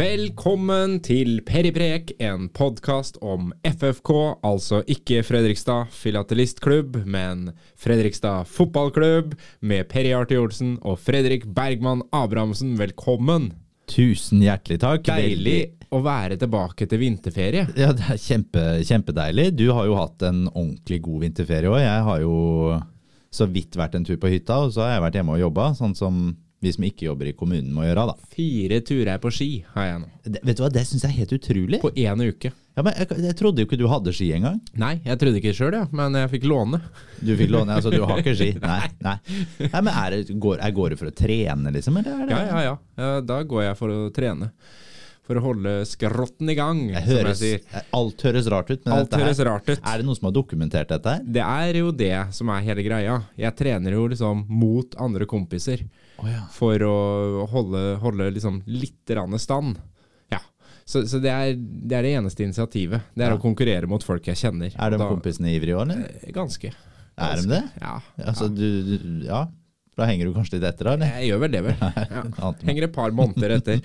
Velkommen 0.00 0.94
til 1.04 1.42
Periprek, 1.44 2.14
en 2.24 2.46
podkast 2.56 3.18
om 3.20 3.50
FFK, 3.66 4.38
altså 4.48 4.78
ikke 4.88 5.18
Fredrikstad 5.26 5.90
filatelistklubb, 5.92 7.02
men 7.04 7.50
Fredrikstad 7.76 8.48
fotballklubb, 8.48 9.34
med 9.60 9.90
Peri 9.92 10.14
Arti 10.16 10.38
Olsen 10.40 10.78
og 10.80 11.02
Fredrik 11.04 11.44
Bergman 11.52 12.00
Abrahamsen. 12.16 12.78
Velkommen! 12.80 13.50
Tusen 13.92 14.40
hjertelig 14.40 14.80
takk. 14.80 15.04
Deilig 15.10 15.74
å 15.92 16.00
være 16.06 16.40
tilbake 16.40 16.88
til 16.88 17.02
vinterferie. 17.04 17.68
Ja, 17.76 17.92
det 17.92 18.08
er 18.14 18.24
kjempe, 18.24 18.66
kjempedeilig. 18.80 19.50
Du 19.58 19.66
har 19.76 19.90
jo 19.90 20.00
hatt 20.00 20.24
en 20.24 20.46
ordentlig 20.54 21.02
god 21.04 21.26
vinterferie 21.26 21.74
òg. 21.74 21.82
Jeg 21.82 22.06
har 22.08 22.22
jo 22.24 22.38
så 23.28 23.52
vidt 23.52 23.76
vært 23.76 24.00
en 24.00 24.08
tur 24.08 24.16
på 24.22 24.32
hytta, 24.32 24.62
og 24.64 24.72
så 24.72 24.86
har 24.86 24.96
jeg 24.96 25.10
vært 25.10 25.20
hjemme 25.20 25.36
og 25.36 25.44
jobba, 25.50 25.74
sånn 25.76 25.98
som 25.98 26.30
vi 26.60 26.72
som 26.74 26.84
ikke 26.84 27.06
jobber 27.06 27.30
i 27.30 27.32
kommunen 27.36 27.70
må 27.72 27.86
gjøre, 27.86 28.02
da. 28.10 28.30
Fire 28.34 28.80
turer 28.84 29.20
på 29.22 29.30
ski 29.32 29.50
har 29.74 29.86
jeg 29.86 30.00
nå. 30.02 30.08
Det, 30.26 30.42
vet 30.44 30.58
du 30.58 30.64
hva, 30.64 30.68
det 30.74 30.82
syns 30.88 31.06
jeg 31.06 31.14
er 31.14 31.18
helt 31.22 31.32
utrolig. 31.38 31.80
På 31.80 31.90
én 31.96 32.20
uke. 32.28 32.50
Ja, 32.76 32.84
men 32.86 32.94
jeg, 33.00 33.08
jeg 33.24 33.36
trodde 33.40 33.60
jo 33.64 33.68
ikke 33.68 33.78
du 33.80 33.86
hadde 33.90 34.12
ski 34.16 34.28
engang. 34.36 34.60
Nei, 34.80 34.92
jeg 35.04 35.18
trodde 35.20 35.40
ikke 35.40 35.54
sjøl, 35.56 35.74
ja, 35.78 35.86
men 35.96 36.14
jeg 36.20 36.30
fikk 36.36 36.44
låne. 36.48 36.82
Du 37.20 37.32
fikk 37.36 37.50
låne, 37.52 37.78
altså 37.80 37.92
du 37.92 38.02
har 38.04 38.20
ikke 38.22 38.36
ski? 38.38 38.52
Nei. 38.62 38.82
nei. 39.04 39.16
nei 39.64 39.80
men 39.80 39.90
er 39.94 40.14
det, 40.18 40.36
går, 40.40 40.60
er, 40.60 40.76
går 40.76 40.94
det 40.94 41.00
for 41.00 41.10
å 41.10 41.16
trene, 41.16 41.72
liksom? 41.74 41.98
Eller 42.02 42.12
er 42.14 42.28
det? 42.30 42.36
Ja, 42.36 42.62
ja, 42.68 42.76
ja. 43.00 43.10
da 43.32 43.40
går 43.48 43.66
jeg 43.70 43.80
for 43.80 43.96
å 43.96 43.98
trene. 44.16 44.52
For 45.30 45.38
å 45.38 45.42
holde 45.44 45.72
skrotten 45.86 46.48
i 46.50 46.56
gang, 46.58 46.78
Jeg 46.90 47.04
som 47.06 47.28
jeg 47.30 47.36
sier. 47.38 47.82
alt 47.94 48.22
høres 48.26 48.48
rart 48.50 48.70
ut. 48.72 48.80
Men 48.82 48.94
Alt 48.96 49.04
dette 49.10 49.20
her- 49.20 49.28
høres 49.28 49.42
rart 49.46 49.68
ut. 49.68 49.78
Er 49.86 50.00
det 50.00 50.06
noen 50.08 50.18
som 50.18 50.26
har 50.26 50.34
dokumentert 50.34 50.90
dette 50.90 51.12
her? 51.16 51.20
Det 51.36 51.44
er 51.44 51.78
jo 51.78 51.92
det 51.94 52.14
som 52.34 52.50
er 52.50 52.64
hele 52.66 52.82
greia. 52.82 53.18
Jeg 53.38 53.54
trener 53.60 53.94
jo 53.94 54.08
liksom 54.10 54.42
mot 54.50 54.96
andre 54.98 55.28
kompiser 55.30 55.84
Å 56.20 56.28
ja. 56.28 56.42
for 56.52 56.82
å 56.86 56.96
holde, 57.50 57.84
holde 58.02 58.30
liksom 58.34 58.60
litt 58.68 59.14
stand. 59.40 59.78
Ja. 60.30 60.40
Så, 60.84 61.06
så 61.08 61.20
det, 61.22 61.30
er, 61.30 61.54
det 61.56 61.96
er 61.98 62.06
det 62.06 62.14
eneste 62.18 62.44
initiativet. 62.44 63.12
Det 63.14 63.26
er 63.26 63.36
å 63.36 63.40
konkurrere 63.42 63.88
mot 63.90 64.04
folk 64.04 64.26
jeg 64.28 64.40
kjenner. 64.40 64.74
Er 64.74 64.92
de 64.94 65.00
da- 65.00 65.08
kompisene 65.10 65.54
ivrige 65.54 65.78
òg, 65.78 65.88
eller? 65.88 66.20
Eh, 66.20 66.32
Ganske. 66.36 66.72
Er 67.20 67.40
de 67.42 67.50
det? 67.50 67.64
Ja. 67.80 67.96
Altså, 68.24 68.48
du, 68.48 68.68
du, 68.86 69.26
ja. 69.26 69.46
Da 69.98 70.06
henger 70.08 70.30
du 70.30 70.32
kanskje 70.32 70.56
litt 70.56 70.64
etter, 70.64 70.88
eller? 70.94 71.10
Jeg 71.18 71.28
gjør 71.28 71.40
vel 71.42 71.52
det, 71.52 71.60
vel. 71.66 71.80
Ja. 72.40 72.52
Henger 72.64 72.86
et 72.86 72.94
par 72.94 73.12
måneder 73.12 73.56
etter. 73.58 73.82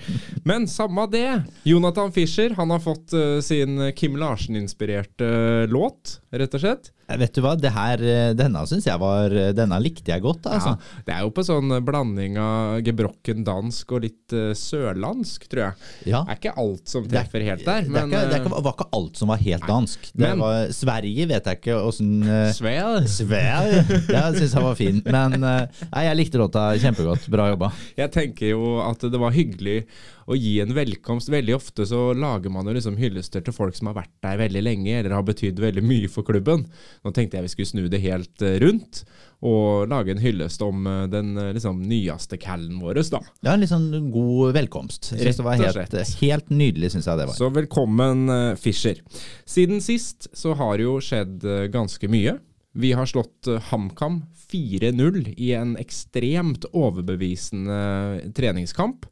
Men 0.48 0.64
samme 0.70 1.04
det. 1.12 1.26
Jonathan 1.68 2.12
Fischer 2.14 2.54
han 2.56 2.72
har 2.72 2.80
fått 2.80 3.12
uh, 3.16 3.40
sin 3.44 3.90
Kim 3.98 4.16
Larsen-inspirerte 4.20 5.28
uh, 5.28 5.66
låt, 5.68 6.20
rett 6.32 6.56
og 6.56 6.62
slett. 6.62 6.92
Eh, 7.08 7.16
Vet 7.20 7.34
du 7.36 7.40
hva, 7.44 7.52
det 7.58 7.70
her, 7.74 8.00
eh, 8.02 8.32
denne 8.34 8.62
synes 8.66 8.86
jeg 8.88 8.98
var 8.98 9.30
eh, 9.30 9.52
Denne 9.56 9.78
likte 9.82 10.10
jeg 10.10 10.22
godt, 10.24 10.46
altså. 10.50 10.72
Ja, 10.74 11.02
det 11.06 11.14
er 11.14 11.20
jo 11.26 11.30
på 11.36 11.44
sånn 11.46 11.70
blanding 11.86 12.38
av 12.42 12.80
gebrokken 12.86 13.44
dansk 13.46 13.92
og 13.96 14.02
litt 14.06 14.34
uh, 14.34 14.50
sørlandsk, 14.58 15.46
tror 15.52 15.62
jeg. 15.68 15.90
Ja. 16.12 16.22
Det 16.26 16.34
er 16.34 16.40
ikke 16.40 16.54
alt 16.64 16.90
som 16.90 17.06
Det 17.06 17.12
er- 17.14 17.22
treffer 17.26 17.44
helt 17.46 17.64
der, 17.66 17.86
det, 17.86 17.86
er 17.86 17.94
men 17.94 18.10
ikke, 18.10 18.22
det 18.26 18.34
er 18.34 18.40
eh, 18.40 18.44
ikke, 18.46 18.62
var 18.66 18.74
ikke 18.76 18.88
alt 18.98 19.20
som 19.22 19.32
var 19.32 19.42
helt 19.44 19.68
dansk. 19.70 20.10
Det 20.12 20.24
Men- 20.26 20.42
var, 20.42 20.72
Sverige 20.76 21.28
vet 21.30 21.46
jeg 21.52 21.60
ikke 21.60 21.78
åssen 21.78 22.10
uh, 22.26 22.50
Svel. 22.56 23.06
Sverige 23.06 24.02
Ja, 24.12 24.24
syns 24.34 24.56
jeg 24.58 24.66
var 24.66 24.74
fin. 24.78 25.00
Men 25.06 25.38
uh, 25.42 25.86
nei, 25.92 26.04
jeg 26.08 26.20
likte 26.22 26.42
låta 26.42 26.66
kjempegodt. 26.82 27.30
Bra 27.32 27.48
jobba. 27.52 27.70
Jeg 27.98 28.12
tenker 28.14 28.52
jo 28.54 28.76
at 28.84 29.06
det 29.06 29.20
var 29.22 29.34
hyggelig 29.36 29.82
å 30.26 30.36
gi 30.36 30.56
en 30.62 30.74
velkomst. 30.74 31.30
Veldig 31.30 31.54
ofte 31.56 31.86
så 31.86 32.10
lager 32.16 32.50
man 32.52 32.66
jo 32.66 32.74
liksom 32.76 32.98
hyllester 32.98 33.44
til 33.46 33.54
folk 33.54 33.76
som 33.78 33.90
har 33.90 33.98
vært 34.00 34.14
der 34.24 34.40
veldig 34.40 34.62
lenge, 34.64 34.98
eller 34.98 35.14
har 35.14 35.26
betydd 35.26 35.60
veldig 35.62 35.84
mye 35.86 36.10
for 36.10 36.26
klubben. 36.26 36.66
Nå 37.06 37.12
tenkte 37.14 37.38
jeg 37.38 37.46
vi 37.46 37.52
skulle 37.54 37.70
snu 37.70 37.86
det 37.92 38.02
helt 38.02 38.42
eh, 38.42 38.58
rundt, 38.62 39.04
og 39.46 39.86
lage 39.92 40.14
en 40.14 40.22
hyllest 40.22 40.64
om 40.66 40.86
eh, 40.90 41.04
den 41.12 41.36
eh, 41.38 41.52
liksom 41.56 41.78
nyeste 41.86 42.40
callen 42.42 42.80
vår, 42.82 43.02
da. 43.12 43.22
Ja, 43.44 43.54
En 43.54 43.62
litt 43.62 43.70
sånn 43.70 44.10
god 44.10 44.56
velkomst. 44.56 45.12
Jeg 45.14 45.28
synes 45.28 45.40
det 45.42 45.46
var 45.46 45.62
helt, 45.62 46.18
helt 46.24 46.50
nydelig, 46.50 46.92
syns 46.96 47.10
jeg 47.10 47.22
det 47.22 47.28
var. 47.30 47.38
Så 47.38 47.52
velkommen, 47.54 48.26
Fischer. 48.58 49.02
Siden 49.46 49.82
sist 49.84 50.30
så 50.36 50.56
har 50.58 50.82
jo 50.82 50.98
skjedd 51.04 51.44
ganske 51.74 52.10
mye. 52.10 52.38
Vi 52.76 52.90
har 52.92 53.08
slått 53.08 53.48
HamKam 53.70 54.24
4-0 54.50 55.34
i 55.36 55.52
en 55.56 55.76
ekstremt 55.80 56.66
overbevisende 56.72 58.32
treningskamp. 58.36 59.06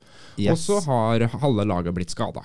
Og 0.50 0.58
så 0.58 0.80
har 0.86 1.26
halve 1.40 1.64
laget 1.68 1.94
blitt 1.96 2.10
skada. 2.14 2.42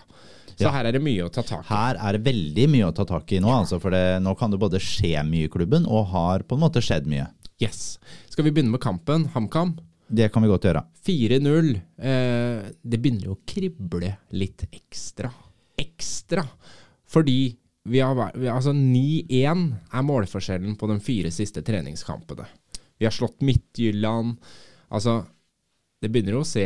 Så 0.60 0.66
Ja. 0.68 0.72
her 0.76 0.86
er 0.90 0.92
det 0.92 1.02
mye 1.02 1.24
å 1.24 1.32
ta 1.32 1.42
tak 1.42 1.64
i. 1.64 1.68
Her 1.74 1.96
er 1.96 2.18
det 2.18 2.24
veldig 2.26 2.66
mye 2.70 2.88
å 2.90 2.96
ta 2.96 3.06
tak 3.08 3.32
i 3.32 3.40
nå, 3.40 3.48
altså, 3.48 3.80
for 3.80 3.92
det, 3.96 4.20
nå 4.22 4.34
kan 4.38 4.52
det 4.52 4.60
både 4.60 4.80
skje 4.84 5.24
mye 5.24 5.46
i 5.48 5.52
klubben, 5.52 5.86
og 5.88 6.08
har 6.12 6.40
på 6.44 6.56
en 6.58 6.64
måte 6.66 6.82
skjedd 6.84 7.08
mye. 7.08 7.30
Yes. 7.62 7.98
Skal 8.30 8.44
vi 8.44 8.52
begynne 8.52 8.72
med 8.72 8.82
kampen? 8.82 9.30
HamKam. 9.34 9.78
Det 10.12 10.32
kan 10.34 10.42
vi 10.44 10.50
godt 10.50 10.64
gjøre. 10.68 10.84
4-0. 11.06 11.76
Eh, 12.02 12.72
det 12.84 13.00
begynner 13.02 13.26
jo 13.30 13.36
å 13.38 13.42
krible 13.48 14.18
litt 14.32 14.66
ekstra. 14.74 15.32
Ekstra. 15.80 16.44
Fordi 17.08 17.56
vi 17.86 18.00
har, 18.04 18.16
vi, 18.36 18.48
altså 18.52 18.74
9-1 18.76 19.64
er 19.94 20.04
målforskjellen 20.04 20.76
på 20.78 20.88
de 20.92 21.00
fire 21.00 21.32
siste 21.32 21.62
treningskampene. 21.66 22.46
Vi 23.00 23.06
har 23.08 23.12
slått 23.16 23.40
Midtjylland. 23.42 24.36
Altså, 24.92 25.22
det 26.02 26.12
begynner 26.12 26.36
jo 26.36 26.42
å 26.44 26.48
se 26.48 26.66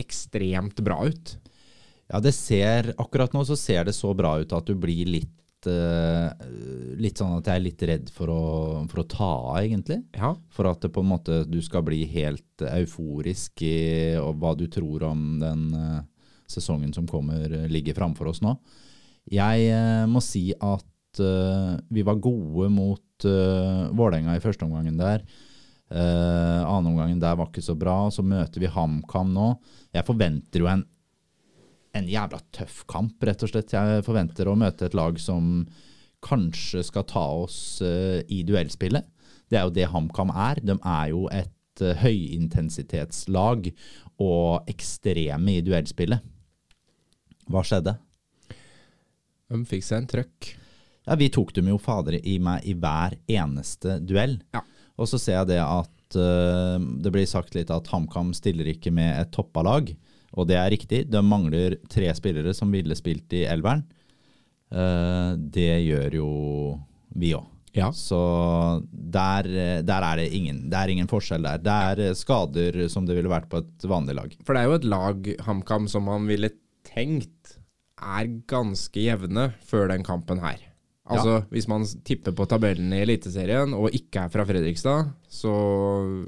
ekstremt 0.00 0.80
bra 0.84 1.00
ut. 1.08 1.36
Ja, 2.10 2.20
det 2.20 2.34
ser 2.36 2.92
Akkurat 3.00 3.32
nå 3.32 3.44
så 3.48 3.56
ser 3.56 3.86
det 3.88 3.94
så 3.96 4.12
bra 4.16 4.36
ut 4.42 4.52
at 4.52 4.68
du 4.68 4.74
blir 4.76 5.08
litt 5.08 5.68
uh, 5.68 6.28
Litt 7.00 7.20
sånn 7.20 7.38
at 7.38 7.48
jeg 7.48 7.60
er 7.60 7.64
litt 7.64 7.84
redd 7.88 8.10
for 8.12 8.32
å, 8.32 8.42
for 8.90 9.02
å 9.02 9.06
ta 9.08 9.30
av, 9.30 9.60
egentlig. 9.62 10.02
Ja. 10.16 10.34
For 10.52 10.68
at 10.68 10.84
det 10.84 10.92
på 10.94 11.04
en 11.04 11.12
måte 11.14 11.42
du 11.48 11.60
skal 11.64 11.84
bli 11.86 12.02
helt 12.12 12.64
euforisk 12.68 13.64
i 13.64 14.14
hva 14.20 14.52
du 14.58 14.66
tror 14.72 15.06
om 15.08 15.24
den 15.40 15.64
uh, 15.72 16.02
sesongen 16.50 16.92
som 16.94 17.08
kommer, 17.08 17.48
ligger 17.72 17.96
framfor 17.96 18.30
oss 18.30 18.42
nå. 18.44 18.52
Jeg 19.32 19.70
uh, 19.72 20.04
må 20.10 20.22
si 20.24 20.50
at 20.60 20.90
vi 21.14 22.02
var 22.02 22.16
gode 22.18 22.66
mot 22.74 23.26
uh, 23.30 23.86
Vålerenga 23.94 24.32
i 24.34 24.42
første 24.42 24.66
omgangen 24.66 24.96
der. 24.98 25.22
Uh, 25.92 26.64
annen 26.64 26.92
omgangen 26.94 27.20
der 27.20 27.36
var 27.38 27.50
ikke 27.50 27.64
så 27.64 27.76
bra. 27.78 28.08
Så 28.10 28.24
møter 28.26 28.62
vi 28.62 28.70
HamKam 28.72 29.32
nå. 29.34 29.48
Jeg 29.94 30.06
forventer 30.08 30.64
jo 30.64 30.70
en, 30.70 30.84
en 31.94 32.08
jævla 32.10 32.40
tøff 32.54 32.82
kamp, 32.90 33.18
rett 33.24 33.44
og 33.44 33.52
slett. 33.52 33.74
Jeg 33.76 34.06
forventer 34.06 34.50
å 34.50 34.56
møte 34.58 34.88
et 34.88 34.96
lag 34.96 35.20
som 35.22 35.66
kanskje 36.24 36.80
skal 36.86 37.04
ta 37.10 37.24
oss 37.44 37.58
uh, 37.84 38.20
i 38.32 38.42
duellspillet. 38.46 39.10
Det 39.52 39.60
er 39.60 39.68
jo 39.68 39.76
det 39.76 39.90
HamKam 39.92 40.32
er. 40.32 40.62
De 40.64 40.78
er 40.80 41.12
jo 41.12 41.26
et 41.34 41.84
uh, 41.84 41.92
høyintensitetslag 42.00 43.68
og 44.24 44.70
ekstreme 44.70 45.58
i 45.58 45.62
duellspillet. 45.64 46.24
Hva 47.50 47.60
skjedde? 47.66 47.98
De 49.52 49.64
fikk 49.68 49.84
seg 49.84 50.00
en 50.00 50.10
trøkk. 50.10 50.54
Ja, 51.04 51.16
Vi 51.20 51.28
tok 51.28 51.52
dem 51.52 51.68
jo 51.68 51.76
fader 51.78 52.16
i 52.16 52.38
meg 52.40 52.64
i 52.64 52.72
hver 52.72 53.18
eneste 53.28 53.98
duell. 54.00 54.38
Ja. 54.56 54.62
Og 55.00 55.10
så 55.10 55.18
ser 55.20 55.40
jeg 55.40 55.54
det 55.54 55.60
at 55.62 56.18
uh, 56.18 56.76
det 56.78 57.12
blir 57.14 57.26
sagt 57.28 57.56
litt 57.56 57.72
at 57.74 57.88
HamKam 57.90 58.32
stiller 58.36 58.68
ikke 58.70 58.92
med 58.94 59.16
et 59.18 59.32
toppa 59.34 59.64
lag. 59.66 59.90
Og 60.34 60.48
det 60.50 60.58
er 60.58 60.70
riktig. 60.74 61.04
De 61.10 61.22
mangler 61.22 61.78
tre 61.90 62.10
spillere 62.16 62.54
som 62.56 62.72
ville 62.74 62.96
spilt 62.98 63.34
i 63.34 63.44
elveren. 63.50 63.84
Uh, 64.74 65.34
det 65.38 65.82
gjør 65.86 66.20
jo 66.20 66.30
vi 67.14 67.34
òg. 67.38 67.50
Ja. 67.74 67.88
Så 67.90 68.18
der, 68.90 69.48
der 69.82 70.04
er 70.06 70.20
det 70.20 70.28
ingen, 70.36 70.60
det 70.70 70.78
er 70.78 70.92
ingen 70.92 71.10
forskjell 71.10 71.42
der. 71.42 71.58
Det 71.58 71.74
er 71.74 72.14
skader 72.14 72.84
som 72.90 73.02
det 73.08 73.16
ville 73.18 73.32
vært 73.32 73.48
på 73.50 73.64
et 73.64 73.86
vanlig 73.90 74.14
lag. 74.14 74.36
For 74.46 74.54
det 74.54 74.62
er 74.62 74.70
jo 74.70 74.76
et 74.78 74.86
lag, 74.86 75.30
HamKam, 75.42 75.88
som 75.90 76.06
man 76.06 76.28
ville 76.30 76.52
tenkt 76.86 77.56
er 77.98 78.30
ganske 78.50 79.00
jevne 79.00 79.48
før 79.66 79.90
den 79.90 80.06
kampen 80.06 80.42
her. 80.44 80.60
Altså 81.04 81.42
Hvis 81.52 81.66
man 81.68 81.82
tipper 82.06 82.32
på 82.32 82.46
tabellen 82.48 82.92
i 82.96 83.02
Eliteserien 83.04 83.74
og 83.76 83.92
ikke 83.92 84.22
er 84.24 84.30
fra 84.32 84.46
Fredrikstad, 84.48 85.10
så 85.28 85.52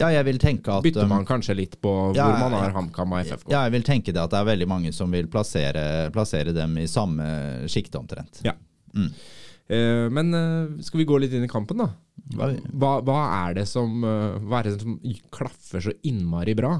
Ja, 0.02 0.10
jeg 0.12 0.26
vil 0.28 0.40
tenke 0.42 0.74
at 0.74 0.84
bytter 0.84 1.06
um, 1.06 1.14
man 1.14 1.24
kanskje 1.28 1.56
litt 1.56 1.78
på 1.80 1.92
ja, 2.16 2.26
hvor 2.26 2.42
man 2.44 2.58
har 2.58 2.74
HamKam 2.76 3.14
og 3.16 3.22
FFK. 3.24 3.48
Ja, 3.54 3.62
jeg 3.64 3.76
vil 3.78 3.86
tenke 3.88 4.12
det 4.12 4.20
at 4.20 4.34
det 4.34 4.42
er 4.42 4.50
veldig 4.50 4.68
mange 4.68 4.92
som 4.92 5.16
vil 5.16 5.30
plassere, 5.32 6.10
plassere 6.12 6.52
dem 6.56 6.76
i 6.82 6.86
samme 6.90 7.24
sjikte 7.72 8.02
omtrent. 8.02 8.42
Ja. 8.44 8.52
Eh, 8.96 10.06
men 10.12 10.34
uh, 10.34 10.76
skal 10.84 11.00
vi 11.00 11.08
gå 11.08 11.18
litt 11.18 11.32
inn 11.34 11.46
i 11.46 11.50
kampen, 11.50 11.80
da? 11.80 11.88
Hva, 12.36 12.98
hva 13.06 13.18
er 13.46 13.56
det 13.60 13.66
som 13.70 14.00
uh, 14.02 14.36
Hva 14.42 14.60
er 14.60 14.68
det 14.68 14.80
som 14.80 14.96
klaffer 15.34 15.84
så 15.84 15.92
innmari 16.08 16.56
bra? 16.58 16.74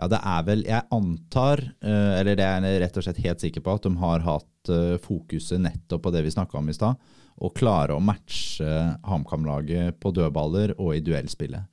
Ja, 0.00 0.08
det 0.08 0.20
er 0.24 0.44
vel 0.46 0.62
Jeg 0.64 0.88
antar, 0.94 1.60
eh, 1.84 2.12
eller 2.20 2.36
det 2.38 2.44
er 2.46 2.64
jeg 2.64 2.80
rett 2.80 2.96
og 2.96 3.04
slett 3.04 3.24
helt 3.24 3.42
sikker 3.44 3.64
på, 3.64 3.74
at 3.76 3.82
de 3.86 3.92
har 4.00 4.24
hatt 4.24 4.70
eh, 4.72 4.94
fokuset 5.04 5.60
nettopp 5.60 6.06
på 6.06 6.12
det 6.14 6.22
vi 6.24 6.32
snakka 6.32 6.58
om 6.58 6.70
i 6.72 6.76
stad. 6.76 6.96
Å 7.42 7.50
klare 7.52 7.96
å 7.96 8.02
matche 8.04 8.68
HamKam-laget 9.08 9.98
på 10.00 10.12
dødballer 10.14 10.74
og 10.78 10.94
i 10.96 11.02
duellspillet. 11.04 11.68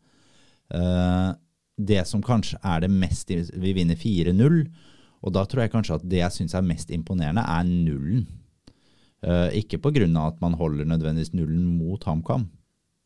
Eh, 0.73 1.29
Det 1.79 2.05
som 2.07 2.21
kanskje 2.21 2.57
er 2.61 2.81
det 2.81 2.89
mest 2.91 3.29
Vi 3.29 3.71
vinner 3.73 3.95
4-0, 3.95 4.67
og 5.23 5.33
da 5.33 5.45
tror 5.45 5.63
jeg 5.63 5.71
kanskje 5.71 5.95
at 5.95 6.09
det 6.09 6.19
jeg 6.19 6.31
syns 6.35 6.55
er 6.55 6.61
mest 6.61 6.91
imponerende, 6.91 7.43
er 7.43 7.63
nullen. 7.63 8.27
Eh, 9.23 9.59
Ikke 9.63 9.79
pga. 9.79 10.27
at 10.27 10.41
man 10.41 10.53
holder 10.53 10.85
nødvendigvis 10.85 11.33
nullen 11.33 11.77
mot 11.77 12.03
HamKam, 12.03 12.49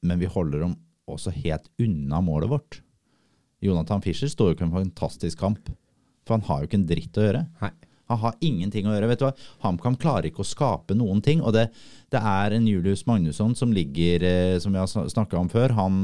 men 0.04 0.19
vi 0.19 0.25
holder 0.25 0.60
dem 0.60 0.75
også 1.07 1.31
helt 1.31 1.69
unna 1.80 2.21
målet 2.21 2.50
vårt. 2.50 2.81
Jonathan 3.63 4.04
Fischer 4.04 4.31
står 4.31 4.51
jo 4.51 4.57
ikke 4.57 4.68
en 4.68 4.77
fantastisk 4.77 5.39
kamp, 5.39 5.71
for 6.27 6.38
han 6.38 6.45
har 6.48 6.62
jo 6.62 6.69
ikke 6.69 6.80
en 6.81 6.88
dritt 6.89 7.19
å 7.19 7.25
gjøre. 7.27 7.44
Nei. 7.63 7.74
Han 8.12 8.19
har 8.19 8.36
ingenting 8.44 8.88
å 8.88 8.94
gjøre. 8.94 9.07
vet 9.10 9.21
du 9.21 9.25
hva? 9.25 9.36
HamKam 9.63 9.95
klarer 9.98 10.27
ikke 10.27 10.44
å 10.44 10.48
skape 10.48 10.95
noen 10.98 11.21
ting. 11.24 11.39
Og 11.42 11.56
det, 11.56 11.69
det 12.12 12.19
er 12.19 12.54
en 12.57 12.68
Julius 12.68 13.06
Magnusson 13.07 13.56
som 13.57 13.71
ligger, 13.74 14.25
eh, 14.27 14.57
som 14.62 14.75
vi 14.75 14.81
har 14.81 14.89
snakka 14.92 15.39
om 15.39 15.50
før, 15.50 15.74
han, 15.80 16.01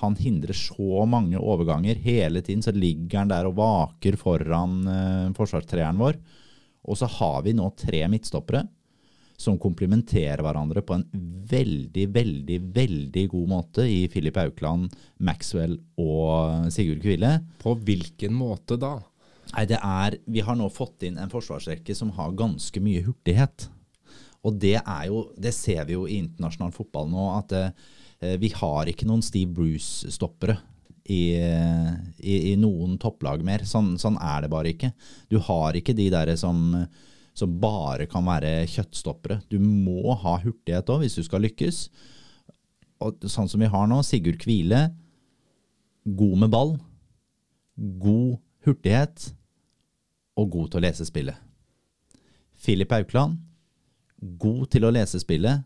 han 0.00 0.16
hindrer 0.18 0.56
så 0.56 1.04
mange 1.06 1.38
overganger. 1.38 2.00
Hele 2.02 2.42
tiden 2.42 2.64
så 2.64 2.74
ligger 2.74 3.20
han 3.20 3.32
der 3.32 3.50
og 3.50 3.58
vaker 3.60 4.16
foran 4.20 4.80
uh, 4.88 5.32
forsvarstreeren 5.36 6.00
vår. 6.00 6.18
Og 6.88 6.98
så 6.98 7.06
har 7.20 7.44
vi 7.44 7.54
nå 7.54 7.68
tre 7.78 8.06
midtstoppere 8.10 8.64
som 9.40 9.58
komplementerer 9.60 10.42
hverandre 10.44 10.82
på 10.86 10.96
en 10.96 11.04
veldig, 11.50 12.06
veldig, 12.14 12.58
veldig 12.74 13.24
god 13.32 13.48
måte 13.50 13.86
i 13.88 14.04
Filip 14.12 14.38
Aukland, 14.40 14.92
Maxwell 15.24 15.78
og 16.00 16.68
Sigurd 16.72 17.02
Kvile. 17.04 17.38
På 17.62 17.74
hvilken 17.78 18.34
måte 18.36 18.78
da? 18.80 18.96
Nei, 19.52 19.66
det 19.68 19.78
er 19.82 20.16
Vi 20.24 20.44
har 20.44 20.56
nå 20.56 20.68
fått 20.72 21.04
inn 21.08 21.18
en 21.20 21.32
forsvarsrekke 21.32 21.94
som 21.96 22.12
har 22.16 22.36
ganske 22.38 22.80
mye 22.80 23.02
hurtighet. 23.04 23.68
Og 24.46 24.58
det 24.62 24.78
er 24.80 25.06
jo 25.10 25.26
Det 25.36 25.54
ser 25.54 25.84
vi 25.88 25.96
jo 25.96 26.06
i 26.06 26.20
internasjonal 26.22 26.74
fotball 26.74 27.10
nå, 27.10 27.28
at 27.38 27.56
eh, 27.58 28.36
vi 28.38 28.52
har 28.54 28.86
ikke 28.86 29.08
noen 29.08 29.24
Steve 29.24 29.50
Bruce-stoppere. 29.56 30.60
I, 31.10 31.34
i, 32.22 32.34
i 32.52 32.56
noen 32.56 32.94
topplag 33.02 33.42
mer. 33.42 33.64
Sånn, 33.66 33.96
sånn 33.98 34.14
er 34.22 34.44
det 34.44 34.50
bare 34.52 34.70
ikke. 34.70 34.92
Du 35.26 35.40
har 35.42 35.74
ikke 35.74 35.96
de 35.98 36.06
der 36.14 36.30
som, 36.38 36.60
som 37.36 37.54
bare 37.60 38.06
kan 38.10 38.24
være 38.26 38.66
kjøttstoppere. 38.68 39.40
Du 39.48 39.58
må 39.60 40.14
ha 40.20 40.36
hurtighet 40.42 40.90
òg 40.92 41.04
hvis 41.04 41.16
du 41.18 41.24
skal 41.26 41.44
lykkes. 41.46 41.86
Og 43.02 43.24
sånn 43.30 43.48
som 43.50 43.62
vi 43.62 43.70
har 43.72 43.88
nå, 43.88 44.02
Sigurd 44.06 44.38
Kvile, 44.42 44.90
god 46.04 46.36
med 46.44 46.52
ball, 46.52 46.76
god 47.76 48.36
hurtighet 48.66 49.32
og 50.38 50.52
god 50.52 50.70
til 50.70 50.80
å 50.80 50.84
lese 50.86 51.08
spillet. 51.08 51.38
Filip 52.62 52.92
Aukland, 52.94 53.40
god 54.38 54.68
til 54.70 54.86
å 54.86 54.92
lese 54.94 55.18
spillet, 55.22 55.64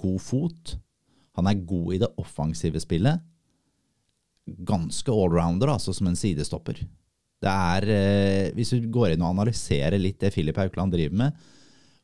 god 0.00 0.20
fot. 0.22 0.76
Han 1.36 1.50
er 1.50 1.64
god 1.66 1.94
i 1.96 2.00
det 2.00 2.12
offensive 2.20 2.80
spillet. 2.80 3.20
Ganske 4.44 5.12
allrounder, 5.12 5.74
altså, 5.74 5.92
som 5.92 6.08
en 6.08 6.18
sidestopper. 6.18 6.80
Det 7.42 7.50
er, 7.50 7.88
eh, 7.90 8.52
Hvis 8.54 8.70
du 8.70 8.86
går 8.88 9.14
inn 9.14 9.24
og 9.24 9.34
analyserer 9.34 9.98
litt 10.00 10.20
det 10.20 10.32
Filip 10.34 10.58
Aukland 10.58 10.92
driver 10.92 11.16
med, 11.16 11.32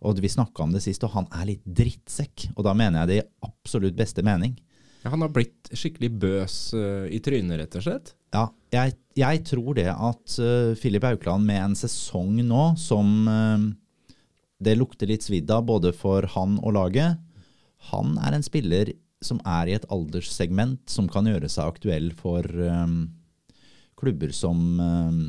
og 0.00 0.20
vi 0.20 0.28
snakka 0.32 0.64
om 0.64 0.72
det 0.72 0.82
sist, 0.82 1.04
og 1.04 1.12
han 1.12 1.28
er 1.36 1.46
litt 1.52 1.64
drittsekk, 1.64 2.50
og 2.56 2.64
da 2.64 2.72
mener 2.74 3.02
jeg 3.02 3.08
det 3.08 3.18
i 3.20 3.28
absolutt 3.46 3.96
beste 3.96 4.24
mening. 4.24 4.56
Ja, 5.02 5.12
han 5.12 5.20
har 5.24 5.32
blitt 5.32 5.68
skikkelig 5.72 6.10
bøs 6.20 6.56
uh, 6.76 7.06
i 7.08 7.20
trynet, 7.24 7.56
rett 7.60 7.76
og 7.76 7.84
slett. 7.84 8.14
Ja, 8.32 8.46
jeg, 8.72 8.96
jeg 9.16 9.42
tror 9.48 9.76
det 9.76 9.88
at 9.92 10.38
uh, 10.40 10.72
Filip 10.76 11.04
Aukland 11.08 11.44
med 11.48 11.60
en 11.62 11.76
sesong 11.76 12.40
nå 12.44 12.64
som 12.80 13.28
uh, 13.28 13.68
det 14.60 14.76
lukter 14.76 15.08
litt 15.08 15.24
svidd 15.24 15.50
av 15.52 15.64
både 15.68 15.92
for 15.96 16.28
han 16.36 16.58
og 16.60 16.76
laget, 16.76 17.20
han 17.92 18.16
er 18.20 18.36
en 18.36 18.44
spiller 18.44 18.92
som 19.24 19.40
er 19.48 19.68
i 19.68 19.76
et 19.76 19.88
alderssegment 19.92 20.82
som 20.88 21.08
kan 21.12 21.28
gjøre 21.28 21.48
seg 21.52 21.74
aktuell 21.74 22.10
for 22.16 22.44
um, 22.44 23.02
klubber 24.00 24.32
som 24.36 24.60
um, 24.80 25.24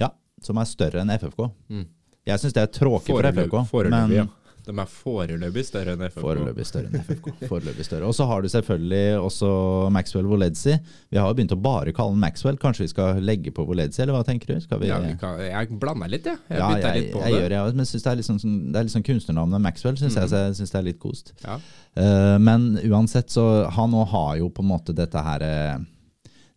ja, 0.00 0.12
som 0.42 0.60
er 0.62 0.68
større 0.70 1.02
enn 1.04 1.12
FFK. 1.18 1.48
Mm. 1.70 1.86
Jeg 2.30 2.42
syns 2.42 2.54
det 2.56 2.62
er 2.66 2.74
tråkig 2.76 3.14
for 3.16 3.26
FFK, 3.32 3.56
Foreløpig, 3.70 4.20
ja. 4.22 4.28
De 4.60 4.74
er 4.76 4.90
foreløpig 4.92 5.62
større 5.64 5.94
enn 5.96 6.02
FFK. 6.04 6.20
Foreløpig 6.20 6.64
større 6.68 6.90
enn 6.90 7.00
FFK. 7.00 7.28
Foreløpig 7.48 7.84
større. 7.86 8.06
Og 8.10 8.12
så 8.14 8.26
har 8.28 8.44
du 8.44 8.48
selvfølgelig 8.52 9.16
også 9.24 9.48
Maxwell 9.96 10.28
Voledzi. 10.28 10.74
Vi 11.10 11.16
har 11.18 11.30
jo 11.30 11.36
begynt 11.38 11.54
å 11.56 11.58
bare 11.64 11.94
kalle 11.96 12.12
han 12.12 12.20
Maxwell. 12.20 12.58
Kanskje 12.60 12.84
vi 12.84 12.90
skal 12.92 13.22
legge 13.24 13.54
på 13.56 13.64
Voledzi, 13.66 14.02
eller 14.04 14.18
hva 14.18 14.20
tenker 14.28 14.52
du? 14.52 14.76
Vi, 14.82 14.90
Ja, 14.90 14.98
kan, 15.18 15.40
jeg 15.42 15.78
blander 15.80 16.12
litt, 16.12 16.28
ja. 16.28 16.36
Jeg 16.52 16.60
ja, 16.60 16.68
jeg, 16.76 17.00
litt 17.00 17.12
på 17.16 17.22
jeg 17.24 17.32
det. 17.32 17.40
gjør 17.40 17.48
det, 17.54 17.56
jeg 17.56 17.74
men 17.78 17.82
jeg 17.86 17.90
synes 17.94 18.04
det 18.04 18.12
er 18.12 18.20
litt 18.20 18.28
sånn, 18.28 18.42
sånn- 18.44 18.60
det 18.68 18.82
er 18.82 18.86
litt 18.90 18.94
sånn 18.98 19.06
kunstnernavnet 19.08 19.64
Maxwell, 19.64 19.96
syns 20.02 20.20
jeg, 20.20 20.28
så 20.34 20.42
jeg 20.44 20.58
synes 20.60 20.74
det 20.76 20.80
er 20.82 20.86
litt 20.90 21.00
kost. 21.02 21.32
Ja. 21.46 21.56
Uh, 21.96 22.36
men 22.38 22.68
uansett, 22.84 23.32
så 23.32 23.46
han 23.74 23.96
nå 23.96 24.04
har 24.12 24.36
jo 24.44 24.52
på 24.54 24.62
en 24.62 24.70
måte 24.76 24.94
dette 24.94 25.24
her 25.24 25.46
eh, 25.48 25.80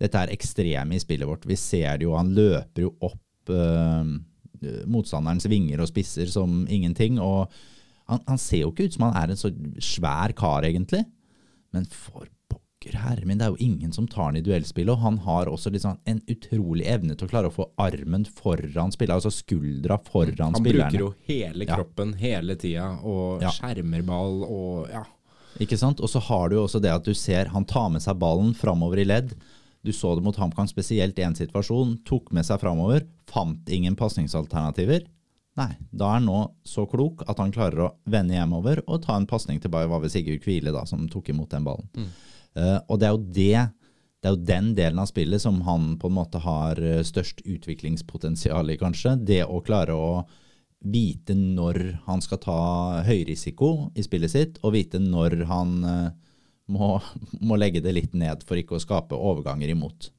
Dette 0.03 0.19
er 0.25 0.33
ekstreme 0.35 0.97
i 0.97 1.01
spillet 1.03 1.27
vårt. 1.29 1.45
Vi 1.47 1.55
ser 1.59 1.97
det 2.01 2.07
jo, 2.09 2.15
han 2.19 2.33
løper 2.35 2.87
jo 2.89 2.93
opp 3.07 3.53
eh, 3.55 4.11
motstanderens 4.91 5.47
vinger 5.51 5.81
og 5.83 5.89
spisser 5.91 6.29
som 6.31 6.63
ingenting. 6.71 7.19
og 7.23 7.49
han, 8.11 8.19
han 8.27 8.37
ser 8.41 8.65
jo 8.65 8.71
ikke 8.73 8.89
ut 8.89 8.97
som 8.97 9.05
han 9.07 9.17
er 9.23 9.31
en 9.33 9.39
så 9.39 9.51
svær 9.83 10.33
kar, 10.35 10.65
egentlig. 10.67 11.05
Men 11.73 11.85
for 11.89 12.27
pokker 12.51 12.97
herre 12.99 13.23
min, 13.25 13.39
det 13.39 13.47
er 13.47 13.53
jo 13.55 13.63
ingen 13.63 13.93
som 13.95 14.09
tar 14.11 14.27
han 14.27 14.35
i 14.39 14.43
duellspillet. 14.43 14.91
Og 14.91 14.99
han 15.05 15.17
har 15.23 15.47
også 15.51 15.71
liksom 15.73 15.97
en 16.11 16.19
utrolig 16.29 16.85
evne 16.91 17.15
til 17.15 17.29
å 17.29 17.31
klare 17.31 17.47
å 17.51 17.55
få 17.55 17.69
armen 17.81 18.25
foran 18.27 18.91
spillet, 18.93 19.15
altså 19.15 19.31
skuldra 19.31 19.97
foran 20.03 20.51
Han 20.51 20.59
spillerne. 20.59 20.91
bruker 20.91 20.99
jo 20.99 21.13
hele 21.31 21.65
Ja. 21.69 21.79
kroppen 21.79 22.13
hele 22.19 22.55
tida, 22.59 22.89
og 23.03 23.41
Ja. 23.41 23.49
skjermer 23.55 24.03
ball 24.05 24.43
og 24.43 24.89
ja. 24.91 25.05
Ikke 25.61 25.77
sant? 25.77 25.99
Og 26.01 26.09
så 26.09 26.19
har 26.19 26.49
du 26.49 26.55
jo 26.57 26.63
også 26.67 26.81
det 26.81 26.89
at 26.91 27.03
du 27.05 27.13
ser 27.13 27.45
han 27.53 27.63
tar 27.63 27.87
med 27.93 28.01
seg 28.01 28.17
ballen 28.19 28.55
framover 28.57 28.97
i 28.99 29.05
ledd. 29.05 29.35
Du 29.83 29.91
så 29.93 30.13
det 30.15 30.23
mot 30.23 30.37
HamKam 30.39 30.69
spesielt 30.71 31.17
i 31.19 31.25
en 31.27 31.35
situasjon. 31.35 31.97
Tok 32.07 32.31
med 32.35 32.47
seg 32.47 32.61
framover. 32.61 33.03
Fant 33.29 33.69
ingen 33.69 33.97
pasningsalternativer. 33.99 35.05
Nei, 35.59 35.69
da 35.93 36.07
er 36.09 36.17
han 36.17 36.25
nå 36.25 36.39
så 36.65 36.87
klok 36.89 37.21
at 37.29 37.37
han 37.37 37.51
klarer 37.53 37.85
å 37.85 37.91
vende 38.09 38.33
hjemover 38.33 38.81
og 38.87 39.03
ta 39.03 39.19
en 39.19 39.29
pasning 39.29 39.59
til 39.61 39.69
Bayer 39.73 39.91
var 39.91 40.07
Sigurd 40.09 40.41
Kvile, 40.41 40.73
da, 40.73 40.81
som 40.89 41.05
tok 41.11 41.29
imot 41.29 41.51
den 41.53 41.67
ballen. 41.67 41.89
Eh, 42.57 42.79
og 42.87 43.01
det 43.01 43.09
er 43.09 43.13
jo 43.13 43.25
det 43.37 43.55
det 44.23 44.29
er 44.29 44.35
jo 44.37 44.47
den 44.47 44.67
delen 44.71 45.01
av 45.03 45.09
spillet 45.09 45.41
som 45.43 45.57
han 45.67 45.97
på 45.99 46.07
en 46.07 46.15
måte 46.15 46.39
har 46.39 46.79
eh, 46.79 47.01
størst 47.03 47.41
utviklingspotensial 47.43 48.71
i, 48.71 48.77
kanskje. 48.79 49.17
Det 49.19 49.41
å 49.43 49.59
klare 49.65 49.97
å 49.99 50.21
vite 50.79 51.35
når 51.35 51.79
han 52.05 52.23
skal 52.23 52.39
ta 52.43 52.59
høyrisiko 53.03 53.91
i 53.99 54.05
spillet 54.05 54.31
sitt, 54.31 54.61
og 54.63 54.77
vite 54.77 55.01
når 55.03 55.43
han 55.49 55.73
eh, 55.83 56.07
må, 56.71 56.97
må 57.43 57.57
legge 57.59 57.81
det 57.83 57.93
litt 57.95 58.13
ned 58.17 58.43
for 58.47 58.59
ikke 58.59 58.77
å 58.77 58.83
skape 58.83 59.17
overganger 59.17 59.73
imot. 59.73 60.11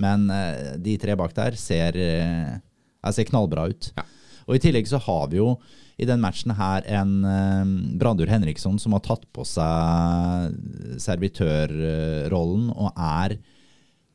Men 0.00 0.28
eh, 0.32 0.76
de 0.80 0.96
tre 1.00 1.16
bak 1.18 1.34
der 1.36 1.56
ser, 1.60 1.96
eh, 1.96 3.10
ser 3.12 3.28
knallbra 3.28 3.68
ut. 3.72 3.92
Ja. 3.96 4.04
Og 4.48 4.56
I 4.56 4.62
tillegg 4.64 4.88
så 4.88 5.00
har 5.04 5.28
vi 5.32 5.40
jo 5.40 5.52
i 5.98 6.06
den 6.08 6.22
matchen 6.22 6.54
her 6.56 6.86
en 7.00 7.14
eh, 7.26 7.72
Brandur 8.00 8.30
Henriksson 8.30 8.78
som 8.80 8.96
har 8.96 9.04
tatt 9.04 9.26
på 9.34 9.44
seg 9.48 10.54
servitørrollen 11.02 12.72
og 12.74 12.92
er 12.94 13.38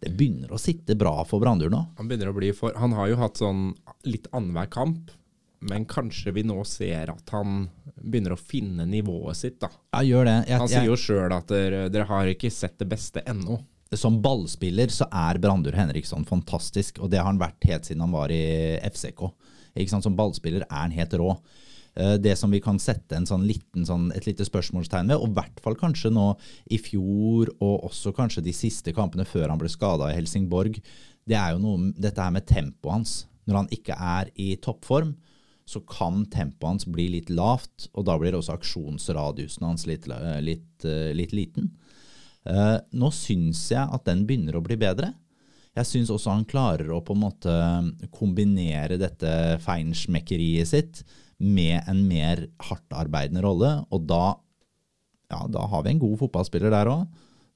Det 0.04 0.12
begynner 0.12 0.52
å 0.52 0.60
sitte 0.60 0.98
bra 1.00 1.22
for 1.24 1.40
Brandur 1.40 1.72
nå. 1.72 1.80
Han 2.00 2.10
begynner 2.10 2.32
å 2.32 2.36
bli 2.36 2.50
for 2.56 2.76
Han 2.76 2.96
har 2.98 3.12
jo 3.12 3.20
hatt 3.22 3.40
sånn 3.40 3.70
litt 4.04 4.28
annenhver 4.34 4.68
kamp, 4.74 5.14
men 5.70 5.86
kanskje 5.90 6.34
vi 6.36 6.44
nå 6.48 6.58
ser 6.68 7.12
at 7.14 7.34
han 7.36 7.68
begynner 8.04 8.36
å 8.36 8.40
finne 8.40 8.86
nivået 8.90 9.38
sitt, 9.40 9.60
da. 9.64 9.70
Ja, 9.96 10.02
gjør 10.06 10.28
det. 10.30 10.38
Jeg, 10.50 10.60
Han 10.60 10.72
sier 10.72 10.88
jo 10.90 10.98
sjøl 11.00 11.36
at 11.36 11.48
dere, 11.52 11.86
dere 11.94 12.08
har 12.10 12.32
ikke 12.32 12.52
sett 12.54 12.78
det 12.82 12.90
beste 12.92 13.24
ennå. 13.30 13.62
som 13.94 14.16
ballspiller 14.24 14.90
så 14.90 15.06
er 15.14 15.38
Brandur 15.38 15.76
Henriksson 15.78 16.26
fantastisk, 16.26 16.98
og 17.00 17.12
det 17.14 17.20
har 17.22 17.28
han 17.30 17.38
vært 17.42 17.68
helt 17.70 17.86
siden 17.86 18.02
han 18.02 18.16
var 18.16 18.32
i 18.34 18.80
FCK. 18.90 19.28
Som 20.02 20.16
ballspiller 20.18 20.66
er 20.66 20.80
han 20.88 20.96
helt 20.96 21.14
rå. 21.14 21.36
Eh, 21.96 22.18
Det 22.18 22.36
som 22.38 22.50
vi 22.52 22.60
kan 22.60 22.80
sette 22.82 23.16
en 23.16 23.26
sånn 23.30 23.46
liten, 23.46 23.86
sånn, 23.86 24.12
et 24.16 24.26
lite 24.26 24.46
spørsmålstegn 24.46 25.08
ved, 25.14 25.18
og 25.22 25.30
i 25.30 25.34
hvert 25.38 25.62
fall 25.62 25.76
kanskje 25.76 26.12
nå 26.12 26.36
i 26.74 26.80
fjor, 26.82 27.54
og 27.62 27.84
også 27.92 28.14
kanskje 28.18 28.44
de 28.44 28.54
siste 28.54 28.94
kampene 28.94 29.26
før 29.30 29.50
han 29.50 29.62
ble 29.62 29.70
skada 29.70 30.10
i 30.10 30.18
Helsingborg, 30.18 30.82
det 31.30 31.38
er 31.38 31.54
jo 31.54 31.62
noe, 31.64 31.94
dette 31.94 32.20
her 32.22 32.34
med 32.34 32.48
tempoet 32.50 32.92
hans. 32.98 33.14
Når 33.46 33.56
han 33.62 33.68
ikke 33.76 33.96
er 34.00 34.30
i 34.40 34.56
toppform, 34.56 35.14
så 35.66 35.80
kan 35.88 36.26
tempoet 36.32 36.70
hans 36.70 36.88
bli 36.90 37.08
litt 37.16 37.32
lavt, 37.32 37.88
og 37.94 38.08
da 38.10 38.18
blir 38.20 38.36
også 38.36 38.58
aksjonsradiusen 38.58 39.66
hans 39.66 39.88
litt, 39.90 40.08
eh, 40.12 40.40
litt, 40.44 40.86
eh, 40.86 41.12
litt 41.16 41.34
liten. 41.36 41.72
Uh, 42.44 42.76
nå 42.92 43.08
syns 43.16 43.70
jeg 43.72 43.88
at 43.88 44.04
den 44.04 44.26
begynner 44.28 44.58
å 44.60 44.64
bli 44.66 44.76
bedre. 44.76 45.14
Jeg 45.74 45.88
syns 45.88 46.10
også 46.12 46.34
han 46.34 46.44
klarer 46.44 46.90
å 46.92 47.00
på 47.00 47.16
en 47.16 47.22
måte 47.24 47.54
kombinere 48.12 48.98
dette 49.00 49.30
feinschmeckeriet 49.64 50.68
sitt 50.68 51.04
med 51.40 51.88
en 51.88 52.02
mer 52.08 52.44
hardtarbeidende 52.68 53.42
rolle, 53.46 53.72
og 53.96 54.04
da, 54.10 54.36
ja, 55.32 55.40
da 55.48 55.64
har 55.72 55.86
vi 55.86 55.94
en 55.94 56.04
god 56.04 56.20
fotballspiller 56.20 56.76
der 56.76 56.92
òg. 56.92 57.08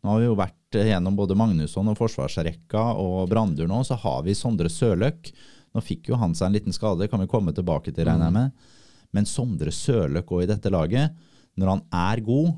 Nå 0.02 0.14
har 0.14 0.22
vi 0.22 0.30
jo 0.30 0.40
vært 0.40 0.80
gjennom 0.88 1.16
både 1.18 1.36
Magnusson 1.38 1.92
og 1.92 2.00
forsvarsrekka 2.00 2.84
og 3.02 3.28
Brandur 3.32 3.70
nå, 3.70 3.84
så 3.84 3.98
har 4.00 4.24
vi 4.26 4.36
Sondre 4.38 4.72
Sørløk. 4.72 5.32
Nå 5.78 5.84
fikk 5.86 6.10
jo 6.10 6.18
han 6.18 6.34
seg 6.34 6.50
en 6.50 6.58
liten 6.58 6.74
skade, 6.74 7.06
kan 7.06 7.22
vi 7.22 7.30
komme 7.30 7.54
tilbake 7.54 7.92
til, 7.94 8.08
regner 8.08 8.32
jeg 8.32 8.38
med. 8.40 8.70
Men 9.14 9.30
Sondre 9.30 9.70
Sørløk 9.74 10.32
òg 10.34 10.48
i 10.48 10.50
dette 10.50 10.72
laget, 10.74 11.14
når 11.58 11.70
han 11.70 11.84
er 11.94 12.24
god, 12.26 12.56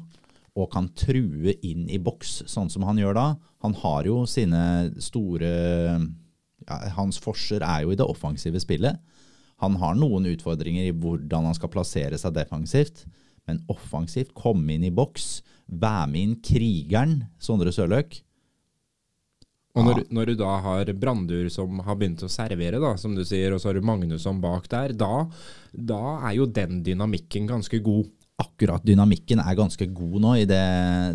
og 0.59 0.71
kan 0.71 0.87
true 0.97 1.53
inn 1.65 1.85
i 1.91 1.99
boks, 2.01 2.45
sånn 2.49 2.71
som 2.71 2.85
han 2.87 2.97
gjør 2.99 3.17
da. 3.17 3.27
Han 3.63 3.75
har 3.83 4.07
jo 4.07 4.23
sine 4.27 4.61
store 5.03 5.51
ja, 6.65 6.77
Hans 6.95 7.19
forser 7.21 7.63
er 7.63 7.83
jo 7.85 7.93
i 7.93 7.99
det 7.99 8.07
offensive 8.07 8.59
spillet. 8.63 8.97
Han 9.63 9.75
har 9.81 9.99
noen 9.99 10.27
utfordringer 10.31 10.87
i 10.87 10.95
hvordan 10.95 11.49
han 11.49 11.57
skal 11.57 11.71
plassere 11.71 12.19
seg 12.19 12.35
defensivt. 12.35 13.03
Men 13.47 13.63
offensivt, 13.71 14.31
komme 14.37 14.75
inn 14.75 14.85
i 14.87 14.93
boks, 14.93 15.41
være 15.67 16.07
med 16.11 16.21
inn 16.21 16.35
krigeren, 16.45 17.15
Sondre 17.41 17.73
Sørløk. 17.75 18.21
Og 19.79 19.87
når, 19.87 20.03
når, 20.13 20.31
du 20.31 20.39
da 20.43 20.53
har 20.65 20.93
Brandur 20.99 21.49
som 21.53 21.81
har 21.85 21.97
begynt 21.99 22.23
å 22.25 22.31
servere, 22.31 22.81
da, 22.81 22.93
som 22.99 23.15
du 23.17 23.23
sier, 23.27 23.55
og 23.55 23.61
så 23.61 23.71
har 23.71 23.79
du 23.79 23.87
Magnusson 23.87 24.41
bak 24.43 24.69
der, 24.71 24.93
da, 24.97 25.25
da 25.73 26.01
er 26.29 26.37
jo 26.37 26.49
den 26.59 26.83
dynamikken 26.85 27.49
ganske 27.49 27.81
god 27.83 28.09
akkurat 28.39 28.83
dynamikken 28.87 29.41
er 29.43 29.55
ganske 29.57 29.85
god 29.91 30.19
nå 30.23 30.35
i 30.39 30.45
det, 30.47 30.65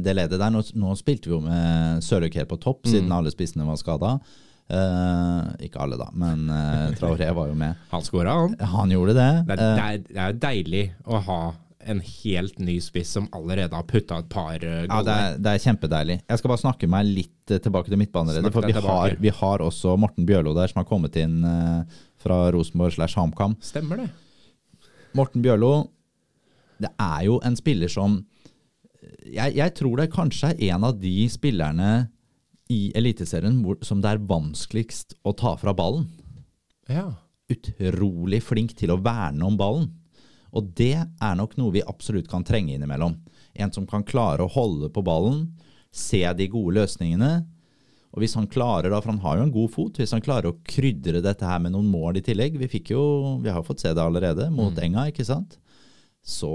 det 0.05 0.15
ledet 0.17 0.41
der. 0.41 0.51
Nå, 0.53 0.61
nå, 0.77 0.95
spilte 0.99 1.31
vi 1.31 1.37
jo 1.37 1.43
med 1.45 2.05
Sørøk 2.05 2.37
helt 2.41 2.51
på 2.51 2.61
topp, 2.61 2.85
siden 2.89 3.09
mm. 3.09 3.15
alle 3.19 3.33
spissene 3.33 3.69
var 3.69 3.81
skada. 3.81 4.19
Uh, 4.65 4.77
eh, 4.79 5.67
ikke 5.67 5.83
alle, 5.85 5.99
da, 6.01 6.07
men 6.17 6.47
uh, 6.49 6.93
Traoré 6.97 7.29
var 7.37 7.51
jo 7.51 7.57
med. 7.59 7.81
Han 7.91 8.05
skåra, 8.05 8.33
han. 8.41 8.55
Han 8.75 8.95
gjorde 8.95 9.17
det. 9.19 9.33
Det 9.45 9.57
er, 9.57 9.61
det, 9.61 9.83
er, 9.85 9.99
det 10.09 10.23
er, 10.25 10.39
deilig 10.41 10.85
å 11.05 11.21
ha 11.27 11.41
en 11.91 12.01
helt 12.01 12.59
ny 12.63 12.79
spiss 12.83 13.15
som 13.17 13.29
allerede 13.37 13.77
har 13.77 13.87
putta 13.89 14.19
et 14.23 14.29
par 14.33 14.57
uh, 14.57 14.83
Ja, 14.87 15.01
det 15.05 15.15
er, 15.15 15.39
det 15.39 15.53
er, 15.53 15.63
kjempedeilig. 15.65 16.19
Jeg 16.23 16.41
skal 16.41 16.53
bare 16.55 16.63
snakke 16.65 16.91
meg 16.91 17.09
litt 17.09 17.55
tilbake 17.55 17.93
til 17.93 18.01
midtbaneleddet. 18.01 18.55
For 18.55 18.67
vi 18.67 18.77
har, 18.77 19.17
vi 19.21 19.33
har, 19.41 19.65
også 19.65 19.97
Morten 20.01 20.29
Bjørlo 20.29 20.55
der, 20.57 20.71
som 20.73 20.81
har 20.81 20.89
kommet 20.89 21.17
inn 21.21 21.43
fra 22.25 22.47
Rosenborg 22.55 22.97
slash 22.97 23.21
HamKam. 23.21 23.59
Stemmer 23.65 24.05
det. 24.05 24.09
Morten 25.15 25.45
Bjørlo 25.45 25.75
det 26.83 26.91
er 27.01 27.27
jo 27.29 27.39
en 27.47 27.57
spiller 27.59 27.91
som 27.93 28.19
jeg, 29.25 29.55
jeg, 29.57 29.73
tror 29.79 30.01
det 30.01 30.13
kanskje 30.13 30.53
er 30.53 30.75
en 30.75 30.87
av 30.89 30.97
de 31.01 31.15
spillerne 31.33 31.91
i 32.73 32.89
Eliteserien 32.97 33.61
som 33.85 34.01
det 34.03 34.15
er 34.15 34.25
vanskeligst 34.29 35.17
å 35.25 35.35
ta 35.37 35.55
fra 35.61 35.75
ballen. 35.77 36.09
Ja. 36.89 37.11
Utrolig 37.53 38.41
flink 38.45 38.75
til 38.79 38.95
å 38.95 39.01
verne 39.05 39.45
om 39.47 39.59
ballen. 39.61 39.91
Og 40.55 40.71
det 40.79 40.97
er 41.03 41.35
nok 41.39 41.57
noe 41.59 41.75
vi 41.75 41.83
absolutt 41.87 42.31
kan 42.31 42.47
trenge 42.47 42.77
innimellom. 42.77 43.17
En 43.55 43.73
som 43.75 43.87
kan 43.91 44.07
klare 44.07 44.45
å 44.45 44.51
holde 44.51 44.91
på 44.95 45.03
ballen, 45.07 45.49
se 45.95 46.23
de 46.39 46.47
gode 46.51 46.77
løsningene. 46.79 47.33
Og 48.15 48.23
hvis 48.23 48.37
han 48.39 48.47
klarer 48.51 48.93
da, 48.93 49.01
for 49.03 49.11
han 49.11 49.23
har 49.25 49.39
jo 49.39 49.49
en 49.49 49.55
god 49.55 49.73
fot, 49.75 49.99
hvis 49.99 50.15
han 50.15 50.23
klarer 50.23 50.53
å 50.53 50.59
krydre 50.67 51.23
dette 51.23 51.47
her 51.47 51.59
med 51.63 51.75
noen 51.75 51.91
mål 51.91 52.21
i 52.21 52.23
tillegg 52.23 52.61
Vi 52.61 52.71
fikk 52.71 52.93
jo, 52.95 53.03
vi 53.43 53.51
har 53.51 53.67
fått 53.67 53.83
se 53.83 53.91
det 53.91 54.03
allerede, 54.03 54.47
mot 54.55 54.71
mm. 54.71 54.83
Enga, 54.87 55.09
ikke 55.11 55.27
sant? 55.27 55.59
så 56.25 56.51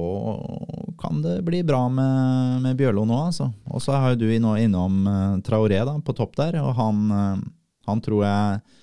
kan 0.98 1.22
det 1.22 1.42
bli 1.42 1.64
bra 1.64 1.84
med, 1.90 2.62
med 2.62 2.78
Bjørlo 2.78 3.04
nå, 3.06 3.18
altså. 3.30 3.52
Og 3.70 3.84
så 3.86 3.94
har 3.94 4.16
jo 4.16 4.24
du 4.24 4.32
nå 4.42 4.56
innom 4.58 5.04
uh, 5.06 5.38
Traoré 5.46 5.84
da, 5.86 5.94
på 6.02 6.16
topp 6.18 6.34
der, 6.40 6.58
og 6.64 6.74
han, 6.74 7.04
uh, 7.14 7.44
han, 7.86 8.02
tror 8.02 8.24
jeg 8.26 8.79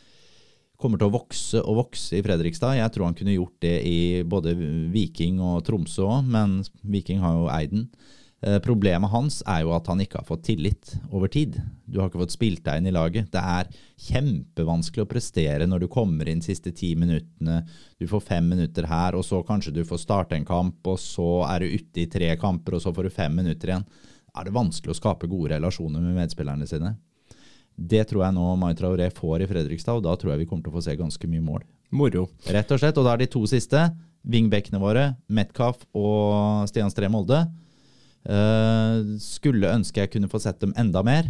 kommer 0.86 1.02
til 1.02 1.10
å 1.10 1.16
vokse 1.16 1.62
og 1.62 1.80
vokse 1.82 2.18
i 2.18 2.22
Fredrikstad. 2.24 2.78
Jeg 2.78 2.92
tror 2.94 3.08
han 3.08 3.16
kunne 3.18 3.34
gjort 3.34 3.56
det 3.64 3.76
i 3.86 3.98
både 4.26 4.54
Viking 4.94 5.42
og 5.42 5.64
Tromsø 5.66 6.06
òg, 6.06 6.30
men 6.30 6.60
Viking 6.86 7.20
har 7.24 7.34
jo 7.34 7.50
eid 7.50 7.74
den. 7.74 7.88
Eh, 8.44 8.58
problemet 8.62 9.10
hans 9.10 9.40
er 9.48 9.62
jo 9.64 9.72
at 9.74 9.88
han 9.90 10.02
ikke 10.04 10.20
har 10.20 10.28
fått 10.28 10.44
tillit 10.50 10.92
over 11.08 11.30
tid. 11.32 11.56
Du 11.88 11.98
har 11.98 12.10
ikke 12.10 12.20
fått 12.20 12.34
spilt 12.36 12.62
deg 12.66 12.78
inn 12.78 12.90
i 12.90 12.94
laget. 12.94 13.30
Det 13.32 13.40
er 13.40 13.70
kjempevanskelig 14.06 15.06
å 15.06 15.08
prestere 15.10 15.66
når 15.66 15.86
du 15.86 15.88
kommer 15.90 16.28
inn 16.28 16.42
de 16.44 16.50
siste 16.50 16.70
ti 16.76 16.92
minuttene. 16.98 17.62
Du 17.98 18.06
får 18.10 18.26
fem 18.28 18.52
minutter 18.52 18.86
her, 18.90 19.16
og 19.16 19.24
så 19.26 19.40
kanskje 19.46 19.74
du 19.74 19.82
får 19.88 20.04
starte 20.04 20.36
en 20.36 20.46
kamp, 20.46 20.78
og 20.86 21.00
så 21.02 21.46
er 21.48 21.64
du 21.64 21.78
ute 21.80 22.04
i 22.04 22.10
tre 22.12 22.30
kamper, 22.38 22.76
og 22.76 22.84
så 22.84 22.92
får 22.94 23.08
du 23.08 23.16
fem 23.16 23.34
minutter 23.40 23.72
igjen. 23.72 23.88
Da 24.28 24.42
er 24.42 24.50
det 24.50 24.58
vanskelig 24.58 24.92
å 24.92 25.00
skape 25.00 25.32
gode 25.32 25.56
relasjoner 25.56 26.04
med 26.04 26.20
medspillerne 26.20 26.68
sine. 26.68 26.92
Det 27.76 28.06
tror 28.08 28.24
jeg 28.24 28.36
nå 28.36 28.48
Mai 28.60 28.72
Traoré 28.78 29.10
får 29.14 29.44
i 29.44 29.48
Fredrikstad, 29.50 30.00
og 30.00 30.06
da 30.06 30.16
tror 30.16 30.32
jeg 30.32 30.44
vi 30.44 30.48
kommer 30.48 30.64
til 30.64 30.72
å 30.72 30.78
få 30.78 30.84
se 30.86 30.96
ganske 30.96 31.30
mye 31.30 31.44
mål. 31.44 31.62
Moro. 31.96 32.24
Rett 32.50 32.72
og 32.72 32.80
slett. 32.82 32.96
Og 32.98 33.06
da 33.06 33.12
er 33.14 33.22
de 33.22 33.30
to 33.30 33.44
siste, 33.50 33.84
vingbekkene 34.26 34.80
våre, 34.82 35.10
Metcalf 35.28 35.84
og 35.94 36.66
Stian 36.70 36.90
Stree 36.90 37.12
Molde 37.12 37.44
Uh, 38.26 39.14
skulle 39.22 39.70
ønske 39.70 40.02
jeg 40.02 40.10
kunne 40.16 40.30
få 40.30 40.40
sett 40.42 40.58
dem 40.62 40.72
enda 40.78 41.02
mer. 41.06 41.28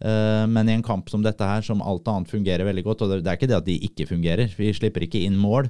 Uh, 0.00 0.44
men 0.50 0.68
i 0.68 0.76
en 0.76 0.84
kamp 0.84 1.10
som 1.12 1.22
dette 1.24 1.44
her, 1.44 1.64
som 1.64 1.84
alt 1.84 2.08
annet 2.10 2.32
fungerer 2.32 2.64
veldig 2.66 2.84
godt, 2.86 3.04
og 3.04 3.12
det, 3.12 3.20
er 3.28 3.36
ikke 3.36 3.50
det 3.50 3.58
at 3.58 3.68
de 3.68 3.76
ikke 3.88 4.08
fungerer, 4.08 4.54
vi 4.56 4.72
slipper 4.74 5.04
ikke 5.04 5.20
inn 5.26 5.36
mål, 5.40 5.68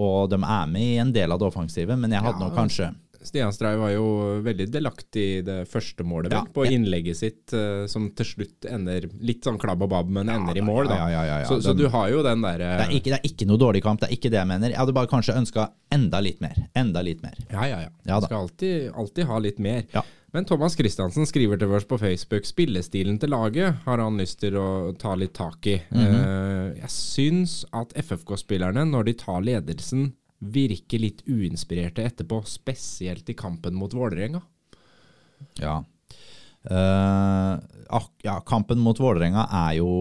og 0.00 0.30
de 0.32 0.40
er 0.40 0.72
med 0.72 0.86
i 0.86 0.98
en 1.02 1.12
del 1.12 1.32
av 1.32 1.40
det 1.40 1.50
offensive, 1.50 1.96
men 2.00 2.14
jeg 2.14 2.24
hadde 2.24 2.40
ja, 2.40 2.46
nok 2.46 2.56
kanskje 2.56 2.90
Stian 3.22 3.52
Strau 3.52 3.76
var 3.82 3.90
jo 3.92 4.04
veldig 4.44 4.66
delaktig 4.72 5.24
i 5.38 5.40
det 5.44 5.58
første 5.68 6.04
målet, 6.08 6.32
ja, 6.32 6.40
på 6.54 6.64
innlegget 6.64 7.18
sitt, 7.18 7.52
uh, 7.52 7.84
som 7.90 8.08
til 8.16 8.28
slutt 8.28 8.68
ender 8.70 9.08
litt 9.20 9.44
sånn 9.44 9.58
klabb 9.60 9.84
og 9.84 9.90
babb, 9.92 10.12
men 10.16 10.30
ender 10.32 10.56
ja, 10.56 10.62
i 10.62 10.64
mål. 10.64 10.88
da. 10.88 11.00
Ja, 11.12 11.40
så, 11.48 11.60
så, 11.64 11.74
du 11.76 11.86
har 11.92 12.08
jo 12.12 12.22
den 12.24 12.40
derre 12.44 12.70
det, 12.80 13.02
det, 13.04 13.18
er 13.18 13.26
ikke 13.28 13.48
noe 13.50 13.60
dårlig 13.60 13.84
kamp, 13.84 14.00
det 14.00 14.08
er 14.08 14.16
ikke 14.16 14.32
det 14.32 14.40
jeg 14.40 14.48
mener. 14.48 14.72
Jeg 14.72 14.80
hadde 14.80 14.96
bare 14.96 15.10
kanskje 15.10 15.36
ønska 15.36 15.68
enda 15.92 16.22
litt 16.24 16.40
mer. 16.40 16.56
Enda 16.78 17.04
litt 17.04 17.20
mer. 17.24 17.36
Ja, 17.50 17.66
ja, 17.68 17.82
ja. 17.84 17.92
ja 18.08 18.22
skal 18.24 18.46
alltid, 18.46 18.88
alltid, 18.94 19.28
ha 19.28 19.42
litt 19.44 19.60
mer. 19.60 19.84
Ja. 19.92 20.04
Men 20.32 20.46
Thomas 20.46 20.76
Christiansen 20.78 21.26
skriver 21.26 21.58
til 21.58 21.72
oss 21.74 21.84
på 21.90 21.98
Facebook 21.98 22.46
spillestilen 22.46 23.18
til 23.18 23.32
laget 23.34 23.82
har 23.84 23.98
han 23.98 24.20
lyst 24.20 24.38
til 24.44 24.56
å 24.60 24.68
ta 24.98 25.16
litt 25.18 25.34
tak 25.34 25.66
i. 25.66 25.80
Mm 25.90 26.06
-hmm. 26.06 26.76
jeg 26.80 26.90
syns 26.90 27.64
at 27.72 27.92
FFK-spillerne, 27.96 28.84
når 28.84 29.04
de 29.04 29.12
tar 29.12 29.40
ledelsen, 29.42 30.12
virker 30.40 31.02
litt 31.02 31.22
uinspirerte 31.28 32.04
etterpå, 32.08 32.40
spesielt 32.48 33.28
i 33.28 33.36
kampen 33.36 33.76
mot 33.76 33.92
Vålerenga. 33.94 34.40
Ja. 35.60 35.80
Uh, 36.60 37.56
ja, 38.24 38.40
kampen 38.46 38.80
mot 38.84 38.98
Vålerenga 39.00 39.46
er 39.62 39.78
jo 39.78 39.92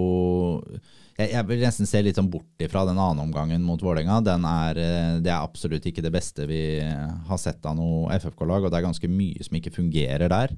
jeg, 1.20 1.32
jeg, 1.34 1.46
vil 1.48 1.64
nesten 1.64 1.88
se 1.88 2.02
litt 2.04 2.18
sånn 2.20 2.30
bort 2.32 2.64
ifra 2.64 2.86
den 2.88 3.00
andre 3.00 3.26
omgangen 3.26 3.64
mot 3.68 3.82
Vålerenga. 3.84 4.20
Eh, 4.24 5.16
det 5.24 5.32
er 5.32 5.40
absolutt 5.40 5.84
ikke 5.90 6.04
det 6.06 6.14
beste 6.16 6.46
vi 6.48 6.80
har 6.80 7.40
sett 7.42 7.66
av 7.68 7.76
noe 7.76 8.14
FFK-lag, 8.16 8.64
og 8.64 8.72
det 8.72 8.80
er 8.80 8.86
ganske 8.88 9.12
mye 9.12 9.44
som 9.44 9.58
ikke 9.60 9.76
fungerer 9.76 10.32
der. 10.32 10.56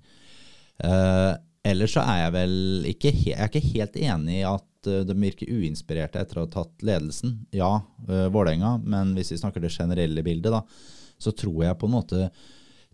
Uh, 0.81 1.33
ellers 1.67 1.93
så 1.95 2.03
er 2.03 2.23
jeg 2.25 2.35
vel 2.35 2.53
ikke, 2.89 3.11
jeg 3.27 3.37
er 3.37 3.49
ikke 3.49 3.67
helt 3.73 3.97
enig 4.01 4.39
i 4.39 4.45
at 4.47 4.65
Eh, 4.87 5.03
de 5.05 5.17
virker 5.17 5.51
uinspirerte 5.51 6.21
etter 6.21 6.39
å 6.39 6.45
ha 6.45 6.51
tatt 6.51 6.85
ledelsen. 6.85 7.41
Ja, 7.55 7.73
uh, 8.09 8.27
Vålerenga, 8.33 8.77
men 8.83 9.13
hvis 9.17 9.33
vi 9.33 9.41
snakker 9.41 9.63
det 9.63 9.73
generelle 9.73 10.23
bildet, 10.25 10.53
da, 10.53 10.63
så 11.21 11.33
tror 11.35 11.65
jeg 11.65 11.79
på 11.79 11.89
en 11.89 11.97
måte 11.99 12.31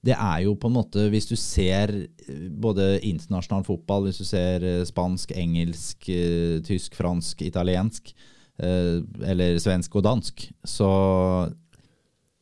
det 0.05 0.13
er 0.13 0.43
jo 0.45 0.53
på 0.55 0.69
en 0.69 0.75
måte, 0.75 1.07
Hvis 1.09 1.25
du 1.27 1.35
ser 1.35 1.89
eh, 1.89 2.47
både 2.53 2.99
internasjonal 3.03 3.65
fotball, 3.65 4.05
hvis 4.05 4.21
du 4.21 4.27
ser 4.29 4.63
spansk, 4.85 5.33
engelsk, 5.35 6.05
tysk, 6.63 6.95
fransk, 6.95 7.41
italiensk, 7.41 8.13
eller 8.57 9.57
svensk 9.61 9.97
og 9.97 10.05
dansk, 10.05 10.45
så 10.65 10.89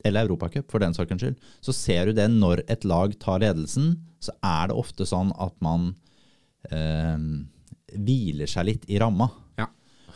eller 0.06 0.28
Europacup, 0.28 0.68
for 0.70 0.84
den 0.84 0.94
saks 0.94 1.18
skyld, 1.18 1.40
så 1.64 1.74
ser 1.74 2.06
du 2.06 2.20
det 2.20 2.28
når 2.30 2.62
et 2.70 2.86
lag 2.86 3.16
tar 3.20 3.42
ledelsen, 3.42 3.96
så 4.22 4.36
er 4.44 4.70
det 4.70 4.78
ofte 4.78 5.08
sånn 5.10 5.34
at 5.42 5.56
man 5.64 5.96
eh, 6.72 7.26
hviler 7.96 8.50
seg 8.50 8.70
litt 8.70 8.88
i 8.90 9.00
ramma. 9.02 9.30
Ja. 9.60 9.70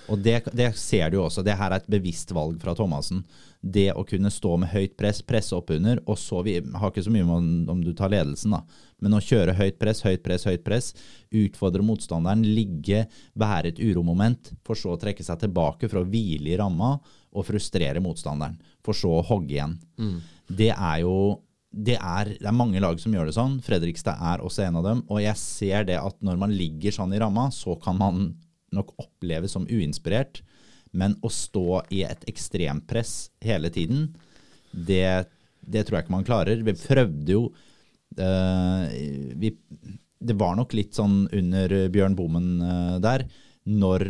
Og 0.09 0.19
det, 0.25 0.41
det, 0.57 0.71
ser 0.77 1.09
du 1.09 1.19
jo 1.19 1.27
også. 1.27 1.43
Det 1.45 1.55
her 1.57 1.71
er 1.71 1.81
et 1.81 1.91
bevisst 1.91 2.31
valg 2.35 2.57
fra 2.61 2.73
Thomassen. 2.77 3.21
Det 3.59 3.89
å 3.93 4.05
kunne 4.07 4.31
stå 4.31 4.55
med 4.61 4.71
høyt 4.71 4.95
press, 4.97 5.19
presse 5.25 5.55
opp 5.55 5.73
under, 5.75 5.99
og 6.07 6.17
så 6.19 6.41
Vi 6.45 6.55
har 6.59 6.91
ikke 6.91 7.03
så 7.05 7.13
mye 7.13 7.27
om, 7.27 7.49
om 7.69 7.81
du 7.83 7.91
tar 7.93 8.11
ledelsen, 8.13 8.55
da. 8.55 8.63
Men 9.03 9.15
å 9.15 9.21
kjøre 9.23 9.57
høyt 9.57 9.79
press, 9.79 10.01
høyt 10.07 10.23
press, 10.23 10.47
høyt 10.47 10.63
press, 10.65 10.93
utfordre 11.29 11.83
motstanderen, 11.85 12.45
ligge, 12.47 13.05
være 13.39 13.73
et 13.73 13.83
uromoment, 13.83 14.53
for 14.65 14.79
så 14.79 14.95
å 14.95 15.01
trekke 15.01 15.25
seg 15.25 15.43
tilbake 15.43 15.91
for 15.91 16.01
å 16.01 16.07
hvile 16.07 16.53
i 16.53 16.57
ramma 16.59 16.95
og 17.29 17.45
frustrere 17.45 18.01
motstanderen, 18.03 18.57
for 18.85 18.97
så 18.97 19.19
å 19.19 19.25
hogge 19.27 19.57
igjen. 19.57 19.77
Mm. 19.99 20.17
Det 20.49 20.71
er 20.73 21.03
jo 21.03 21.15
det 21.69 21.99
er, 21.99 22.31
det 22.33 22.47
er, 22.47 22.55
mange 22.55 22.81
lag 22.81 22.97
som 23.01 23.13
gjør 23.13 23.29
det 23.29 23.35
sånn. 23.35 23.59
Fredrikstad 23.61 24.17
er 24.31 24.41
også 24.41 24.65
en 24.65 24.79
av 24.79 24.85
dem. 24.87 25.03
Og 25.11 25.21
jeg 25.21 25.37
ser 25.37 25.85
det 25.85 25.99
at 26.01 26.17
når 26.25 26.39
man 26.41 26.53
ligger 26.55 26.95
sånn 26.95 27.13
i 27.13 27.19
ramma, 27.21 27.49
så 27.53 27.75
kan 27.81 27.99
man 27.99 28.23
nok 28.73 28.95
oppleves 29.01 29.53
som 29.53 29.67
uinspirert. 29.69 30.41
Men 30.97 31.15
å 31.21 31.29
stå 31.29 31.83
i 31.93 32.01
et 32.07 32.23
ekstrempress 32.25 33.29
hele 33.45 33.69
tiden 33.69 34.07
Det, 34.73 35.27
det 35.61 35.83
tror 35.85 35.99
jeg 35.99 36.07
ikke 36.07 36.15
man 36.15 36.25
klarer. 36.25 36.63
Vi 36.65 36.73
prøvde 36.73 37.35
jo 37.35 37.43
uh, 38.17 38.89
vi, 39.37 39.53
Det 40.17 40.37
var 40.41 40.57
nok 40.57 40.73
litt 40.73 40.97
sånn 40.97 41.27
under 41.29 41.75
Bjørn 41.93 42.17
Bommen 42.17 42.49
uh, 42.63 42.97
der. 43.03 43.27
Når 43.69 44.07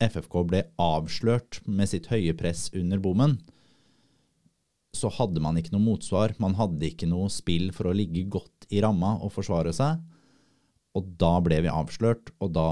FFK 0.00 0.44
ble 0.46 0.62
avslørt 0.80 1.58
med 1.66 1.90
sitt 1.90 2.06
høye 2.12 2.36
press 2.38 2.68
under 2.78 3.02
bommen, 3.02 3.40
så 4.96 5.10
hadde 5.14 5.42
man 5.42 5.58
ikke 5.58 5.74
noe 5.74 5.84
motsvar. 5.84 6.34
Man 6.42 6.56
hadde 6.58 6.88
ikke 6.90 7.08
noe 7.10 7.30
spill 7.32 7.70
for 7.74 7.90
å 7.90 7.96
ligge 7.96 8.26
godt 8.30 8.66
i 8.74 8.82
ramma 8.82 9.16
og 9.22 9.32
forsvare 9.34 9.74
seg. 9.74 10.00
Og 10.98 11.12
da 11.20 11.36
ble 11.44 11.60
vi 11.62 11.70
avslørt, 11.70 12.32
og 12.42 12.50
da 12.56 12.70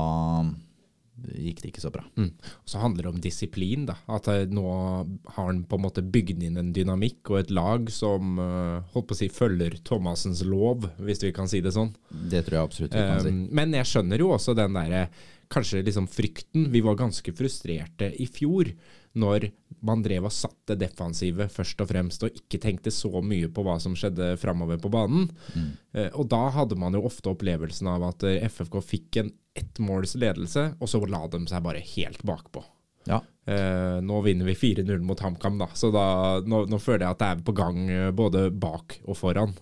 gikk 1.19 1.63
det 1.63 1.71
ikke 1.73 1.83
så 1.83 1.91
bra. 1.95 2.05
Mm. 2.19 2.31
Så 2.69 2.81
handler 2.83 3.07
det 3.07 3.11
om 3.11 3.21
disiplin. 3.23 3.87
da, 3.89 3.97
At 4.11 4.29
eh, 4.31 4.45
nå 4.51 4.67
har 4.69 5.49
han 5.49 5.65
på 5.69 5.79
en 5.79 5.85
måte 5.85 6.05
bygd 6.05 6.45
inn 6.47 6.59
en 6.61 6.73
dynamikk 6.75 7.33
og 7.33 7.41
et 7.41 7.51
lag 7.55 7.89
som 7.93 8.39
uh, 8.39 8.85
holdt 8.95 9.09
på 9.11 9.17
å 9.17 9.19
si, 9.19 9.31
følger 9.33 9.79
Thomassens 9.87 10.45
lov, 10.47 10.87
hvis 11.03 11.23
vi 11.27 11.33
kan 11.35 11.51
si 11.51 11.63
det 11.65 11.75
sånn. 11.75 11.91
Det 12.11 12.45
tror 12.47 12.59
jeg 12.59 12.69
absolutt 12.71 12.95
vi 12.95 13.03
kan 13.03 13.25
si. 13.25 13.35
Um, 13.35 13.43
men 13.59 13.75
jeg 13.79 13.91
skjønner 13.91 14.25
jo 14.25 14.31
også 14.37 14.55
den 14.59 14.79
derre 14.79 15.09
kanskje 15.53 15.83
liksom 15.87 16.09
frykten. 16.13 16.69
Vi 16.75 16.85
var 16.85 16.99
ganske 16.99 17.35
frustrerte 17.35 18.13
i 18.21 18.29
fjor 18.31 18.71
når 19.19 19.49
man 19.87 20.03
drev 20.03 20.27
og 20.27 20.35
satte 20.35 20.77
defensive 20.79 21.47
først 21.53 21.81
og 21.85 21.91
fremst, 21.91 22.25
og 22.27 22.35
ikke 22.35 22.61
tenkte 22.63 22.93
så 22.95 23.23
mye 23.25 23.51
på 23.53 23.63
hva 23.67 23.79
som 23.83 23.95
skjedde 23.99 24.33
framover 24.43 24.81
på 24.83 24.91
banen. 24.93 25.29
Mm. 25.55 25.69
Uh, 25.97 26.09
og 26.19 26.27
da 26.33 26.43
hadde 26.57 26.79
man 26.81 26.99
jo 26.99 27.05
ofte 27.09 27.31
opplevelsen 27.33 27.91
av 27.95 28.09
at 28.11 28.27
FFK 28.51 28.81
fikk 28.85 29.23
en 29.23 29.31
ettmåls 29.59 30.17
ledelse, 30.19 30.73
og 30.79 30.91
så 30.91 31.01
la 31.07 31.25
de 31.31 31.45
seg 31.51 31.65
bare 31.65 31.85
helt 31.95 32.27
bakpå. 32.27 32.65
Ja. 33.09 33.23
Eh, 33.49 34.01
nå 34.05 34.21
vinner 34.21 34.45
vi 34.45 34.55
4-0 34.55 34.99
mot 34.99 35.21
HamKam, 35.21 35.57
da, 35.59 35.71
så 35.75 35.89
da, 35.95 36.05
nå, 36.45 36.67
nå, 36.69 36.79
føler 36.83 37.07
jeg 37.07 37.17
at 37.17 37.23
det 37.23 37.29
er 37.33 37.47
på 37.47 37.55
gang 37.57 37.79
uh, 37.89 38.11
både 38.13 38.49
bak 38.53 38.99
og 39.07 39.17
foran. 39.17 39.55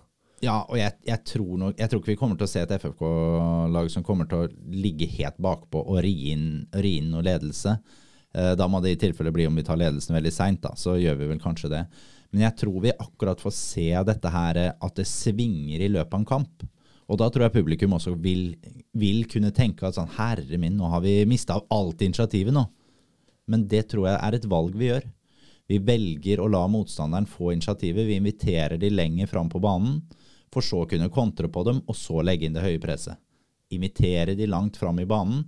Ja, 0.43 0.59
og 0.67 0.77
jeg, 0.77 0.93
jeg, 1.07 1.23
tror 1.31 1.53
nok, 1.61 1.79
jeg, 1.79 1.89
tror 1.89 2.03
ikke 2.03 2.13
vi 2.13 2.19
kommer 2.21 2.37
til 2.39 2.49
å 2.49 2.51
se 2.51 2.65
et 2.67 2.75
FFK-lag 2.77 3.89
som 3.93 4.05
kommer 4.05 4.29
til 4.29 4.43
å 4.45 4.75
ligge 4.75 5.09
helt 5.15 5.39
bakpå 5.43 5.81
og 5.81 6.03
ri 6.05 6.13
inn, 6.35 6.67
ri 6.77 6.99
inn 7.01 7.09
noe 7.15 7.25
ledelse. 7.25 7.79
Uh, 8.37 8.53
da 8.59 8.69
må 8.69 8.83
det 8.85 8.93
i 8.93 9.01
tilfelle 9.01 9.33
bli 9.33 9.47
om 9.49 9.57
vi 9.57 9.65
tar 9.65 9.81
ledelsen 9.81 10.17
veldig 10.17 10.35
seint, 10.35 10.67
så 10.77 10.99
gjør 11.01 11.17
vi 11.23 11.31
vel 11.33 11.43
kanskje 11.43 11.73
det. 11.73 11.83
Men 12.31 12.49
jeg 12.49 12.59
tror 12.61 12.81
vi 12.85 12.93
akkurat 12.93 13.41
får 13.41 13.55
se 13.57 13.89
dette 14.05 14.33
her, 14.33 14.59
at 14.77 14.99
det 14.99 15.07
svinger 15.09 15.81
i 15.81 15.93
løpet 15.93 16.13
av 16.13 16.21
en 16.21 16.29
kamp. 16.29 16.67
Og 17.07 17.21
da 17.21 17.29
tror 17.31 17.47
jeg 17.47 17.55
publikum 17.55 17.95
også 17.97 18.17
vil, 18.19 18.49
vil 18.99 19.23
kunne 19.31 19.55
tenke 19.55 19.87
at 19.87 19.95
sånn 19.97 20.11
Herre 20.17 20.59
min, 20.59 20.75
nå 20.79 20.91
har 20.91 21.05
vi 21.05 21.21
mista 21.29 21.61
alt 21.73 22.03
initiativet 22.03 22.55
nå. 22.55 22.65
Men 23.47 23.67
det 23.71 23.85
tror 23.93 24.09
jeg 24.11 24.19
er 24.19 24.37
et 24.37 24.49
valg 24.51 24.75
vi 24.75 24.91
gjør. 24.91 25.07
Vi 25.71 25.79
velger 25.83 26.43
å 26.43 26.49
la 26.51 26.65
motstanderen 26.71 27.29
få 27.31 27.53
initiativet. 27.55 28.07
Vi 28.07 28.19
inviterer 28.19 28.77
de 28.79 28.91
lenger 28.91 29.31
fram 29.31 29.51
på 29.51 29.63
banen, 29.63 30.01
for 30.53 30.67
så 30.67 30.83
å 30.83 30.91
kunne 30.91 31.11
kontre 31.15 31.51
på 31.53 31.63
dem, 31.67 31.81
og 31.87 31.99
så 31.99 32.23
legge 32.27 32.47
inn 32.47 32.55
det 32.57 32.65
høye 32.65 32.83
presset. 32.83 33.19
Invitere 33.75 34.37
de 34.39 34.47
langt 34.47 34.79
fram 34.79 34.99
i 35.03 35.09
banen, 35.09 35.45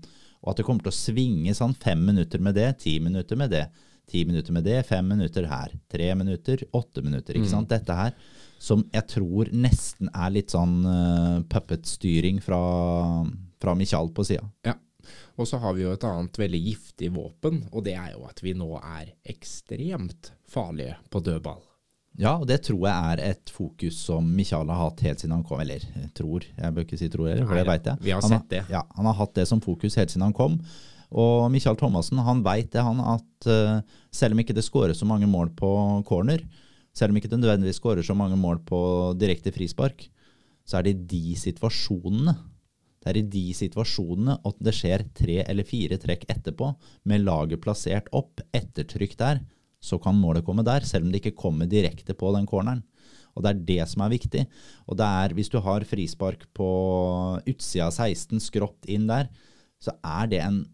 og 0.48 0.54
at 0.54 0.62
det 0.62 0.64
kommer 0.64 0.80
til 0.86 0.94
å 0.94 0.96
svinge 0.96 1.52
sånn 1.52 1.74
fem 1.76 2.00
minutter 2.08 2.40
med 2.40 2.56
det, 2.56 2.70
ti 2.80 2.94
minutter 3.04 3.36
med 3.36 3.52
det, 3.52 3.66
ti 4.08 4.22
minutter 4.24 4.54
med 4.56 4.64
det, 4.64 4.78
fem 4.88 5.04
minutter 5.04 5.44
her, 5.50 5.74
tre 5.92 6.06
minutter, 6.16 6.62
åtte 6.72 7.04
minutter. 7.04 7.36
ikke 7.36 7.50
sant? 7.50 7.68
Mm. 7.68 7.74
Dette 7.74 7.96
her 7.98 8.14
som 8.58 8.86
jeg 8.94 9.04
tror 9.12 9.52
nesten 9.52 10.08
er 10.08 10.32
litt 10.32 10.56
sånn 10.56 10.80
uh, 10.88 11.44
puppet-styring 11.52 12.40
fra, 12.40 12.62
fra 13.60 13.76
Michael 13.76 14.08
på 14.16 14.24
sida. 14.24 14.48
Ja. 14.64 14.78
Og 15.36 15.46
så 15.52 15.60
har 15.60 15.76
vi 15.76 15.84
jo 15.84 15.92
et 15.92 16.08
annet 16.08 16.40
veldig 16.40 16.62
giftig 16.64 17.12
våpen, 17.12 17.60
og 17.68 17.84
det 17.84 17.98
er 18.00 18.14
jo 18.16 18.24
at 18.28 18.40
vi 18.42 18.56
nå 18.56 18.72
er 18.80 19.12
ekstremt 19.28 20.32
farlige 20.48 20.96
på 21.12 21.20
dødball. 21.28 21.60
Ja, 22.18 22.34
og 22.34 22.48
det 22.50 22.58
tror 22.66 22.80
jeg 22.82 23.12
er 23.12 23.20
et 23.28 23.50
fokus 23.54 24.00
som 24.08 24.26
Michael 24.34 24.70
har 24.72 24.88
hatt 24.88 25.02
helt 25.06 25.22
siden 25.22 25.36
han 25.36 25.46
kom. 25.46 25.60
Eller 25.62 25.84
tror, 26.18 26.42
jeg 26.42 26.74
bør 26.74 26.86
ikke 26.86 26.98
si 26.98 27.10
tror, 27.12 27.30
eller, 27.30 27.46
for 27.46 27.60
det 27.60 27.66
veit 27.68 27.86
jeg. 27.86 28.02
Vi 28.02 28.14
har 28.14 28.24
han 28.24 28.34
sett 28.34 28.48
det. 28.50 28.62
Ja, 28.74 28.82
han 28.96 29.10
har 29.10 29.18
hatt 29.20 29.36
det 29.38 29.46
som 29.50 29.62
fokus 29.62 29.98
helt 30.00 30.10
siden 30.10 30.26
han 30.26 30.36
kom. 30.36 30.58
Og 31.08 31.46
Michael 31.54 31.78
Thomassen 31.80 32.20
han 32.26 32.42
veit 32.44 32.72
det, 32.74 32.82
han, 32.84 32.98
at 33.14 33.48
uh, 33.48 33.78
selv 34.12 34.34
om 34.36 34.42
ikke 34.42 34.56
det 34.56 34.66
skåres 34.66 34.98
så 35.00 35.06
mange 35.08 35.30
mål 35.30 35.54
på 35.56 35.70
corner, 36.08 36.42
selv 36.96 37.14
om 37.14 37.20
ikke 37.20 37.30
det 37.30 37.38
nødvendigvis 37.38 37.78
skårer 37.78 38.04
så 38.04 38.18
mange 38.18 38.36
mål 38.36 38.60
på 38.66 38.80
direkte 39.16 39.54
frispark, 39.54 40.08
så 40.68 40.80
er 40.80 40.88
det 40.88 40.96
i 40.98 41.06
de 41.14 41.38
situasjonene 41.38 42.34
det 42.98 43.12
er 43.12 43.18
i 43.20 43.28
de 43.30 43.44
situasjonene 43.56 44.34
at 44.44 44.58
det 44.66 44.74
skjer 44.74 45.04
tre 45.16 45.36
eller 45.46 45.64
fire 45.64 45.96
trekk 46.02 46.26
etterpå, 46.28 46.72
med 47.08 47.22
laget 47.24 47.62
plassert 47.62 48.10
opp, 48.12 48.42
ettertrykk 48.52 49.14
der, 49.20 49.40
så 49.80 49.98
kan 50.02 50.18
målet 50.18 50.44
komme 50.46 50.64
der, 50.66 50.86
selv 50.86 51.06
om 51.06 51.12
det 51.12 51.22
ikke 51.22 51.38
kommer 51.38 51.68
direkte 51.70 52.16
på 52.18 52.32
den 52.34 52.46
corneren. 52.46 52.82
Og 53.36 53.44
Det 53.44 53.50
er 53.50 53.66
det 53.66 53.84
som 53.88 54.02
er 54.02 54.10
viktig. 54.10 54.46
Og 54.88 54.96
det 54.98 55.06
er, 55.06 55.34
Hvis 55.34 55.48
du 55.48 55.60
har 55.60 55.86
frispark 55.86 56.46
på 56.52 56.70
utsida 57.46 57.86
av 57.86 57.92
16, 57.92 58.40
skrått 58.40 58.88
inn 58.88 59.06
der, 59.06 59.28
så 59.78 59.94
er 60.02 60.26
det 60.26 60.40
en 60.42 60.66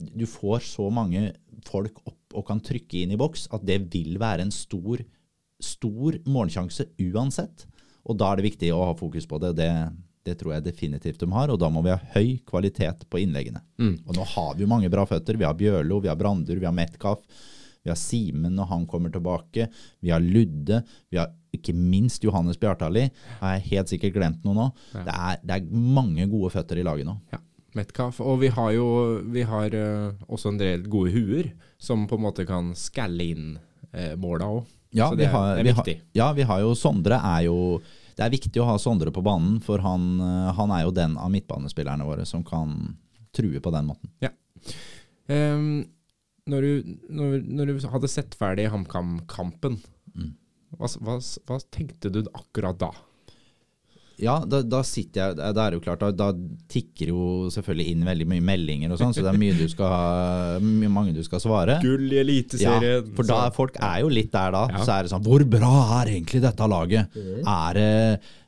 Du 0.00 0.24
får 0.24 0.60
så 0.64 0.90
mange 0.90 1.34
folk 1.64 1.96
opp 2.06 2.34
og 2.34 2.46
kan 2.46 2.60
trykke 2.60 3.02
inn 3.02 3.10
i 3.12 3.18
boks 3.20 3.48
at 3.52 3.64
det 3.66 3.92
vil 3.92 4.16
være 4.16 4.46
en 4.46 4.50
stor 4.50 5.02
stor 5.60 6.16
målsjanse 6.24 6.86
uansett. 7.12 7.66
Og 8.08 8.16
da 8.16 8.30
er 8.30 8.40
det 8.40 8.48
viktig 8.48 8.70
å 8.72 8.86
ha 8.90 8.94
fokus 8.96 9.28
på 9.28 9.40
det. 9.42 9.54
det. 9.60 9.72
Det 10.24 10.34
tror 10.36 10.52
jeg 10.52 10.66
definitivt 10.66 11.20
de 11.22 11.26
har, 11.32 11.48
og 11.48 11.56
da 11.60 11.70
må 11.72 11.80
vi 11.84 11.92
ha 11.94 12.00
høy 12.14 12.40
kvalitet 12.44 13.06
på 13.08 13.22
innleggene. 13.22 13.62
Mm. 13.80 13.94
Og 14.04 14.18
nå 14.18 14.26
har 14.34 14.50
vi 14.54 14.66
jo 14.66 14.68
mange 14.68 14.90
bra 14.92 15.06
føtter. 15.08 15.38
Vi 15.40 15.46
har 15.48 15.56
Bjørlo, 15.56 16.00
vi 16.04 16.10
har 16.12 16.18
Brandur, 16.20 16.58
vi 16.60 16.68
har 16.68 16.76
Metcalf. 16.76 17.24
Vi 17.84 17.92
har 17.92 17.98
Simen 17.98 18.56
når 18.58 18.70
han 18.70 18.86
kommer 18.88 19.12
tilbake. 19.12 19.68
Vi 20.00 20.12
har 20.12 20.20
Ludde. 20.20 20.82
Vi 21.08 21.20
har 21.20 21.30
ikke 21.54 21.74
minst 21.74 22.24
Johannes 22.24 22.58
Bjartali. 22.60 23.06
Har 23.40 23.56
jeg 23.56 23.68
helt 23.70 23.92
sikkert 23.94 24.16
glemt 24.18 24.44
noe 24.46 24.56
nå. 24.56 24.66
Ja. 24.94 25.04
Det, 25.06 25.14
er, 25.14 25.38
det, 25.44 25.56
er, 25.56 25.86
mange 26.00 26.26
gode 26.30 26.52
føtter 26.54 26.80
i 26.80 26.84
laget 26.86 27.08
nå. 27.08 27.16
Ja. 27.32 27.40
Metcalf. 27.78 28.18
Og 28.24 28.40
vi 28.42 28.50
har 28.50 28.72
jo 28.74 28.86
vi 29.30 29.44
har, 29.46 29.74
uh, 29.78 30.26
også 30.26 30.50
en 30.50 30.58
del 30.58 30.84
gode 30.90 31.12
huer 31.14 31.52
som 31.78 32.08
på 32.10 32.18
en 32.18 32.24
måte 32.24 32.46
kan 32.48 32.72
skalle 32.78 33.28
inn 33.30 33.50
uh, 33.94 34.14
måla 34.18 34.50
òg. 34.58 34.76
Ja, 34.90 35.10
det, 35.14 35.22
vi 35.22 35.30
har, 35.30 35.56
er 35.56 35.66
viktig. 35.68 35.94
Vi 36.12 36.18
har, 36.18 36.32
ja, 36.32 36.32
vi 36.34 36.46
har 36.48 36.62
jo 36.64 36.72
Sondre 36.74 37.20
er 37.22 37.44
jo 37.46 37.58
Det 38.18 38.24
er 38.24 38.32
viktig 38.32 38.58
å 38.58 38.66
ha 38.72 38.74
Sondre 38.82 39.12
på 39.14 39.22
banen, 39.22 39.60
for 39.62 39.78
han, 39.84 40.08
eh, 40.18 40.48
han 40.56 40.72
er 40.74 40.82
jo 40.82 40.90
den 40.92 41.14
av 41.14 41.30
midtbanespillerne 41.30 42.04
våre 42.04 42.26
som 42.28 42.42
kan 42.44 42.74
true 43.32 43.62
på 43.62 43.70
den 43.70 43.86
måten. 43.86 44.10
Ja. 44.20 44.32
Um, 45.30 45.86
når, 46.50 46.66
du, 46.66 46.96
når, 47.14 47.38
når, 47.46 47.70
du, 47.70 47.88
hadde 47.92 48.10
sett 48.10 48.34
ferdig 48.38 48.68
HamKam-kampen, 48.72 49.78
mm. 50.14 50.32
hva, 50.78 50.90
hva, 51.06 51.20
hva 51.48 51.60
tenkte 51.72 52.12
du 52.12 52.24
akkurat 52.34 52.80
da? 52.80 52.92
Ja, 54.20 54.36
da, 54.44 54.60
da, 54.66 54.82
sitter 54.84 55.22
jeg 55.22 55.36
Da 55.40 55.64
er 55.64 55.72
det 55.72 55.78
jo 55.78 55.82
klart, 55.84 56.02
da, 56.02 56.10
da, 56.12 56.28
tikker 56.70 57.12
jo 57.12 57.22
selvfølgelig 57.52 57.94
inn 57.94 58.04
veldig 58.06 58.26
mye 58.28 58.44
meldinger 58.44 58.92
og 58.92 59.00
sånn, 59.00 59.14
så 59.16 59.24
det 59.24 59.32
er 59.32 59.40
mye 59.40 59.56
du 59.56 59.64
skal 59.70 60.64
mye 60.64 60.92
mange 60.92 61.14
du 61.16 61.22
skal 61.26 61.42
svare. 61.42 61.78
Gull 61.82 62.04
i 62.12 62.20
Eliteserien. 62.20 63.00
Ja, 63.00 63.14
for 63.16 63.28
da, 63.28 63.40
folk 63.54 63.78
er 63.80 64.02
jo 64.04 64.12
litt 64.12 64.30
der 64.34 64.54
da. 64.54 64.66
Ja. 64.74 64.84
Så 64.84 64.94
er 64.94 65.06
det 65.06 65.14
sånn 65.14 65.24
Hvor 65.24 65.44
bra 65.48 65.74
er 66.00 66.12
egentlig 66.14 66.42
dette 66.44 66.68
laget? 66.70 67.16
Mm. 67.16 67.40
Er 67.40 67.80
det 67.80 67.90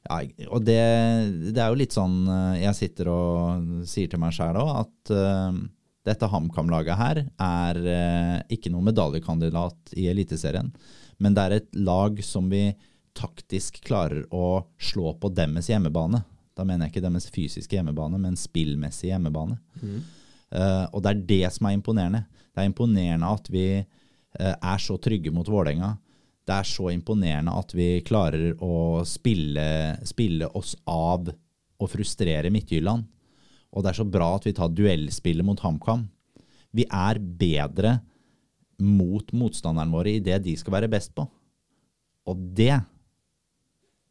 ja, 0.03 0.19
Og 0.51 0.65
det, 0.67 0.81
det, 1.49 1.59
er 1.59 1.71
jo 1.71 1.79
litt 1.79 1.95
sånn 1.95 2.25
eh, 2.27 2.63
Jeg 2.65 2.75
sitter 2.75 3.11
og 3.13 3.87
sier 3.89 4.11
til 4.11 4.21
meg 4.21 4.35
sjæl 4.35 4.59
òg 4.59 4.73
at 4.81 5.13
uh, 5.15 5.53
dette 6.07 6.27
HamKam-laget 6.27 6.99
her 6.99 7.21
er 7.23 7.79
uh, 7.79 8.39
ikke 8.53 8.73
noen 8.73 8.89
medaljekandidat 8.91 9.95
i 9.99 10.09
Eliteserien, 10.11 10.73
men 11.23 11.37
det 11.37 11.45
er 11.45 11.57
et 11.61 11.69
lag 11.79 12.19
som 12.27 12.49
vi 12.51 12.73
taktisk 13.15 13.83
klarer 13.85 14.25
å 14.35 14.65
slå 14.81 15.13
på 15.21 15.31
deres 15.37 15.69
hjemmebane. 15.71 16.23
Da 16.57 16.65
mener 16.67 16.87
jeg 16.89 16.95
ikke 16.95 17.05
deres 17.05 17.29
fysiske 17.33 17.77
hjemmebane, 17.77 18.19
men 18.21 18.39
spillmessig 18.41 19.13
hjemmebane. 19.13 19.59
Mm. 19.83 20.01
Uh, 20.53 20.87
og 20.91 21.03
det 21.05 21.13
er 21.13 21.27
det 21.29 21.45
som 21.55 21.69
er 21.69 21.77
imponerende. 21.77 22.25
Det 22.53 22.63
er 22.63 22.69
imponerende 22.69 23.31
at 23.37 23.53
vi 23.53 23.67
uh, 23.79 24.55
er 24.57 24.83
så 24.83 24.99
trygge 25.01 25.33
mot 25.33 25.49
Vålerenga. 25.49 25.95
Det 26.43 26.57
er 26.57 26.67
så 26.67 26.91
imponerende 26.91 27.55
at 27.55 27.73
vi 27.77 27.89
klarer 28.05 28.57
å 28.65 29.05
spille, 29.07 29.95
spille 30.09 30.49
oss 30.59 30.75
av 30.91 31.31
og 31.83 31.91
frustrere 31.91 32.51
Midtjylland. 32.53 33.07
Og 33.73 33.85
det 33.85 33.93
er 33.93 34.01
så 34.03 34.09
bra 34.09 34.35
at 34.37 34.47
vi 34.47 34.55
tar 34.57 34.73
duellspillet 34.73 35.47
mot 35.47 35.61
HamKam. 35.63 36.07
Vi 36.77 36.85
er 36.89 37.21
bedre 37.21 37.99
mot 38.83 39.33
motstanderne 39.37 39.93
våre 39.93 40.17
i 40.17 40.23
det 40.25 40.41
de 40.45 40.55
skal 40.59 40.77
være 40.77 40.91
best 40.93 41.15
på. 41.17 41.25
Og 42.29 42.45
det 42.57 42.75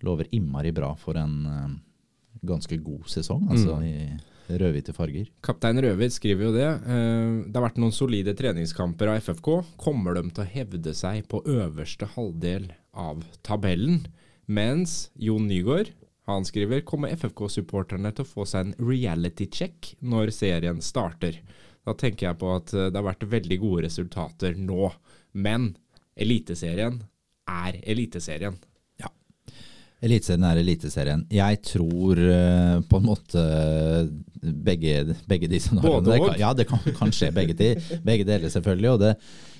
lover 0.06 0.30
innmari 0.34 0.74
bra 0.74 0.92
for 0.98 1.18
en 1.20 1.36
uh, 1.46 1.72
ganske 2.48 2.78
god 2.82 3.06
sesong, 3.12 3.46
altså 3.54 3.78
mm. 3.78 3.86
i 3.86 4.58
rødhvite 4.58 4.96
farger. 4.96 5.30
Kaptein 5.46 5.80
Rødhvit 5.84 6.16
skriver 6.16 6.48
jo 6.48 6.54
det. 6.56 6.70
Uh, 6.88 7.46
det 7.46 7.56
har 7.56 7.68
vært 7.68 7.80
noen 7.82 7.96
solide 7.96 8.34
treningskamper 8.38 9.12
av 9.12 9.22
FFK. 9.22 9.52
Kommer 9.82 10.18
de 10.18 10.26
til 10.30 10.44
å 10.44 10.52
hevde 10.56 10.96
seg 10.98 11.28
på 11.32 11.44
øverste 11.46 12.10
halvdel 12.16 12.72
av 12.98 13.22
tabellen? 13.46 14.04
Mens 14.52 15.12
Jon 15.22 15.46
Nygaard 15.48 15.94
han 16.38 16.48
skriver 16.48 16.84
kommer 16.88 17.14
FFK-supporterne 17.16 18.12
til 18.16 18.26
å 18.26 18.30
få 18.30 18.46
seg 18.50 18.68
en 18.70 18.90
reality 18.90 19.48
check 19.52 19.94
når 20.00 20.34
serien 20.36 20.82
starter. 20.84 21.40
Da 21.88 21.96
tenker 21.98 22.30
jeg 22.30 22.40
på 22.42 22.52
at 22.56 22.74
eh, 22.76 22.90
det 22.90 23.00
har 23.00 23.08
vært 23.10 23.30
veldig 23.32 23.62
gode 23.62 23.86
resultater 23.88 24.58
nå. 24.58 24.92
Men 25.34 25.72
Eliteserien 26.22 27.00
er 27.50 27.80
Eliteserien. 27.90 28.58
Ja. 29.02 29.10
Eliteserien 30.04 30.46
er 30.50 30.62
Eliteserien. 30.62 31.26
Jeg 31.34 31.62
tror 31.66 32.22
eh, 32.22 32.78
på 32.86 33.02
en 33.02 33.08
måte 33.08 33.46
begge, 34.42 35.16
begge 35.30 35.50
de 35.50 35.62
scenarioene. 35.62 36.06
Både 36.06 36.40
Ja, 36.42 36.54
det 36.58 36.68
kan, 36.70 36.84
kan 36.98 37.14
skje 37.16 37.32
begge, 37.36 37.58
de, 37.58 37.74
begge 38.06 38.28
deler, 38.28 38.50
selvfølgelig. 38.54 38.94
Og 38.94 39.04
det, 39.06 39.16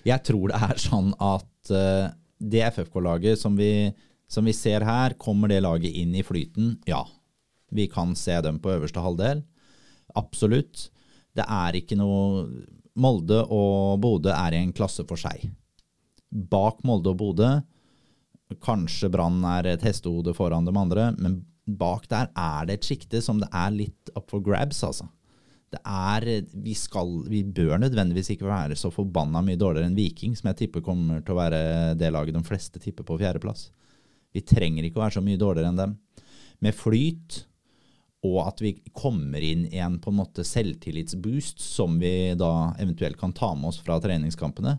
jeg 0.08 0.28
tror 0.28 0.52
det 0.52 0.62
er 0.70 0.82
sånn 0.82 1.14
at 1.18 1.74
eh, 1.74 2.08
det 2.42 2.64
FFK-laget 2.72 3.40
som 3.42 3.58
vi, 3.58 3.92
som 4.32 4.48
vi 4.48 4.54
ser 4.56 4.86
her, 4.88 5.18
kommer 5.20 5.52
det 5.52 5.62
laget 5.66 5.92
inn 5.92 6.16
i 6.16 6.24
flyten? 6.24 6.78
Ja. 6.88 7.04
Vi 7.72 7.88
kan 7.92 8.16
se 8.16 8.38
dem 8.44 8.60
på 8.64 8.72
øverste 8.72 9.04
halvdel. 9.04 9.44
Absolutt. 10.16 10.90
Det 11.36 11.44
er 11.48 11.78
ikke 11.80 11.98
noe 12.00 12.48
Molde 13.00 13.40
og 13.48 14.02
Bodø 14.04 14.32
er 14.34 14.56
i 14.56 14.64
en 14.64 14.74
klasse 14.76 15.06
for 15.08 15.20
seg. 15.20 15.46
Bak 16.32 16.84
Molde 16.88 17.14
og 17.14 17.20
Bodø 17.20 17.52
Kanskje 18.60 19.08
Brann 19.12 19.40
er 19.48 19.70
et 19.72 19.84
hestehode 19.86 20.34
foran 20.36 20.68
de 20.68 20.74
andre, 20.76 21.12
men 21.16 21.42
bak 21.64 22.08
der 22.12 22.28
er 22.36 22.68
det 22.68 22.80
et 22.80 22.88
sjikte 22.90 23.22
som 23.24 23.40
det 23.40 23.48
er 23.56 23.72
litt 23.72 24.12
up 24.16 24.28
for 24.32 24.44
grabs, 24.44 24.82
altså. 24.84 25.08
Det 25.72 25.80
er, 25.88 26.26
vi, 26.52 26.74
skal, 26.76 27.22
vi 27.32 27.46
bør 27.48 27.78
nødvendigvis 27.80 28.34
ikke 28.34 28.50
være 28.50 28.76
så 28.76 28.90
forbanna 28.92 29.40
mye 29.46 29.60
dårligere 29.60 29.88
enn 29.88 29.96
Viking, 29.96 30.34
som 30.36 30.50
jeg 30.50 30.66
tipper 30.66 30.84
kommer 30.84 31.22
til 31.24 31.32
å 31.32 31.40
være 31.40 31.62
det 31.96 32.10
laget 32.12 32.36
de 32.36 32.44
fleste 32.44 32.82
tipper 32.84 33.08
på 33.08 33.16
fjerdeplass. 33.22 33.70
Vi 34.32 34.44
trenger 34.48 34.88
ikke 34.88 35.02
å 35.02 35.06
være 35.06 35.18
så 35.20 35.24
mye 35.26 35.40
dårligere 35.40 35.72
enn 35.72 35.80
dem. 35.80 35.96
Med 36.62 36.78
flyt, 36.78 37.44
og 38.28 38.38
at 38.46 38.62
vi 38.62 38.76
kommer 38.94 39.42
inn 39.42 39.66
i 39.72 39.82
en 39.82 39.98
på 40.02 40.12
en 40.12 40.20
måte 40.20 40.46
selvtillitsboost 40.46 41.62
som 41.64 41.98
vi 42.02 42.34
da 42.38 42.72
eventuelt 42.82 43.18
kan 43.20 43.34
ta 43.34 43.54
med 43.58 43.72
oss 43.72 43.82
fra 43.82 43.98
treningskampene, 44.02 44.78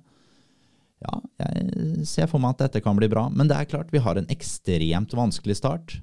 ja, 1.03 1.17
jeg 1.43 2.07
ser 2.07 2.29
for 2.31 2.39
meg 2.39 2.55
at 2.55 2.69
dette 2.69 2.83
kan 2.85 2.95
bli 2.95 3.09
bra. 3.11 3.27
Men 3.33 3.49
det 3.51 3.57
er 3.59 3.71
klart, 3.71 3.91
vi 3.91 4.03
har 4.03 4.19
en 4.19 4.29
ekstremt 4.31 5.15
vanskelig 5.19 5.59
start. 5.59 5.97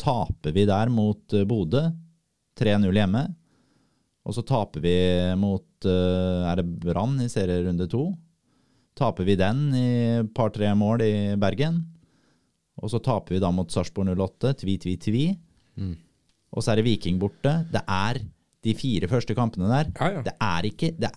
Taper 0.00 0.54
vi 0.56 0.64
der 0.68 0.88
mot 0.92 1.34
eh, 1.36 1.44
Bodø, 1.48 1.82
3-0 2.56 2.88
hjemme, 2.96 3.26
og 4.26 4.34
så 4.34 4.42
taper 4.46 4.82
vi 4.82 4.96
mot 5.38 5.86
eh, 5.86 6.46
Er 6.48 6.58
det 6.58 6.66
Brann 6.82 7.20
i 7.22 7.28
serierunde 7.30 7.86
to? 7.92 8.08
Taper 8.96 9.28
vi 9.28 9.36
den 9.36 9.60
i 9.76 9.90
par-tre 10.34 10.72
mål 10.76 11.04
i 11.04 11.14
Bergen. 11.40 11.82
Og 12.82 12.92
så 12.92 13.00
taper 13.02 13.36
vi 13.36 13.42
da 13.42 13.50
mot 13.54 13.70
Sarpsborg 13.72 14.12
08, 14.12 14.54
tvi, 14.62 14.78
tvi, 14.82 14.96
tvi. 15.00 15.26
Og 16.52 16.64
så 16.64 16.72
er 16.72 16.80
det 16.80 16.86
Viking 16.88 17.20
borte. 17.20 17.52
Det 17.72 17.82
er 17.82 18.20
de 18.66 18.74
fire 18.76 19.08
første 19.10 19.36
kampene 19.38 19.70
der. 19.70 19.92
Ja, 19.96 20.18
ja. 20.18 20.24
Det 20.26 20.34
er 20.42 20.68
ikke 20.68 20.90
det, 20.98 21.12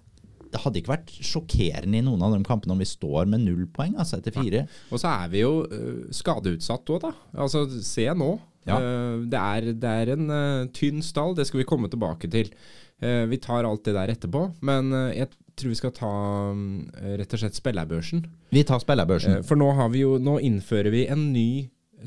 det 0.49 0.61
hadde 0.63 0.81
ikke 0.81 0.93
vært 0.93 1.11
sjokkerende 1.13 1.99
i 1.99 2.05
noen 2.05 2.23
av 2.25 2.35
de 2.35 2.41
kampene 2.47 2.75
om 2.75 2.81
vi 2.81 2.87
står 2.89 3.29
med 3.29 3.43
null 3.45 3.65
poeng 3.73 3.97
altså 3.99 4.19
etter 4.19 4.35
fire. 4.35 4.65
Og 4.89 5.01
så 5.01 5.11
er 5.11 5.33
vi 5.33 5.43
jo 5.43 5.53
øh, 5.65 6.05
skadeutsatt 6.15 6.93
òg, 6.95 7.03
da. 7.05 7.13
Altså, 7.45 7.65
se 7.85 8.07
nå. 8.17 8.31
Ja. 8.67 8.77
Øh, 8.77 9.25
det, 9.29 9.39
er, 9.39 9.73
det 9.81 9.95
er 10.03 10.13
en 10.15 10.29
øh, 10.33 10.69
tynn 10.75 11.03
stall, 11.05 11.35
det 11.37 11.47
skal 11.49 11.61
vi 11.61 11.69
komme 11.69 11.89
tilbake 11.91 12.29
til. 12.31 12.51
Eh, 12.99 13.23
vi 13.31 13.39
tar 13.41 13.67
alt 13.67 13.85
det 13.87 13.95
der 13.95 14.15
etterpå, 14.15 14.49
men 14.65 14.91
jeg 15.15 15.31
tror 15.59 15.73
vi 15.73 15.79
skal 15.79 15.95
ta 15.95 16.11
øh, 16.51 17.15
rett 17.19 17.33
og 17.35 17.41
slett 17.41 17.57
spillerbørsen. 17.57 18.23
Vi 18.55 18.63
tar 18.67 18.81
spillerbørsen. 18.83 19.39
Eh, 19.39 19.45
for 19.47 19.59
nå, 19.59 19.71
har 19.77 19.91
vi 19.93 20.05
jo, 20.05 20.17
nå 20.21 20.39
innfører 20.45 20.91
vi 20.93 21.05
en 21.11 21.29
ny 21.33 21.49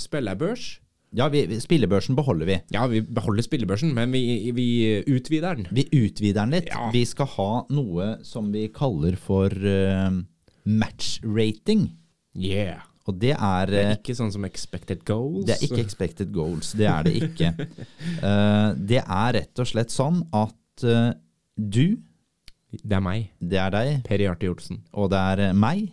spillerbørs. 0.01 0.79
Ja, 1.13 1.27
vi, 1.29 1.45
spillebørsen 1.61 2.17
beholder 2.17 2.49
vi. 2.49 2.59
Ja, 2.73 2.87
vi 2.89 3.03
beholder 3.05 3.45
spillebørsen, 3.45 3.93
men 3.95 4.15
vi, 4.17 4.51
vi 4.57 4.69
utvider 5.13 5.59
den. 5.59 5.67
Vi 5.69 5.85
utvider 5.93 6.41
den 6.41 6.55
litt. 6.57 6.71
Ja. 6.73 6.89
Vi 6.95 7.05
skal 7.09 7.29
ha 7.35 7.51
noe 7.69 8.15
som 8.25 8.49
vi 8.55 8.65
kaller 8.73 9.19
for 9.21 9.53
uh, 9.53 10.09
match-rating. 10.65 11.91
Yeah. 12.33 12.81
Og 13.11 13.19
det 13.19 13.35
er, 13.35 13.67
Det 13.67 13.81
er 13.81 13.91
eh, 13.91 13.99
ikke 13.99 14.15
sånn 14.15 14.31
som 14.33 14.47
expected 14.47 15.03
goals. 15.09 15.45
det 15.49 15.57
er 15.57 15.67
ikke 15.67 15.83
expected 15.83 16.33
goals. 16.35 16.73
Det 16.79 16.87
er 16.87 17.07
det 17.09 17.15
ikke. 17.27 17.51
uh, 18.23 18.73
det 18.93 19.03
er 19.03 19.37
rett 19.39 19.63
og 19.63 19.69
slett 19.69 19.93
sånn 19.93 20.23
at 20.31 20.87
uh, 20.87 21.11
du, 21.59 21.99
Det 22.73 22.97
er 22.97 23.01
meg. 23.05 23.31
det 23.39 23.59
er 23.61 23.71
deg, 23.75 24.03
Per 24.07 24.19
Hjarte 24.25 24.47
Hjortsen. 24.49 24.79
og 24.97 25.11
det 25.13 25.19
er 25.19 25.41
eh, 25.51 25.53
meg. 25.53 25.93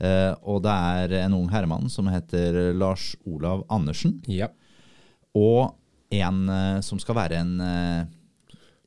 eh, 0.00 0.34
og 0.42 0.62
det 0.62 0.70
er 0.70 1.14
en 1.24 1.34
ung 1.34 1.48
herremann 1.50 1.88
som 1.90 2.06
heter 2.06 2.72
Lars 2.74 3.16
Olav 3.26 3.64
Andersen. 3.70 4.20
Ja. 4.30 4.48
Og 5.34 5.74
en 6.12 6.48
eh, 6.48 6.80
som 6.84 6.98
skal 7.02 7.14
være 7.16 7.40
en, 7.40 7.54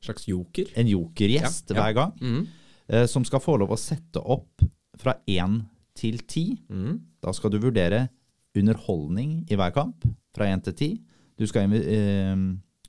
Slags 0.02 0.26
joker. 0.28 0.68
en 0.76 0.86
jokergjest 0.86 1.70
Ja, 1.70 1.76
ja. 1.76 1.82
hver 1.82 1.94
gang. 1.94 2.46
Eh, 2.88 3.06
som 3.10 3.24
skal 3.24 3.40
få 3.42 3.56
lov 3.58 3.72
å 3.74 3.78
sette 3.80 4.20
opp 4.22 4.62
fra 4.96 5.16
én 5.26 5.64
til 5.96 6.18
ti. 6.28 6.60
Mhm. 6.70 7.00
Da 7.22 7.32
skal 7.32 7.50
du 7.50 7.58
vurdere 7.58 8.08
underholdning 8.56 9.42
i 9.50 9.56
hver 9.56 9.72
kamp, 9.74 10.04
fra 10.32 10.44
én 10.46 10.62
til 10.62 10.72
ti. 10.72 10.90
Du 11.36 11.44
skal 11.46 11.68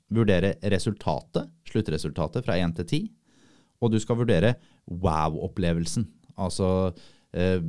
vurdere 0.08 0.54
resultatet, 0.72 1.48
sluttresultatet, 1.68 2.44
fra 2.46 2.54
én 2.56 2.72
til 2.76 2.86
ti. 2.88 3.00
Og 3.82 3.92
du 3.92 3.98
skal 4.02 4.18
vurdere 4.18 4.56
wow-opplevelsen. 4.88 6.06
Altså 6.38 6.92
eh, 7.32 7.62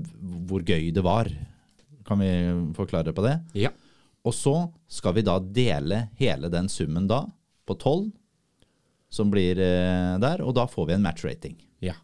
hvor 0.49 0.63
gøy 0.65 0.89
det 0.95 1.03
var. 1.05 1.29
Kan 2.07 2.21
vi 2.23 2.31
forklare 2.77 3.13
på 3.13 3.25
det? 3.25 3.37
Ja. 3.57 3.73
Og 4.25 4.35
så 4.35 4.55
skal 4.91 5.15
vi 5.17 5.25
da 5.25 5.37
dele 5.39 6.07
hele 6.19 6.49
den 6.51 6.69
summen 6.71 7.07
da 7.09 7.23
på 7.69 7.77
tolv, 7.79 8.09
som 9.09 9.29
blir 9.33 9.57
eh, 9.61 10.15
der, 10.21 10.43
og 10.45 10.55
da 10.57 10.65
får 10.69 10.89
vi 10.89 10.97
en 10.97 11.05
matchrating. 11.05 11.57
Ja. 11.85 11.95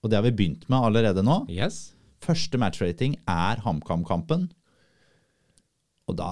Og 0.00 0.10
det 0.10 0.18
har 0.18 0.26
vi 0.26 0.36
begynt 0.36 0.66
med 0.68 0.88
allerede 0.88 1.24
nå. 1.24 1.42
Yes. 1.52 1.92
Første 2.20 2.60
matchrating 2.60 3.16
er 3.28 3.60
HamKam-kampen. 3.64 4.48
Og 6.10 6.16
da 6.18 6.28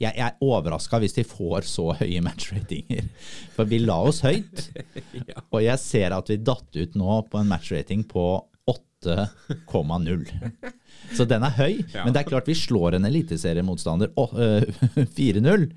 Jeg, 0.00 0.12
jeg 0.12 0.22
er 0.28 0.36
overraska 0.44 1.00
hvis 1.02 1.16
de 1.16 1.24
får 1.26 1.66
så 1.68 1.88
høye 1.98 2.20
matchratinger. 2.26 3.08
For 3.56 3.68
vi 3.70 3.80
la 3.82 3.98
oss 4.10 4.22
høyt. 4.26 4.68
Ja. 5.30 5.40
Og 5.52 5.60
jeg 5.64 5.78
ser 5.82 6.14
at 6.16 6.28
vi 6.30 6.36
datt 6.46 6.76
ut 6.76 6.94
nå 6.98 7.16
på 7.30 7.38
en 7.40 7.48
matchrating 7.50 8.04
på 8.08 8.22
8,0. 8.70 10.26
Så 11.16 11.24
den 11.28 11.44
er 11.46 11.54
høy. 11.56 11.80
Ja. 11.94 12.04
Men 12.04 12.14
det 12.14 12.22
er 12.24 12.28
klart 12.30 12.48
vi 12.50 12.54
slår 12.58 12.96
en 12.98 13.06
eliteseriemotstander 13.08 14.12
å- 14.20 14.30
øh, 14.44 14.62
4-0. 15.16 15.70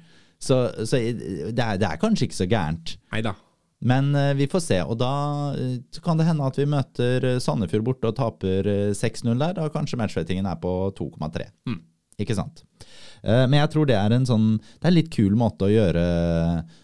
Så, 0.43 0.57
så 0.85 0.99
det, 0.99 1.59
er, 1.63 1.77
det 1.79 1.87
er 1.87 1.99
kanskje 2.01 2.27
ikke 2.27 2.39
så 2.41 2.47
gærent. 2.51 2.95
Neida. 3.13 3.35
Men 3.83 4.13
eh, 4.15 4.33
vi 4.39 4.47
får 4.51 4.61
se. 4.63 4.77
Og 4.83 4.97
da 4.99 5.11
eh, 5.59 5.77
kan 6.03 6.19
det 6.19 6.27
hende 6.29 6.45
at 6.47 6.57
vi 6.59 6.65
møter 6.71 7.25
eh, 7.33 7.39
Sandefjord 7.43 7.83
borte 7.87 8.11
og 8.11 8.17
taper 8.19 8.67
eh, 8.69 8.91
6-0 8.95 9.33
der. 9.39 9.57
Da 9.59 9.69
kanskje 9.73 9.99
matchratingen 9.99 10.47
er 10.49 10.59
på 10.63 10.71
2,3. 10.99 11.49
Mm. 11.69 11.81
Ikke 12.23 12.35
sant? 12.37 12.61
Eh, 13.23 13.43
men 13.47 13.59
jeg 13.61 13.71
tror 13.73 13.87
det 13.87 13.95
er 13.95 14.11
en 14.11 14.25
sånn 14.27 14.47
Det 14.59 14.83
er 14.83 14.91
en 14.91 14.97
litt 14.97 15.13
kul 15.13 15.37
måte 15.39 15.67
å 15.67 15.71
gjøre 15.71 16.01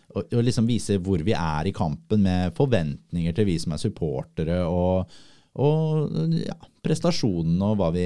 å, 0.10 0.24
liksom 0.42 0.70
vise 0.70 0.98
hvor 1.04 1.22
vi 1.26 1.36
er 1.38 1.68
i 1.70 1.76
kampen, 1.76 2.24
med 2.26 2.56
forventninger 2.58 3.36
til 3.36 3.46
vi 3.46 3.60
som 3.62 3.76
er 3.76 3.82
supportere, 3.82 4.64
og, 4.66 5.12
og 5.58 6.12
ja, 6.38 6.56
prestasjonen 6.86 7.58
og 7.66 7.80
hva 7.80 7.90
vi 7.96 8.06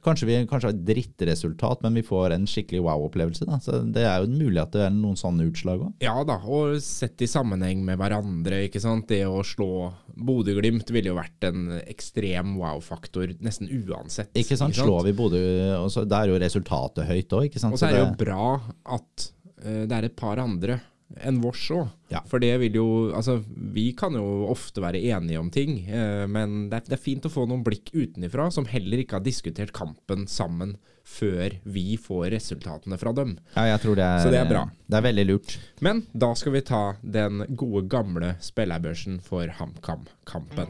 Kanskje 0.00 0.26
vi 0.30 0.36
kanskje 0.48 0.70
har 0.70 0.72
et 0.72 0.84
drittresultat, 0.88 1.82
men 1.84 1.98
vi 1.98 2.02
får 2.04 2.32
en 2.32 2.46
skikkelig 2.48 2.80
wow-opplevelse. 2.86 3.44
da. 3.44 3.58
Så 3.60 3.82
Det 3.92 4.00
er 4.08 4.22
jo 4.22 4.30
mulig 4.32 4.56
at 4.62 4.72
det 4.72 4.86
er 4.86 4.94
noen 4.94 5.18
sånne 5.20 5.44
utslag 5.50 5.82
òg. 5.84 5.90
Ja 6.00 6.14
da, 6.24 6.38
og 6.40 6.78
sett 6.80 7.20
i 7.20 7.28
sammenheng 7.28 7.82
med 7.84 8.00
hverandre, 8.00 8.62
ikke 8.64 8.80
sant. 8.80 9.10
Det 9.12 9.26
å 9.28 9.42
slå 9.44 9.90
Bodø-Glimt 10.16 10.88
ville 10.88 11.12
jo 11.12 11.18
vært 11.18 11.44
en 11.50 11.68
ekstrem 11.82 12.56
wow-faktor 12.62 13.34
nesten 13.44 13.68
uansett. 13.68 14.32
Ikke 14.40 14.56
sant? 14.56 14.72
Slår 14.80 15.10
vi 15.10 15.12
Bodø, 15.20 15.42
og 15.82 15.92
så 15.92 16.06
da 16.08 16.24
er 16.24 16.32
jo 16.32 16.40
resultatet 16.40 17.04
høyt 17.04 17.36
òg, 17.36 17.50
ikke 17.50 17.60
sant? 17.60 17.76
Og 17.76 17.82
så 17.82 17.90
er 17.90 17.98
det 17.98 18.04
jo 18.06 18.16
bra 18.24 18.54
at 18.96 19.28
uh, 19.66 19.84
det 19.84 19.98
er 19.98 20.08
et 20.08 20.16
par 20.16 20.40
andre 20.40 20.80
enn 21.26 21.40
vårs 21.42 21.64
òg. 21.74 21.88
Ja. 22.12 22.20
For 22.30 22.38
det 22.42 22.52
vil 22.62 22.76
jo 22.78 22.86
Altså, 23.14 23.38
vi 23.74 23.90
kan 23.98 24.14
jo 24.14 24.46
ofte 24.50 24.82
være 24.82 25.00
enige 25.10 25.40
om 25.40 25.50
ting, 25.50 25.80
eh, 25.88 26.26
men 26.30 26.68
det 26.70 26.76
er, 26.80 26.86
det 26.90 26.96
er 26.98 27.02
fint 27.02 27.26
å 27.26 27.32
få 27.32 27.46
noen 27.50 27.64
blikk 27.66 27.90
utenifra 27.94 28.50
som 28.54 28.68
heller 28.70 29.02
ikke 29.02 29.18
har 29.18 29.24
diskutert 29.26 29.72
kampen 29.76 30.26
sammen 30.30 30.76
før 31.10 31.56
vi 31.64 31.96
får 31.98 32.30
resultatene 32.36 32.98
fra 33.00 33.12
dem. 33.16 33.34
Ja, 33.56 33.64
jeg 33.72 33.82
tror 33.82 33.96
det 33.98 34.06
er, 34.06 34.22
Så 34.22 34.30
det 34.30 34.38
er 34.44 34.50
bra. 34.50 34.64
Det 34.86 34.98
er 35.00 35.06
veldig 35.08 35.26
lurt. 35.26 35.56
Men 35.82 36.04
da 36.14 36.30
skal 36.38 36.54
vi 36.54 36.62
ta 36.62 36.82
den 37.02 37.42
gode, 37.58 37.88
gamle 37.90 38.36
spillerbørsen 38.44 39.18
for 39.26 39.50
HamKam-kampen. 39.58 40.68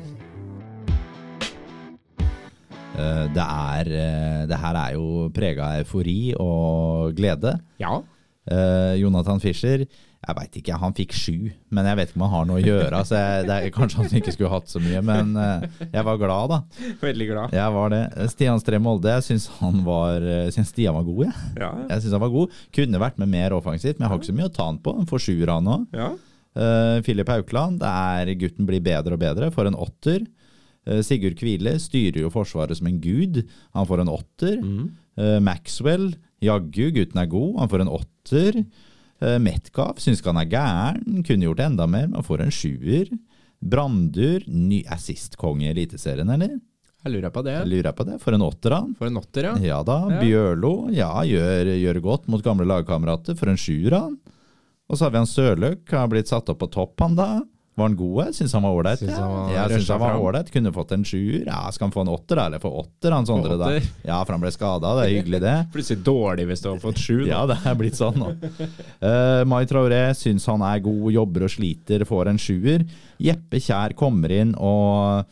Eh, 3.00 3.26
Det, 3.34 3.44
er, 3.44 3.90
eh, 3.94 4.46
det 4.50 4.58
her 4.58 4.76
er 4.76 4.94
jo 4.96 5.28
prega 5.34 5.68
av 5.74 5.84
eufori 5.84 6.32
og 6.40 7.14
glede. 7.16 7.58
Ja. 7.80 8.00
Eh, 8.50 8.96
Jonathan 9.00 9.40
Fischer, 9.40 9.84
jeg 10.20 10.36
veit 10.36 10.56
ikke, 10.60 10.78
han 10.82 10.94
fikk 10.96 11.14
sju, 11.16 11.36
men 11.72 11.86
jeg 11.88 11.96
vet 11.96 12.10
ikke 12.10 12.18
om 12.20 12.24
han 12.26 12.32
har 12.34 12.48
noe 12.50 12.60
å 12.60 12.64
gjøre. 12.64 13.02
Så 13.08 13.16
jeg, 13.16 13.44
det 13.48 13.54
er, 13.56 13.72
kanskje 13.72 14.02
han 14.02 14.16
ikke 14.20 14.34
skulle 14.34 14.52
hatt 14.52 14.68
så 14.68 14.82
mye, 14.84 15.00
men 15.06 15.30
eh, 15.40 15.68
jeg 15.86 16.06
var 16.06 16.18
glad, 16.20 16.52
da. 16.52 16.88
Veldig 17.00 17.28
glad. 17.30 17.54
Jeg 17.56 17.76
var 17.76 17.94
det. 17.94 18.02
Stian 18.34 18.60
Stree 18.60 18.82
Molde, 18.84 19.14
jeg 19.16 19.26
syns 19.30 19.48
han 19.62 19.80
var 19.86 20.20
jeg 20.20 20.56
synes 20.56 20.74
Stian 20.74 20.98
var 20.98 21.06
god, 21.08 21.22
jeg. 21.30 21.46
Ja. 21.62 21.70
Jeg 21.94 22.04
synes 22.04 22.18
han 22.18 22.24
var 22.26 22.34
god. 22.34 22.58
Kunne 22.76 23.00
vært 23.00 23.22
med 23.22 23.32
mer 23.32 23.56
offensivt, 23.56 23.96
men 23.96 24.06
jeg 24.06 24.12
har 24.12 24.20
ikke 24.20 24.32
så 24.32 24.36
mye 24.36 24.50
å 24.50 24.58
ta 24.60 24.68
han 24.68 24.82
på. 24.84 24.96
Han 25.00 25.08
får 25.08 25.24
sjuer, 25.30 25.54
han 25.56 25.72
òg. 25.78 25.86
ja. 25.96 26.10
Uh, 26.58 26.98
Filip 27.06 27.28
Haukeland, 27.30 27.78
det 27.78 27.88
er 27.88 28.32
gutten 28.40 28.66
blir 28.66 28.82
bedre 28.82 29.14
og 29.14 29.22
bedre, 29.22 29.52
får 29.54 29.70
en 29.70 29.78
åtter. 29.78 30.24
Uh, 30.88 30.98
Sigurd 31.06 31.36
Kvile 31.38 31.76
styrer 31.78 32.24
jo 32.24 32.32
Forsvaret 32.34 32.78
som 32.78 32.88
en 32.90 32.98
gud, 33.02 33.44
han 33.76 33.86
får 33.86 34.02
en 34.02 34.10
åtter. 34.10 34.56
Mm. 34.58 34.88
Uh, 35.20 35.38
Maxwell, 35.44 36.10
jaggu, 36.42 36.88
gutten 36.96 37.22
er 37.22 37.30
god, 37.30 37.52
han 37.62 37.70
får 37.70 37.84
en 37.84 37.92
åtter. 38.00 38.60
Eh, 39.20 39.36
Metcalf 39.42 40.00
syns 40.00 40.22
ikke 40.22 40.32
han 40.32 40.40
er 40.42 40.50
gæren, 40.50 41.20
kunne 41.26 41.46
gjort 41.48 41.62
enda 41.66 41.86
mer, 41.90 42.08
men 42.08 42.24
får 42.26 42.46
en 42.46 42.54
sjuer. 42.54 43.10
Brandur, 43.60 44.46
ny 44.48 44.80
assist-konge 44.88 45.66
i 45.66 45.72
Eliteserien, 45.74 46.30
eller? 46.32 46.56
Jeg 47.00 47.14
lurer 47.14 47.32
på 47.32 47.42
det. 47.44 47.54
Jeg 47.56 47.68
lurer 47.68 47.94
på 47.96 48.04
det. 48.08 48.18
For 48.20 48.36
en 48.36 48.44
åtter, 48.44 48.74
han. 48.76 48.90
For 48.98 49.08
en 49.08 49.20
åtter, 49.20 49.46
ja. 49.48 49.54
Ja 49.64 49.78
da. 49.84 50.02
Ja. 50.12 50.18
Bjørlo, 50.20 50.72
ja, 50.92 51.12
gjør, 51.24 51.70
gjør 51.80 52.00
godt 52.04 52.28
mot 52.32 52.44
gamle 52.44 52.66
lagkamerater. 52.68 53.36
For 53.40 53.52
en 53.52 53.60
sjuer, 53.60 53.96
han. 53.96 54.18
Og 54.90 54.98
så 54.98 55.06
har 55.06 55.14
vi 55.14 55.20
han 55.22 55.30
Sørløk, 55.30 55.84
har 55.94 56.10
blitt 56.12 56.28
satt 56.28 56.50
opp 56.52 56.60
på 56.60 56.68
topp, 56.74 56.96
han 57.00 57.16
da. 57.16 57.28
Var 57.78 57.86
han 57.86 57.96
god? 57.96 58.18
Jeg 58.26 58.34
syns 58.40 58.54
han 58.56 58.64
var 58.66 58.76
ålreit. 58.76 59.02
Ja. 59.06 59.26
Jeg 59.54 59.76
syns 59.76 59.90
han 59.94 60.00
var 60.02 60.10
ordentlig. 60.16 60.28
ålreit. 60.28 60.50
Kunne 60.56 60.72
fått 60.74 60.94
en 60.96 61.04
sjuer. 61.06 61.44
Ja, 61.46 61.60
skal 61.72 61.86
han 61.86 61.94
få 61.94 62.02
en 62.04 62.12
åtter, 62.12 62.36
da? 62.36 62.46
Eller 62.50 62.62
få 62.62 62.72
åtter, 62.82 63.14
han 63.14 63.28
Sondre, 63.28 63.56
da? 63.60 63.70
Ja, 64.04 64.18
for 64.24 64.34
han 64.34 64.42
ble 64.42 64.52
skada. 64.52 64.92
Det 64.98 65.06
er 65.06 65.14
hyggelig, 65.14 65.40
det. 65.46 65.56
Plutselig 65.74 66.04
dårlig 66.04 66.48
hvis 66.50 66.64
du 66.64 66.70
har 66.72 66.80
fått 66.82 67.00
sju. 67.00 67.16
da. 67.22 67.30
Ja, 67.30 67.42
det 67.48 67.58
er 67.70 67.78
blitt 67.78 67.98
sånn 68.00 68.18
nå. 68.20 68.32
Uh, 69.00 69.42
Mai 69.48 69.62
Traoré 69.70 70.02
syns 70.18 70.48
han 70.50 70.64
er 70.66 70.82
god, 70.84 71.10
jobber 71.14 71.46
og 71.46 71.54
sliter, 71.54 72.04
får 72.08 72.32
en 72.34 72.42
sjuer. 72.42 72.86
Jeppe 73.22 73.62
Kjær 73.62 73.94
kommer 73.98 74.34
inn, 74.34 74.56
og, 74.58 75.30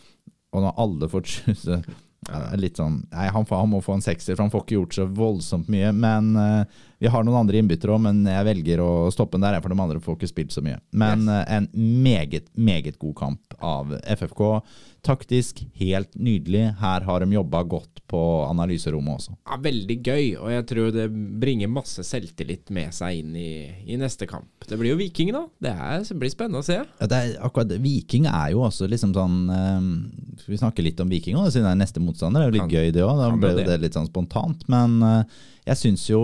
og 0.55 0.69
når 0.69 0.85
alle 0.87 1.11
får 1.11 1.33
sju 1.35 1.57
litt 2.61 2.79
sånn, 2.79 3.03
nei, 3.13 3.29
han, 3.33 3.47
han 3.49 3.71
må 3.71 3.81
få 3.85 3.97
en 3.97 4.05
sekser, 4.05 4.35
for 4.37 4.45
han 4.45 4.53
får 4.53 4.65
ikke 4.65 4.77
gjort 4.79 4.97
så 4.97 5.07
voldsomt 5.19 5.71
mye. 5.73 5.93
Men 5.97 6.33
eh, 6.37 6.81
vi 7.01 7.07
har 7.13 7.23
noen 7.25 7.39
andre 7.45 7.61
innbyttere 7.63 7.95
òg, 7.95 8.01
men 8.03 8.25
jeg 8.27 8.45
velger 8.49 8.81
å 8.83 8.91
stoppe 9.15 9.37
den 9.39 9.45
der, 9.47 9.61
for 9.63 9.71
de 9.71 9.79
andre 9.85 10.01
får 10.03 10.17
ikke 10.19 10.31
spilt 10.33 10.51
så 10.57 10.63
mye. 10.67 10.81
Men 10.93 11.27
Yes. 11.29 11.47
eh, 11.49 11.57
en 11.57 11.69
meget, 12.03 12.49
meget 12.59 12.99
god 12.99 13.15
kamp 13.21 13.55
av 13.63 13.93
FFK. 14.03 14.63
Taktisk 15.07 15.63
helt 15.79 16.17
nydelig. 16.19 16.75
Her 16.81 17.05
har 17.07 17.21
de 17.23 17.29
jobba 17.37 17.63
godt 17.63 18.01
på 18.11 18.19
analyserommet 18.51 19.15
også. 19.21 19.37
Ja, 19.47 19.57
veldig 19.63 19.97
gøy, 20.03 20.25
og 20.41 20.51
jeg 20.51 20.67
tror 20.67 20.91
det 20.93 21.07
bringer 21.41 21.69
masse 21.71 22.03
selvtillit 22.03 22.71
med 22.75 22.91
seg 22.97 23.21
inn 23.21 23.37
i, 23.39 23.51
i 23.87 23.97
neste 24.01 24.27
kamp. 24.27 24.49
Det 24.67 24.77
blir 24.81 24.91
jo 24.95 24.99
Viking, 24.99 25.31
da. 25.37 25.45
Det, 25.63 25.71
er, 25.71 26.03
det 26.03 26.19
blir 26.19 26.33
spennende 26.35 26.65
å 26.65 26.67
se. 26.67 26.81
Ja, 26.83 27.07
det 27.07 27.21
er 27.23 27.37
akkurat. 27.47 27.71
Viking 27.81 28.27
er 28.27 28.51
jo 28.57 28.65
også 28.67 28.89
liksom 28.91 29.15
sånn 29.15 29.39
eh, 29.55 30.41
Skal 30.43 30.53
vi 30.57 30.59
snakke 30.61 30.83
litt 30.85 31.01
om 31.05 31.09
Viking 31.15 31.39
òg, 31.39 31.53
siden 31.55 31.69
det 31.71 31.77
er 31.77 31.83
neste 31.85 32.03
motstander? 32.03 32.43
Det 32.43 32.49
er 32.49 32.51
jo 32.51 32.57
litt 32.59 32.67
Kan- 32.67 32.75
gøy, 32.75 32.93
det 32.99 33.07
òg. 33.07 33.19
Da 33.23 33.31
ble 33.37 33.55
det. 33.61 33.67
det 33.71 33.81
litt 33.87 33.95
sånn 33.97 34.11
spontant. 34.11 34.67
Men 34.69 34.99
eh, 35.03 35.23
jeg 35.71 35.77
syns 35.85 36.09
jo 36.11 36.23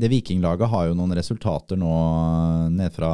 det 0.00 0.10
Vikinglaget 0.10 0.70
har 0.72 0.88
jo 0.88 0.96
noen 0.96 1.14
resultater 1.16 1.78
nå 1.78 1.92
ned 2.72 2.92
fra 2.94 3.12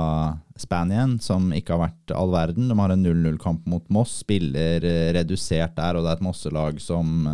Spanien 0.58 1.16
som 1.22 1.50
ikke 1.54 1.74
har 1.74 1.82
vært 1.88 2.14
all 2.16 2.32
verden. 2.32 2.70
De 2.70 2.78
har 2.78 2.94
en 2.94 3.04
0-0-kamp 3.04 3.66
mot 3.70 3.84
Moss, 3.92 4.20
spiller 4.22 4.84
eh, 4.86 5.10
redusert 5.16 5.76
der, 5.76 5.98
og 5.98 6.06
det 6.06 6.12
er 6.14 6.20
et 6.20 6.26
Mosselag 6.26 6.80
som, 6.82 7.28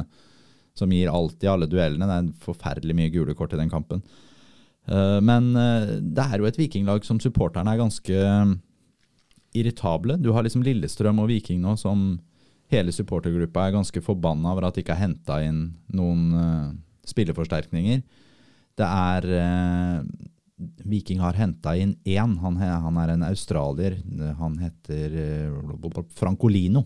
som 0.78 0.92
gir 0.94 1.12
alt 1.12 1.44
i 1.44 1.50
alle 1.52 1.68
duellene. 1.70 2.08
Det 2.08 2.18
er 2.18 2.46
forferdelig 2.48 2.98
mye 2.98 3.12
gule 3.14 3.36
kort 3.38 3.54
i 3.54 3.60
den 3.60 3.72
kampen. 3.72 4.02
Eh, 4.88 5.20
Men 5.20 5.52
eh, 5.56 5.96
det 6.00 6.26
er 6.26 6.42
jo 6.42 6.48
et 6.50 6.60
vikinglag 6.60 7.06
som 7.06 7.20
supporterne 7.22 7.74
er 7.76 7.82
ganske 7.84 8.26
irritable. 9.52 10.16
Du 10.16 10.32
har 10.32 10.46
liksom 10.46 10.64
Lillestrøm 10.64 11.20
og 11.22 11.28
Viking 11.30 11.60
nå 11.62 11.76
som 11.80 12.14
hele 12.72 12.92
supportergruppa 12.94 13.66
er 13.68 13.76
ganske 13.76 14.02
forbanna 14.04 14.54
over 14.54 14.66
at 14.66 14.76
de 14.76 14.84
ikke 14.84 14.96
har 14.96 15.10
henta 15.10 15.38
inn 15.44 15.62
noen 15.92 16.26
eh, 16.40 16.68
spilleforsterkninger. 17.08 18.02
Det 18.78 18.86
er 18.88 19.26
eh, 19.38 20.02
Viking 20.86 21.20
har 21.24 21.34
henta 21.38 21.74
inn 21.76 21.96
én. 22.06 22.36
Han, 22.42 22.56
han 22.62 22.98
er 23.02 23.14
en 23.16 23.24
australier. 23.28 23.96
Han 24.38 24.58
heter 24.62 25.16
eh, 25.18 26.02
Francolino. 26.16 26.84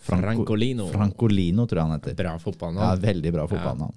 Franco- 0.00 0.40
Francolino. 0.46 0.88
Francolino, 0.88 1.66
tror 1.68 1.78
jeg 1.82 1.86
han 1.90 1.98
heter. 1.98 2.16
Bra 2.18 2.34
fotballnavn. 2.40 2.86
Ja, 2.88 3.06
veldig 3.12 3.32
bra 3.36 3.46
fotballnavn. 3.50 3.94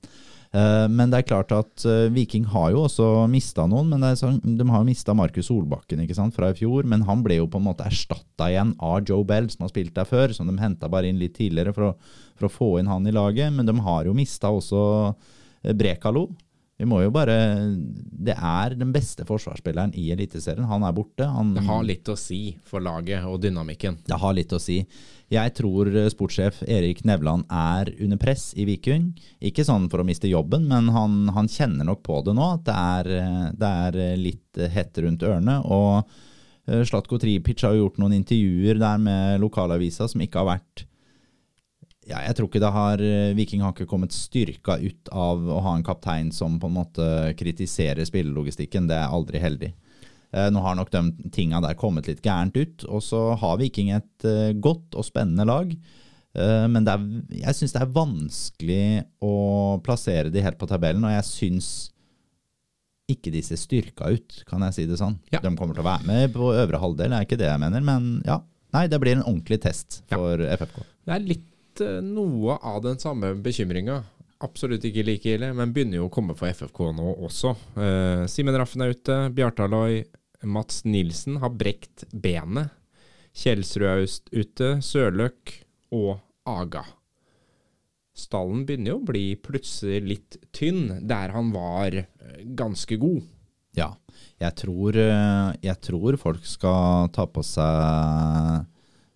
Eh, 0.53 0.87
men 0.93 1.09
det 1.09 1.21
er 1.23 1.25
klart 1.31 1.53
at 1.55 1.85
eh, 1.89 2.09
Viking 2.13 2.43
har 2.51 2.73
jo 2.75 2.83
også 2.85 3.07
mista 3.31 3.63
noen. 3.71 3.87
men 3.95 4.03
sånn, 4.19 4.37
De 4.43 4.67
har 4.69 4.83
jo 4.83 4.89
mista 4.91 5.15
Markus 5.17 5.47
Solbakken 5.49 6.03
ikke 6.03 6.17
sant, 6.19 6.35
fra 6.35 6.51
i 6.53 6.57
fjor, 6.59 6.83
men 6.85 7.01
han 7.07 7.23
ble 7.25 7.39
jo 7.39 7.47
på 7.49 7.57
en 7.57 7.65
måte 7.71 7.87
erstatta 7.89 8.51
igjen 8.51 8.75
av 8.83 8.99
Joe 9.09 9.23
Bell, 9.25 9.47
som 9.49 9.63
har 9.65 9.71
spilt 9.73 9.95
der 9.95 10.05
før. 10.05 10.35
Som 10.35 10.51
de 10.51 10.59
henta 10.61 10.91
bare 10.91 11.09
inn 11.09 11.17
litt 11.23 11.33
tidligere 11.39 11.73
for 11.73 11.89
å, 11.89 11.93
for 12.37 12.49
å 12.49 12.53
få 12.59 12.69
inn 12.83 12.91
han 12.91 13.07
i 13.09 13.15
laget. 13.15 13.49
Men 13.55 13.65
de 13.71 13.79
har 13.87 14.05
jo 14.11 14.13
mista 14.13 14.51
også 14.53 14.83
eh, 15.63 15.73
Brekalo. 15.73 16.27
Vi 16.81 16.87
må 16.89 17.03
jo 17.03 17.11
bare 17.13 17.33
Det 18.25 18.33
er 18.33 18.73
den 18.75 18.91
beste 18.95 19.25
forsvarsspilleren 19.29 19.91
i 19.99 20.07
Eliteserien. 20.11 20.65
Han 20.67 20.83
er 20.87 20.95
borte. 20.95 21.27
Han, 21.29 21.53
Det 21.53 21.63
har 21.67 21.83
litt 21.85 22.09
å 22.09 22.15
si 22.17 22.57
for 22.65 22.81
laget 22.83 23.23
og 23.29 23.39
dynamikken. 23.43 23.99
det 24.07 24.17
har 24.19 24.33
litt 24.33 24.51
å 24.53 24.59
si. 24.61 24.79
Jeg 25.33 25.53
tror 25.57 25.89
eh, 25.95 26.09
sportssjef 26.11 26.63
Erik 26.67 27.03
Nevland 27.05 27.45
er 27.49 27.93
under 28.03 28.17
press 28.21 28.51
i 28.57 28.65
Viking. 28.65 29.11
Ikke 29.41 29.65
sånn 29.65 29.87
for 29.89 30.01
å 30.01 30.07
miste 30.07 30.29
jobben, 30.29 30.67
men 30.69 30.89
han, 30.93 31.29
han 31.33 31.47
kjenner 31.49 31.85
nok 31.87 32.03
på 32.05 32.19
det 32.25 32.35
nå. 32.37 32.49
At 32.57 32.65
det 32.67 32.75
er, 32.77 33.11
eh, 33.21 33.47
det 33.57 33.71
er 33.87 33.99
eh, 34.07 34.17
litt 34.19 34.61
hett 34.73 34.97
rundt 35.05 35.23
ørene. 35.25 35.59
Og 35.65 36.03
Slatko 36.87 37.17
Tripic 37.19 37.59
har 37.65 37.73
gjort 37.75 37.97
noen 37.99 38.13
intervjuer 38.15 38.77
der 38.79 38.99
med 39.03 39.41
lokalavisa 39.43 40.05
som 40.07 40.21
ikke 40.23 40.39
har 40.39 40.47
vært 40.55 40.85
ja, 42.09 42.19
jeg 42.27 42.35
tror 42.37 42.49
ikke 42.49 42.61
det 42.63 42.73
har 42.75 43.01
eh, 43.03 43.33
Viking 43.37 43.63
har 43.63 43.73
ikke 43.73 43.87
kommet 43.89 44.15
styrka 44.15 44.77
ut 44.81 45.11
av 45.11 45.43
å 45.47 45.61
ha 45.63 45.75
en 45.77 45.85
kaptein 45.85 46.31
som 46.35 46.59
på 46.59 46.69
en 46.69 46.77
måte 46.77 47.07
kritiserer 47.39 48.03
spillelogistikken. 48.07 48.89
Det 48.89 48.97
er 48.99 49.13
aldri 49.13 49.41
heldig. 49.43 49.71
Eh, 50.33 50.49
Nå 50.53 50.63
har 50.65 50.77
nok 50.79 50.91
de 50.93 51.29
tinga 51.35 51.61
der 51.63 51.77
kommet 51.79 52.09
litt 52.09 52.23
gærent 52.25 52.57
ut. 52.59 52.85
Og 52.89 53.03
så 53.05 53.21
har 53.39 53.59
Viking 53.61 53.93
et 53.95 54.27
eh, 54.27 54.51
godt 54.55 54.97
og 54.99 55.07
spennende 55.07 55.47
lag. 55.49 55.75
Men 56.33 56.81
det 56.81 56.89
er, 56.89 57.01
jeg 57.43 57.53
syns 57.59 57.75
det 57.75 57.81
er 57.83 57.91
vanskelig 57.93 58.85
å 59.21 59.33
plassere 59.85 60.31
de 60.33 60.41
helt 60.41 60.57
på 60.57 60.65
tabellen, 60.65 61.03
og 61.05 61.11
jeg 61.13 61.27
syns 61.27 61.67
ikke 63.13 63.29
de 63.35 63.43
ser 63.45 63.59
styrka 63.61 64.09
ut, 64.09 64.39
kan 64.49 64.65
jeg 64.65 64.73
si 64.73 64.87
det 64.89 64.97
sånn. 64.97 65.19
Ja. 65.29 65.43
De 65.43 65.51
kommer 65.53 65.77
til 65.77 65.83
å 65.83 65.91
være 65.91 66.07
med 66.09 66.33
på 66.33 66.49
øvre 66.55 66.81
halvdel, 66.81 67.13
er 67.13 67.27
ikke 67.27 67.37
det 67.37 67.51
jeg 67.51 67.61
mener, 67.61 67.85
men 67.85 68.15
ja. 68.25 68.39
Nei, 68.73 68.87
det 68.89 68.97
blir 69.03 69.19
en 69.19 69.27
ordentlig 69.27 69.59
test 69.61 69.99
for 70.09 70.41
FFK. 70.41 70.81
Det 71.05 71.13
er 71.13 71.27
litt 71.35 71.52
eh, 71.81 72.01
noe 72.05 72.57
av 72.61 72.81
den 72.85 72.99
samme 73.01 73.33
bekymringa. 73.41 74.01
Absolutt 74.43 74.83
ikke 74.85 75.05
like 75.07 75.35
ille, 75.37 75.53
men 75.55 75.71
begynner 75.73 76.01
jo 76.01 76.09
å 76.09 76.13
komme 76.13 76.35
for 76.35 76.51
FFK 76.51 76.91
nå 76.97 77.13
også. 77.25 77.55
Eh, 77.79 78.25
Simen 78.31 78.57
Raffen 78.59 78.83
er 78.83 78.93
ute, 78.93 79.17
Bjartaloi, 79.33 80.03
Mats 80.43 80.83
Nilsen 80.85 81.39
har 81.39 81.53
brekt 81.55 82.03
benet. 82.11 82.73
Kjelsrud 83.33 83.87
er 83.89 84.03
ute, 84.35 84.73
Sørløk 84.85 85.55
og 85.95 86.19
Aga. 86.49 86.83
Stallen 88.13 88.61
begynner 88.67 88.93
jo 88.93 88.99
å 88.99 89.07
bli 89.07 89.23
plutselig 89.41 90.03
litt 90.05 90.37
tynn, 90.53 90.99
der 91.07 91.33
han 91.33 91.49
var 91.55 91.95
eh, 91.97 92.43
ganske 92.43 92.99
god. 93.01 93.23
Ja, 93.73 93.89
jeg 94.37 94.53
tror, 94.59 94.99
eh, 95.01 95.55
jeg 95.65 95.79
tror 95.81 96.19
folk 96.21 96.45
skal 96.45 97.09
ta 97.15 97.25
på 97.25 97.41
seg 97.47 98.67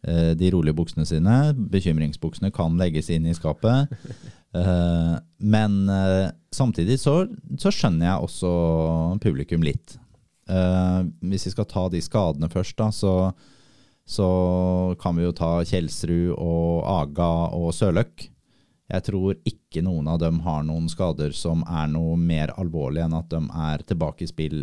de 0.05 0.49
rolige 0.53 0.75
buksene 0.77 1.05
sine. 1.09 1.35
Bekymringsbuksene 1.73 2.51
kan 2.53 2.77
legges 2.79 3.09
inn 3.11 3.25
i 3.27 3.33
skapet. 3.35 3.89
Eh, 4.55 5.15
Men 5.37 5.89
eh, 5.89 6.29
samtidig 6.53 6.99
så, 7.01 7.27
så 7.59 7.71
skjønner 7.73 8.07
jeg 8.07 8.23
også 8.27 8.51
publikum 9.23 9.65
litt. 9.65 9.97
Eh, 10.49 11.01
Hvis 11.27 11.47
vi 11.49 11.53
skal 11.53 11.67
ta 11.69 11.87
de 11.91 12.01
skadene 12.01 12.49
først, 12.49 12.77
da, 12.79 12.87
så, 12.95 13.33
så 14.07 14.29
kan 15.01 15.17
vi 15.19 15.27
jo 15.27 15.35
ta 15.35 15.51
Kjelsrud 15.67 16.33
og 16.37 16.87
Aga 16.87 17.29
og 17.57 17.73
Sørløk. 17.75 18.29
Jeg 18.87 19.03
tror 19.03 19.35
ikke 19.43 19.83
noen 19.83 20.07
av 20.07 20.21
dem 20.23 20.39
har 20.45 20.63
noen 20.63 20.87
skader 20.87 21.33
som 21.35 21.65
er 21.67 21.89
noe 21.91 22.15
mer 22.15 22.53
alvorlig 22.55 23.03
enn 23.03 23.17
at 23.17 23.27
de 23.33 23.41
er 23.51 23.83
tilbake 23.83 24.23
i 24.23 24.29
spill, 24.31 24.61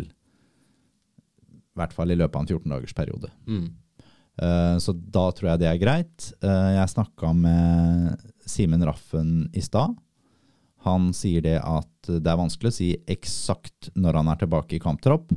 i 1.45 1.77
hvert 1.77 1.93
fall 1.93 2.09
i 2.09 2.17
løpet 2.17 2.39
av 2.39 2.41
en 2.41 2.49
14-dagersperiode. 2.55 3.29
Mm. 3.45 3.67
Eh, 4.41 4.77
Så 4.83 4.93
da 4.93 5.29
tror 5.31 5.51
jeg 5.53 5.59
det 5.63 5.69
er 5.71 5.77
greit. 5.81 6.33
Eh, 6.43 6.71
Jeg 6.79 6.89
snakka 6.93 7.33
med 7.35 8.17
Simen 8.45 8.83
Raffen 8.85 9.49
i 9.53 9.61
stad. 9.61 9.95
Han 10.85 11.11
sier 11.13 11.41
det 11.41 11.57
at 11.63 11.87
det 12.05 12.27
er 12.29 12.37
vanskelig 12.37 12.69
å 12.69 12.75
si 12.75 12.91
eksakt 13.09 13.89
når 13.95 14.19
han 14.19 14.27
er 14.29 14.35
tilbake 14.43 14.75
i 14.77 14.79
kamptropp, 14.83 15.31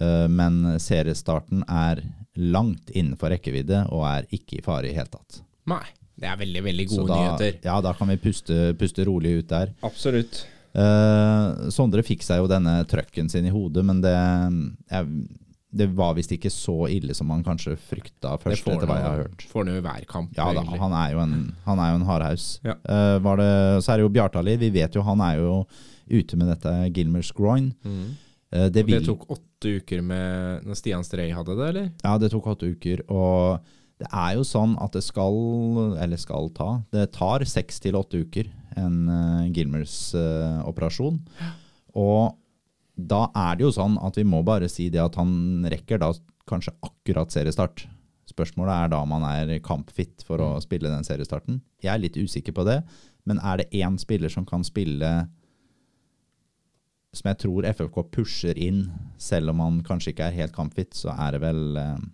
Eh, 0.00 0.28
men 0.30 0.78
seriestarten 0.78 1.64
er 1.66 1.98
langt 2.38 2.92
innenfor 2.94 3.32
rekkevidde 3.34 3.80
og 3.90 4.04
er 4.06 4.28
ikke 4.30 4.60
i 4.60 4.62
fare 4.62 4.86
i 4.86 4.94
hele 4.94 5.10
tatt. 5.10 5.40
Nei, 5.66 5.82
det 6.14 6.28
er 6.30 6.36
veldig, 6.38 6.62
veldig 6.62 6.86
gode 6.92 7.08
da, 7.08 7.16
nyheter. 7.18 7.56
ja, 7.64 7.80
da 7.82 7.92
kan 7.98 8.06
vi 8.12 8.16
puste, 8.22 8.58
puste 8.78 9.02
rolig 9.08 9.32
ut 9.40 9.48
der. 9.50 9.72
Absolutt. 9.82 10.44
Eh, 10.78 11.70
Sondre 11.74 12.04
fikk 12.06 12.22
seg 12.22 12.38
jo 12.38 12.46
denne 12.46 12.84
trøkken 12.86 13.28
sin 13.28 13.50
i 13.50 13.50
hodet, 13.50 13.82
men 13.84 13.98
det, 14.00 14.14
jeg, 14.14 15.26
det 15.70 15.86
var 15.94 16.16
visst 16.18 16.32
ikke 16.34 16.50
så 16.50 16.74
ille 16.90 17.14
som 17.14 17.28
man 17.30 17.44
kanskje 17.46 17.76
frykta 17.78 18.32
Det 18.34 18.42
først, 18.42 18.66
etter 18.66 18.88
hva 18.90 18.96
jeg 18.98 19.06
har 19.06 19.20
hørt. 19.22 19.44
får 19.52 19.62
han 19.62 19.70
jo 19.70 19.78
i 19.78 19.84
hver 19.84 20.06
kamp. 20.10 20.32
Ja 20.38 20.48
da, 20.56 20.64
han 20.66 20.96
er 20.98 21.12
jo 21.14 21.20
en, 21.22 21.34
han 21.66 21.82
er 21.82 21.92
jo 21.92 22.00
en 22.00 22.08
hardhaus. 22.08 22.46
Ja. 22.66 22.74
Uh, 22.82 23.30
det, 23.38 23.50
så 23.84 23.92
er 23.92 24.00
det 24.00 24.06
jo 24.06 24.14
Bjartali. 24.16 24.56
Vi 24.58 24.72
vet 24.74 24.98
jo 24.98 25.04
han 25.06 25.22
er 25.22 25.38
jo 25.38 25.52
ute 26.10 26.40
med 26.40 26.50
dette 26.50 26.74
Gilmers 26.96 27.30
groin. 27.36 27.70
Mm. 27.86 28.08
Uh, 28.50 28.66
det, 28.66 28.82
Det 28.88 29.04
tok 29.06 29.28
åtte 29.30 29.76
uker 29.78 30.02
med 30.02 30.66
når 30.66 30.80
Stian 30.80 31.06
Strei 31.06 31.30
hadde 31.30 31.54
det, 31.54 31.68
eller? 31.70 31.92
Ja, 32.02 32.16
det 32.18 32.32
tok 32.34 32.50
åtte 32.50 32.72
uker. 32.74 33.04
Og 33.06 33.62
Det 34.00 34.10
er 34.10 34.34
jo 34.40 34.44
sånn 34.48 34.74
at 34.80 34.96
det 34.96 35.04
skal, 35.06 35.38
eller 36.02 36.18
skal 36.18 36.50
ta, 36.56 36.70
det 36.90 37.12
tar 37.14 37.44
seks 37.46 37.78
til 37.84 37.98
åtte 38.00 38.24
uker 38.26 38.50
en 38.80 39.02
uh, 39.06 39.46
Gilmers-operasjon. 39.54 41.22
og 41.94 42.36
da 43.08 43.26
er 43.36 43.56
det 43.56 43.66
jo 43.66 43.72
sånn 43.74 43.96
at 44.02 44.18
vi 44.18 44.26
må 44.28 44.42
bare 44.46 44.68
si 44.70 44.88
det 44.92 45.02
at 45.02 45.16
han 45.20 45.66
rekker 45.70 46.00
da 46.02 46.12
kanskje 46.50 46.74
akkurat 46.84 47.32
seriestart. 47.32 47.86
Spørsmålet 48.30 48.74
er 48.74 48.92
da 48.92 49.00
om 49.02 49.14
han 49.16 49.26
er 49.26 49.62
kampfit 49.64 50.24
for 50.26 50.42
å 50.42 50.50
spille 50.62 50.90
den 50.90 51.06
seriestarten. 51.06 51.60
Jeg 51.82 51.92
er 51.94 52.02
litt 52.02 52.18
usikker 52.18 52.54
på 52.56 52.66
det, 52.68 52.80
men 53.28 53.42
er 53.42 53.60
det 53.60 53.70
én 53.82 53.98
spiller 54.00 54.32
som 54.32 54.46
kan 54.48 54.64
spille 54.66 55.10
som 57.10 57.26
jeg 57.26 57.40
tror 57.42 57.66
FFK 57.66 58.04
pusher 58.14 58.58
inn, 58.60 58.84
selv 59.18 59.50
om 59.50 59.62
han 59.64 59.80
kanskje 59.86 60.12
ikke 60.12 60.28
er 60.28 60.36
helt 60.44 60.54
kampfit, 60.54 60.94
så 60.94 61.10
er 61.16 61.34
det 61.34 61.40
vel 61.42 61.78
eh, 61.80 62.04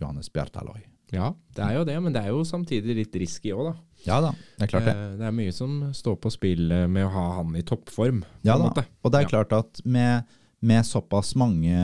Johannes 0.00 0.32
Bjartaloi. 0.34 0.80
Ja, 1.12 1.28
det 1.54 1.62
er 1.62 1.76
jo 1.76 1.84
det, 1.86 1.94
men 2.02 2.14
det 2.14 2.24
er 2.24 2.32
jo 2.32 2.42
samtidig 2.48 2.96
litt 2.96 3.16
risky 3.20 3.52
òg, 3.54 3.70
da. 3.70 3.91
Ja 4.06 4.18
da, 4.24 4.32
det 4.58 4.66
er 4.66 4.70
klart 4.72 4.86
det. 4.88 4.94
Eh, 4.98 5.16
Det 5.20 5.26
er 5.28 5.34
mye 5.36 5.52
som 5.54 5.74
står 5.94 6.16
på 6.24 6.30
spill 6.34 6.70
eh, 6.74 6.86
med 6.90 7.06
å 7.06 7.12
ha 7.14 7.24
han 7.38 7.56
i 7.58 7.62
toppform. 7.66 8.22
Ja 8.42 8.56
da, 8.58 8.68
måte. 8.70 8.84
og 9.02 9.12
det 9.14 9.20
er 9.22 9.30
klart 9.30 9.52
at 9.56 9.82
med, 9.84 10.24
med 10.60 10.86
såpass 10.88 11.34
mange, 11.38 11.76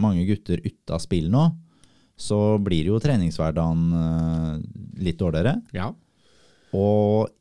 mange 0.00 0.26
gutter 0.28 0.60
ute 0.64 0.92
av 0.92 1.00
spill 1.04 1.30
nå, 1.32 1.46
så 2.16 2.58
blir 2.62 2.90
jo 2.92 3.00
treningshverdagen 3.02 3.86
eh, 3.98 4.58
litt 5.02 5.18
dårligere. 5.22 5.56
Ja. 5.76 5.90
Og 6.76 7.32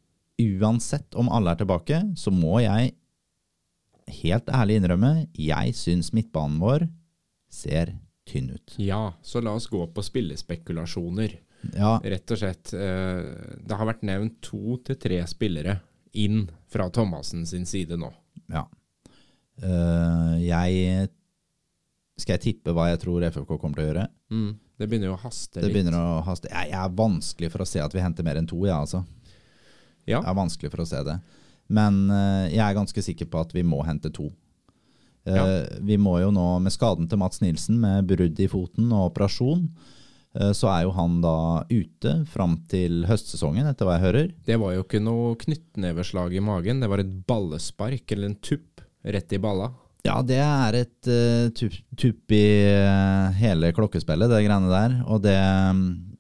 uansett 0.42 1.14
om 1.20 1.30
alle 1.30 1.54
er 1.54 1.60
tilbake, 1.60 2.00
så 2.18 2.32
må 2.34 2.62
jeg 2.64 2.96
helt 4.24 4.50
ærlig 4.52 4.80
innrømme, 4.82 5.12
jeg 5.38 5.76
syns 5.78 6.10
midtbanen 6.16 6.58
vår 6.60 6.88
ser 7.52 7.94
tynn 8.28 8.50
ut. 8.56 8.74
ja, 8.80 9.14
så 9.24 9.42
la 9.44 9.54
oss 9.60 9.68
gå 9.68 9.84
på 9.92 10.04
spillespekulasjoner. 10.04 11.36
Ja, 11.78 12.00
Rett 12.04 12.32
og 12.34 12.38
slett. 12.42 12.74
eh, 12.74 13.58
Det 13.68 13.78
har 13.78 13.86
vært 13.86 14.02
nevnt 14.08 14.40
to 14.42 14.78
til 14.84 14.96
tre 14.96 15.20
spillere 15.30 15.80
inn 16.14 16.48
fra 16.68 16.90
Thomassen 16.90 17.46
sin 17.48 17.66
side 17.66 17.98
nå. 18.02 18.12
ja. 18.52 18.66
Eh, 19.62 20.36
jeg 20.48 21.10
Skal 22.22 22.38
jeg 22.38 22.42
tippe 22.42 22.74
hva 22.76 22.90
jeg 22.92 23.00
tror 23.02 23.24
FFK 23.30 23.58
kommer 23.60 23.76
til 23.80 23.86
å 23.86 23.90
gjøre? 23.92 24.08
Mm. 24.32 24.52
Det 24.82 24.88
begynner 24.90 25.10
jo 25.12 25.16
å 25.16 25.22
haste 25.24 25.60
Det 25.60 25.68
litt. 25.68 25.74
begynner 25.76 25.98
å 25.98 26.24
haste. 26.26 26.50
Jeg, 26.50 26.70
jeg 26.72 26.80
er 26.82 26.96
vanskelig 26.98 27.50
for 27.54 27.62
å 27.64 27.68
se 27.70 27.80
at 27.82 27.94
vi 27.94 28.02
henter 28.02 28.24
mer 28.26 28.38
enn 28.42 28.48
to, 28.50 28.60
ja, 28.66 28.80
altså. 28.82 29.04
Ja. 30.08 30.20
Jeg 30.22 30.30
er 30.30 30.38
vanskelig 30.38 30.72
for 30.74 30.82
å 30.84 30.88
se 30.90 31.02
det. 31.06 31.20
Men 31.70 32.00
eh, 32.10 32.50
jeg 32.56 32.62
er 32.66 32.78
ganske 32.78 33.04
sikker 33.06 33.30
på 33.32 33.42
at 33.42 33.54
vi 33.54 33.64
må 33.66 33.82
hente 33.86 34.12
to. 34.14 34.30
Ja. 35.26 35.44
Vi 35.86 35.98
må 36.02 36.16
jo 36.24 36.32
nå, 36.34 36.46
med 36.66 36.74
skaden 36.74 37.08
til 37.10 37.20
Mats 37.22 37.42
Nilsen, 37.44 37.78
med 37.84 38.08
brudd 38.10 38.40
i 38.42 38.48
foten 38.50 38.90
og 38.92 39.12
operasjon, 39.12 39.68
så 40.32 40.70
er 40.72 40.86
jo 40.86 40.94
han 40.96 41.18
da 41.20 41.66
ute 41.68 42.12
fram 42.32 42.54
til 42.72 43.02
høstsesongen, 43.04 43.68
etter 43.68 43.84
hva 43.84 43.98
jeg 43.98 44.06
hører. 44.06 44.30
Det 44.48 44.56
var 44.62 44.78
jo 44.78 44.86
ikke 44.86 45.02
noe 45.04 45.34
knyttneveslag 45.42 46.38
i 46.38 46.44
magen, 46.46 46.80
det 46.80 46.88
var 46.88 47.04
et 47.04 47.12
ballespark 47.28 48.14
eller 48.16 48.30
en 48.30 48.38
tupp 48.40 48.80
rett 49.04 49.36
i 49.36 49.42
balla. 49.44 49.74
Ja, 50.02 50.18
det 50.26 50.40
er 50.42 50.78
et 50.80 51.10
uh, 51.12 51.52
tupp 51.54 51.76
tupp 52.00 52.34
i 52.34 52.46
uh, 52.74 53.30
hele 53.38 53.70
klokkespillet, 53.76 54.32
det 54.32 54.42
greiene 54.48 54.72
der. 54.72 54.96
Og 55.06 55.22
det, 55.22 55.38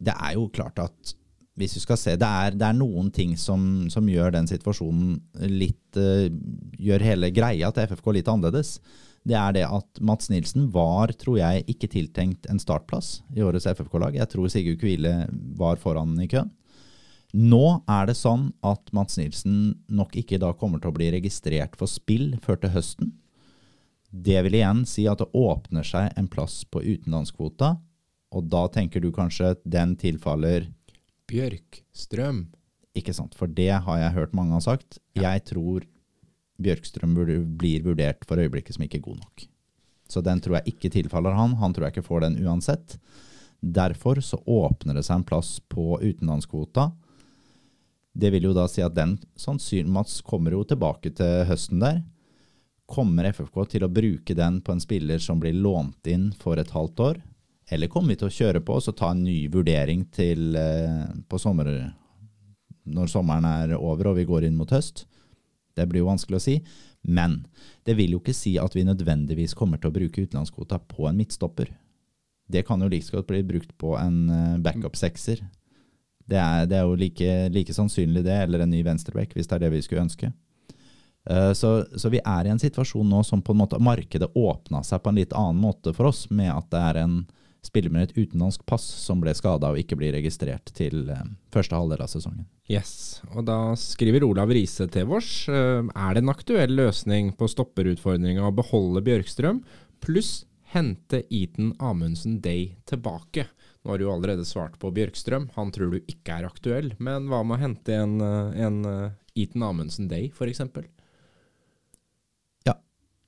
det 0.03 0.13
er 0.13 0.35
jo 0.37 0.49
klart 0.53 0.77
at 0.83 1.15
hvis 1.57 1.75
du 1.75 1.81
skal 1.83 1.97
se, 1.99 2.13
det 2.17 2.27
er, 2.27 2.55
det 2.57 2.67
er 2.67 2.77
noen 2.77 3.09
ting 3.13 3.33
som, 3.37 3.89
som 3.91 4.07
gjør 4.09 4.35
den 4.37 4.49
situasjonen 4.49 5.17
litt 5.49 5.99
uh, 5.99 6.27
Gjør 6.81 7.03
hele 7.05 7.29
greia 7.29 7.69
til 7.69 7.89
FFK 7.91 8.07
litt 8.15 8.29
annerledes. 8.31 8.77
Det 9.27 9.37
er 9.37 9.53
det 9.53 9.67
at 9.67 9.99
Mats 10.01 10.31
Nilsen 10.31 10.71
var, 10.73 11.11
tror 11.13 11.37
jeg, 11.37 11.65
ikke 11.69 11.89
tiltenkt 11.93 12.47
en 12.49 12.61
startplass 12.61 13.19
i 13.37 13.43
årets 13.45 13.67
FFK-lag. 13.69 14.17
Jeg 14.17 14.29
tror 14.31 14.49
Sigurd 14.49 14.79
Kvile 14.81 15.13
var 15.59 15.77
foran 15.81 16.15
i 16.21 16.29
køen. 16.31 16.49
Nå 17.31 17.83
er 17.87 18.09
det 18.09 18.17
sånn 18.19 18.49
at 18.65 18.89
Mats 18.95 19.15
Nilsen 19.19 19.77
nok 19.87 20.17
ikke 20.19 20.41
da 20.41 20.51
kommer 20.57 20.81
til 20.81 20.91
å 20.91 20.97
bli 20.97 21.11
registrert 21.13 21.77
for 21.79 21.87
spill 21.87 22.33
før 22.43 22.59
til 22.59 22.73
høsten. 22.73 23.13
Det 24.11 24.41
vil 24.43 24.57
igjen 24.59 24.83
si 24.89 25.05
at 25.07 25.21
det 25.21 25.29
åpner 25.37 25.85
seg 25.87 26.11
en 26.19 26.27
plass 26.27 26.65
på 26.67 26.81
utenlandskvota, 26.83 27.77
og 28.35 28.49
da 28.51 28.65
tenker 28.73 29.03
du 29.03 29.11
kanskje 29.15 29.53
at 29.55 29.63
den 29.63 29.95
tilfaller 29.99 30.67
Bjørkstrøm. 31.31 32.49
Ikke 32.99 33.15
sant, 33.15 33.37
for 33.39 33.47
det 33.47 33.71
har 33.85 34.01
jeg 34.01 34.15
hørt 34.17 34.35
mange 34.35 34.57
har 34.57 34.65
sagt. 34.65 34.99
Jeg 35.15 35.45
tror 35.47 35.85
Bjørkstrøm 36.63 37.15
blir 37.59 37.85
vurdert 37.85 38.25
for 38.27 38.41
øyeblikket 38.41 38.77
som 38.77 38.85
ikke 38.85 39.03
god 39.03 39.19
nok. 39.21 39.47
Så 40.11 40.21
den 40.25 40.41
tror 40.43 40.59
jeg 40.59 40.73
ikke 40.73 40.91
tilfaller 40.91 41.37
han. 41.37 41.55
Han 41.61 41.73
tror 41.73 41.87
jeg 41.87 41.95
ikke 41.95 42.09
får 42.09 42.25
den 42.25 42.39
uansett. 42.43 42.97
Derfor 43.61 44.19
så 44.25 44.41
åpner 44.45 44.97
det 44.97 45.05
seg 45.07 45.21
en 45.21 45.27
plass 45.27 45.59
på 45.71 45.99
utenlandskvota. 46.01 46.89
Det 48.11 48.31
vil 48.33 48.49
jo 48.49 48.55
da 48.55 48.65
si 48.67 48.83
at 48.83 48.95
den 48.97 49.15
sannsynligvis 49.39 50.19
kommer 50.27 50.55
jo 50.57 50.65
tilbake 50.67 51.13
til 51.15 51.45
høsten 51.47 51.79
der. 51.83 52.01
Kommer 52.91 53.29
FFK 53.31 53.63
til 53.71 53.85
å 53.85 53.91
bruke 53.93 54.35
den 54.35 54.59
på 54.65 54.73
en 54.75 54.83
spiller 54.83 55.21
som 55.23 55.39
blir 55.39 55.55
lånt 55.55 56.09
inn 56.11 56.31
for 56.35 56.59
et 56.59 56.73
halvt 56.75 57.05
år? 57.05 57.21
Eller 57.71 57.87
kommer 57.87 58.11
vi 58.11 58.19
til 58.19 58.27
å 58.27 58.35
kjøre 58.35 58.63
på 58.67 58.75
og 58.81 58.97
ta 58.99 59.13
en 59.13 59.23
ny 59.23 59.45
vurdering 59.53 60.03
til 60.11 60.57
eh, 60.59 61.05
på 61.29 61.39
sommer, 61.39 61.69
når 62.83 63.13
sommeren 63.13 63.47
er 63.47 63.77
over 63.77 64.11
og 64.11 64.19
vi 64.19 64.27
går 64.27 64.49
inn 64.49 64.57
mot 64.59 64.73
høst? 64.75 65.05
Det 65.77 65.87
blir 65.89 66.03
jo 66.03 66.09
vanskelig 66.09 66.39
å 66.39 66.43
si. 66.43 66.57
Men 67.01 67.41
det 67.87 67.95
vil 67.97 68.15
jo 68.15 68.19
ikke 68.21 68.35
si 68.37 68.57
at 68.61 68.75
vi 68.77 68.85
nødvendigvis 68.85 69.55
kommer 69.57 69.81
til 69.81 69.89
å 69.89 69.95
bruke 69.95 70.25
utenlandskvota 70.25 70.81
på 70.91 71.07
en 71.09 71.17
midtstopper. 71.17 71.71
Det 72.51 72.65
kan 72.67 72.81
jo 72.83 72.89
like 72.91 73.07
så 73.07 73.19
godt 73.19 73.31
bli 73.31 73.41
brukt 73.47 73.73
på 73.79 73.95
en 73.97 74.29
eh, 74.29 74.61
backup-sekser. 74.61 75.41
Det 76.31 76.41
det 76.69 76.77
er 76.77 76.85
jo 76.85 76.95
like, 76.95 77.49
like 77.49 77.73
sannsynlig 77.73 78.23
det, 78.23 78.37
eller 78.43 78.63
en 78.63 78.71
ny 78.71 78.83
venstreback, 78.83 79.33
hvis 79.35 79.47
det 79.47 79.57
er 79.57 79.65
det 79.65 79.73
vi 79.73 79.81
skulle 79.81 80.05
ønske. 80.05 80.31
Eh, 81.29 81.53
Så, 81.53 81.85
så 81.95 82.09
vi 82.09 82.19
er 82.19 82.45
i 82.45 82.53
en 82.53 82.59
situasjon 82.59 83.09
nå 83.09 83.23
som 83.23 83.41
på 83.41 83.53
en 83.55 83.61
måte 83.63 83.79
markedet 83.79 84.31
åpna 84.35 84.83
seg 84.83 85.01
på 85.01 85.09
en 85.09 85.19
litt 85.21 85.33
annen 85.33 85.61
måte 85.61 85.93
for 85.93 86.11
oss, 86.11 86.29
med 86.29 86.51
at 86.53 86.69
det 86.71 86.81
er 86.89 87.01
en 87.05 87.21
spiller 87.61 87.93
med 87.93 88.09
et 88.09 88.15
utenlandsk 88.17 88.63
pass 88.65 88.83
som 88.83 89.21
ble 89.21 89.33
skada 89.37 89.69
og 89.69 89.77
ikke 89.77 89.97
blir 89.99 90.15
registrert 90.15 90.71
til 90.77 91.05
eh, 91.13 91.27
første 91.53 91.77
halvdel 91.77 92.01
av 92.01 92.09
sesongen. 92.09 92.47
Yes, 92.71 93.21
og 93.35 93.45
da 93.49 93.75
skriver 93.77 94.25
Olav 94.25 94.49
Riise 94.53 94.87
til 94.91 95.11
oss. 95.13 95.45
eh, 95.51 95.81
Er 95.85 96.15
det 96.17 96.23
en 96.23 96.33
aktuell 96.33 96.73
løsning 96.79 97.33
på 97.37 97.49
stopperutfordringa 97.51 98.47
å 98.47 98.55
beholde 98.57 99.03
Bjørkstrøm, 99.05 99.61
pluss 100.01 100.45
hente 100.73 101.21
Eaton 101.29 101.75
Amundsen 101.83 102.39
Day 102.41 102.77
tilbake? 102.89 103.45
Nå 103.81 103.93
har 103.93 104.01
du 104.01 104.07
jo 104.07 104.13
allerede 104.15 104.45
svart 104.45 104.79
på 104.81 104.89
Bjørkstrøm, 104.93 105.51
han 105.53 105.71
tror 105.73 105.93
du 105.93 105.99
ikke 106.01 106.39
er 106.39 106.49
aktuell. 106.49 106.93
Men 106.97 107.29
hva 107.29 107.43
med 107.45 107.59
å 107.59 107.63
hente 107.67 107.93
en, 107.93 108.17
eh, 108.25 108.65
en 108.65 108.81
Eaton 109.37 109.69
Amundsen 109.69 110.09
Day, 110.09 110.31
f.eks.? 110.33 110.65
Ja, 112.65 112.75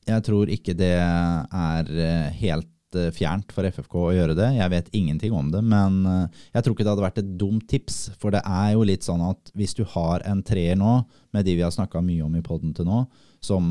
jeg 0.10 0.26
tror 0.26 0.50
ikke 0.50 0.74
det 0.78 0.96
er 0.98 1.94
helt 2.42 2.73
eh, 3.00 3.12
fjernt 3.16 3.52
for 3.56 3.68
FFK 3.68 3.96
å 4.00 4.14
gjøre 4.16 4.36
det. 4.38 4.50
Jeg 4.58 4.72
vet 4.74 4.92
ingenting 4.96 5.34
om 5.36 5.50
det, 5.54 5.62
men 5.66 6.00
eh, 6.10 6.44
jeg 6.56 6.66
tror 6.66 6.76
ikke 6.76 6.86
det 6.86 6.94
hadde 6.94 7.06
vært 7.06 7.22
et 7.22 7.34
dumt 7.40 7.66
tips. 7.70 7.98
For 8.22 8.34
det 8.34 8.44
er 8.46 8.74
jo 8.76 8.86
litt 8.88 9.08
sånn 9.08 9.24
at 9.26 9.52
hvis 9.58 9.76
du 9.78 9.84
har 9.96 10.26
en 10.30 10.44
treer 10.46 10.80
nå, 10.80 11.02
med 11.34 11.48
de 11.48 11.58
vi 11.58 11.66
har 11.66 11.74
snakka 11.74 12.04
mye 12.06 12.26
om 12.26 12.38
i 12.38 12.46
poden 12.46 12.76
til 12.78 12.88
nå, 12.90 13.04
som 13.44 13.66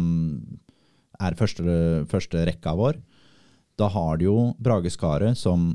er 1.22 1.38
første, 1.38 2.04
første 2.10 2.46
rekka 2.48 2.74
vår, 2.78 2.98
da 3.80 3.88
har 3.92 4.18
du 4.20 4.26
jo 4.28 4.38
Brage 4.60 4.92
Skaret 4.92 5.38
som 5.38 5.72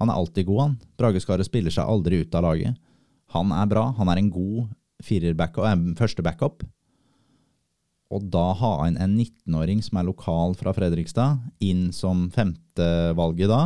Han 0.00 0.08
er 0.08 0.16
alltid 0.16 0.46
god, 0.48 0.60
han. 0.62 0.74
Brage 0.96 1.20
Skaret 1.20 1.44
spiller 1.44 1.74
seg 1.74 1.84
aldri 1.84 2.22
ut 2.22 2.34
av 2.38 2.46
laget. 2.46 2.78
Han 3.34 3.50
er 3.52 3.66
bra. 3.68 3.82
Han 3.98 4.08
er 4.08 4.16
en 4.16 4.30
god 4.32 4.70
firer-backup, 5.04 5.66
eh, 5.68 5.82
første 5.98 6.24
backup. 6.24 6.64
Og 8.10 8.24
da 8.32 8.52
ha 8.58 8.70
inn 8.88 8.96
en 8.98 9.12
19-åring 9.16 9.82
som 9.86 9.98
er 10.00 10.08
lokal 10.08 10.56
fra 10.58 10.72
Fredrikstad, 10.74 11.38
inn 11.62 11.92
som 11.94 12.28
femtevalget 12.34 13.48
da 13.52 13.60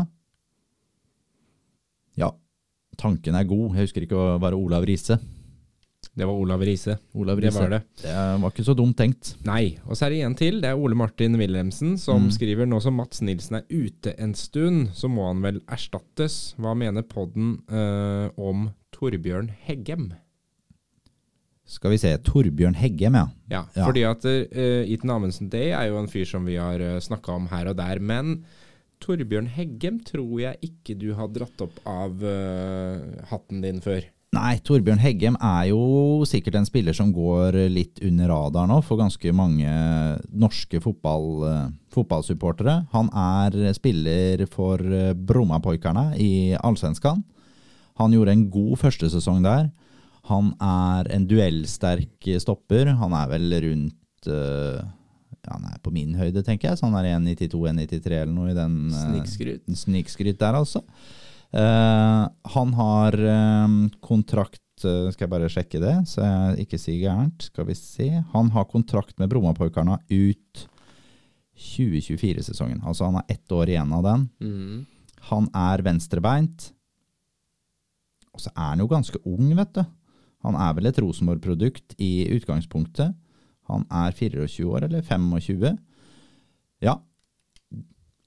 Ja, 2.21 2.29
tanken 3.01 3.35
er 3.35 3.47
god. 3.49 3.73
Jeg 3.75 3.89
husker 3.89 4.05
ikke 4.07 4.21
å 4.21 4.35
være 4.43 4.59
Olav 4.61 4.85
Riise. 4.87 5.17
Det 6.15 6.27
var 6.29 6.37
Olav 6.37 6.61
Riise. 6.63 6.99
Olav 7.19 7.41
Det 7.41 7.51
var 7.57 7.71
det. 7.73 7.81
Det 8.05 8.13
var 8.15 8.53
ikke 8.53 8.67
så 8.69 8.75
dumt 8.77 8.95
tenkt. 9.01 9.33
Nei. 9.49 9.79
Og 9.89 9.97
så 9.97 10.07
er 10.07 10.11
det 10.15 10.21
en 10.23 10.37
til. 10.39 10.61
Det 10.63 10.69
er 10.71 10.79
Ole 10.79 10.95
Martin 10.95 11.35
Wilhelmsen 11.41 11.97
som 11.99 12.29
Mm. 12.29 12.31
skriver 12.31 12.67
nå 12.69 12.81
som 12.85 12.95
Mats 12.95 13.21
Nilsen 13.25 13.57
er 13.57 13.65
ute 13.71 14.15
en 14.21 14.35
stund, 14.35 14.91
så 14.95 15.09
må 15.09 15.27
han 15.27 15.41
vel 15.43 15.61
erstattes. 15.67 16.55
Hva 16.61 16.77
mener 16.77 17.03
podden 17.03 17.63
eh, 17.69 18.29
om 18.39 18.71
Torbjørn 18.93 19.51
Heggem? 19.67 20.13
Skal 21.67 21.95
vi 21.95 21.99
se. 22.03 22.11
Torbjørn 22.21 22.77
Heggem, 22.77 23.15
ja. 23.17 23.27
Ja, 23.51 23.63
Ja. 23.77 23.87
fordi 23.87 24.03
at 24.05 24.25
uh, 24.25 24.83
Ethan 24.85 25.11
Amundsen 25.15 25.49
Day 25.49 25.73
er 25.73 25.89
jo 25.89 25.99
en 25.99 26.11
fyr 26.13 26.27
som 26.29 26.45
vi 26.45 26.59
har 26.61 26.81
uh, 26.81 26.99
snakka 27.01 27.33
om 27.39 27.47
her 27.49 27.71
og 27.73 27.77
der, 27.81 28.01
men 28.01 28.43
Torbjørn 29.01 29.49
Heggem 29.53 30.03
tror 30.05 30.41
jeg 30.41 30.61
ikke 30.63 30.97
du 31.01 31.15
har 31.17 31.29
dratt 31.33 31.61
opp 31.65 31.81
av 31.89 32.21
uh, 32.21 33.01
hatten 33.31 33.65
din 33.65 33.81
før. 33.85 34.05
Nei, 34.35 34.57
Torbjørn 34.67 34.99
Heggem 34.99 35.37
er 35.39 35.69
jo 35.71 36.25
sikkert 36.27 36.57
en 36.59 36.67
spiller 36.67 36.97
som 36.97 37.13
går 37.15 37.55
litt 37.71 38.01
under 38.03 38.33
radaren 38.33 38.73
nå 38.73 38.81
for 38.83 38.99
ganske 38.99 39.31
mange 39.37 39.71
norske 40.35 40.81
fotball, 40.83 41.29
eh, 41.47 41.69
fotballsupportere. 41.95 42.75
Han 42.97 43.13
er 43.15 43.73
spiller 43.79 44.43
for 44.51 44.83
eh, 44.83 45.13
Brommapojkarna 45.15 46.17
i 46.19 46.57
Allsvenskan. 46.59 47.23
Han 48.01 48.17
gjorde 48.17 48.35
en 48.35 48.49
god 48.51 48.75
første 48.83 49.07
sesong 49.13 49.45
der. 49.47 49.69
Han 50.31 50.53
er 50.63 51.11
en 51.13 51.27
duellsterk 51.29 52.29
stopper. 52.41 52.95
Han 53.01 53.17
er 53.17 53.31
vel 53.35 53.57
rundt 53.67 54.29
uh, 54.31 54.81
Han 55.51 55.67
er 55.69 55.81
på 55.85 55.93
min 55.93 56.15
høyde, 56.17 56.45
tenker 56.47 56.71
jeg. 56.71 56.81
Så 56.81 56.89
han 56.89 56.97
er 57.01 57.13
1,92-1,93 57.19 58.19
eller 58.23 58.33
noe 58.33 58.53
i 58.53 58.57
den 58.57 58.79
uh, 58.89 58.99
Snikskryt. 59.03 59.65
Snikskryt 59.85 60.41
der, 60.41 60.61
altså. 60.63 60.85
Uh, 61.55 62.25
han 62.51 62.73
har 62.75 63.15
kontrakt 64.03 64.61
Skal 64.83 65.23
jeg 65.23 65.31
bare 65.31 65.47
sjekke 65.53 65.79
det, 65.79 65.93
så 66.11 66.25
jeg 66.25 66.65
ikke 66.65 66.81
sier 66.83 67.05
gærent. 67.05 67.45
Skal 67.51 67.69
vi 67.69 67.77
se. 67.79 68.09
Han 68.33 68.51
har 68.57 68.67
kontrakt 68.73 69.15
med 69.23 69.31
Brommapojkarna 69.31 70.01
ut 70.11 70.65
2024-sesongen. 71.55 72.81
Altså 72.83 73.07
han 73.07 73.21
har 73.21 73.29
ett 73.29 73.53
år 73.53 73.71
igjen 73.71 73.93
av 73.95 74.03
den. 74.03 74.25
Mm. 74.43 74.81
Han 75.31 75.47
er 75.55 75.85
venstrebeint. 75.87 76.73
Og 78.35 78.43
så 78.43 78.51
er 78.51 78.73
han 78.73 78.83
jo 78.83 78.91
ganske 78.91 79.21
ung, 79.31 79.53
vet 79.55 79.77
du. 79.79 79.85
Han 80.45 80.55
er 80.61 80.75
vel 80.77 80.87
et 80.91 80.99
Rosenborg-produkt 81.01 81.95
i 81.99 82.27
utgangspunktet. 82.37 83.15
Han 83.71 83.87
er 83.91 84.13
24 84.13 84.67
år, 84.69 84.85
eller 84.85 85.03
25. 85.03 85.79
Ja. 86.85 86.99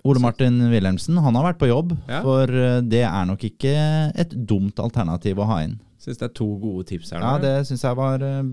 Ole 0.07 0.21
Martin 0.23 0.59
Wilhelmsen, 0.71 1.17
han 1.19 1.35
har 1.35 1.43
vært 1.49 1.59
på 1.59 1.67
jobb, 1.69 1.97
Ja. 2.07 2.21
for 2.23 2.43
eh, 2.49 2.79
det 2.81 3.03
er 3.03 3.25
nok 3.25 3.43
ikke 3.43 3.73
et 4.15 4.29
dumt 4.47 4.79
alternativ 4.79 5.37
å 5.41 5.45
ha 5.49 5.57
inn. 5.65 5.79
Syns 5.99 6.19
det 6.21 6.27
er 6.29 6.33
to 6.37 6.45
gode 6.61 6.85
tips 6.87 7.09
her. 7.11 7.19
Ja, 7.19 7.33
nå. 7.37 7.41
det 7.41 7.67
syns 7.67 7.83
jeg 7.83 7.95
var 7.97 8.21
eh, 8.23 8.43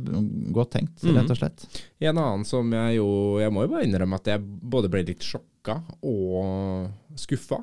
godt 0.52 0.70
tenkt, 0.72 1.02
Mhm. 1.04 1.14
rett 1.16 1.30
og 1.30 1.36
slett. 1.38 1.66
En 2.00 2.16
annen 2.18 2.44
som 2.44 2.70
jeg 2.72 2.96
jo 2.96 3.38
Jeg 3.38 3.52
må 3.52 3.62
jo 3.62 3.68
bare 3.68 3.84
innrømme 3.86 4.14
at 4.16 4.24
jeg 4.24 4.40
både 4.42 4.90
ble 4.90 5.04
litt 5.04 5.20
sjokka 5.20 5.82
og 6.02 6.90
skuffa 7.16 7.62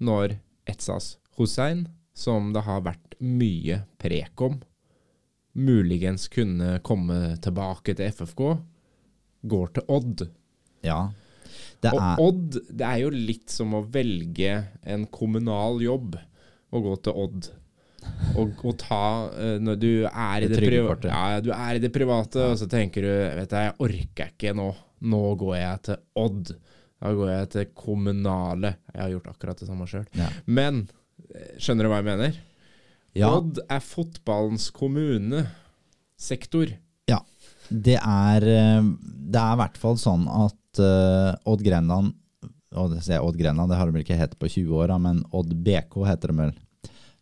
når 0.00 0.36
Etsas 0.66 1.16
Hussein, 1.38 1.86
som 2.14 2.52
det 2.52 2.62
har 2.64 2.82
vært 2.82 3.14
mye 3.20 3.84
prek 3.98 4.38
om, 4.42 4.60
muligens 5.58 6.28
kunne 6.32 6.78
komme 6.86 7.36
tilbake 7.44 7.94
til 7.98 8.08
FFK, 8.12 8.42
går 9.42 9.72
til 9.76 9.88
Odd. 9.92 10.22
Ja. 10.86 11.00
Det 11.82 11.90
Og 11.92 11.98
er 12.00 12.20
Odd, 12.22 12.60
det 12.70 12.86
er 12.86 13.00
jo 13.02 13.10
litt 13.12 13.50
som 13.52 13.74
å 13.74 13.82
velge 13.92 14.52
en 14.86 15.04
kommunal 15.12 15.82
jobb 15.82 16.16
og 16.72 16.86
gå 16.86 16.94
til 17.04 17.18
Odd. 17.26 17.50
Og, 18.34 18.54
og 18.66 18.72
ta 18.80 19.00
eh, 19.38 19.58
Når 19.62 19.76
du 19.78 19.90
er 20.08 20.42
i 20.42 20.46
Det 20.50 20.56
det, 20.56 20.62
priva- 20.64 20.96
ja, 21.06 21.36
du 21.44 21.52
er 21.54 21.76
i 21.78 21.82
det 21.84 21.92
private, 21.94 22.48
og 22.50 22.56
så 22.58 22.66
tenker 22.66 23.04
du 23.04 23.10
Vet 23.38 23.52
du, 23.52 23.56
jeg 23.60 23.76
orker 23.86 24.32
ikke 24.32 24.54
nå. 24.58 24.70
Nå 25.06 25.20
går 25.38 25.54
jeg 25.60 25.82
til 25.86 26.00
Odd. 26.18 26.50
Da 27.02 27.12
går 27.18 27.30
jeg 27.30 27.50
til 27.54 27.68
kommunale. 27.78 28.72
Jeg 28.94 29.02
har 29.04 29.12
gjort 29.14 29.30
akkurat 29.34 29.58
det 29.62 29.68
samme 29.68 29.86
sjøl. 29.90 30.06
Ja. 30.18 30.28
Men 30.46 30.84
skjønner 31.62 31.86
du 31.86 31.92
hva 31.92 32.00
jeg 32.02 32.08
mener? 32.10 32.40
Ja. 33.18 33.28
Odd 33.36 33.60
er 33.68 33.80
fotballens 33.84 34.70
kommunesektor. 34.74 36.72
Ja. 37.10 37.20
Det 37.68 37.98
er, 37.98 38.42
eh, 38.42 38.82
det 39.32 39.40
er 39.40 39.52
i 39.52 39.60
hvert 39.62 39.78
fall 39.80 39.96
sånn 40.00 40.28
at 40.28 40.80
uh, 40.80 41.32
Odd 41.48 41.62
Grenland 41.64 42.14
jeg 42.72 43.20
Odd 43.20 43.36
Grenland, 43.36 43.70
det 43.70 43.76
har 43.76 43.86
de 43.88 43.92
vel 43.92 44.04
ikke 44.04 44.16
hett 44.16 44.38
på 44.40 44.48
20 44.48 44.76
år, 44.80 44.88
da, 44.92 44.98
men 45.00 45.24
Odd 45.36 45.52
BK 45.64 46.06
heter 46.08 46.32
de 46.32 46.38
vel. 46.38 46.54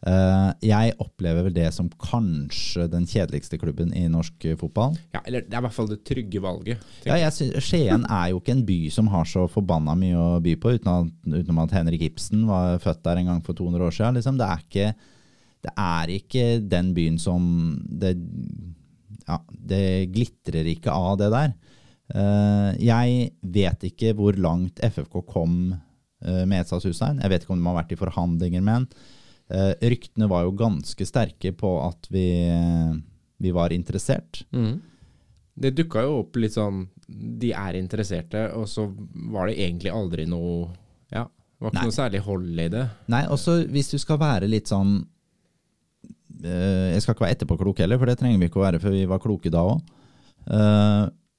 Eh, 0.01 0.51
jeg 0.65 0.95
opplever 1.03 1.45
vel 1.45 1.53
det 1.53 1.67
som 1.77 1.91
kanskje 2.01 2.87
den 2.89 3.05
kjedeligste 3.09 3.59
klubben 3.61 3.93
i 3.93 4.07
norsk 4.09 4.47
fotball. 4.61 4.97
Ja, 5.13 5.21
eller 5.27 5.45
det 5.45 5.53
er 5.53 5.61
i 5.61 5.67
hvert 5.67 5.77
fall 5.77 5.91
det 5.91 6.01
trygge 6.09 6.41
valget. 6.41 6.87
Ja, 7.05 7.19
jeg 7.21 7.35
synes, 7.37 7.67
Skien 7.67 8.07
er 8.07 8.31
jo 8.33 8.41
ikke 8.41 8.55
en 8.57 8.65
by 8.69 8.79
som 8.95 9.11
har 9.13 9.29
så 9.29 9.45
forbanna 9.51 9.97
mye 9.99 10.17
å 10.17 10.41
by 10.45 10.57
på, 10.61 10.77
utenom 10.79 11.11
at, 11.11 11.33
utenom 11.35 11.65
at 11.67 11.77
Henrik 11.77 12.07
Ibsen 12.09 12.47
var 12.49 12.81
født 12.83 13.03
der 13.05 13.21
en 13.21 13.33
gang 13.35 13.43
for 13.45 13.59
200 13.59 13.89
år 13.91 13.97
siden. 13.99 14.21
Liksom. 14.21 14.41
Det, 14.41 14.49
er 14.49 14.65
ikke, 14.65 14.93
det 15.65 15.73
er 15.77 16.13
ikke 16.15 16.47
den 16.73 16.95
byen 16.97 17.19
som 17.21 17.45
det, 17.85 18.15
ja, 19.27 19.39
det 19.51 19.85
glitrer 20.15 20.69
ikke 20.73 20.95
av 20.95 21.19
det 21.21 21.31
der. 21.35 21.55
Eh, 22.15 22.71
jeg 22.83 23.31
vet 23.41 23.89
ikke 23.91 24.15
hvor 24.19 24.39
langt 24.41 24.81
FFK 24.83 25.21
kom 25.29 25.57
uh, 25.77 26.45
med 26.49 26.65
Etsas 26.65 26.87
Hussein. 26.89 27.21
Jeg 27.23 27.33
vet 27.33 27.45
ikke 27.45 27.55
om 27.55 27.63
de 27.63 27.71
har 27.71 27.81
vært 27.83 27.95
i 27.95 28.01
forhandlinger 28.01 28.65
med 28.65 28.81
han. 28.81 28.89
Eh, 29.51 29.73
ryktene 29.91 30.29
var 30.31 30.45
jo 30.47 30.55
ganske 30.55 31.07
sterke 31.07 31.51
på 31.59 31.73
at 31.83 32.07
vi, 32.11 32.29
vi 33.43 33.51
var 33.51 33.75
interessert. 33.75 34.45
Det 35.61 35.73
dukka 35.75 36.05
jo 36.07 36.21
opp 36.21 36.39
litt 36.39 36.55
sånn 36.55 36.85
De 37.11 37.51
er 37.51 37.75
interesserte, 37.75 38.45
og 38.55 38.69
så 38.71 38.87
var 39.35 39.51
det 39.51 39.59
egentlig 39.59 39.91
aldri 39.91 40.29
noe 40.31 40.71
Ja, 41.11 41.25
det 41.27 41.65
var 41.65 41.73
ikke 41.73 41.81
Nei. 41.81 41.89
noe 41.91 41.97
særlig 41.97 42.21
hold 42.29 42.63
i 42.63 42.69
det. 42.71 42.85
Nei, 43.11 43.25
også 43.27 43.57
hvis 43.67 43.91
du 43.91 43.99
skal 43.99 44.21
være 44.23 44.47
litt 44.49 44.71
sånn 44.71 45.01
eh, 45.03 45.09
Jeg 46.41 47.03
skal 47.03 47.15
ikke 47.15 47.27
være 47.27 47.37
etterpåklok 47.37 47.83
heller, 47.83 47.99
for 48.01 48.09
det 48.09 48.19
trenger 48.21 48.41
vi 48.41 48.49
ikke 48.49 48.61
å 48.61 48.67
være, 48.67 48.81
for 48.83 48.95
vi 48.95 49.07
var 49.09 49.23
kloke 49.23 49.53
da 49.53 49.65
òg. 49.67 49.81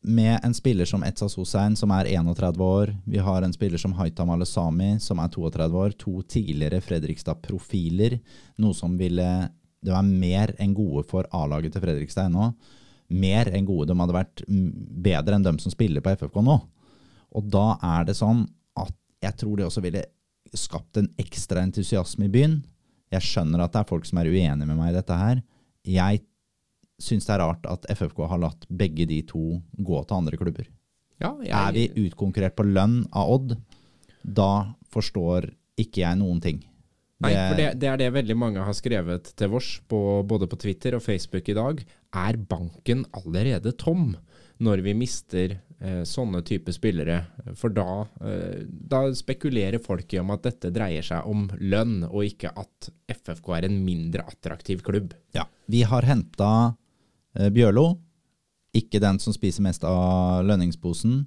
med 0.02 0.40
en 0.44 0.54
spiller 0.54 0.86
som 0.86 1.04
Etsa 1.06 1.28
Hussein, 1.38 1.76
som 1.78 1.92
er 1.94 2.10
31 2.10 2.62
år. 2.66 2.96
Vi 3.06 3.18
har 3.22 3.42
en 3.42 3.54
spiller 3.54 3.78
som 3.78 3.94
Haitam 3.94 4.30
Alesami, 4.34 5.00
som 5.00 5.20
er 5.20 5.30
32 5.30 5.78
år. 5.78 5.92
To 5.98 6.22
tidligere 6.22 6.82
Fredrikstad-profiler. 6.82 8.20
Noe 8.58 8.74
som 8.74 8.98
ville 8.98 9.50
Det 9.82 9.90
var 9.90 10.06
mer 10.06 10.52
enn 10.62 10.76
gode 10.78 11.02
for 11.10 11.26
A-laget 11.34 11.74
til 11.74 11.82
Fredrikstad 11.82 12.28
ennå. 12.30 12.52
Mer 13.10 13.50
enn 13.50 13.66
gode. 13.66 13.88
De 13.90 13.98
hadde 13.98 14.14
vært 14.14 14.44
bedre 14.46 15.36
enn 15.36 15.46
dem 15.48 15.58
som 15.58 15.74
spiller 15.74 16.02
på 16.06 16.14
FFK 16.14 16.38
nå. 16.46 16.60
Og 17.34 17.48
da 17.50 17.80
er 17.82 18.06
det 18.06 18.14
sånn 18.20 18.44
at 18.78 18.94
jeg 19.24 19.38
tror 19.42 19.58
det 19.58 19.66
også 19.66 19.82
ville 19.82 20.04
skapt 20.54 21.00
en 21.00 21.10
ekstra 21.22 21.64
entusiasme 21.66 22.28
i 22.28 22.32
byen. 22.34 22.60
Jeg 23.12 23.28
skjønner 23.28 23.64
at 23.66 23.74
det 23.74 23.82
er 23.82 23.90
folk 23.90 24.08
som 24.08 24.22
er 24.22 24.30
uenige 24.32 24.68
med 24.68 24.78
meg 24.78 24.94
i 24.94 24.98
dette 25.00 25.18
her. 25.18 25.42
Jeg 25.88 26.24
syns 27.02 27.28
det 27.28 27.36
er 27.36 27.44
rart 27.44 27.66
at 27.68 27.88
FFK 27.92 28.24
har 28.30 28.42
latt 28.42 28.68
begge 28.70 29.08
de 29.10 29.20
to 29.28 29.60
gå 29.78 30.02
til 30.06 30.18
andre 30.18 30.40
klubber. 30.40 30.68
Ja, 31.22 31.36
jeg, 31.44 31.54
Er 31.54 31.74
vi 31.76 32.08
utkonkurrert 32.08 32.56
på 32.58 32.66
lønn 32.66 33.04
av 33.14 33.30
Odd, 33.36 33.56
da 34.24 34.74
forstår 34.94 35.52
ikke 35.82 36.04
jeg 36.04 36.20
noen 36.20 36.42
ting. 36.44 36.62
Nei, 37.22 37.34
for 37.36 37.60
det, 37.60 37.68
det 37.82 37.90
er 37.90 38.00
det 38.02 38.14
veldig 38.16 38.38
mange 38.38 38.64
har 38.66 38.74
skrevet 38.74 39.30
til 39.38 39.54
på, 39.54 40.00
både 40.26 40.48
på 40.50 40.58
Twitter 40.58 40.98
og 40.98 41.04
Facebook 41.06 41.52
i 41.54 41.58
dag. 41.58 41.84
Er 42.18 42.40
banken 42.50 43.04
allerede 43.14 43.76
tom 43.78 44.16
når 44.62 44.82
vi 44.86 44.96
mister 44.98 45.60
sånne 46.06 46.44
type 46.46 46.74
spillere? 46.76 47.18
For 47.58 47.74
da, 47.74 48.04
eh, 48.22 48.62
da 48.68 49.04
spekulerer 49.18 49.82
folk 49.82 50.14
i 50.14 50.20
om 50.22 50.30
at 50.36 50.46
dette 50.46 50.72
dreier 50.74 51.06
seg 51.06 51.26
om 51.30 51.48
lønn, 51.58 52.04
og 52.10 52.28
ikke 52.28 52.54
at 52.54 52.92
FFK 53.10 53.50
er 53.58 53.68
en 53.68 53.80
mindre 53.86 54.26
attraktiv 54.30 54.84
klubb. 54.86 55.16
Ja. 55.34 55.48
Vi 55.66 55.82
har 55.88 56.06
henta 56.06 56.76
eh, 57.36 57.50
Bjørlo, 57.50 57.96
ikke 58.78 59.02
den 59.04 59.20
som 59.20 59.34
spiser 59.36 59.66
mest 59.66 59.84
av 59.88 60.46
lønningsposen. 60.48 61.26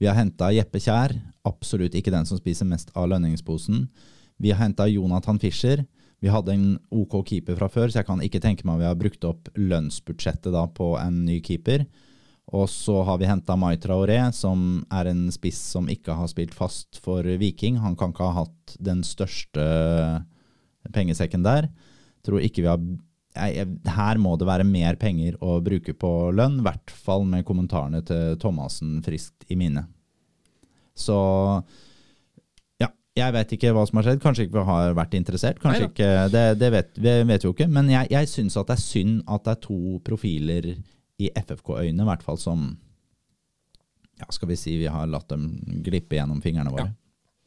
Vi 0.00 0.08
har 0.08 0.16
henta 0.16 0.48
Jeppe 0.54 0.80
Kjær, 0.80 1.12
absolutt 1.46 1.94
ikke 1.94 2.12
den 2.14 2.26
som 2.26 2.40
spiser 2.40 2.66
mest 2.66 2.90
av 2.96 3.10
lønningsposen. 3.12 3.84
Vi 4.40 4.50
har 4.54 4.62
henta 4.64 4.88
Jonathan 4.88 5.38
Fischer. 5.38 5.84
Vi 6.20 6.32
hadde 6.32 6.52
en 6.52 6.78
OK 6.92 7.20
keeper 7.28 7.56
fra 7.56 7.68
før, 7.68 7.88
så 7.88 8.00
jeg 8.00 8.08
kan 8.08 8.20
ikke 8.24 8.40
tenke 8.40 8.64
meg 8.64 8.78
at 8.78 8.80
vi 8.80 8.88
har 8.88 9.00
brukt 9.00 9.26
opp 9.28 9.50
lønnsbudsjettet 9.56 10.56
på 10.76 10.94
en 11.00 11.24
ny 11.26 11.40
keeper. 11.44 11.84
Og 12.56 12.66
så 12.70 12.96
har 13.06 13.20
vi 13.20 13.28
henta 13.30 13.54
Mai 13.58 13.76
Traoré, 13.78 14.18
som 14.34 14.82
er 14.90 15.12
en 15.12 15.28
spiss 15.30 15.60
som 15.76 15.86
ikke 15.90 16.16
har 16.18 16.30
spilt 16.30 16.54
fast 16.56 16.98
for 17.02 17.22
Viking. 17.22 17.78
Han 17.78 17.94
kan 17.98 18.10
ikke 18.10 18.26
ha 18.26 18.42
hatt 18.42 18.74
den 18.82 19.04
største 19.06 19.62
pengesekken 20.94 21.46
der. 21.46 21.70
Tror 22.26 22.42
ikke 22.42 22.64
vi 22.64 22.72
har 22.72 22.82
Her 23.94 24.18
må 24.18 24.34
det 24.36 24.48
være 24.48 24.66
mer 24.66 24.98
penger 24.98 25.36
å 25.38 25.60
bruke 25.62 25.94
på 25.94 26.10
lønn, 26.34 26.58
i 26.58 26.66
hvert 26.66 26.90
fall 26.90 27.22
med 27.22 27.46
kommentarene 27.46 28.02
til 28.02 28.34
Thomassen 28.42 28.98
friskt 29.06 29.46
i 29.46 29.54
minne. 29.54 29.86
Så 30.98 31.14
ja, 32.82 32.90
jeg 33.14 33.36
vet 33.38 33.54
ikke 33.54 33.70
hva 33.76 33.86
som 33.86 34.00
har 34.00 34.08
skjedd. 34.08 34.22
Kanskje 34.24 34.48
ikke 34.48 34.58
vi 34.58 34.66
har 34.72 34.96
vært 34.98 35.14
interessert. 35.14 35.62
Kanskje 35.62 35.86
Neida. 35.86 35.92
ikke, 35.94 36.30
Det, 36.34 36.46
det 36.58 36.72
vet, 36.74 36.96
vi 36.98 37.14
vet 37.30 37.44
vi 37.44 37.48
jo 37.48 37.54
ikke. 37.54 37.70
Men 37.70 37.92
jeg, 37.94 38.10
jeg 38.10 38.32
syns 38.34 38.58
at 38.58 38.72
det 38.72 38.80
er 38.80 38.82
synd 38.82 39.20
at 39.30 39.46
det 39.46 39.54
er 39.54 39.62
to 39.68 40.00
profiler 40.04 40.72
i 41.20 41.30
FFK-øyne, 41.36 42.00
i 42.02 42.08
hvert 42.10 42.22
fall 42.26 42.38
som 42.40 42.70
ja, 44.20 44.26
skal 44.32 44.48
vi 44.52 44.56
si 44.60 44.76
vi 44.80 44.88
har 44.92 45.06
latt 45.08 45.28
dem 45.32 45.50
glippe 45.84 46.18
gjennom 46.18 46.42
fingrene 46.44 46.72
våre. 46.74 46.90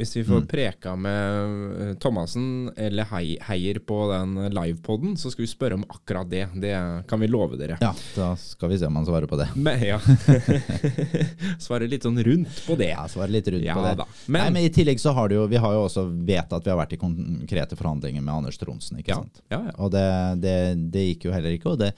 Hvis 0.02 0.16
vi 0.18 0.24
får 0.26 0.40
Mm. 0.42 0.48
preka 0.50 0.96
med 0.98 1.82
eh, 1.82 1.92
Thomassen 2.02 2.72
eller 2.76 3.06
Heier 3.14 3.78
på 3.86 3.98
den 4.10 4.32
livepoden, 4.50 5.14
så 5.22 5.30
skal 5.32 5.44
vi 5.46 5.52
spørre 5.52 5.78
om 5.78 5.84
akkurat 5.86 6.26
det. 6.32 6.48
Det 6.58 6.74
kan 7.08 7.22
vi 7.22 7.28
love 7.30 7.60
dere. 7.62 7.78
Ja, 7.80 7.92
da 8.16 8.32
skal 8.42 8.70
vi 8.74 8.80
se 8.82 8.90
om 8.90 8.96
han 8.98 9.06
svarer 9.06 9.30
på 9.30 9.38
det. 9.38 9.52
Men, 9.56 9.78
ja. 9.86 10.00
Svare 11.62 11.88
litt 11.88 12.04
sånn 12.08 12.18
rundt 12.26 12.58
på 12.68 12.76
det. 12.80 12.90
Ja, 12.94 13.06
svare 13.12 13.30
litt 13.34 13.48
rundt 13.54 13.66
Ja 13.66 13.78
på 13.78 13.86
det. 13.86 13.94
da. 14.02 14.08
Nei, 14.26 14.34
Men, 14.40 14.54
men 14.58 14.66
I 14.66 14.74
tillegg 14.74 15.00
så 15.02 15.14
har 15.14 15.30
jo, 15.34 15.46
vi 15.52 15.62
har 15.62 15.78
jo 15.78 15.86
også 15.86 16.08
vet 16.26 16.58
at 16.58 16.66
vi 16.66 16.74
har 16.74 16.80
vært 16.82 16.98
i 16.98 17.02
konkrete 17.02 17.78
forhandlinger 17.80 18.26
med 18.26 18.34
Anders 18.34 18.58
Tronsen. 18.62 18.98
ikke 19.02 19.14
ja, 19.14 19.22
sant? 19.22 19.42
ja, 19.54 19.62
ja. 19.70 19.76
Og 19.78 19.94
det, 19.94 20.06
det, 20.44 20.58
det 20.94 21.06
gikk 21.12 21.30
jo 21.30 21.36
heller 21.38 21.54
ikke. 21.54 21.74
Og 21.78 21.80
det, 21.86 21.94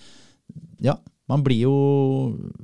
ja, 0.84 1.00
Man 1.28 1.42
blir 1.42 1.58
jo 1.64 1.76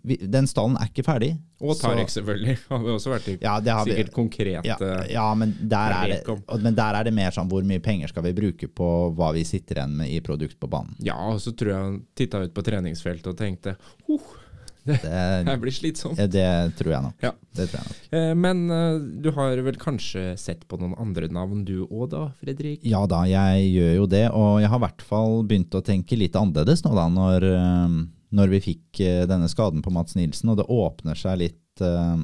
Den 0.06 0.46
stallen 0.46 0.76
er 0.78 0.90
ikke 0.92 1.02
ferdig. 1.08 1.32
Og 1.62 1.74
Tarek, 1.80 2.10
selvfølgelig. 2.14 2.58
Har 2.70 2.84
vi 2.84 2.92
også 2.94 3.10
vært 3.14 3.30
i 3.32 3.38
Ja, 3.42 3.56
det 3.62 3.74
har 3.74 3.86
vi- 3.86 3.96
sikkert 3.96 4.12
konkrete 4.14 4.66
Ja, 4.70 5.00
ja 5.10 5.26
men, 5.38 5.56
der 5.70 5.96
er 5.98 6.12
det, 6.14 6.36
men 6.62 6.76
der 6.78 7.00
er 7.00 7.04
det 7.10 7.14
mer 7.14 7.34
sånn 7.34 7.50
hvor 7.50 7.66
mye 7.66 7.82
penger 7.82 8.08
skal 8.14 8.24
vi 8.28 8.34
bruke 8.38 8.68
på 8.70 8.90
hva 9.18 9.32
vi 9.34 9.44
sitter 9.50 9.82
igjen 9.82 9.96
med 10.04 10.14
i 10.14 10.20
produkt 10.26 10.60
på 10.62 10.70
banen. 10.70 10.94
Ja, 11.02 11.18
og 11.34 11.42
så 11.42 11.54
tror 11.58 11.74
jeg 11.74 11.82
han 11.88 11.98
titta 12.18 12.44
ut 12.46 12.54
på 12.54 12.64
treningsfeltet 12.66 13.28
og 13.34 13.38
tenkte 13.42 13.76
oh, 14.10 14.30
det 14.86 14.98
Det, 15.06 15.58
blir 15.62 15.74
slitsomt. 15.74 16.18
det 16.34 16.46
tror 16.78 16.94
jeg 16.96 17.04
nok. 17.06 17.18
Ja. 17.22 17.34
Det 17.58 17.68
tror 17.70 17.82
jeg 17.82 17.90
nok. 17.92 18.00
Eh, 18.18 18.32
Men 18.46 18.64
eh, 18.74 18.96
du 19.26 19.30
har 19.38 19.58
vel 19.66 19.78
kanskje 19.82 20.24
sett 20.42 20.68
på 20.70 20.78
noen 20.82 20.96
andre 21.02 21.28
navn 21.34 21.62
du 21.66 21.84
òg 21.86 22.08
da, 22.14 22.24
Fredrik? 22.42 22.82
Ja 22.86 23.04
da, 23.10 23.26
jeg 23.30 23.68
gjør 23.76 23.94
jo 24.04 24.08
det, 24.10 24.24
og 24.34 24.58
jeg 24.62 24.70
har 24.74 24.82
i 24.82 24.86
hvert 24.88 25.06
fall 25.06 25.42
begynt 25.46 25.78
å 25.78 25.86
tenke 25.86 26.18
litt 26.18 26.34
annerledes 26.38 26.82
nå 26.86 26.94
da, 26.98 27.06
når, 27.14 27.46
eh, 27.58 28.02
når 28.32 28.52
vi 28.56 28.60
fikk 28.64 29.00
eh, 29.04 29.24
denne 29.30 29.50
skaden 29.52 29.82
på 29.84 29.92
Mats 29.94 30.16
Nilsen, 30.16 30.50
og 30.54 30.58
det 30.62 30.70
åpner 30.72 31.18
seg 31.20 31.42
litt 31.42 31.82
eh, 31.84 32.22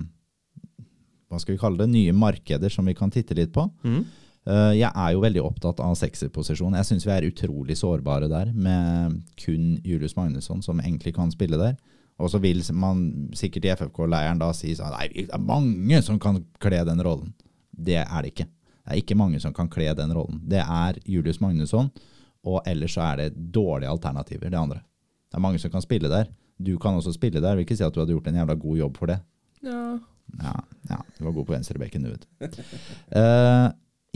hva 1.28 1.40
skal 1.42 1.56
vi 1.58 1.60
kalle 1.60 1.82
det, 1.84 1.90
nye 1.92 2.14
markeder 2.16 2.72
som 2.72 2.88
vi 2.88 2.96
kan 2.96 3.12
titte 3.12 3.36
litt 3.36 3.54
på. 3.56 3.68
Mhm. 3.84 4.06
Eh, 4.48 4.74
Jeg 4.80 4.92
er 4.96 5.12
jo 5.12 5.20
veldig 5.26 5.42
opptatt 5.44 5.82
av 5.84 5.96
sekserposisjon. 6.00 6.78
Jeg 6.80 6.88
syns 6.88 7.06
vi 7.06 7.12
er 7.12 7.28
utrolig 7.28 7.76
sårbare 7.76 8.30
der, 8.32 8.54
med 8.56 9.18
kun 9.36 9.74
Julius 9.84 10.16
Magnusson 10.16 10.62
som 10.64 10.80
egentlig 10.80 11.14
kan 11.16 11.32
spille 11.32 11.60
der. 11.60 11.76
Og 12.18 12.32
så 12.32 12.40
vil 12.42 12.64
man 12.74 13.30
sikkert 13.36 13.66
i 13.68 13.74
FFK-leiren 13.76 14.40
da 14.40 14.54
si 14.56 14.72
sånn 14.74 14.96
Nei, 14.96 15.10
det 15.14 15.34
er 15.36 15.44
mange 15.44 16.00
som 16.02 16.18
kan 16.18 16.40
kle 16.64 16.80
den 16.88 17.04
rollen. 17.04 17.34
Det 17.76 18.00
er 18.00 18.22
det 18.24 18.32
ikke. 18.32 18.48
Det 18.48 18.94
er 18.96 19.02
ikke 19.04 19.18
mange 19.20 19.40
som 19.44 19.54
kan 19.54 19.68
kle 19.70 19.92
den 19.94 20.14
rollen. 20.16 20.40
Det 20.48 20.64
er 20.64 20.98
Julius 21.06 21.42
Magnusson, 21.44 21.92
og 22.48 22.62
ellers 22.66 22.96
så 22.96 23.04
er 23.12 23.18
det 23.18 23.52
dårlige 23.54 23.92
alternativer, 23.92 24.50
det 24.50 24.58
andre. 24.58 24.82
Det 25.28 25.40
er 25.40 25.44
mange 25.44 25.60
som 25.60 25.72
kan 25.74 25.84
spille 25.84 26.10
der. 26.12 26.30
Du 26.58 26.78
kan 26.82 26.98
også 26.98 27.14
spille 27.14 27.42
der. 27.42 27.56
Vil 27.56 27.66
ikke 27.66 27.78
si 27.78 27.86
at 27.86 27.94
du 27.94 28.00
hadde 28.02 28.16
gjort 28.16 28.30
en 28.32 28.40
jævla 28.40 28.56
god 28.60 28.78
jobb 28.78 28.98
for 28.98 29.12
det. 29.12 29.20
Ja. 29.66 29.98
Ja, 30.42 30.54
ja 30.90 31.02
du 31.18 31.26
var 31.26 31.36
god 31.36 31.46
på 31.48 31.56
venstrebekken, 31.56 32.04
du, 32.04 32.14
vet 32.14 32.56
du. 32.58 32.64
Eh, 33.18 33.68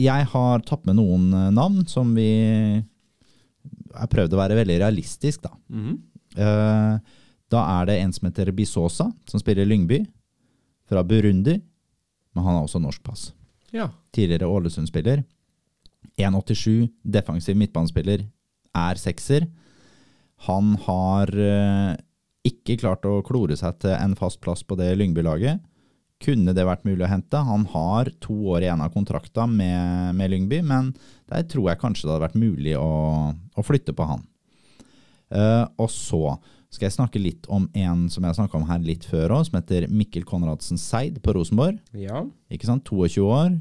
jeg 0.02 0.26
har 0.32 0.64
tatt 0.66 0.86
med 0.88 0.98
noen 0.98 1.30
eh, 1.36 1.50
navn 1.54 1.84
som 1.88 2.10
vi 2.16 2.28
har 3.92 4.08
prøvd 4.10 4.34
å 4.34 4.40
være 4.40 4.56
veldig 4.58 4.78
realistisk, 4.82 5.42
da. 5.44 5.52
Mm 5.68 5.82
-hmm. 5.84 5.98
uh, 6.40 6.98
da 7.52 7.60
er 7.80 7.86
det 7.86 7.98
en 8.00 8.12
som 8.12 8.26
heter 8.26 8.52
Bisosa, 8.52 9.12
som 9.26 9.40
spiller 9.40 9.64
Lyngby. 9.64 10.06
Fra 10.88 11.02
Burundi. 11.04 11.60
Men 12.34 12.44
han 12.44 12.54
har 12.54 12.62
også 12.62 12.78
norsk 12.78 13.02
pass. 13.02 13.32
ja. 13.72 13.90
Tidligere 14.12 14.46
Ålesund-spiller. 14.46 15.24
1,87, 16.16 16.88
defensiv 17.02 17.56
midtbanespiller. 17.56 18.26
Er 18.74 18.94
sekser. 18.94 19.46
Han 20.46 20.74
har 20.86 21.30
eh, 21.38 21.92
ikke 22.48 22.78
klart 22.80 23.06
å 23.06 23.20
klore 23.26 23.56
seg 23.58 23.78
til 23.82 23.94
en 23.94 24.16
fast 24.18 24.40
plass 24.42 24.64
på 24.66 24.78
det 24.78 24.90
Lyngby-laget. 24.98 25.62
Kunne 26.22 26.54
det 26.54 26.64
vært 26.66 26.86
mulig 26.86 27.04
å 27.06 27.10
hente? 27.10 27.38
Han 27.46 27.66
har 27.72 28.10
to 28.22 28.34
år 28.54 28.64
igjen 28.64 28.82
av 28.82 28.92
kontrakta 28.94 29.46
med, 29.50 30.14
med 30.18 30.30
Lyngby, 30.30 30.60
men 30.66 30.92
der 31.30 31.46
tror 31.50 31.70
jeg 31.70 31.80
kanskje 31.82 32.06
det 32.06 32.14
hadde 32.14 32.26
vært 32.28 32.42
mulig 32.42 32.76
å, 32.78 32.90
å 33.32 33.64
flytte 33.66 33.94
på 33.96 34.06
han. 34.06 34.22
Uh, 35.32 35.64
og 35.80 35.88
så 35.90 36.36
skal 36.72 36.86
jeg 36.86 36.94
snakke 36.94 37.20
litt 37.20 37.48
om 37.52 37.66
en 37.76 38.04
som 38.12 38.24
jeg 38.24 38.36
snakka 38.36 38.58
om 38.58 38.68
her 38.68 38.82
litt 38.84 39.04
før 39.08 39.34
òg, 39.38 39.48
som 39.48 39.58
heter 39.58 39.88
Mikkel 39.90 40.24
Konradsen 40.28 40.80
Seid 40.80 41.18
på 41.24 41.34
Rosenborg. 41.36 41.80
ja. 41.96 42.22
Ikke 42.52 42.68
sant? 42.68 42.86
22 42.88 43.26
år. 43.26 43.58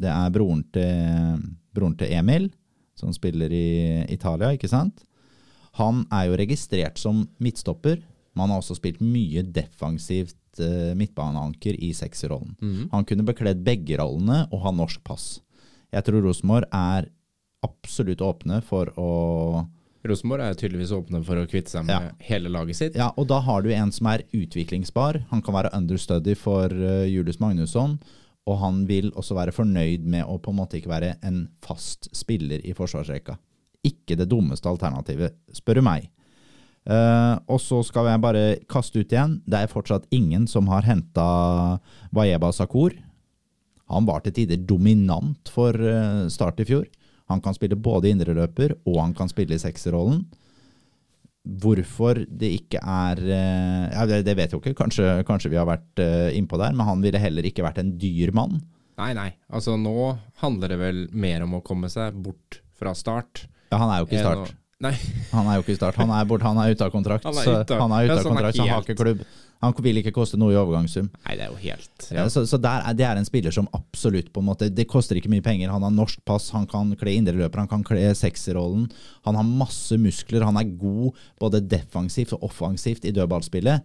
Det 0.00 0.10
er 0.10 0.32
broren 0.34 0.64
til, 0.72 1.44
broren 1.74 1.96
til 1.98 2.12
Emil, 2.14 2.48
som 2.98 3.12
spiller 3.14 3.52
i 3.52 3.68
Italia, 4.12 4.52
ikke 4.54 4.70
sant? 4.70 5.04
Han 5.80 6.04
er 6.12 6.28
jo 6.28 6.38
registrert 6.40 7.00
som 7.00 7.24
midtstopper, 7.42 7.98
men 8.34 8.44
han 8.44 8.52
har 8.54 8.62
også 8.62 8.76
spilt 8.78 9.00
mye 9.02 9.42
defensivt 9.42 10.60
eh, 10.62 10.92
midtbaneanker 10.98 11.78
i 11.82 11.90
sekserrollen. 11.96 12.54
Mm. 12.60 12.88
Han 12.92 13.06
kunne 13.08 13.26
bekledd 13.26 13.64
begge 13.66 13.98
rollene 14.00 14.44
og 14.52 14.62
ha 14.66 14.72
norsk 14.76 15.02
pass. 15.06 15.40
Jeg 15.90 16.06
tror 16.06 16.22
Rosenborg 16.28 16.68
er 16.70 17.08
absolutt 17.66 18.22
åpne 18.24 18.60
for 18.64 18.92
å 19.00 19.10
Rosenborg 20.08 20.40
er 20.46 20.54
tydeligvis 20.56 20.94
åpne 20.96 21.18
for 21.26 21.36
å 21.36 21.44
kvitte 21.50 21.74
seg 21.74 21.84
med 21.84 21.92
Ja. 22.06 22.12
hele 22.24 22.48
laget 22.48 22.76
sitt. 22.78 22.94
Ja, 22.96 23.10
og 23.20 23.26
da 23.28 23.36
har 23.44 23.60
du 23.60 23.68
en 23.74 23.90
som 23.92 24.06
er 24.08 24.22
utviklingsbar. 24.32 25.18
Han 25.28 25.42
kan 25.44 25.52
være 25.58 25.74
understudy 25.76 26.32
for 26.40 26.72
eh, 26.72 27.04
Julius 27.12 27.36
Magnusson, 27.42 27.98
og 28.48 28.58
han 28.62 28.86
vil 28.88 29.10
også 29.12 29.36
være 29.36 29.52
fornøyd 29.52 30.06
med 30.08 30.24
å 30.24 30.38
på 30.40 30.54
en 30.54 30.56
måte 30.56 30.78
ikke 30.80 30.88
være 30.88 31.10
en 31.22 31.42
fast 31.60 32.08
spiller 32.16 32.64
i 32.64 32.72
forsvarsrekka. 32.72 33.36
Ikke 33.86 34.16
det 34.18 34.28
dummeste 34.28 34.68
alternativet, 34.68 35.36
spør 35.56 35.80
du 35.80 35.86
meg. 35.86 36.10
Uh, 36.88 37.36
og 37.52 37.60
så 37.60 37.82
skal 37.84 38.08
jeg 38.08 38.22
bare 38.24 38.44
kaste 38.70 39.02
ut 39.02 39.12
igjen. 39.12 39.38
Det 39.44 39.58
er 39.58 39.70
fortsatt 39.72 40.08
ingen 40.16 40.46
som 40.48 40.70
har 40.72 40.86
henta 40.88 41.26
Wayeba 42.16 42.52
Sakur. 42.56 42.94
Han 43.90 44.06
var 44.08 44.24
til 44.24 44.34
tider 44.36 44.60
dominant 44.62 45.50
for 45.50 45.74
eh, 45.74 46.28
Start 46.30 46.60
i 46.62 46.66
fjor. 46.68 46.84
Han 47.26 47.40
kan 47.42 47.56
spille 47.56 47.74
både 47.74 48.12
indreløper 48.12 48.76
og 48.84 49.00
han 49.00 49.16
kan 49.18 49.26
spille 49.26 49.56
i 49.56 49.62
sekserrollen. 49.62 50.20
Hvorfor 51.42 52.20
det 52.22 52.52
ikke 52.60 52.78
er 52.78 53.18
eh, 53.18 53.88
ja, 53.90 54.04
det, 54.06 54.36
vet 54.38 54.46
jeg 54.46 54.54
jo 54.54 54.62
ikke, 54.62 54.76
kanskje, 54.78 55.08
kanskje 55.26 55.50
vi 55.50 55.58
har 55.58 55.66
vært 55.66 56.04
innpå 56.38 56.60
der, 56.62 56.70
men 56.70 56.86
han 56.86 57.02
ville 57.02 57.18
heller 57.18 57.50
ikke 57.50 57.66
vært 57.66 57.82
en 57.82 57.96
dyr 57.98 58.30
mann. 58.36 58.60
Nei, 59.00 59.10
nei. 59.18 59.30
Altså, 59.50 59.74
nå 59.74 60.12
handler 60.38 60.70
det 60.70 60.78
vel 60.78 61.02
mer 61.10 61.42
om 61.48 61.58
å 61.58 61.64
komme 61.66 61.90
seg 61.90 62.14
bort 62.22 62.60
fra 62.78 62.94
start. 62.94 63.48
Ja, 63.70 63.78
han 63.78 63.90
er 63.94 64.00
jo 64.02 64.06
ikke 64.08 64.18
i 64.18 64.24
start. 64.24 64.56
Nei. 64.80 64.94
Han 65.36 65.46
er 65.46 65.58
jo 65.58 65.62
ikke 65.62 65.74
i 65.74 65.76
start. 65.76 65.94
Han 66.00 66.08
er, 66.16 66.24
bort, 66.24 66.40
han 66.42 66.56
er 66.58 66.70
ute 66.72 66.86
av 66.86 66.90
kontrakt. 66.90 67.26
Han 67.28 67.36
er 67.36 67.44
ute 67.60 67.74
av- 67.76 67.80
han 67.82 67.92
er 67.92 68.06
ute 68.08 68.14
av 68.14 68.22
så 68.24 68.28
han 68.30 68.36
kontrakt, 68.36 68.56
så 68.56 68.62
han 68.64 68.70
har 68.72 68.84
ikke 68.86 68.96
klubb. 68.96 69.24
Han 69.60 69.74
vil 69.84 69.98
ikke 70.00 70.12
koste 70.16 70.38
noe 70.40 70.54
i 70.54 70.56
overgangssum. 70.56 71.10
nei, 71.26 71.34
det 71.36 71.44
er 71.44 71.50
jo 71.52 71.58
helt 71.60 72.06
Ja. 72.16 72.22
Så, 72.32 72.46
så 72.48 72.56
der 72.56 72.86
er, 72.88 72.94
det 72.96 73.04
er 73.04 73.18
en 73.20 73.26
spiller 73.28 73.52
som 73.52 73.68
absolutt 73.76 74.30
på 74.32 74.40
en 74.40 74.46
måte 74.48 74.70
Det 74.72 74.86
koster 74.88 75.20
ikke 75.20 75.28
mye 75.28 75.44
penger. 75.44 75.68
Han 75.68 75.84
har 75.84 75.92
norsk 75.92 76.22
pass, 76.24 76.48
han 76.56 76.64
kan 76.66 76.94
kle 76.96 77.12
indreløper, 77.18 77.60
han 77.60 77.68
kan 77.68 77.84
kle 77.84 78.06
sekserrollen. 78.16 78.88
Han 79.28 79.36
har 79.36 79.44
masse 79.44 79.98
muskler, 80.00 80.46
han 80.48 80.56
er 80.56 80.64
god 80.80 81.12
både 81.44 81.60
defensivt 81.68 82.32
og 82.38 82.48
offensivt 82.48 83.04
i 83.04 83.12
dødballspillet. 83.12 83.84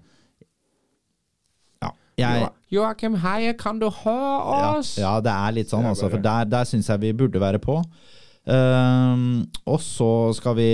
Ja, 1.83 1.91
jeg, 2.15 2.47
Joakim 2.71 3.17
Heie, 3.19 3.51
kan 3.59 3.79
du 3.83 3.89
høre 3.91 4.77
oss? 4.77 4.93
ja, 4.97 5.17
det 5.19 5.33
er 5.36 5.51
litt 5.59 5.67
sånn, 5.75 5.83
altså. 5.91 6.07
For 6.07 6.23
der, 6.23 6.47
der 6.47 6.63
syns 6.69 6.88
jeg 6.88 7.01
vi 7.03 7.11
burde 7.19 7.41
være 7.43 7.59
på. 7.59 7.81
Ehm, 8.45 9.45
og 9.65 9.79
så 9.81 10.07
skal 10.37 10.53
vi 10.59 10.67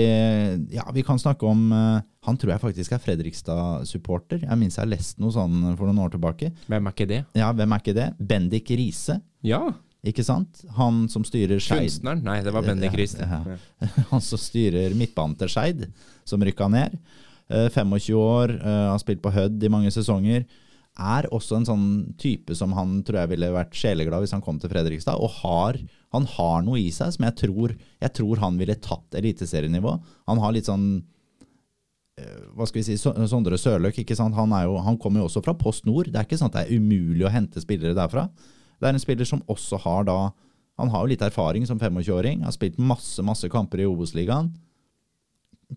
Ja, 0.74 0.84
vi 0.92 1.02
kan 1.06 1.16
snakke 1.18 1.46
om 1.48 1.70
uh, 1.72 2.00
Han 2.26 2.36
tror 2.36 2.52
jeg 2.52 2.60
faktisk 2.60 2.92
er 2.92 3.00
Fredrikstad-supporter. 3.00 4.42
Jeg 4.44 4.58
minnes 4.60 4.76
jeg 4.76 4.84
har 4.84 4.90
lest 4.92 5.18
noe 5.22 5.32
sånn 5.34 5.72
for 5.78 5.88
noen 5.88 6.02
år 6.04 6.12
tilbake. 6.14 6.52
Hvem 6.68 6.86
er 6.90 6.94
ikke 6.94 7.08
det? 7.10 7.22
Ja, 7.38 7.48
hvem 7.56 7.72
er 7.74 7.82
ikke 7.82 7.96
det? 7.96 8.10
Bendik 8.20 8.70
Riise, 8.70 9.16
Ja, 9.42 9.62
ikke 10.04 10.24
sant? 10.26 10.64
Han 10.76 11.08
som 11.08 11.24
styrer 11.26 11.58
Skeid. 11.62 11.88
kunstneren. 11.88 12.22
Nei, 12.26 12.40
det 12.42 12.52
var 12.54 12.62
Bendik 12.66 12.92
Ja, 12.92 12.98
Riise. 13.00 13.26
ja. 13.26 13.58
Han 14.12 14.20
som 14.22 14.38
styrer 14.38 14.94
midtbanen 14.98 15.34
til 15.38 15.48
Skeid, 15.50 15.88
som 16.24 16.42
rykka 16.42 16.68
ned. 16.70 16.98
Uh, 17.50 17.68
25 17.74 18.14
år, 18.16 18.54
eh, 18.60 18.86
har 18.92 18.98
spilt 19.02 19.20
på 19.22 19.32
Hødd 19.34 19.62
i 19.62 19.68
mange 19.72 19.90
sesonger. 19.92 20.44
Er 21.00 21.24
også 21.32 21.56
en 21.56 21.64
sånn 21.64 21.86
type 22.20 22.52
som 22.56 22.74
han 22.76 22.98
tror 23.06 23.22
jeg 23.22 23.30
ville 23.30 23.48
vært 23.54 23.76
sjeleglad 23.76 24.20
hvis 24.20 24.34
han 24.36 24.42
kom 24.44 24.58
til 24.60 24.68
Fredrikstad. 24.68 25.16
Og 25.16 25.38
har, 25.40 25.78
han 26.12 26.26
har 26.34 26.66
noe 26.66 26.82
i 26.82 26.90
seg 26.92 27.14
som 27.14 27.24
jeg 27.24 27.36
tror, 27.40 27.72
jeg 28.02 28.12
tror 28.18 28.42
han 28.42 28.58
ville 28.60 28.76
tatt 28.76 29.16
eliteserienivå. 29.16 29.94
Han 30.28 30.42
har 30.42 30.52
litt 30.52 30.68
sånn 30.68 30.86
eh, 32.20 32.42
hva 32.52 32.68
skal 32.68 32.82
vi 32.82 32.84
si, 32.90 32.98
Sondre 33.00 33.56
Sørløk. 33.60 34.02
ikke 34.02 34.18
sant? 34.18 34.36
Han, 34.36 34.52
er 34.52 34.66
jo, 34.68 34.76
han 34.84 34.98
kommer 35.00 35.22
jo 35.22 35.30
også 35.30 35.40
fra 35.46 35.56
Post 35.56 35.88
Nord. 35.88 36.10
Det 36.12 36.20
er 36.20 36.28
ikke 36.28 36.40
sånn 36.40 36.52
at 36.52 36.58
det 36.58 36.64
er 36.66 36.82
umulig 36.82 37.24
å 37.24 37.32
hente 37.32 37.62
spillere 37.64 37.96
derfra. 37.96 38.26
Det 38.76 38.90
er 38.90 38.92
en 38.92 39.00
spiller 39.00 39.28
som 39.28 39.44
også 39.52 39.80
har 39.84 40.08
da 40.08 40.18
Han 40.80 40.88
har 40.88 41.04
jo 41.04 41.12
litt 41.12 41.22
erfaring 41.22 41.66
som 41.68 41.78
25-åring. 41.78 42.44
Har 42.44 42.52
spilt 42.52 42.78
masse 42.80 43.22
masse 43.22 43.48
kamper 43.52 43.80
i 43.80 43.86
Obos-ligaen. 43.86 44.48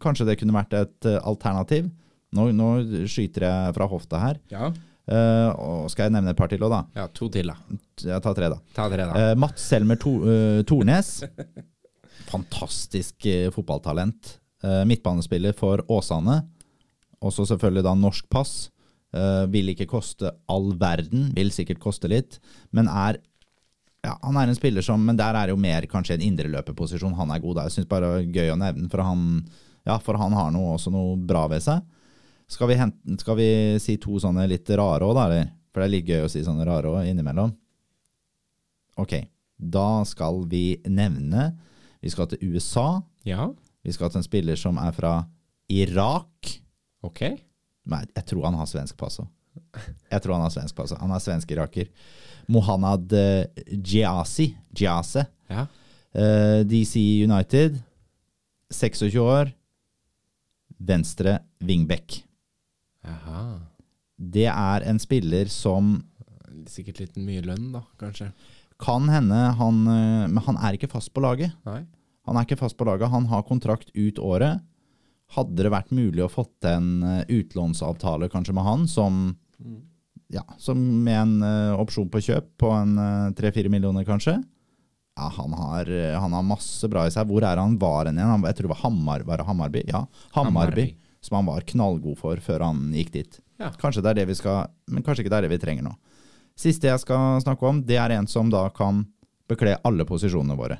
Kanskje 0.01 0.27
det 0.27 0.37
kunne 0.39 0.55
vært 0.55 0.75
et 0.75 1.07
eh, 1.07 1.19
alternativ. 1.23 1.87
Nå, 2.35 2.49
nå 2.55 2.69
skyter 3.07 3.45
jeg 3.47 3.75
fra 3.77 3.87
hofta 3.91 4.19
her. 4.19 4.39
Ja. 4.51 4.71
Eh, 5.05 5.49
og 5.61 5.89
skal 5.93 6.07
jeg 6.07 6.15
nevne 6.15 6.33
et 6.33 6.39
par 6.39 6.49
til 6.49 6.63
òg, 6.65 6.73
da? 6.73 6.81
ja, 6.97 7.05
to 7.13 7.29
til, 7.33 7.51
da. 7.51 7.77
Ja, 8.07 8.17
ta 8.23 8.33
tre, 8.37 8.49
da. 8.53 8.57
Ta 8.73 8.87
tre, 8.89 9.05
da. 9.05 9.13
Uh, 9.13 9.33
Mats 9.37 9.67
Selmer 9.69 9.99
to, 10.01 10.15
uh, 10.25 10.61
Tornes. 10.67 11.19
Fantastisk 12.33 13.27
fotballtalent. 13.53 14.39
Midtbanespiller 14.89 15.53
for 15.53 15.83
Åsane. 15.93 16.39
Også 17.21 17.43
selvfølgelig 17.51 17.83
da 17.85 17.91
norsk 17.93 18.25
pass. 18.33 18.53
Vil 19.53 19.69
ikke 19.69 19.85
koste 19.91 20.31
all 20.49 20.71
verden, 20.81 21.27
vil 21.35 21.51
sikkert 21.53 21.77
koste 21.83 22.09
litt. 22.09 22.39
Men 22.73 22.89
er 22.89 23.19
ja, 24.05 24.15
han 24.23 24.39
er 24.39 24.49
en 24.49 24.57
spiller 24.57 24.85
som 24.85 25.01
Men 25.05 25.17
der 25.19 25.37
er 25.37 25.51
jo 25.51 25.59
mer 25.59 25.85
kanskje 25.89 26.17
en 26.17 26.25
indreløperposisjon 26.25 27.13
han 27.17 27.33
er 27.33 27.43
god 27.43 27.59
der. 27.59 27.69
Jeg 27.69 27.77
syns 27.77 27.91
bare 27.91 28.09
det 28.09 28.23
er 28.23 28.33
gøy 28.39 28.53
å 28.55 28.59
nevne, 28.63 28.89
for 28.89 29.05
han, 29.05 29.21
ja, 29.85 29.99
for 30.01 30.19
han 30.21 30.33
har 30.37 30.49
noe, 30.55 30.75
også 30.79 30.93
noe 30.93 31.15
bra 31.29 31.45
ved 31.51 31.65
seg. 31.65 31.85
Skal 32.47 32.67
vi, 32.69 32.75
hente, 32.77 33.17
skal 33.19 33.37
vi 33.39 33.47
si 33.81 33.95
to 33.97 34.19
sånne 34.21 34.45
litt 34.47 34.69
rare 34.77 35.05
òg, 35.07 35.15
da? 35.17 35.23
Eller? 35.29 35.47
For 35.73 35.81
det 35.81 35.87
er 35.87 35.93
litt 35.95 36.09
gøy 36.09 36.25
å 36.25 36.29
si 36.31 36.43
sånne 36.45 36.65
rare 36.67 36.91
òg 36.91 37.07
innimellom. 37.09 37.51
Ok, 39.01 39.15
da 39.57 40.03
skal 40.07 40.43
vi 40.49 40.77
nevne 40.87 41.49
Vi 42.03 42.11
skal 42.13 42.27
til 42.31 42.53
USA. 42.53 43.01
Ja, 43.25 43.49
Vi 43.83 43.91
skal 43.93 44.09
til 44.13 44.21
en 44.21 44.25
spiller 44.27 44.55
som 44.55 44.77
er 44.77 44.91
fra 44.93 45.15
Irak. 45.69 46.61
ok. 47.03 47.21
Nei, 47.85 48.01
jeg 48.15 48.25
tror 48.25 48.45
han 48.47 48.55
har 48.57 48.65
svensk 48.69 48.97
pass 48.97 49.19
òg. 49.21 49.27
Jeg 50.11 50.21
tror 50.21 50.33
han 50.35 50.41
har 50.45 50.49
svensk 50.53 50.75
pass. 50.75 50.91
Han 50.99 51.11
er 51.13 51.21
svensk-iraker. 51.21 51.87
Mohanad 52.49 53.13
Jiasi. 53.85 54.55
Giasi, 54.73 55.23
Ja. 55.49 55.67
Uh, 56.15 56.63
DC 56.63 56.97
United. 57.25 57.77
26 58.71 59.15
år. 59.21 59.53
Venstre 60.79 61.39
wingback. 61.61 62.24
Jaha. 63.05 63.45
Det 64.15 64.47
er 64.49 64.85
en 64.89 64.99
spiller 65.01 65.49
som 65.51 65.97
Sikkert 66.71 67.01
litt 67.01 67.17
mye 67.19 67.43
lønn, 67.45 67.67
da, 67.75 67.83
kanskje. 67.99 68.31
kan 68.81 69.09
hende 69.11 69.35
han 69.59 69.81
eh, 69.91 70.23
Men 70.31 70.41
han 70.47 70.57
er 70.57 70.77
ikke 70.77 70.89
fast 70.89 71.11
på 71.13 71.21
laget. 71.21 71.53
Nei? 71.67 71.83
Han 72.25 72.39
er 72.39 72.47
ikke 72.47 72.57
fast 72.57 72.77
på 72.79 72.87
laget. 72.87 73.11
Han 73.11 73.27
har 73.29 73.45
kontrakt 73.45 73.91
ut 73.93 74.17
året. 74.17 74.63
Hadde 75.35 75.61
det 75.61 75.73
vært 75.73 75.93
mulig 75.93 76.23
å 76.25 76.31
fått 76.31 76.53
til 76.63 76.79
en 76.79 77.03
eh, 77.05 77.37
utlånsavtale 77.37 78.31
kanskje 78.33 78.55
med 78.57 78.65
han, 78.65 78.87
som, 78.89 79.21
ja, 80.33 80.41
som 80.57 80.81
med 81.05 81.19
en 81.19 81.35
uh, 81.45 81.77
opsjon 81.81 82.09
på 82.09 82.23
kjøp 82.25 82.49
på 82.61 82.71
en 82.73 82.97
tre-fire 83.37 83.69
millioner, 83.69 84.07
kanskje? 84.07 84.39
Ja, 85.19 85.29
han 85.37 85.53
har, 85.53 85.91
han 86.17 86.33
har 86.33 86.49
masse 86.49 86.89
bra 86.89 87.05
i 87.05 87.13
seg. 87.13 87.29
Hvor 87.29 87.45
er 87.45 87.61
han 87.61 87.77
var 87.81 88.09
igjen? 88.09 88.23
Jeg 88.49 88.57
tror 88.57 88.69
det 88.69 88.73
var 88.73 88.83
Hamar, 88.87 89.27
var 89.27 89.41
det 89.41 89.49
Hammarby. 89.51 89.85
Ja, 89.91 90.07
Hamarby. 90.33 90.49
Hammarby. 90.49 90.87
Som 91.25 91.39
han 91.39 91.47
var 91.49 91.65
knallgod 91.67 92.19
for 92.21 92.37
før 92.43 92.67
han 92.67 92.85
gikk 92.93 93.11
dit. 93.15 93.39
Ja. 93.61 93.71
Kanskje 93.81 94.03
det 94.05 94.11
er 94.13 94.19
det 94.21 94.27
vi 94.29 94.37
skal, 94.37 94.69
men 94.91 95.03
kanskje 95.05 95.23
ikke 95.25 95.33
det 95.33 95.39
er 95.41 95.47
det 95.47 95.53
vi 95.55 95.61
trenger 95.63 95.87
nå. 95.87 95.95
Siste 96.55 96.87
jeg 96.87 97.01
skal 97.01 97.41
snakke 97.43 97.65
om, 97.67 97.81
det 97.83 97.97
er 97.99 98.13
en 98.15 98.27
som 98.31 98.49
da 98.53 98.67
kan 98.75 99.03
bekle 99.49 99.73
alle 99.85 100.05
posisjonene 100.07 100.55
våre. 100.59 100.77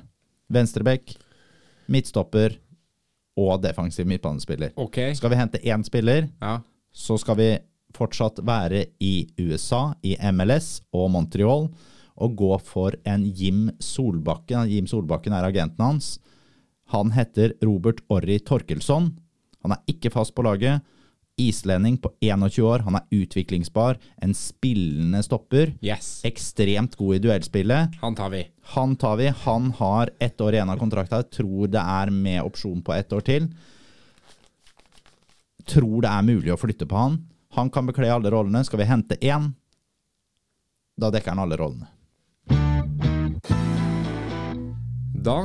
Venstrebekk, 0.52 1.16
midtstopper 1.92 2.56
og 3.36 3.60
defensiv 3.64 4.06
midtbanespiller. 4.08 4.72
Okay. 4.80 5.12
Skal 5.18 5.32
vi 5.34 5.40
hente 5.40 5.60
én 5.60 5.84
spiller, 5.84 6.28
Ja. 6.40 6.60
så 6.92 7.18
skal 7.20 7.36
vi 7.36 7.50
fortsatt 7.96 8.40
være 8.44 8.86
i 9.00 9.26
USA, 9.38 9.94
i 10.02 10.16
MLS 10.32 10.80
og 10.92 11.10
Montreal, 11.10 11.68
og 12.16 12.36
gå 12.36 12.58
for 12.60 12.92
en 13.04 13.24
Jim 13.36 13.70
Solbakken. 13.80 14.68
Jim 14.70 14.86
Solbakken 14.86 15.32
er 15.32 15.44
agenten 15.44 15.84
hans. 15.84 16.18
Han 16.92 17.10
heter 17.12 17.52
Robert 17.62 18.00
Orri 18.08 18.38
Torkelsson. 18.38 19.18
Han 19.66 19.74
er 19.74 19.90
ikke 19.90 20.12
fast 20.14 20.34
på 20.36 20.44
laget. 20.46 20.84
Islending 21.36 21.98
på 22.00 22.12
21 22.24 22.64
år. 22.64 22.84
Han 22.86 22.96
er 22.96 23.08
utviklingsbar. 23.12 23.98
En 24.22 24.32
spillende 24.34 25.20
stopper. 25.26 25.74
Yes. 25.84 26.22
Ekstremt 26.24 26.96
god 26.96 27.18
i 27.18 27.22
duellspillet. 27.26 27.98
Han 28.00 28.16
tar 28.16 28.30
vi. 28.32 28.46
Han 28.76 28.94
tar 28.96 29.18
vi. 29.20 29.28
Han 29.44 29.72
har 29.76 30.14
ett 30.18 30.40
år 30.40 30.56
igjen 30.56 30.70
av 30.70 30.78
kontrakta. 30.80 31.20
Tror 31.22 31.68
det 31.68 31.82
er 31.82 32.14
med 32.14 32.40
opsjon 32.46 32.80
på 32.86 32.94
ett 32.94 33.12
år 33.12 33.26
til. 33.26 33.50
Tror 35.66 36.06
det 36.06 36.14
er 36.14 36.24
mulig 36.30 36.54
å 36.54 36.60
flytte 36.60 36.86
på 36.88 36.96
han. 36.96 37.20
Han 37.58 37.70
kan 37.74 37.88
bekle 37.88 38.08
alle 38.14 38.30
rollene. 38.32 38.64
Skal 38.64 38.80
vi 38.80 38.88
hente 38.88 39.18
én, 39.20 39.50
da 40.96 41.10
dekker 41.12 41.34
han 41.34 41.44
alle 41.44 41.58
rollene. 41.60 41.90
Da 45.26 45.38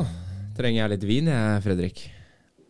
trenger 0.56 0.84
jeg 0.84 0.92
litt 0.94 1.06
vin, 1.10 1.30
jeg, 1.32 1.62
Fredrik. 1.66 2.04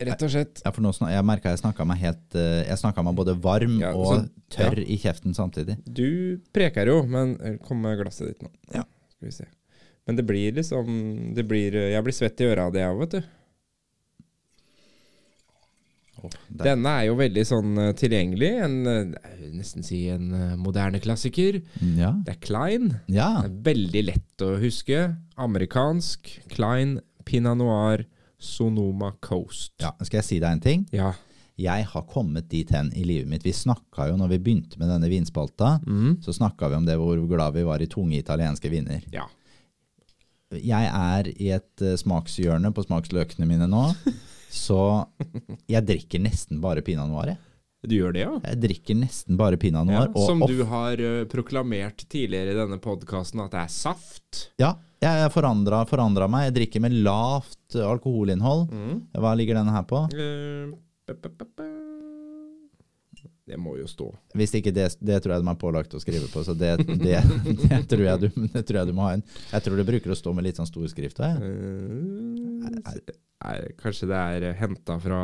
Rett 0.08 0.24
og 0.26 0.32
slett. 0.34 0.62
Ja, 0.66 0.72
for 0.74 0.82
nå 0.86 0.92
snak, 0.96 1.12
Jeg 1.14 1.26
merka 1.28 1.52
jeg 1.54 1.60
snakka 1.62 1.86
meg 1.86 2.00
helt 2.02 2.36
eh, 2.40 2.64
Jeg 2.68 2.78
snakka 2.82 3.04
meg 3.06 3.16
både 3.20 3.36
varm 3.42 3.80
Ja, 3.82 3.92
og 3.94 4.08
så- 4.08 4.30
tørr 4.56 4.80
i 4.84 4.98
kjeften 4.98 5.34
samtidig. 5.38 5.78
Du 5.86 6.40
preker 6.54 6.88
jo, 6.90 7.02
men 7.08 7.38
eh, 7.42 7.58
kom 7.68 7.82
med 7.82 8.00
glasset 8.02 8.28
ditt 8.34 8.42
nå. 8.46 8.50
Ja. 8.74 8.84
Skal 9.16 9.28
vi 9.30 9.36
se. 9.36 9.46
Men 10.08 10.18
det 10.18 10.26
blir 10.26 10.52
liksom 10.58 11.34
det 11.38 11.46
blir, 11.48 11.72
Jeg 11.92 12.04
blir 12.04 12.14
svett 12.18 12.42
i 12.42 12.50
øra 12.50 12.66
av 12.68 12.74
det, 12.74 12.82
jeg 12.82 12.96
òg, 12.96 13.00
vet 13.06 13.16
du. 13.20 13.22
Oh, 16.22 16.30
Denne 16.54 16.92
er 17.00 17.08
jo 17.08 17.16
veldig 17.18 17.44
sånn 17.50 17.72
eh, 17.82 17.92
tilgjengelig. 17.98 18.50
En, 18.66 18.76
eh, 18.86 19.14
jeg 19.32 19.38
vil 19.40 19.54
nesten 19.58 19.86
si 19.86 20.02
en 20.14 20.28
eh, 20.38 20.56
moderne 20.60 21.00
klassiker. 21.02 21.62
Ja. 21.98 22.12
Det 22.28 22.36
er 22.36 22.42
Klein. 22.44 22.90
ja. 23.10 23.30
Det 23.42 23.50
er 23.50 23.56
veldig 23.72 24.04
lett 24.12 24.44
å 24.46 24.52
huske. 24.62 25.00
Amerikansk. 25.42 26.30
Klein, 26.54 27.00
Pinot 27.26 27.58
Noir, 27.58 28.04
Sonoma 28.42 29.14
Coast. 29.22 29.74
ja. 29.82 29.94
Skal 30.02 30.18
jeg 30.22 30.26
si 30.28 30.40
deg 30.42 30.52
en 30.58 30.64
ting? 30.64 30.88
Ja. 30.96 31.14
Jeg 31.62 31.86
har 31.92 32.02
kommet 32.10 32.48
dit 32.50 32.70
hen 32.74 32.90
i 32.98 33.04
livet 33.06 33.28
mitt. 33.30 33.44
Vi 33.46 33.52
snakka 33.54 34.08
jo 34.10 34.16
når 34.18 34.32
vi 34.32 34.40
begynte 34.42 34.80
med 34.82 34.90
denne 34.90 35.10
vinspalta, 35.12 35.76
Mm. 35.86 36.18
så 36.24 36.34
snakka 36.34 36.70
vi 36.72 36.76
om 36.80 36.86
det 36.88 36.96
hvor 36.98 37.20
glad 37.30 37.54
vi 37.54 37.64
var 37.68 37.80
i 37.84 37.88
tunge 37.92 38.18
italienske 38.18 38.70
viner. 38.72 39.04
ja. 39.14 39.28
Jeg 40.52 40.84
er 40.92 41.30
i 41.40 41.48
et 41.56 41.82
eh, 41.82 41.94
smakshjørne 41.96 42.74
på 42.76 42.84
smaksløkene 42.84 43.48
mine 43.48 43.68
nå, 43.72 43.86
så 44.52 45.06
jeg 45.72 45.86
drikker 45.88 46.20
nesten 46.20 46.60
bare 46.60 46.82
pinot 46.84 47.08
noir. 47.08 47.38
Du 47.82 47.96
gjør 47.96 48.14
det, 48.14 48.22
ja? 48.22 48.34
jeg 48.46 48.60
drikker 48.62 48.98
nesten 49.00 49.38
bare 49.40 49.58
pinot 49.58 49.88
noir. 49.90 50.12
Ja, 50.14 50.26
som 50.28 50.44
du 50.46 50.60
har 50.70 51.02
uh, 51.02 51.24
proklamert 51.30 52.04
tidligere 52.06 52.54
i 52.54 52.58
denne 52.60 52.78
podkasten, 52.82 53.42
at 53.42 53.56
det 53.56 53.64
er 53.64 53.72
saft. 53.74 54.44
Ja, 54.62 54.76
jeg 55.02 55.32
forandra, 55.34 55.82
forandra 55.90 56.28
meg. 56.30 56.52
Jeg 56.52 56.58
drikker 56.60 56.84
med 56.86 56.94
lavt 57.02 57.74
eh, 57.74 57.88
alkoholinnhold. 57.88 58.68
Mm. 58.70 59.00
Hva 59.18 59.32
ligger 59.40 59.58
denne 59.58 59.74
her 59.74 59.88
på? 59.90 60.04
Eh. 60.14 60.70
Det 63.50 63.58
må 63.58 63.74
jo 63.80 63.88
stå. 63.90 64.12
Hvis 64.38 64.54
ikke 64.62 64.72
det, 64.76 64.86
det 65.02 65.18
tror 65.24 65.34
jeg 65.34 65.42
de 65.42 65.50
er 65.50 65.60
pålagt 65.66 65.98
å 65.98 66.04
skrive 66.04 66.30
på, 66.30 66.46
så 66.46 66.54
det, 66.54 66.76
det, 67.02 67.18
det, 67.66 67.82
tror, 67.90 68.06
jeg 68.06 68.22
du, 68.22 68.30
tror 68.62 68.78
jeg 68.84 68.92
du 68.92 68.96
må 68.96 69.10
ha 69.10 69.18
en. 69.18 69.26
Jeg 69.56 69.66
tror 69.66 69.82
det 69.82 69.90
bruker 69.90 70.14
å 70.14 70.22
stå 70.22 70.38
med 70.38 70.46
litt 70.46 70.62
sånn 70.62 70.70
stor 70.70 70.86
skrift. 70.94 71.18
jeg. 71.26 71.34
Nei, 73.42 73.58
kanskje 73.82 74.08
det 74.12 74.18
er 74.18 74.44
henta 74.60 74.98
fra 75.02 75.20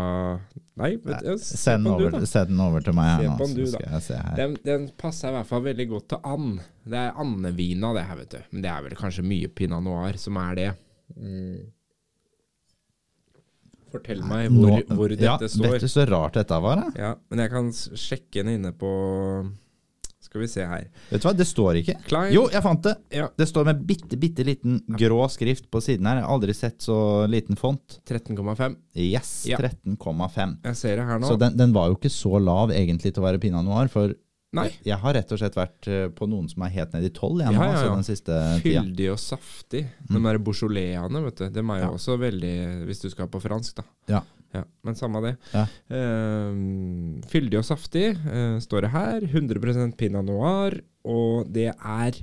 Nei, 0.78 0.92
vet 1.02 1.22
du, 1.22 1.32
se 1.42 1.58
Send, 1.58 1.86
den 1.86 1.94
over, 1.94 2.16
over 2.66 2.86
til 2.86 2.96
meg 2.98 3.12
her 3.12 3.28
nå, 3.30 3.38
så 3.38 3.68
skal 3.72 3.84
da. 3.84 3.92
jeg 3.94 4.06
se 4.08 4.18
her. 4.18 4.36
Den, 4.38 4.56
den 4.66 4.88
passer 4.98 5.32
i 5.32 5.36
hvert 5.38 5.50
fall 5.50 5.64
veldig 5.66 5.88
godt 5.90 6.08
til 6.14 6.30
and. 6.34 6.60
Det 6.88 7.00
er 7.02 7.22
andevina, 7.24 7.94
det 7.98 8.04
her, 8.10 8.20
vet 8.22 8.36
du. 8.36 8.44
Men 8.54 8.66
det 8.66 8.72
er 8.74 8.86
vel 8.86 8.98
kanskje 9.00 9.26
mye 9.26 9.50
pinot 9.58 9.86
noir 9.86 10.20
som 10.22 10.38
er 10.42 10.60
det. 10.60 10.68
Mm. 11.18 11.58
Fortell 13.94 14.22
meg 14.28 14.50
hvor, 14.52 14.74
Nå- 14.74 14.98
hvor 15.00 15.14
dette 15.14 15.26
ja, 15.26 15.38
står. 15.42 15.78
Vet 15.78 15.86
du 15.86 15.92
så 15.92 16.06
rart 16.10 16.38
dette 16.38 16.62
var? 16.64 16.84
Da? 16.84 16.92
Ja, 17.00 17.14
men 17.32 17.42
jeg 17.46 17.54
kan 17.54 17.72
sjekke 17.74 18.42
den 18.44 18.54
inne 18.58 18.74
på 18.78 18.92
Skal 20.28 20.42
vi 20.44 20.48
se 20.52 20.66
her. 20.68 20.90
Vet 21.10 21.24
du 21.24 21.28
hva, 21.30 21.34
det 21.40 21.48
står 21.48 21.80
ikke. 21.82 21.96
Klein. 22.10 22.34
Jo, 22.36 22.46
jeg 22.52 22.62
fant 22.66 22.84
det! 22.84 22.96
Ja. 23.16 23.30
Det 23.40 23.48
står 23.48 23.70
med 23.72 23.82
bitte, 23.88 24.18
bitte 24.20 24.44
liten 24.48 24.82
grå 25.00 25.22
skrift 25.32 25.70
på 25.72 25.80
siden 25.84 26.06
her. 26.10 26.20
Jeg 26.20 26.28
har 26.28 26.36
aldri 26.36 26.56
sett 26.58 26.84
så 26.84 27.00
liten 27.32 27.56
font. 27.60 28.00
13,5. 28.12 28.76
Yes, 29.00 29.32
Ja. 29.48 29.58
13,5. 29.64 30.58
Jeg 30.68 30.76
ser 30.76 30.96
det 31.00 31.06
her 31.08 31.20
nå. 31.24 31.28
Så 31.32 31.40
den, 31.40 31.56
den 31.58 31.74
var 31.76 31.88
jo 31.92 31.96
ikke 32.00 32.12
så 32.12 32.38
lav 32.44 32.72
egentlig 32.76 33.14
til 33.16 33.24
å 33.24 33.28
være 33.30 33.40
pinot 33.40 33.64
noir, 33.66 33.88
for 33.94 34.14
Nei. 34.58 34.70
jeg 34.88 34.96
har 35.02 35.14
rett 35.18 35.32
og 35.36 35.40
slett 35.42 35.58
vært 35.60 35.88
eh, 35.92 36.06
på 36.16 36.28
noen 36.32 36.48
som 36.52 36.64
er 36.64 36.72
helt 36.76 36.94
nede 36.96 37.10
i 37.10 37.14
12 37.14 37.42
igjen, 37.42 37.54
Ja, 37.54 37.60
nå, 37.60 37.66
ja, 37.68 37.90
altså. 37.96 38.62
Fyldig 38.64 39.10
og 39.12 39.20
saftig. 39.20 39.82
De 40.08 40.22
der 40.24 40.40
Beaujolais-ene, 40.40 41.24
vet 41.26 41.42
du. 41.42 41.50
Dem 41.58 41.72
er 41.76 41.82
jo 41.82 41.90
Ja. 41.90 41.92
også 42.00 42.16
veldig 42.20 42.54
Hvis 42.88 43.02
du 43.04 43.10
skal 43.12 43.28
på 43.32 43.42
fransk, 43.44 43.76
da. 43.82 43.84
Ja. 44.08 44.22
Ja, 44.58 44.64
men 44.88 44.98
samme 44.98 45.22
det. 45.24 45.34
Ja. 45.54 45.66
Uh, 45.92 47.20
fyldig 47.30 47.62
og 47.62 47.68
saftig 47.68 48.10
uh, 48.26 48.58
står 48.64 48.88
det 48.88 48.94
her. 48.96 49.28
100 49.28 49.94
pinot 50.00 50.26
noir. 50.28 50.80
Og 51.08 51.50
det 51.54 51.72
er 51.74 52.22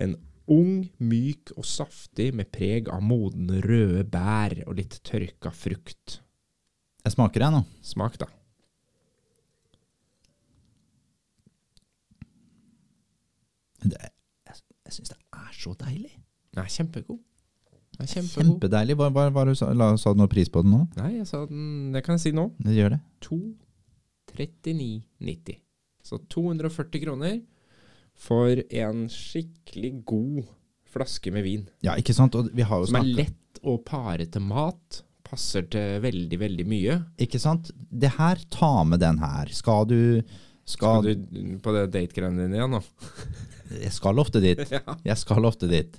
en 0.00 0.16
ung, 0.50 0.84
myk 1.00 1.54
og 1.56 1.64
saftig 1.68 2.30
med 2.36 2.50
preg 2.52 2.90
av 2.92 3.04
modne 3.04 3.62
røde 3.64 4.04
bær 4.04 4.56
og 4.66 4.78
litt 4.80 4.98
tørka 5.06 5.52
frukt. 5.54 6.20
Jeg 7.04 7.16
smaker 7.16 7.44
jeg 7.44 7.54
nå. 7.54 7.62
Smak, 7.84 8.18
da. 8.20 8.30
Det, 13.84 14.00
jeg 14.48 14.60
jeg 14.84 14.96
syns 14.96 15.12
det 15.12 15.18
er 15.36 15.56
så 15.56 15.72
deilig. 15.80 16.12
Den 16.54 16.62
er 16.62 16.72
kjempegod. 16.72 17.20
Er 18.00 18.08
kjempegod. 18.10 18.44
Kjempedeilig. 18.44 18.96
Hva, 18.98 19.08
hva, 19.14 19.28
hva 19.34 19.44
du 19.46 19.54
sa, 19.58 19.68
la, 19.76 19.92
sa 20.00 20.12
du 20.14 20.18
noe 20.22 20.30
pris 20.32 20.50
på 20.50 20.62
den 20.64 20.72
nå? 20.74 20.80
Nei, 20.98 21.10
jeg 21.20 21.26
sa 21.30 21.44
den 21.46 21.92
Det 21.94 22.02
kan 22.06 22.16
jeg 22.18 22.22
si 22.26 22.32
nå. 22.34 22.48
Det 22.64 22.74
gjør 22.74 22.96
det. 22.96 23.00
239,90. 24.34 25.60
Så 26.04 26.18
240 26.34 27.00
kroner 27.04 27.38
for 28.14 28.60
en 28.70 29.06
skikkelig 29.10 29.92
god 30.06 30.44
flaske 30.94 31.32
med 31.34 31.42
vin. 31.46 31.64
Ja, 31.84 31.96
ikke 31.98 32.14
sant? 32.14 32.36
Og 32.38 32.50
vi 32.54 32.62
har 32.66 32.82
jo 32.82 32.90
Som 32.90 33.00
er 33.00 33.10
lett 33.24 33.60
å 33.64 33.78
pare 33.82 34.26
til 34.30 34.44
mat. 34.46 35.02
Passer 35.24 35.64
til 35.72 36.00
veldig, 36.04 36.38
veldig 36.38 36.66
mye. 36.68 36.98
Ikke 37.24 37.40
sant? 37.42 37.70
Det 37.74 38.12
her, 38.18 38.42
ta 38.52 38.84
med 38.86 39.00
den 39.02 39.18
her. 39.22 39.50
Skal 39.56 39.88
du 39.90 40.00
Skal, 40.64 41.02
Skal 41.02 41.04
du 41.04 41.58
på 41.64 41.72
det 41.76 41.88
dategreiene 41.92 42.44
dine 42.46 42.56
igjen 42.60 42.76
nå? 42.76 42.80
Jeg 43.80 43.92
skal 43.96 44.20
ofte 44.20 44.40
dit. 44.44 44.60
Ja. 44.74 44.98
Jeg 45.04 45.18
skal 45.20 45.44
ofte 45.48 45.68
dit. 45.68 45.96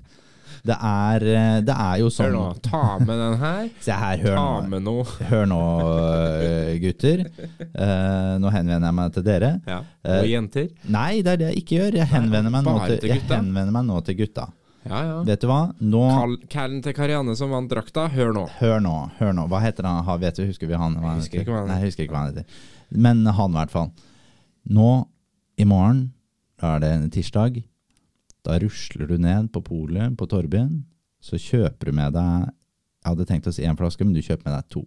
Det 0.65 0.73
er, 0.81 1.23
eh, 1.29 1.59
det 1.61 1.73
er 1.77 1.99
jo 2.01 2.07
Hør 2.09 2.13
sånn 2.15 2.33
nå, 2.33 2.43
ta 2.65 2.79
med 2.97 3.19
den 3.21 3.35
her. 3.37 3.67
Se 3.85 3.93
her, 4.01 4.17
hør 4.23 4.35
Ta 4.39 4.45
nå. 4.63 4.69
med 4.71 4.85
noe. 4.87 5.03
Hør 5.29 5.43
nå, 5.51 5.59
øh, 5.85 6.69
gutter. 6.81 7.21
Uh, 7.75 8.35
nå 8.41 8.49
henvender 8.55 8.87
jeg 8.89 8.97
meg 8.97 9.13
til 9.13 9.25
dere. 9.27 9.51
Ja. 9.69 9.79
Eh, 10.01 10.19
Og 10.23 10.29
jenter. 10.31 10.69
Nei, 10.89 11.21
det 11.21 11.35
er 11.35 11.41
det 11.43 11.49
jeg 11.51 11.61
ikke 11.63 11.77
gjør. 11.79 11.99
Jeg 12.01 12.09
henvender 12.15 12.53
meg 12.55 12.65
nå 12.65 12.73
til, 12.89 13.09
jeg 13.11 13.21
henvender 13.29 13.75
meg 13.77 13.85
nå 13.91 13.99
til 14.07 14.17
gutta. 14.23 14.47
Ja, 14.85 14.99
ja. 15.01 15.13
Vet 15.25 15.41
du 15.41 15.47
hva? 15.49 15.59
Nå 15.81 16.01
Callen 16.53 16.81
til 16.85 16.93
Karianne 16.93 17.33
som 17.37 17.49
vant 17.53 17.69
drakta, 17.71 18.03
hør 18.13 18.33
nå. 18.35 18.43
Hør 18.59 18.81
nå, 18.85 18.95
hør 19.17 19.31
nå. 19.33 19.47
Hva 19.49 19.61
heter 19.63 19.87
han? 19.89 20.03
Ha, 20.05 20.17
vet 20.21 20.37
du, 20.37 20.43
husker 20.45 20.69
vi 20.69 20.77
han? 20.77 20.93
han 21.01 21.15
Jeg 21.15 21.23
husker 21.23 21.41
ikke 21.41 21.53
hva 21.55 21.61
han 21.63 21.71
Nei, 21.71 21.77
jeg 21.81 21.89
husker 21.93 22.05
ikke 22.05 22.13
hva 22.17 22.25
han 22.25 22.33
heter. 22.35 22.59
Men 23.05 23.23
han, 23.25 23.55
i 23.55 23.59
hvert 23.61 23.73
fall. 23.73 23.89
Nå 24.77 24.89
i 25.57 25.65
morgen, 25.65 26.03
da 26.61 26.75
er 26.75 26.83
det 26.83 26.91
en 26.99 27.09
tirsdag, 27.13 27.61
da 28.45 28.57
rusler 28.61 29.09
du 29.09 29.17
ned 29.21 29.49
på 29.53 29.61
polet 29.65 30.13
på 30.19 30.27
Torvbyen, 30.29 30.83
så 31.21 31.39
kjøper 31.41 31.89
du 31.89 31.95
med 31.97 32.13
deg 32.13 32.51
Jeg 33.05 33.11
hadde 33.11 33.25
tenkt 33.29 33.47
å 33.49 33.53
si 33.53 33.61
én 33.65 33.77
flaske, 33.77 34.01
men 34.05 34.13
du 34.15 34.21
kjøper 34.25 34.47
med 34.49 34.55
deg 34.57 34.69
to. 34.73 34.81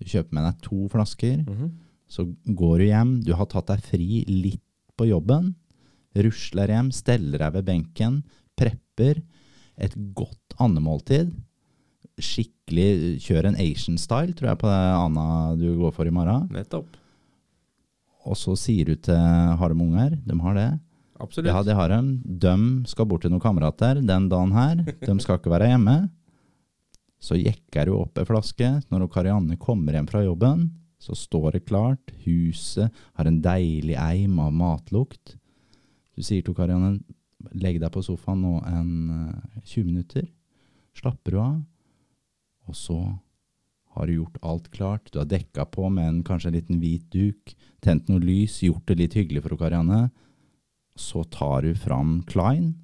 Du 0.00 0.04
kjøper 0.04 0.32
med 0.36 0.44
deg 0.44 0.58
to 0.64 0.88
flasker, 0.92 1.38
Mhm. 1.48 1.70
så 2.08 2.24
går 2.44 2.78
du 2.78 2.84
hjem. 2.84 3.12
Du 3.24 3.32
har 3.34 3.46
tatt 3.46 3.66
deg 3.70 3.80
fri 3.80 4.24
litt 4.28 4.60
på 4.98 5.06
jobben. 5.08 5.54
Rusler 6.16 6.68
hjem, 6.68 6.90
steller 6.92 7.38
deg 7.38 7.52
ved 7.54 7.64
benken, 7.64 8.22
prepper 8.58 9.22
et 9.78 9.94
godt 10.14 10.52
andemåltid. 10.60 11.32
Skikkelig 12.20 13.20
Kjør 13.24 13.46
en 13.48 13.56
Asian 13.56 13.96
style, 13.96 14.34
tror 14.36 14.50
jeg, 14.50 14.58
på 14.60 14.68
det 14.68 14.80
Anna 15.00 15.56
du 15.56 15.68
går 15.78 15.92
for 15.94 16.04
i 16.06 16.10
morgen. 16.14 16.48
Nettopp. 16.52 16.86
Og 18.26 18.36
så 18.36 18.52
sier 18.58 18.84
du 18.90 18.96
til 18.96 19.16
Har 19.16 19.68
de 19.72 19.80
unger? 19.80 20.18
De 20.26 20.36
har 20.38 20.54
det? 20.54 20.80
Absolutt. 21.20 21.50
Ja, 21.52 21.62
det 21.66 21.76
har 21.76 21.92
de. 21.92 22.00
De 22.24 22.54
skal 22.88 23.08
bort 23.08 23.24
til 23.24 23.32
noen 23.32 23.42
kamerater 23.42 24.00
den 24.00 24.28
dagen 24.32 24.54
her. 24.56 24.80
De 24.82 25.16
skal 25.20 25.40
ikke 25.40 25.52
være 25.52 25.70
hjemme. 25.74 25.96
Så 27.20 27.36
jekker 27.36 27.90
hun 27.92 28.06
opp 28.06 28.20
ei 28.20 28.28
flaske. 28.28 28.70
Når 28.88 29.08
Karianne 29.12 29.58
kommer 29.60 29.96
hjem 29.96 30.08
fra 30.08 30.24
jobben, 30.24 30.70
så 31.00 31.16
står 31.16 31.58
det 31.58 31.66
klart. 31.68 32.12
Huset 32.24 32.88
har 33.18 33.28
en 33.28 33.40
deilig 33.44 33.96
eim 34.00 34.38
av 34.40 34.54
matlukt. 34.56 35.36
Du 36.16 36.24
sier 36.24 36.44
til 36.44 36.56
Karianne 36.56 36.98
legg 37.56 37.80
deg 37.80 37.92
på 37.92 38.02
sofaen 38.04 38.42
nå 38.44 38.58
en 38.68 38.92
eh, 39.16 39.60
20 39.64 39.84
minutter. 39.88 40.26
Slapper 40.96 41.36
du 41.36 41.40
av. 41.40 41.58
Og 42.68 42.76
så 42.76 42.98
har 43.96 44.06
du 44.06 44.14
gjort 44.14 44.40
alt 44.46 44.68
klart. 44.74 45.08
Du 45.12 45.18
har 45.18 45.28
dekka 45.28 45.66
på 45.72 45.88
med 45.92 46.08
en, 46.08 46.18
kanskje 46.26 46.50
en 46.50 46.58
liten 46.58 46.80
hvit 46.82 47.06
duk, 47.12 47.54
tent 47.82 48.08
noe 48.08 48.22
lys, 48.22 48.60
gjort 48.62 48.86
det 48.88 48.98
litt 49.00 49.16
hyggelig 49.18 49.42
for 49.46 49.58
Karianne. 49.60 50.08
Så 51.00 51.22
tar 51.32 51.64
du 51.64 51.72
fram 51.80 52.18
Klein, 52.28 52.74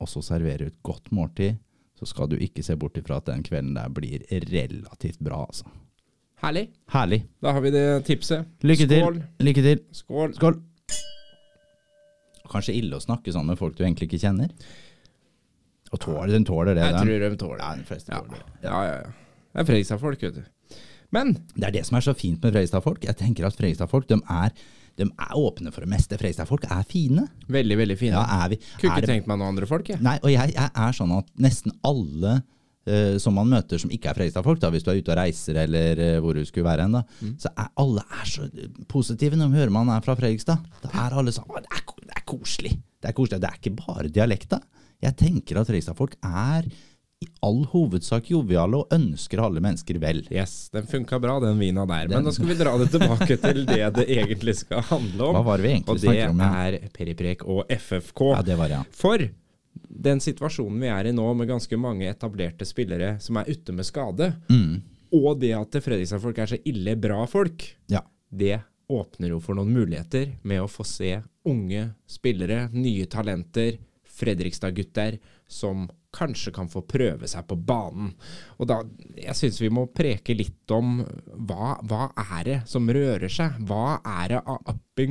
og 0.00 0.08
så 0.08 0.22
serverer 0.24 0.64
du 0.64 0.70
et 0.72 0.82
godt 0.86 1.10
måltid. 1.12 1.58
Så 1.98 2.06
skal 2.08 2.28
du 2.30 2.36
ikke 2.38 2.62
se 2.64 2.76
bort 2.78 2.96
ifra 3.00 3.18
at 3.18 3.26
den 3.28 3.42
kvelden 3.46 3.74
der 3.76 3.90
blir 3.90 4.22
relativt 4.30 5.18
bra, 5.18 5.42
altså. 5.48 5.66
Herlig. 6.38 6.68
Herlig. 6.94 7.24
Da 7.42 7.50
har 7.56 7.60
vi 7.64 7.72
det 7.74 7.84
tipset. 8.06 8.46
Lykke 8.62 8.86
Skål. 8.86 9.16
til. 9.18 9.46
Lykke 9.48 9.64
til. 9.66 9.80
Skål. 9.98 10.34
Skål. 10.38 10.60
Kanskje 12.48 12.76
ille 12.78 12.96
å 12.96 13.02
snakke 13.02 13.32
sånn 13.34 13.48
med 13.50 13.58
folk 13.60 13.74
du 13.76 13.82
egentlig 13.84 14.08
ikke 14.08 14.22
kjenner. 14.22 14.52
Og 15.92 16.00
tåler, 16.04 16.30
den 16.32 16.46
tåler 16.48 16.76
det. 16.78 16.84
Jeg 16.86 16.94
den. 16.94 17.08
tror 17.10 17.24
de 17.24 17.40
tåler 17.40 17.58
det. 17.58 17.88
de 17.88 18.12
Ja, 18.14 18.20
tåler 18.22 18.38
det. 18.38 18.54
ja, 18.68 18.78
ja. 18.86 18.94
ja. 19.02 19.10
Det 19.48 19.62
er 19.64 19.68
Fredrikstad-folk, 19.72 20.22
vet 20.22 20.38
du. 20.38 20.78
Men 21.16 21.32
Det 21.56 21.64
er 21.66 21.72
det 21.72 21.84
som 21.88 21.96
er 21.98 22.04
så 22.04 22.14
fint 22.14 22.42
med 22.44 22.52
Fredrikstad-folk. 22.54 23.04
Jeg 23.08 23.16
tenker 23.18 23.46
at 23.48 23.56
Fredrikstad-folk 23.58 24.06
de 24.12 24.20
er, 24.30 24.52
de 24.98 25.06
er 25.08 25.32
åpne 25.38 25.70
for 25.72 25.84
det 25.86 25.90
meste. 25.92 26.18
Fredrikstad-folk 26.18 26.66
er 26.68 26.84
fine. 26.90 27.24
veldig, 27.48 27.76
veldig 27.80 27.96
fine. 28.00 28.18
Ja, 28.18 28.44
er 28.44 28.52
vi, 28.52 28.58
Kunne 28.80 28.96
ikke 28.98 29.10
tenkt 29.14 29.28
meg 29.30 29.38
noen 29.40 29.54
andre 29.54 29.66
folk, 29.70 29.88
jeg. 29.94 30.00
nei, 30.04 30.16
og 30.22 30.30
jeg, 30.32 30.54
jeg 30.56 30.70
er 30.74 30.96
sånn 30.98 31.12
at 31.16 31.28
nesten 31.44 31.74
alle 31.86 32.36
uh, 32.88 33.16
som 33.22 33.36
man 33.38 33.48
møter 33.52 33.78
som 33.82 33.90
ikke 33.94 34.10
er 34.10 34.18
Fredrikstad-folk, 34.18 34.62
hvis 34.74 34.84
du 34.86 34.90
er 34.92 34.98
ute 35.02 35.12
og 35.14 35.18
reiser 35.20 35.60
eller 35.64 36.02
uh, 36.02 36.18
hvor 36.24 36.34
du 36.38 36.44
skulle 36.48 36.66
være 36.68 36.86
hen, 36.88 36.98
Mm. 37.22 37.34
så 37.42 37.50
er 37.56 37.70
alle 37.82 38.02
er 38.20 38.26
så 38.30 38.48
positive 38.90 39.36
når 39.38 39.52
de 39.52 39.58
hører 39.62 39.74
man 39.74 39.88
er 39.94 40.02
fra 40.04 40.14
Fredrikstad. 40.18 40.66
Da 40.82 40.90
er 41.06 41.16
alle 41.22 41.32
sånn 41.34 41.46
«Å, 41.50 41.62
det 41.62 41.70
er, 41.78 41.84
det 42.08 42.16
er 42.16 42.26
koselig. 42.28 42.74
Det 42.98 43.10
er 43.12 43.16
koselig. 43.16 43.40
Det 43.42 43.48
er 43.52 43.58
ikke 43.62 43.76
bare 43.78 44.08
dialekta. 44.10 44.58
Jeg 45.04 45.14
tenker 45.20 45.60
at 45.60 45.68
Fredrikstad-folk 45.70 46.16
er 46.26 46.66
i 47.20 47.26
all 47.42 47.64
hovedsak 47.72 48.28
joviale 48.30 48.78
og 48.78 48.92
ønsker 48.94 49.40
alle 49.42 49.58
mennesker 49.62 49.96
vel. 49.98 50.20
Yes, 50.30 50.68
den 50.70 50.86
funka 50.86 51.18
bra, 51.18 51.38
den 51.42 51.58
vina 51.58 51.82
der. 51.86 52.06
Den- 52.06 52.18
Men 52.18 52.24
nå 52.28 52.32
skal 52.34 52.46
vi 52.46 52.54
dra 52.54 52.76
det 52.78 52.90
tilbake 52.92 53.36
til 53.42 53.64
det 53.66 53.88
det 53.96 54.04
egentlig 54.06 54.54
skal 54.60 54.82
handle 54.86 55.24
om. 55.26 55.34
Hva 55.34 55.42
var 55.48 55.58
det 55.58 55.64
vi 55.66 55.72
egentlig 55.72 55.88
Og 55.90 55.98
det 55.98 56.06
snakket 56.06 56.30
om? 56.30 56.38
Ja? 56.38 56.50
er 56.68 56.88
Periprek 56.94 57.42
og 57.44 57.64
FFK. 57.74 58.22
Ja, 58.36 58.42
det 58.46 58.58
var 58.60 58.68
det, 58.70 58.78
ja. 58.78 58.84
For 58.94 59.26
den 60.08 60.20
situasjonen 60.22 60.78
vi 60.80 60.86
er 60.94 61.08
i 61.10 61.12
nå, 61.16 61.26
med 61.34 61.48
ganske 61.50 61.76
mange 61.80 62.06
etablerte 62.10 62.66
spillere 62.66 63.16
som 63.20 63.36
er 63.42 63.50
ute 63.50 63.72
med 63.74 63.84
skade, 63.86 64.32
Mm. 64.48 64.78
og 65.12 65.40
det 65.40 65.52
at 65.58 65.70
Fredrikstad-folk 65.82 66.38
er 66.38 66.46
så 66.46 66.58
ille 66.64 66.94
bra 66.96 67.24
folk, 67.26 67.64
ja. 67.90 68.02
det 68.30 68.60
åpner 68.88 69.28
jo 69.34 69.40
for 69.40 69.54
noen 69.58 69.72
muligheter 69.74 70.36
med 70.44 70.60
å 70.62 70.68
få 70.70 70.84
se 70.86 71.16
unge 71.44 71.94
spillere, 72.06 72.68
nye 72.72 73.06
talenter, 73.06 73.78
Fredrikstad-gutter, 74.06 75.18
som 75.48 75.88
kanskje 76.14 76.52
kan 76.56 76.70
få 76.72 76.82
prøve 76.88 77.28
seg 77.28 77.46
på 77.48 77.56
banen. 77.68 78.12
Og 78.58 78.68
da, 78.70 78.80
jeg 79.18 79.36
syns 79.36 79.60
vi 79.60 79.70
må 79.72 79.86
preke 79.92 80.36
litt 80.36 80.70
om 80.74 81.02
hva, 81.48 81.76
hva 81.84 82.10
er 82.38 82.44
det 82.48 82.58
som 82.70 82.88
rører 82.88 83.32
seg? 83.32 83.58
Hva 83.68 83.98
er 84.02 84.34
det 84.34 84.44
av 84.44 84.72
up 84.72 85.02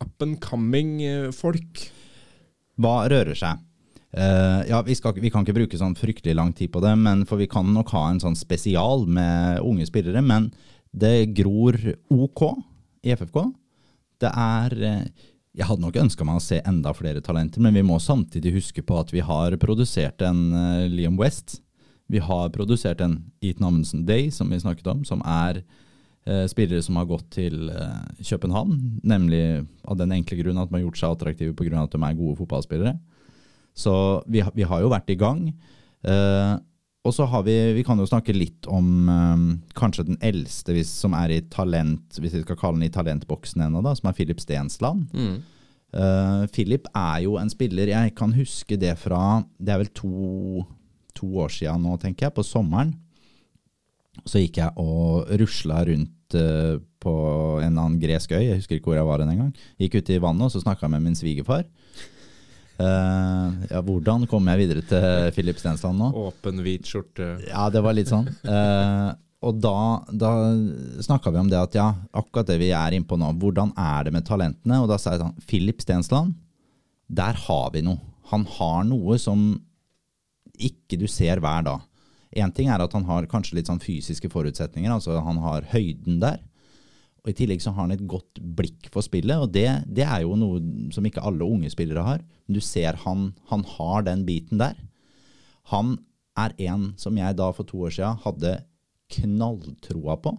up 0.00 0.22
and 0.24 0.40
coming 0.40 1.02
eh? 1.04 1.28
Hva 2.80 2.94
rører 3.12 3.36
seg? 3.36 3.66
Uh, 4.10 4.66
ja, 4.66 4.80
vi, 4.82 4.96
skal, 4.98 5.14
vi 5.22 5.30
kan 5.30 5.44
ikke 5.44 5.54
bruke 5.60 5.78
sånn 5.78 5.94
fryktelig 5.94 6.34
lang 6.34 6.50
tid 6.56 6.72
på 6.74 6.80
det, 6.82 6.96
men 6.98 7.22
for 7.28 7.38
vi 7.38 7.46
kan 7.50 7.68
nok 7.70 7.92
ha 7.94 8.08
en 8.10 8.18
sånn 8.22 8.38
spesial 8.38 9.04
med 9.06 9.60
unge 9.62 9.86
spillere. 9.86 10.22
Men 10.24 10.48
det 10.90 11.30
gror 11.36 11.76
OK 12.10 12.42
i 13.06 13.12
FFK. 13.14 13.44
Det 14.20 14.32
er 14.32 14.74
eh, 14.88 15.28
Jeg 15.60 15.68
hadde 15.68 15.84
nok 15.84 15.98
ønska 16.00 16.24
meg 16.24 16.38
å 16.38 16.42
se 16.42 16.62
enda 16.64 16.94
flere 16.96 17.20
talenter, 17.20 17.60
men 17.60 17.76
vi 17.76 17.84
må 17.84 17.98
samtidig 18.00 18.54
huske 18.54 18.80
på 18.86 18.96
at 18.96 19.10
vi 19.12 19.20
har 19.20 19.58
produsert 19.60 20.22
en 20.24 20.38
uh, 20.56 20.86
Liam 20.88 21.18
West. 21.20 21.58
Vi 22.08 22.22
har 22.24 22.48
produsert 22.54 23.02
en 23.04 23.18
Eaton 23.44 23.68
Amundsen 23.68 24.06
Day, 24.08 24.30
som 24.32 24.48
vi 24.48 24.62
snakket 24.62 24.88
om, 24.88 25.04
som 25.04 25.20
er 25.28 25.60
uh, 25.60 26.46
spillere 26.48 26.80
som 26.86 26.96
har 26.96 27.10
gått 27.10 27.28
til 27.36 27.68
uh, 27.68 28.00
København, 28.24 29.02
nemlig 29.04 29.42
av 29.84 30.00
den 30.00 30.16
enkle 30.16 30.40
grunn 30.40 30.62
at 30.62 30.72
de 30.72 30.78
har 30.78 30.86
gjort 30.86 31.02
seg 31.02 31.12
attraktive 31.18 31.52
pga. 31.58 31.84
at 31.84 31.92
de 31.92 32.00
er 32.08 32.18
gode 32.22 32.40
fotballspillere. 32.40 32.96
Så 33.76 33.94
vi, 34.32 34.40
vi 34.56 34.64
har 34.64 34.80
jo 34.80 34.90
vært 34.90 35.12
i 35.12 35.18
gang. 35.20 35.44
Eh, 36.00 36.52
og 37.00 37.14
så 37.16 37.24
har 37.32 37.44
vi 37.46 37.54
Vi 37.78 37.84
kan 37.86 37.98
jo 37.98 38.08
snakke 38.08 38.34
litt 38.36 38.66
om 38.68 39.08
um, 39.08 39.46
kanskje 39.78 40.04
den 40.10 40.18
eldste 40.20 40.74
hvis, 40.76 40.90
som 41.02 41.14
er 41.16 41.32
i 41.32 41.40
talent, 41.52 42.18
hvis 42.20 42.34
vi 42.36 42.42
skal 42.44 42.58
kalle 42.60 42.80
den 42.80 42.90
i 42.90 42.92
talentboksen 42.92 43.64
ennå, 43.64 43.80
da, 43.84 43.94
som 43.96 44.10
er 44.10 44.18
Filip 44.18 44.42
Stensland. 44.42 45.08
Eh, 45.90 46.42
Philip 46.54 46.84
er 46.94 47.24
jo 47.24 47.32
en 47.40 47.50
spiller 47.50 47.90
Jeg 47.90 48.12
kan 48.14 48.30
huske 48.30 48.76
det 48.78 48.92
fra 49.00 49.42
Det 49.58 49.72
er 49.74 49.80
vel 49.80 49.90
to, 49.90 50.62
to 51.18 51.26
år 51.42 51.50
siden 51.50 51.82
nå, 51.82 51.96
tenker 51.98 52.28
jeg, 52.28 52.36
på 52.36 52.46
sommeren. 52.46 52.92
Så 54.22 54.42
gikk 54.42 54.60
jeg 54.60 54.70
og 54.78 55.30
rusla 55.40 55.80
rundt 55.88 56.36
uh, 56.36 56.76
på 57.00 57.14
en 57.62 57.70
eller 57.72 57.86
annen 57.86 58.00
gresk 58.02 58.34
øy, 58.36 58.42
jeg 58.44 58.60
husker 58.60 58.76
ikke 58.76 58.90
hvor 58.92 58.98
jeg 58.98 59.08
var 59.08 59.22
engang. 59.24 59.54
Gikk 59.80 59.96
ut 59.96 60.10
i 60.12 60.20
vannet 60.20 60.50
og 60.50 60.52
så 60.52 60.60
snakka 60.60 60.90
med 60.92 61.06
min 61.06 61.16
svigerfar. 61.16 61.64
Eh, 62.80 63.48
ja, 63.70 63.80
hvordan 63.84 64.24
kom 64.30 64.46
jeg 64.48 64.62
videre 64.62 64.84
til 64.88 65.32
Philip 65.36 65.58
Stensland 65.60 66.00
nå? 66.00 66.10
Åpen, 66.28 66.62
hvit 66.64 66.88
skjorte. 66.88 67.34
Ja, 67.48 67.68
det 67.72 67.82
var 67.84 67.96
litt 67.96 68.08
sånn. 68.08 68.30
Uh, 68.46 69.10
og 69.44 69.58
da, 69.60 69.74
da 70.12 70.30
snakka 71.04 71.32
vi 71.32 71.42
om 71.42 71.50
det 71.50 71.60
at 71.60 71.76
ja, 71.76 71.88
akkurat 72.16 72.48
det 72.48 72.58
vi 72.60 72.70
er 72.76 72.96
innpå 72.96 73.18
nå, 73.20 73.32
hvordan 73.40 73.74
er 73.76 74.08
det 74.08 74.14
med 74.16 74.26
talentene? 74.28 74.80
Og 74.82 74.88
da 74.90 75.00
sa 75.00 75.14
jeg 75.14 75.22
sånn, 75.24 75.36
Philip 75.48 75.84
Stensland, 75.84 76.36
der 77.08 77.36
har 77.48 77.70
vi 77.74 77.84
noe. 77.84 78.00
Han 78.32 78.46
har 78.58 78.84
noe 78.86 79.16
som 79.20 79.52
ikke 80.60 81.00
du 81.00 81.06
ser 81.10 81.40
hver 81.42 81.64
dag. 81.66 81.86
Én 82.36 82.52
ting 82.54 82.68
er 82.70 82.82
at 82.84 82.92
han 82.94 83.06
har 83.08 83.26
kanskje 83.30 83.56
litt 83.58 83.70
sånn 83.70 83.82
fysiske 83.82 84.28
forutsetninger, 84.30 84.92
altså 84.92 85.18
han 85.24 85.40
har 85.42 85.66
høyden 85.72 86.20
der. 86.22 86.38
Og 87.20 87.32
I 87.32 87.36
tillegg 87.36 87.60
så 87.62 87.72
har 87.74 87.84
han 87.84 87.94
et 87.94 88.06
godt 88.08 88.40
blikk 88.40 88.88
for 88.92 89.04
spillet, 89.04 89.36
og 89.36 89.52
det, 89.52 89.68
det 89.86 90.06
er 90.06 90.22
jo 90.24 90.38
noe 90.40 90.60
som 90.94 91.04
ikke 91.04 91.24
alle 91.26 91.44
unge 91.44 91.70
spillere 91.72 92.04
har. 92.06 92.22
Men 92.46 92.56
du 92.56 92.62
ser 92.64 92.96
han, 93.04 93.30
han 93.52 93.64
har 93.76 94.06
den 94.06 94.24
biten 94.28 94.62
der. 94.62 94.78
Han 95.74 95.98
er 96.40 96.54
en 96.70 96.92
som 97.00 97.18
jeg 97.18 97.36
da 97.36 97.50
for 97.52 97.68
to 97.68 97.82
år 97.86 97.92
siden 97.94 98.22
hadde 98.24 98.54
knalltroa 99.12 100.16
på. 100.22 100.32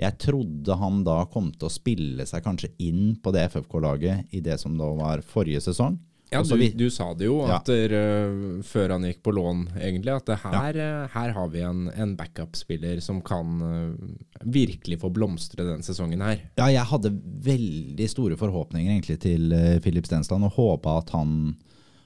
Jeg 0.00 0.16
trodde 0.20 0.76
han 0.80 1.02
da 1.04 1.22
kom 1.28 1.50
til 1.52 1.68
å 1.68 1.72
spille 1.72 2.24
seg 2.28 2.44
kanskje 2.44 2.72
inn 2.80 3.16
på 3.20 3.32
det 3.36 3.46
FFK-laget 3.52 4.32
i 4.36 4.40
det 4.44 4.56
som 4.60 4.78
da 4.80 4.88
var 4.96 5.24
forrige 5.26 5.60
sesong. 5.64 5.98
Ja, 6.30 6.42
du, 6.46 6.62
du 6.78 6.86
sa 6.94 7.08
det 7.18 7.26
jo 7.26 7.40
Ja. 7.48 7.58
der, 7.66 7.92
øh, 7.96 8.60
før 8.62 8.94
han 8.94 9.06
gikk 9.08 9.22
på 9.26 9.32
lån, 9.34 9.64
egentlig, 9.80 10.12
at 10.14 10.26
det 10.30 10.38
her, 10.44 10.76
øh, 10.78 11.08
her 11.10 11.32
har 11.34 11.48
vi 11.50 11.64
en, 11.66 11.88
en 11.90 12.12
backup-spiller 12.16 13.00
som 13.02 13.18
kan 13.20 13.56
uh, 13.62 14.44
virkelig 14.46 15.00
få 15.02 15.10
blomstre 15.10 15.66
den 15.66 15.82
sesongen 15.82 16.22
her. 16.22 16.44
Ja, 16.60 16.68
jeg 16.70 16.86
hadde 16.86 17.10
veldig 17.44 18.06
store 18.10 18.38
forhåpninger 18.38 18.92
egentlig 18.92 19.18
til 19.26 19.50
Philip 19.82 20.06
Stensland 20.06 20.46
og 20.46 20.54
håpa 20.54 21.00
at 21.02 21.10
han, 21.16 21.56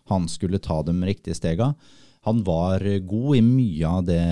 han 0.08 0.26
skulle 0.28 0.62
ta 0.62 0.80
de 0.82 0.96
riktige 1.04 1.36
stega. 1.36 1.74
Han 2.24 2.40
var 2.46 2.80
god 3.04 3.36
i 3.36 3.42
mye 3.44 3.84
av 3.84 4.04
det 4.08 4.22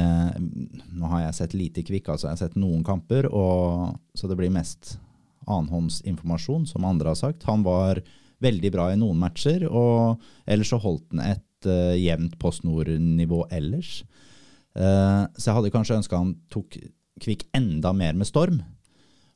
Nå 0.41 1.11
har 1.11 1.27
jeg 1.27 1.37
sett 1.37 1.57
lite 1.59 1.85
Kvikk, 1.85 2.09
altså 2.09 2.31
jeg 2.31 2.39
har 2.39 2.43
sett 2.47 2.57
noen 2.57 2.81
kamper, 2.87 3.29
og, 3.29 3.99
så 4.17 4.31
det 4.31 4.39
blir 4.41 4.53
mest 4.55 4.97
annenhåndsinformasjon, 5.45 6.65
som 6.71 6.87
andre 6.89 7.13
har 7.13 7.19
sagt. 7.19 7.45
Han 7.45 7.65
var 7.67 8.01
veldig 8.43 8.73
bra 8.75 8.91
i 8.93 8.99
noen 8.99 9.21
matcher, 9.21 9.65
og 9.69 10.23
ellers 10.47 10.73
så 10.73 10.81
holdt 10.83 11.09
han 11.15 11.25
et 11.33 11.69
uh, 11.69 11.95
jevnt 11.99 12.39
PostNord-nivå 12.43 13.45
ellers. 13.55 14.03
Uh, 14.77 15.29
så 15.37 15.51
jeg 15.51 15.59
hadde 15.59 15.73
kanskje 15.75 15.99
ønska 16.01 16.21
han 16.21 16.37
tok 16.53 16.79
Kvikk 17.23 17.45
enda 17.55 17.93
mer 17.95 18.17
med 18.19 18.27
storm. 18.27 18.63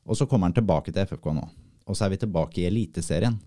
Og 0.07 0.17
så 0.17 0.25
kommer 0.27 0.49
han 0.49 0.55
tilbake 0.57 0.91
til 0.91 1.05
FFK 1.07 1.29
nå. 1.35 1.45
og 1.87 1.95
så 1.95 2.05
er 2.05 2.15
vi 2.15 2.19
tilbake 2.19 2.59
i 2.59 2.67
Eliteserien. 2.67 3.37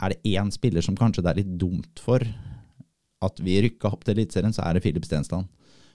Er 0.00 0.14
det 0.14 0.32
én 0.32 0.48
spiller 0.54 0.84
som 0.84 0.96
kanskje 0.96 1.24
det 1.24 1.30
er 1.32 1.40
litt 1.42 1.56
dumt 1.60 2.00
for 2.00 2.24
at 3.20 3.40
vi 3.44 3.58
rykka 3.60 3.90
opp 3.90 4.04
til 4.04 4.16
Eliteserien, 4.16 4.54
så 4.56 4.64
er 4.64 4.76
det 4.76 4.84
Filip 4.84 5.04
Stensland. 5.04 5.48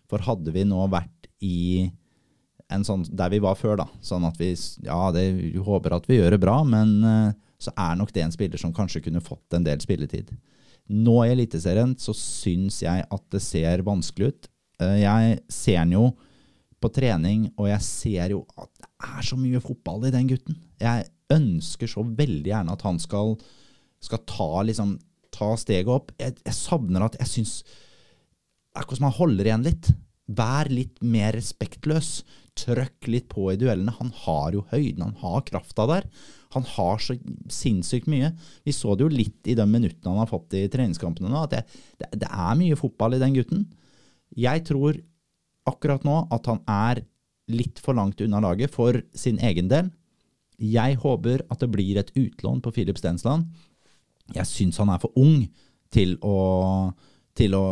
For 0.10 0.22
hadde 0.22 0.54
vi 0.54 0.66
nå 0.68 0.84
vært 0.94 1.30
i 1.42 1.90
en 2.74 2.86
sånn 2.86 3.06
der 3.10 3.34
vi 3.34 3.42
var 3.42 3.58
før, 3.58 3.80
da, 3.82 3.88
sånn 4.06 4.26
at 4.28 4.38
vi 4.42 4.52
ja, 4.86 5.00
det, 5.14 5.26
vi 5.38 5.62
håper 5.62 5.98
at 5.98 6.06
vi 6.10 6.20
gjør 6.20 6.36
det 6.36 6.42
bra, 6.42 6.60
men 6.66 6.94
eh, 7.06 7.34
så 7.66 7.74
er 7.78 7.97
nok 7.99 8.13
det 8.16 8.24
en 8.26 8.34
spiller 8.34 8.61
som 8.61 8.74
kanskje 8.76 9.03
kunne 9.07 9.24
fått 9.24 9.57
en 9.57 9.66
del 9.66 9.82
spilletid. 9.84 10.32
Nå 10.93 11.16
i 11.26 11.32
Eliteserien 11.34 11.95
så 12.01 12.13
syns 12.18 12.84
jeg 12.84 13.05
at 13.09 13.26
det 13.34 13.41
ser 13.41 13.84
vanskelig 13.86 14.32
ut. 14.32 14.49
Eh, 14.84 15.01
jeg 15.01 15.39
ser 15.49 15.82
han 15.82 15.95
jo 15.95 16.09
på 16.84 16.91
trening, 16.93 17.47
og 17.57 17.70
jeg 17.72 17.86
ser 17.86 18.36
jo 18.36 18.43
at 18.59 18.70
det 18.78 18.89
er 19.07 19.26
så 19.26 19.38
mye 19.39 19.61
fotball 19.63 20.05
i 20.07 20.13
den 20.13 20.30
gutten. 20.30 20.59
Jeg 20.82 21.07
ønsker 21.34 21.89
så 21.89 22.03
veldig 22.05 22.51
gjerne 22.51 22.76
at 22.76 22.86
han 22.86 22.99
skal, 23.01 23.34
skal 24.03 24.22
ta, 24.30 24.49
liksom, 24.68 24.95
ta 25.34 25.53
steget 25.57 25.89
opp. 25.91 26.13
Jeg, 26.22 26.38
jeg 26.45 26.57
savner 26.57 27.07
at 27.07 27.18
jeg 27.22 27.32
syns 27.32 27.59
Det 27.66 28.82
er 28.82 28.84
akkurat 28.84 28.99
som 28.99 29.07
han 29.07 29.20
holder 29.22 29.49
igjen 29.49 29.66
litt. 29.66 29.91
Vær 30.36 30.70
litt 30.70 30.99
mer 31.01 31.38
respektløs. 31.38 32.09
Trøkk 32.56 33.10
litt 33.12 33.28
på 33.32 33.49
i 33.51 33.58
duellene. 33.60 33.93
Han 33.99 34.12
har 34.24 34.56
jo 34.56 34.64
høyden, 34.72 35.03
han 35.03 35.18
har 35.22 35.43
krafta 35.47 35.88
der. 35.91 36.08
Han 36.56 36.64
har 36.76 37.01
så 37.03 37.18
sinnssykt 37.51 38.08
mye. 38.12 38.32
Vi 38.64 38.74
så 38.76 38.95
det 38.95 39.03
jo 39.03 39.12
litt 39.12 39.49
i 39.51 39.58
de 39.60 39.66
minuttene 39.68 40.14
han 40.14 40.22
har 40.24 40.32
fått 40.32 40.56
i 40.56 40.68
treningskampene 40.72 41.32
nå, 41.32 41.41
at 41.43 41.58
det, 41.58 41.66
det, 41.99 42.14
det 42.24 42.30
er 42.32 42.62
mye 42.62 42.80
fotball 42.80 43.18
i 43.18 43.22
den 43.22 43.36
gutten. 43.36 43.66
Jeg 44.39 44.64
tror 44.70 45.01
akkurat 45.68 46.06
nå 46.08 46.22
at 46.34 46.47
han 46.51 46.62
er 46.70 47.03
litt 47.51 47.82
for 47.84 47.97
langt 47.97 48.22
unna 48.24 48.41
laget 48.41 48.74
for 48.74 48.97
sin 49.14 49.38
egen 49.43 49.70
del. 49.70 49.91
Jeg 50.56 50.97
håper 51.03 51.43
at 51.51 51.62
det 51.62 51.72
blir 51.74 51.99
et 51.99 52.14
utlån 52.16 52.62
på 52.64 52.72
Filip 52.78 52.97
Stensland. 53.01 53.49
Jeg 54.34 54.47
syns 54.49 54.80
han 54.82 54.93
er 54.93 55.01
for 55.01 55.14
ung 55.20 55.43
til 55.93 56.16
å, 56.26 56.38
til 57.38 57.56
å 57.58 57.66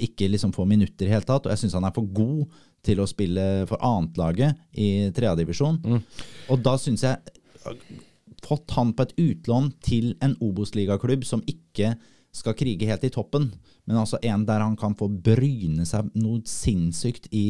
ikke 0.00 0.30
liksom 0.32 0.54
få 0.56 0.66
minutter 0.68 1.06
i 1.06 1.12
hele 1.12 1.26
tatt, 1.26 1.46
og 1.46 1.52
jeg 1.52 1.62
syns 1.62 1.76
han 1.78 1.86
er 1.86 1.94
for 1.94 2.08
god 2.08 2.48
til 2.86 3.02
å 3.02 3.08
spille 3.08 3.66
for 3.70 3.82
annetlaget 3.84 4.56
i 4.80 5.10
tredjedivisjon. 5.16 5.80
Mm. 5.84 6.00
Og 6.52 6.62
da 6.64 6.76
syns 6.80 7.06
jeg 7.06 7.36
Fått 8.40 8.72
han 8.72 8.94
på 8.96 9.04
et 9.04 9.10
utlån 9.20 9.66
til 9.84 10.14
en 10.24 10.32
Obos-ligaklubb 10.40 11.26
som 11.28 11.42
ikke 11.46 11.90
skal 12.32 12.54
krige 12.56 12.88
helt 12.88 13.04
i 13.04 13.10
toppen, 13.12 13.50
men 13.84 13.98
altså 14.00 14.16
en 14.24 14.46
der 14.48 14.64
han 14.64 14.78
kan 14.80 14.94
få 14.96 15.10
bryne 15.12 15.84
seg 15.86 16.08
noe 16.16 16.40
sinnssykt 16.48 17.28
i 17.36 17.44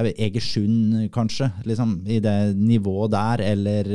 vet, 0.00 0.18
Egersund, 0.18 0.96
kanskje. 1.12 1.50
Liksom, 1.68 1.98
I 2.08 2.20
det 2.24 2.54
nivået 2.56 3.12
der. 3.12 3.44
Eller, 3.52 3.92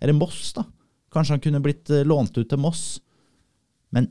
eller 0.00 0.16
Moss, 0.18 0.52
da. 0.56 0.66
Kanskje 1.12 1.36
han 1.36 1.44
kunne 1.44 1.62
blitt 1.64 1.90
eh, 1.90 2.06
lånt 2.06 2.36
ut 2.36 2.48
til 2.50 2.60
Moss. 2.60 2.98
Men 3.94 4.10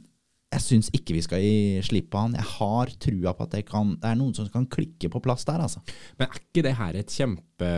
jeg 0.53 0.63
syns 0.63 0.89
ikke 0.95 1.15
vi 1.17 1.23
skal 1.25 1.41
gi 1.43 1.81
slipp 1.83 2.11
på 2.13 2.21
han. 2.21 2.35
Jeg 2.37 2.47
har 2.53 2.91
trua 3.01 3.33
på 3.35 3.47
at 3.47 3.57
kan, 3.67 3.95
det, 3.97 4.11
er 4.11 4.19
noen 4.19 4.35
som 4.37 4.47
kan 4.53 4.67
klikke 4.71 5.09
på 5.11 5.21
plass 5.23 5.43
der, 5.47 5.63
altså. 5.65 5.81
Men 6.19 6.29
er 6.29 6.39
ikke 6.39 6.63
det 6.65 6.75
her 6.79 6.99
et 6.99 7.11
kjempe, 7.11 7.71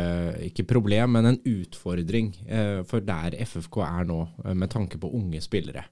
ikke 0.50 0.68
problem, 0.70 1.16
men 1.16 1.32
en 1.32 1.40
utfordring 1.42 2.34
eh, 2.46 2.84
for 2.88 3.06
der 3.06 3.38
FFK 3.48 3.82
er 3.88 4.10
nå, 4.10 4.20
eh, 4.46 4.54
med 4.58 4.72
tanke 4.74 5.02
på 5.02 5.12
unge 5.18 5.42
spillere? 5.44 5.88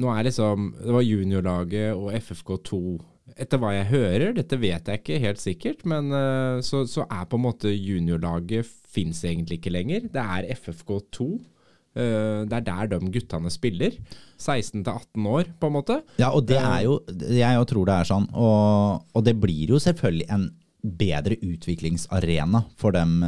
Nå 0.00 0.10
er 0.12 0.28
liksom 0.28 0.68
Det 0.78 0.92
var 0.94 1.02
juniorlaget 1.02 1.98
og 1.98 2.12
FFK2 2.14 2.82
etter 3.38 3.60
hva 3.62 3.72
jeg 3.74 3.90
hører, 3.90 4.32
dette 4.34 4.58
vet 4.58 4.88
jeg 4.90 5.00
ikke 5.00 5.20
helt 5.22 5.40
sikkert, 5.42 5.84
men 5.88 6.10
uh, 6.10 6.58
så, 6.64 6.82
så, 6.90 7.04
er 7.06 7.28
på 7.30 7.38
en 7.38 7.44
måte 7.44 7.70
juniorlaget 7.70 8.66
fins 8.90 9.22
egentlig 9.22 9.60
ikke 9.60 9.72
lenger. 9.74 10.08
Det 10.10 10.24
er 10.24 10.48
FFK2. 10.56 11.28
Eh, 11.96 12.46
det 12.46 12.58
er 12.60 12.66
der 12.68 12.90
de 12.92 13.12
guttene 13.12 13.52
spiller. 13.52 13.98
16 14.38 14.84
til 14.84 14.92
18 14.92 15.26
år, 15.26 15.52
på 15.60 15.70
en 15.70 15.76
måte. 15.76 16.00
Ja, 16.20 16.30
og 16.30 16.46
det 16.48 16.58
er 16.60 16.86
jo 16.86 17.00
Jeg 17.18 17.66
tror 17.68 17.88
det 17.88 17.98
er 17.98 18.08
sånn. 18.08 18.28
Og, 18.32 19.04
og 19.14 19.26
det 19.26 19.36
blir 19.40 19.74
jo 19.74 19.82
selvfølgelig 19.82 20.30
en 20.30 20.48
bedre 20.80 21.36
utviklingsarena 21.44 22.62
for 22.80 22.96
dem, 22.96 23.18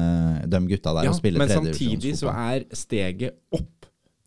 de 0.48 0.60
gutta 0.70 0.94
der 0.96 1.10
ja, 1.10 1.12
å 1.12 1.18
spille 1.18 1.42
Men 1.42 1.50
samtidig 1.52 2.14
så 2.16 2.32
er 2.32 2.64
steget 2.72 3.36
opp 3.52 3.82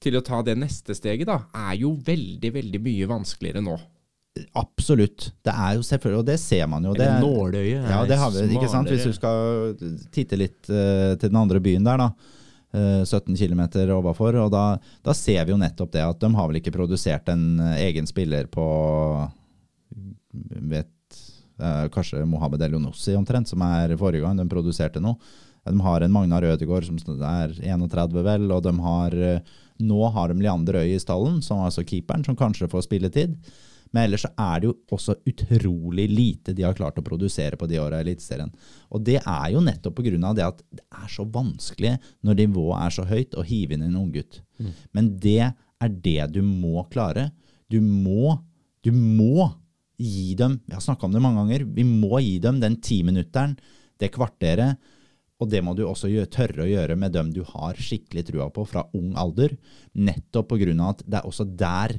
til 0.06 0.20
å 0.20 0.22
ta 0.22 0.44
det 0.46 0.54
neste 0.62 0.94
steget, 0.94 1.26
da, 1.26 1.40
er 1.72 1.80
jo 1.82 1.96
veldig, 2.06 2.52
veldig 2.60 2.82
mye 2.86 3.10
vanskeligere 3.10 3.64
nå. 3.66 3.80
Absolutt. 4.60 5.30
Det 5.46 5.54
er 5.54 5.78
jo 5.78 5.84
selvfølgelig, 5.88 6.20
og 6.20 6.28
det 6.28 6.38
ser 6.44 6.66
man 6.68 6.84
jo. 6.84 6.94
Det, 6.98 7.08
nåløyet 7.24 7.88
ja, 7.88 8.02
det 8.08 8.18
har 8.20 8.34
vi, 8.36 8.44
ikke 8.58 8.72
sant? 8.72 8.92
Hvis 8.92 9.08
du 9.08 9.16
skal 9.16 9.76
titte 10.14 10.40
litt 10.40 10.68
uh, 10.68 11.16
til 11.16 11.30
den 11.30 11.40
andre 11.40 11.62
byen 11.64 11.88
der, 11.88 12.04
da. 12.04 12.34
Uh, 12.74 13.06
17 13.06 13.38
km 13.38 13.62
overfor. 13.96 14.36
Og 14.42 14.52
da, 14.52 14.66
da, 15.06 15.14
ser 15.16 15.46
vi 15.46 15.54
jo 15.54 15.60
nettopp 15.62 15.94
det 15.94 16.04
at 16.04 16.20
de 16.20 16.30
har 16.36 16.50
vel 16.50 16.60
ikke 16.60 16.74
produsert 16.76 17.30
en 17.32 17.60
uh, 17.62 17.76
egen 17.80 18.08
spiller 18.10 18.50
på 18.52 18.66
vet, 20.74 21.20
uh, 21.62 21.86
Kanskje 21.94 22.26
Mohammed 22.28 22.66
Elionossi 22.68 23.16
omtrent, 23.16 23.48
som 23.52 23.64
er 23.64 23.96
forrige 24.00 24.26
gang 24.26 24.36
de 24.40 24.48
produserte 24.52 25.04
noe. 25.04 25.16
De 25.66 25.76
har 25.82 26.04
en 26.04 26.14
Magnar 26.14 26.46
Ødegaard 26.46 26.86
som 26.86 26.98
er 27.26 27.56
31, 27.64 28.20
vel, 28.26 28.52
og 28.54 28.66
de 28.68 28.74
har, 28.84 29.16
nå 29.82 30.10
har 30.14 30.30
de 30.30 30.44
Leander 30.44 30.78
Øy 30.84 30.92
i 30.94 31.00
stallen, 31.02 31.40
som 31.42 31.64
altså 31.66 31.82
keeperen, 31.88 32.26
som 32.28 32.38
kanskje 32.38 32.70
får 32.70 32.86
spilletid. 32.86 33.34
Men 33.96 34.10
ellers 34.10 34.26
så 34.26 34.32
er 34.36 34.60
det 34.60 34.68
jo 34.68 34.74
også 34.92 35.14
utrolig 35.30 36.10
lite 36.12 36.52
de 36.56 36.66
har 36.68 36.76
klart 36.76 36.98
å 37.00 37.04
produsere 37.06 37.56
på 37.56 37.68
de 37.72 37.80
åra 37.80 38.02
i 38.02 38.04
Eliteserien. 38.04 38.52
Og 38.92 39.06
det 39.08 39.22
er 39.22 39.46
jo 39.54 39.62
nettopp 39.64 40.02
pga. 40.02 40.34
det 40.36 40.44
at 40.44 40.64
det 40.68 40.84
er 40.84 41.08
så 41.08 41.24
vanskelig 41.24 41.94
når 42.20 42.42
nivået 42.42 42.82
er 42.82 42.96
så 42.98 43.06
høyt, 43.08 43.38
å 43.40 43.46
hive 43.48 43.78
inn 43.78 43.86
en 43.88 43.96
unggutt. 44.02 44.42
Mm. 44.60 44.74
Men 44.92 45.14
det 45.24 45.46
er 45.46 45.94
det 46.04 46.34
du 46.36 46.42
må 46.44 46.84
klare. 46.92 47.30
Du 47.72 47.80
må, 47.80 48.36
du 48.84 48.92
må 48.92 49.48
gi 49.96 50.36
dem 50.36 50.60
Vi 50.68 50.74
har 50.76 50.84
snakka 50.84 51.08
om 51.08 51.14
det 51.16 51.22
mange 51.24 51.40
ganger. 51.40 51.64
Vi 51.64 51.86
må 51.88 52.20
gi 52.20 52.36
dem 52.44 52.60
den 52.60 52.76
timinutteren, 52.84 53.56
det 53.96 54.12
kvarteret. 54.12 54.76
Og 55.40 55.48
det 55.52 55.62
må 55.64 55.72
du 55.76 55.86
også 55.88 56.10
gjøre, 56.12 56.32
tørre 56.32 56.66
å 56.66 56.68
gjøre 56.68 56.96
med 57.00 57.16
dem 57.16 57.32
du 57.36 57.42
har 57.48 57.80
skikkelig 57.80 58.26
trua 58.28 58.50
på 58.52 58.68
fra 58.68 58.86
ung 58.96 59.16
alder. 59.20 59.56
Nettopp 59.96 60.52
pga. 60.52 60.76
at 60.90 61.04
det 61.08 61.20
er 61.20 61.28
også 61.28 61.48
der 61.48 61.96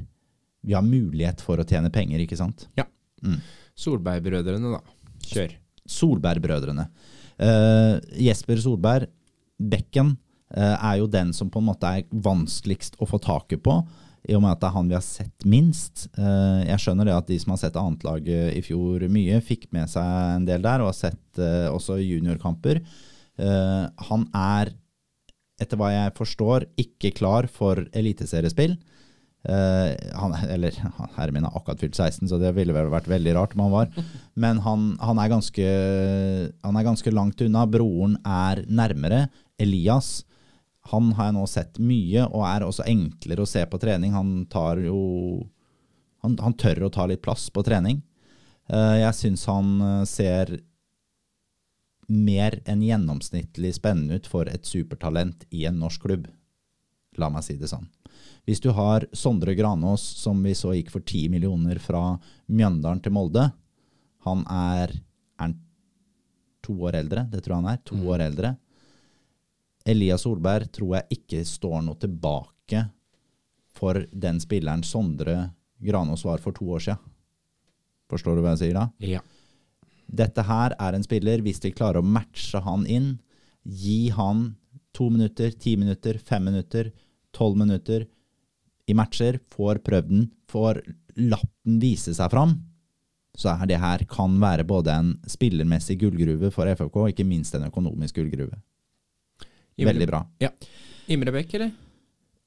vi 0.67 0.75
har 0.75 0.83
mulighet 0.83 1.43
for 1.45 1.63
å 1.63 1.67
tjene 1.67 1.93
penger, 1.95 2.23
ikke 2.25 2.39
sant? 2.39 2.67
Ja. 2.79 2.89
Mm. 3.23 3.39
Solberg-brødrene, 3.79 4.73
da. 4.75 4.81
Kjør. 5.27 5.55
Solberg-brødrene. 5.87 6.89
Uh, 7.37 8.01
Jesper 8.19 8.59
Solberg, 8.63 9.13
Bekken, 9.57 10.17
uh, 10.57 10.75
er 10.75 10.99
jo 11.01 11.07
den 11.11 11.31
som 11.37 11.53
på 11.53 11.63
en 11.63 11.69
måte 11.69 11.93
er 11.99 12.09
vanskeligst 12.11 12.99
å 12.99 13.09
få 13.09 13.21
taket 13.23 13.63
på. 13.65 13.79
I 14.27 14.35
og 14.35 14.43
med 14.43 14.57
at 14.57 14.63
det 14.65 14.69
er 14.69 14.75
han 14.75 14.89
vi 14.91 14.97
har 14.97 15.05
sett 15.07 15.47
minst. 15.47 16.09
Uh, 16.19 16.65
jeg 16.67 16.83
skjønner 16.83 17.07
det 17.07 17.15
at 17.15 17.31
de 17.31 17.39
som 17.43 17.55
har 17.55 17.63
sett 17.63 17.79
annetlaget 17.79 18.57
i 18.59 18.65
fjor 18.67 19.07
mye, 19.13 19.39
fikk 19.45 19.69
med 19.77 19.93
seg 19.93 20.09
en 20.41 20.49
del 20.49 20.67
der, 20.67 20.83
og 20.83 20.91
har 20.91 20.99
sett 20.99 21.43
også 21.71 22.01
juniorkamper. 22.01 22.81
han 24.09 24.23
er, 24.33 24.71
etter 25.61 25.77
hva 25.77 25.91
jeg 25.93 26.15
forstår, 26.17 26.65
ikke 26.81 27.11
klar 27.19 27.45
for 27.53 27.83
eliteseriespill. 27.93 28.79
Uh, 29.47 29.95
han, 30.19 30.33
eller 30.51 30.75
herren 31.15 31.37
min 31.37 31.45
har 31.47 31.55
akkurat 31.55 31.83
fylt 31.85 31.95
16, 31.95 32.27
så 32.29 32.39
det 32.43 32.51
ville 32.57 32.75
vel 32.75 32.89
vært 32.91 33.07
veldig 33.11 33.35
rart 33.37 33.55
om 33.55 33.63
han 33.67 33.75
var. 33.75 34.07
Men 34.35 34.63
han, 34.65 34.89
han, 34.99 35.21
er 35.23 35.31
ganske, 35.31 35.67
han, 36.67 36.79
er 36.79 36.87
ganske, 36.89 37.13
langt 37.15 37.45
unna. 37.47 37.67
Broren 37.71 38.19
er 38.27 38.65
nærmere. 38.67 39.27
Elias 39.63 40.25
han 40.91 41.11
har 41.19 41.31
jeg 41.31 41.37
nå 41.37 41.45
sett 41.51 41.79
mye, 41.83 42.27
og 42.31 42.45
er 42.47 42.67
også 42.67 42.87
enklere 42.87 43.43
å 43.43 43.51
se 43.51 43.65
på 43.67 43.79
trening. 43.83 44.15
Han 44.15 44.45
tar 44.51 44.83
jo 44.85 44.99
Han, 46.25 46.35
han 46.43 46.55
tør 46.59 46.87
å 46.87 46.91
ta 46.91 47.05
litt 47.07 47.23
plass 47.23 47.49
på 47.55 47.63
trening. 47.63 48.01
Uh, 48.67 48.99
jeg 48.99 49.15
syns 49.15 49.45
han 49.47 49.69
eh, 49.79 50.07
ser 50.11 50.51
mer 52.11 52.57
enn 52.67 52.83
gjennomsnittlig 52.83 53.77
spennende 53.77 54.19
ut 54.19 54.27
for 54.27 54.51
et 54.51 54.67
supertalent 54.67 55.45
i 55.55 55.67
en 55.69 55.79
norsk 55.79 56.03
klubb. 56.03 56.27
La 57.21 57.29
meg 57.31 57.47
si 57.47 57.55
det 57.61 57.71
sånn. 57.71 57.87
Hvis 58.47 58.63
du 58.63 58.71
har 58.71 59.09
Sondre 59.13 59.57
Granås, 59.59 60.03
som 60.03 60.39
vi 60.47 60.55
så 60.55 60.73
gikk 60.77 60.93
for 60.95 61.03
10 61.03 61.29
millioner 61.33 61.81
fra 61.83 62.15
Mjøndalen 62.47 63.03
til 63.03 63.15
Molde 63.17 63.49
Han 64.27 64.45
er, 64.51 64.93
er 65.43 65.55
to 66.63 66.77
år 66.87 67.01
eldre, 67.03 67.27
det 67.31 67.43
tror 67.43 67.57
jeg 67.57 67.65
han 67.65 67.73
er. 67.73 67.83
To 67.87 67.99
mm. 67.99 68.07
år 68.11 68.25
eldre. 68.27 68.53
Elias 69.87 70.25
Solberg 70.27 70.71
tror 70.75 70.97
jeg 70.97 71.19
ikke 71.19 71.43
står 71.47 71.83
noe 71.87 71.99
tilbake 72.03 72.87
for 73.77 74.07
den 74.11 74.41
spilleren 74.43 74.83
Sondre 74.87 75.37
Granås 75.83 76.25
var 76.27 76.43
for 76.43 76.57
to 76.57 76.67
år 76.75 76.87
siden. 76.87 77.13
Forstår 78.11 78.39
du 78.39 78.45
hva 78.45 78.55
jeg 78.55 78.63
sier 78.63 78.79
da? 78.79 78.87
Ja. 79.03 79.23
Dette 80.07 80.45
her 80.47 80.75
er 80.79 80.95
en 80.95 81.05
spiller, 81.05 81.43
hvis 81.43 81.59
de 81.63 81.75
klarer 81.75 81.99
å 82.01 82.07
matche 82.07 82.61
han 82.63 82.87
inn, 82.87 83.17
gi 83.67 84.09
han 84.15 84.53
to 84.95 85.09
minutter, 85.11 85.51
ti 85.51 85.75
minutter, 85.79 86.19
fem 86.23 86.47
minutter, 86.47 86.93
tolv 87.35 87.59
minutter, 87.59 88.07
i 88.87 88.95
matcher, 88.97 89.41
får 89.53 89.83
prøvd 89.87 90.11
den, 90.13 90.29
får 90.51 90.83
lappen 91.17 91.81
vise 91.83 92.15
seg 92.15 92.31
fram, 92.33 92.55
så 93.37 93.53
er 93.53 93.69
det 93.69 93.81
her 93.83 94.05
kan 94.09 94.39
være 94.41 94.65
både 94.69 94.95
en 94.95 95.11
spillermessig 95.29 95.99
gullgruve 96.01 96.53
for 96.55 96.69
FFK, 96.71 97.03
og 97.03 97.11
ikke 97.13 97.27
minst 97.29 97.57
en 97.57 97.67
økonomisk 97.69 98.21
gullgruve. 98.21 98.57
Veldig 99.77 100.09
bra. 100.09 100.23
Ja. 100.41 100.55
Imre 101.13 101.35
Bekk, 101.35 101.59
eller? 101.59 101.75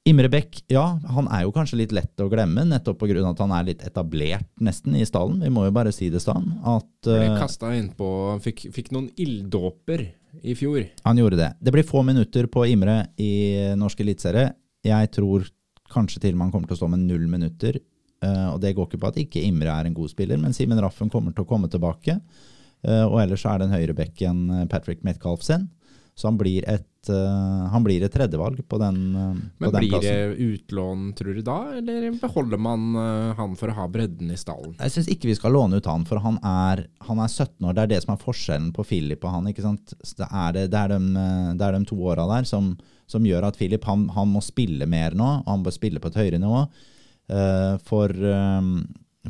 Imre 0.08 0.30
Bekk, 0.32 0.62
ja, 0.72 0.82
han 1.12 1.28
er 1.30 1.44
jo 1.44 1.52
kanskje 1.54 1.78
litt 1.82 1.92
lett 1.94 2.22
å 2.24 2.28
glemme, 2.32 2.64
nettopp 2.66 3.02
pga. 3.02 3.20
at 3.28 3.42
han 3.44 3.52
er 3.52 3.66
litt 3.68 3.84
etablert 3.86 4.48
nesten 4.58 4.96
i 4.96 5.04
stallen. 5.06 5.42
Vi 5.44 5.52
må 5.52 5.66
jo 5.66 5.74
bare 5.76 5.92
si 5.92 6.08
det, 6.10 6.22
sånn. 6.24 6.48
At 6.64 7.06
Ble 7.06 7.28
eh, 7.28 7.36
kasta 7.38 7.74
innpå 7.76 8.08
fikk, 8.42 8.66
fikk 8.74 8.90
noen 8.96 9.10
ilddåper 9.20 10.06
i 10.42 10.56
fjor. 10.56 10.88
han 11.04 11.20
gjorde 11.20 11.36
det. 11.36 11.50
Det 11.60 11.74
blir 11.74 11.86
få 11.86 12.02
minutter 12.06 12.48
på 12.50 12.64
Imre 12.72 13.12
i 13.20 13.74
norsk 13.76 14.00
eliteserie. 14.00 14.54
Jeg 14.86 15.12
tror 15.12 15.44
kanskje 15.92 16.22
til 16.24 16.38
han 16.38 16.52
kommer 16.52 16.70
til 16.70 16.78
å 16.78 16.82
stå 16.82 16.90
med 16.92 17.04
null 17.06 17.26
minutter. 17.30 17.80
Uh, 18.20 18.52
og 18.54 18.60
det 18.62 18.74
går 18.76 18.88
ikke 18.88 19.00
på 19.00 19.10
at 19.10 19.18
ikke 19.22 19.42
Imre 19.46 19.72
er 19.72 19.88
en 19.88 19.96
god 19.96 20.12
spiller, 20.12 20.40
men 20.40 20.54
Simen 20.56 20.80
Raffen 20.82 21.10
kommer 21.12 21.32
til 21.34 21.46
å 21.46 21.48
komme 21.48 21.70
tilbake. 21.72 22.18
Uh, 22.84 23.06
og 23.06 23.20
ellers 23.22 23.46
er 23.48 23.62
den 23.62 23.72
høyre 23.72 23.96
bekken 23.96 24.48
enn 24.56 24.70
Patrick 24.72 25.04
Metcalf 25.06 25.44
sin. 25.46 25.68
Så 26.18 26.28
han 26.28 26.40
blir 26.40 26.66
et, 26.68 26.84
eh, 27.08 27.66
han 27.72 27.84
blir 27.84 28.02
et 28.04 28.12
tredjevalg 28.12 28.60
på 28.68 28.78
den, 28.82 28.98
eh, 29.16 29.32
på 29.32 29.64
Men 29.64 29.72
den 29.72 29.80
blir 29.80 29.90
plassen. 29.94 30.16
det 30.16 30.36
utlån, 30.36 31.04
tror 31.16 31.34
du 31.34 31.42
da, 31.42 31.58
eller 31.78 32.10
beholder 32.20 32.60
man 32.60 32.96
eh, 32.96 33.34
han 33.38 33.56
for 33.56 33.72
å 33.72 33.76
ha 33.78 33.86
bredden 33.88 34.30
i 34.30 34.36
stallen? 34.36 34.76
Jeg 34.78 34.92
syns 34.92 35.08
ikke 35.08 35.30
vi 35.30 35.36
skal 35.38 35.56
låne 35.56 35.80
ut 35.80 35.88
han, 35.88 36.04
for 36.04 36.20
han 36.20 36.36
er, 36.44 36.84
han 37.08 37.22
er 37.24 37.28
17 37.28 37.64
år. 37.64 37.74
Det 37.78 37.82
er 37.82 37.92
det 37.94 38.02
som 38.04 38.14
er 38.14 38.24
forskjellen 38.24 38.72
på 38.76 38.84
Philip 38.84 39.24
og 39.24 39.36
han. 39.36 39.48
ikke 39.48 39.64
sant? 39.64 39.94
Det 39.96 40.28
er, 40.28 40.52
det, 40.58 40.66
det 40.74 40.82
er, 40.84 40.96
de, 40.96 41.26
det 41.56 41.68
er 41.68 41.78
de 41.78 41.84
to 41.88 42.00
åra 42.04 42.26
der 42.36 42.48
som, 42.50 42.74
som 43.06 43.24
gjør 43.24 43.48
at 43.48 43.56
Philip 43.56 43.84
han, 43.88 44.08
han 44.12 44.28
må 44.28 44.44
spille 44.44 44.84
mer 44.90 45.16
nå. 45.16 45.30
og 45.40 45.48
Han 45.54 45.64
bør 45.64 45.78
spille 45.78 46.02
på 46.02 46.12
et 46.12 46.20
høyere 46.20 46.42
nivå. 46.42 46.66
For, 47.86 48.10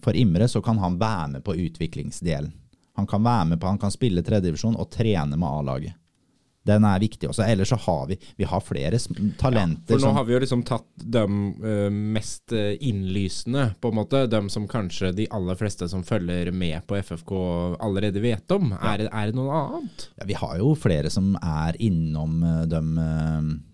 for 0.01 0.17
Imre 0.17 0.47
så 0.49 0.63
kan 0.65 0.79
han 0.81 0.95
være 0.97 1.35
med 1.35 1.45
på 1.45 1.53
utviklingsdelen. 1.53 2.55
Han 2.97 3.07
kan 3.07 3.23
være 3.25 3.45
med 3.53 3.61
på, 3.61 3.69
han 3.69 3.79
kan 3.79 3.93
spille 3.93 4.25
tredjedivisjon 4.25 4.79
og 4.81 4.89
trene 4.93 5.37
med 5.37 5.49
A-laget. 5.49 6.00
Den 6.69 6.85
er 6.85 7.01
viktig 7.01 7.31
også. 7.31 7.45
Ellers 7.49 7.71
så 7.73 7.79
har 7.81 8.03
vi, 8.11 8.17
vi 8.37 8.45
har 8.45 8.61
flere 8.61 8.99
talenter. 8.99 9.37
talenter. 9.41 9.95
For 9.95 10.05
nå 10.05 10.13
har 10.19 10.27
vi 10.29 10.35
jo 10.35 10.41
liksom 10.43 10.65
tatt 10.69 11.05
de 11.17 11.23
eh, 11.25 11.87
mest 11.89 12.53
eh, 12.53 12.75
innlysende, 12.85 13.71
på 13.81 13.89
en 13.89 13.97
måte. 13.97 14.27
De 14.31 14.43
som 14.53 14.67
kanskje 14.69 15.13
de 15.17 15.27
aller 15.33 15.57
fleste 15.57 15.89
som 15.89 16.05
følger 16.05 16.53
med 16.53 16.85
på 16.89 16.99
FFK 17.01 17.33
allerede 17.81 18.21
vet 18.21 18.53
om. 18.53 18.75
Er, 18.77 19.07
er 19.09 19.31
det 19.31 19.39
noe 19.39 19.57
annet? 19.57 20.07
Ja, 20.21 20.29
vi 20.29 20.37
har 20.37 20.59
jo 20.61 20.75
flere 20.77 21.13
som 21.13 21.33
er 21.41 21.79
innom 21.81 22.43
eh, 22.45 22.67
de, 22.69 22.83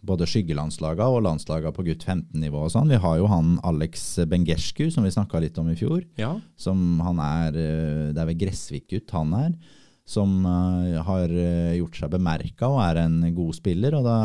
både 0.06 0.28
skyggelandslagene 0.30 1.08
og 1.10 1.24
landslagene 1.26 1.74
på 1.74 1.88
gutt 1.88 2.06
15-nivå 2.06 2.68
og 2.68 2.70
sånn. 2.76 2.92
Vi 2.94 3.00
har 3.02 3.18
jo 3.18 3.26
han 3.32 3.56
Alex 3.66 4.06
Bengescu, 4.30 4.86
som 4.94 5.06
vi 5.06 5.14
snakka 5.14 5.42
litt 5.42 5.58
om 5.58 5.72
i 5.72 5.78
fjor. 5.78 6.04
Ja. 6.20 6.36
Som 6.54 7.00
han 7.02 7.18
er 7.22 7.50
Det 7.56 8.20
er 8.20 8.30
vel 8.30 8.38
Gressvik-gutt 8.46 9.10
han 9.16 9.34
er. 9.34 9.58
Som 10.06 10.44
eh, 10.46 11.00
har 11.02 11.32
eh, 11.32 11.76
gjort 11.80 11.98
seg 11.98 12.12
bemerka 12.12 12.70
og 12.70 12.80
er 12.84 13.02
en 13.02 13.20
god 13.34 13.56
spiller. 13.58 13.96
og 13.98 14.06
da, 14.06 14.18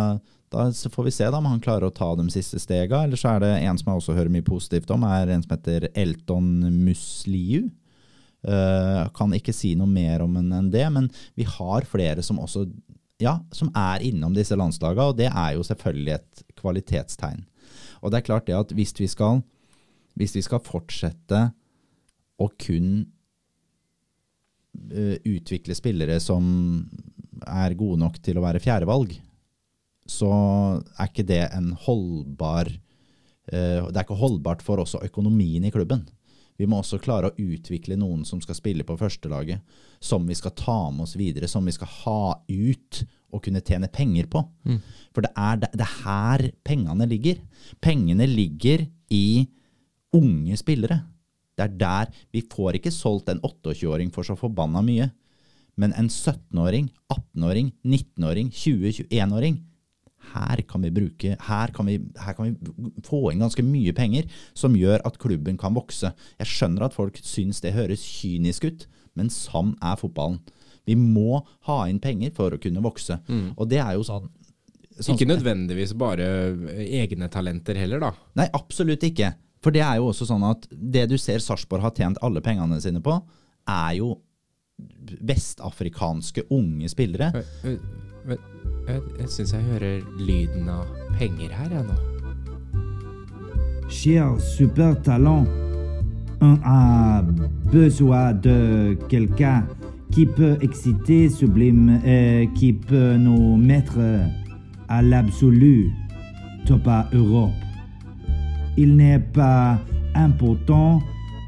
da 0.54 0.70
får 0.70 1.08
vi 1.08 1.14
se 1.16 1.28
da 1.28 1.40
om 1.40 1.50
han 1.50 1.64
klarer 1.64 1.90
å 1.90 1.96
ta 1.96 2.14
de 2.20 2.28
siste 2.34 2.62
stega. 2.62 3.04
Eller 3.04 3.20
så 3.20 3.36
er 3.36 3.46
det 3.46 3.52
en 3.60 3.82
som 3.82 3.92
jeg 3.92 4.04
også 4.04 4.18
hører 4.18 4.34
mye 4.34 4.46
positivt 4.46 4.94
om, 4.94 5.06
er 5.08 5.34
en 5.34 5.46
som 5.46 5.56
heter 5.56 5.90
Elton 5.94 6.58
Musliu. 6.84 7.70
Uh, 8.42 9.06
kan 9.14 9.30
ikke 9.38 9.54
si 9.54 9.76
noe 9.78 9.86
mer 9.86 10.24
om 10.26 10.40
enn 10.40 10.72
det, 10.74 10.88
men 10.90 11.12
vi 11.38 11.46
har 11.46 11.86
flere 11.86 12.24
som 12.26 12.40
også 12.42 12.64
ja, 13.22 13.36
som 13.54 13.70
er 13.78 14.04
innom 14.06 14.34
disse 14.36 14.58
landslagene, 14.58 15.12
og 15.12 15.18
det 15.20 15.30
er 15.30 15.56
jo 15.56 15.66
selvfølgelig 15.66 16.16
et 16.16 16.44
kvalitetstegn. 16.58 17.44
Og 18.02 18.12
det 18.12 18.20
er 18.20 18.28
klart 18.28 18.48
det 18.50 18.58
at 18.58 18.74
hvis 18.76 18.94
vi 18.98 19.08
skal, 19.10 19.44
hvis 20.18 20.36
vi 20.36 20.44
skal 20.46 20.64
fortsette 20.66 21.44
å 22.42 22.50
kun 22.62 23.12
utvikle 24.72 25.76
spillere 25.76 26.20
som 26.24 26.46
er 27.48 27.76
gode 27.78 28.00
nok 28.02 28.20
til 28.24 28.40
å 28.40 28.46
være 28.46 28.62
fjerdevalg, 28.64 29.14
så 30.08 30.32
er 30.98 31.10
ikke 31.10 31.28
det 31.28 31.44
en 31.54 31.72
holdbar 31.86 32.70
eh, 32.72 33.80
Det 33.86 33.96
er 33.96 34.04
ikke 34.04 34.20
holdbart 34.20 34.64
for 34.66 34.82
også 34.82 35.04
økonomien 35.06 35.64
i 35.66 35.72
klubben. 35.74 36.04
Vi 36.60 36.68
må 36.70 36.82
også 36.82 37.00
klare 37.02 37.32
å 37.32 37.38
utvikle 37.40 37.98
noen 37.98 38.26
som 38.28 38.42
skal 38.44 38.58
spille 38.58 38.86
på 38.86 38.98
førstelaget, 39.00 39.62
som 40.04 40.28
vi 40.28 40.36
skal 40.38 40.54
ta 40.58 40.80
med 40.94 41.08
oss 41.08 41.16
videre, 41.18 41.50
som 41.50 41.66
vi 41.66 41.74
skal 41.74 41.90
ha 42.04 42.24
ut 42.50 43.04
og 43.32 43.42
kunne 43.46 43.64
tjene 43.66 43.90
penger 43.90 44.28
på. 44.30 44.44
For 45.16 45.26
det 45.26 45.32
er, 45.40 45.62
det 45.64 45.86
er 45.86 45.96
her 46.04 46.44
pengene 46.68 47.08
ligger. 47.10 47.40
Pengene 47.82 48.28
ligger 48.30 48.86
i 49.10 49.48
unge 50.14 50.60
spillere. 50.60 51.00
Det 51.58 51.66
er 51.66 51.74
der 51.78 52.14
Vi 52.34 52.44
får 52.52 52.80
ikke 52.80 52.94
solgt 52.94 53.30
en 53.30 53.42
28-åring 53.44 54.14
for 54.14 54.28
så 54.28 54.38
forbanna 54.40 54.82
mye. 54.86 55.10
Men 55.80 55.94
en 55.98 56.10
17-åring, 56.10 56.90
18-åring, 57.12 57.72
19-åring, 57.84 58.52
20-21-åring 58.52 59.62
her 60.32 60.62
kan 60.70 60.84
vi 60.86 60.92
bruke, 60.94 61.36
her 61.48 61.72
kan 61.76 61.88
vi, 61.90 61.98
her 62.22 62.36
kan 62.38 62.52
vi 62.52 62.92
få 63.08 63.32
inn 63.32 63.42
ganske 63.42 63.64
mye 63.66 63.94
penger 63.98 64.28
som 64.58 64.76
gjør 64.78 65.04
at 65.08 65.18
klubben 65.22 65.58
kan 65.60 65.76
vokse. 65.76 66.14
Jeg 66.40 66.52
skjønner 66.52 66.88
at 66.88 66.96
folk 66.96 67.18
syns 67.26 67.62
det 67.64 67.74
høres 67.76 68.04
kynisk 68.06 68.68
ut, 68.70 68.86
men 69.18 69.32
sånn 69.34 69.74
er 69.84 69.98
fotballen. 70.00 70.40
Vi 70.88 70.96
må 70.98 71.42
ha 71.68 71.82
inn 71.90 72.00
penger 72.02 72.34
for 72.38 72.54
å 72.54 72.62
kunne 72.62 72.84
vokse. 72.86 73.20
Og 73.58 73.68
det 73.70 73.82
er 73.84 73.98
jo 73.98 74.06
sånn, 74.08 74.30
sånn 74.98 75.16
Ikke 75.18 75.30
nødvendigvis 75.30 75.94
bare 76.00 76.28
egne 76.86 77.30
talenter 77.32 77.78
heller, 77.80 78.02
da. 78.02 78.14
Nei, 78.40 78.48
absolutt 78.58 79.04
ikke. 79.08 79.34
For 79.62 79.74
det 79.74 79.84
er 79.86 80.00
jo 80.00 80.10
også 80.10 80.26
sånn 80.26 80.44
at 80.48 80.66
det 80.72 81.08
du 81.12 81.18
ser 81.22 81.42
Sarpsborg 81.44 81.86
har 81.86 81.94
tjent 81.98 82.18
alle 82.26 82.42
pengene 82.42 82.80
sine 82.82 83.02
på, 83.04 83.20
er 83.70 83.94
jo 84.00 84.16
vestafrikanske 85.22 86.48
unge 86.50 86.90
spillere. 86.90 87.32
Eh, 87.64 87.78
men 88.26 88.38
Jeg, 88.88 89.02
jeg 89.20 89.30
syns 89.30 89.52
jeg 89.54 89.62
hører 89.70 90.00
lyden 90.18 90.70
av 90.74 90.88
penger 91.20 91.52
her, 91.54 91.70
jeg 91.70 91.86
nå. 91.86 91.98
Cher 93.92 94.40
super 94.42 94.96
talent, 95.06 95.46
on 96.42 96.58
a 96.66 97.22
besoin 97.72 98.34
de 98.34 98.98
quelqu'un 99.08 99.68
qui 100.12 100.26
peut 100.26 100.58
exciter, 100.62 101.30
sublime 101.30 102.02
et 102.04 102.50
qui 102.56 102.74
peut 102.74 103.18
nous 103.18 103.56
mettre 103.56 104.00
à 104.90 105.02
l'absolu 105.02 105.92
top 106.66 106.88
à 106.88 107.08
Europe. 107.14 107.54
Il 108.78 108.96
n'est 108.96 109.20
pas 109.20 109.80
important 110.16 111.02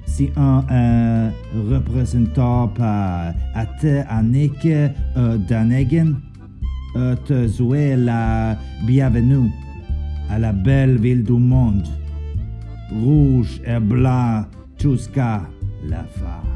si 0.05 0.29
un 0.35 0.63
euh, 0.69 1.29
représentant 1.69 2.67
par 2.67 3.33
Atte 3.55 4.05
Annick 4.09 4.65
euh, 4.65 5.37
Danegen 5.37 6.19
euh, 6.95 7.15
te 7.25 7.47
souhaite 7.47 7.99
la 7.99 8.57
bienvenue 8.85 9.49
à 10.29 10.39
la 10.39 10.51
belle 10.51 10.97
ville 10.97 11.23
du 11.23 11.33
monde. 11.33 11.87
Rouge 12.91 13.59
et 13.65 13.79
blanc 13.79 14.45
jusqu'à 14.77 15.41
la 15.89 16.03
fin. 16.03 16.52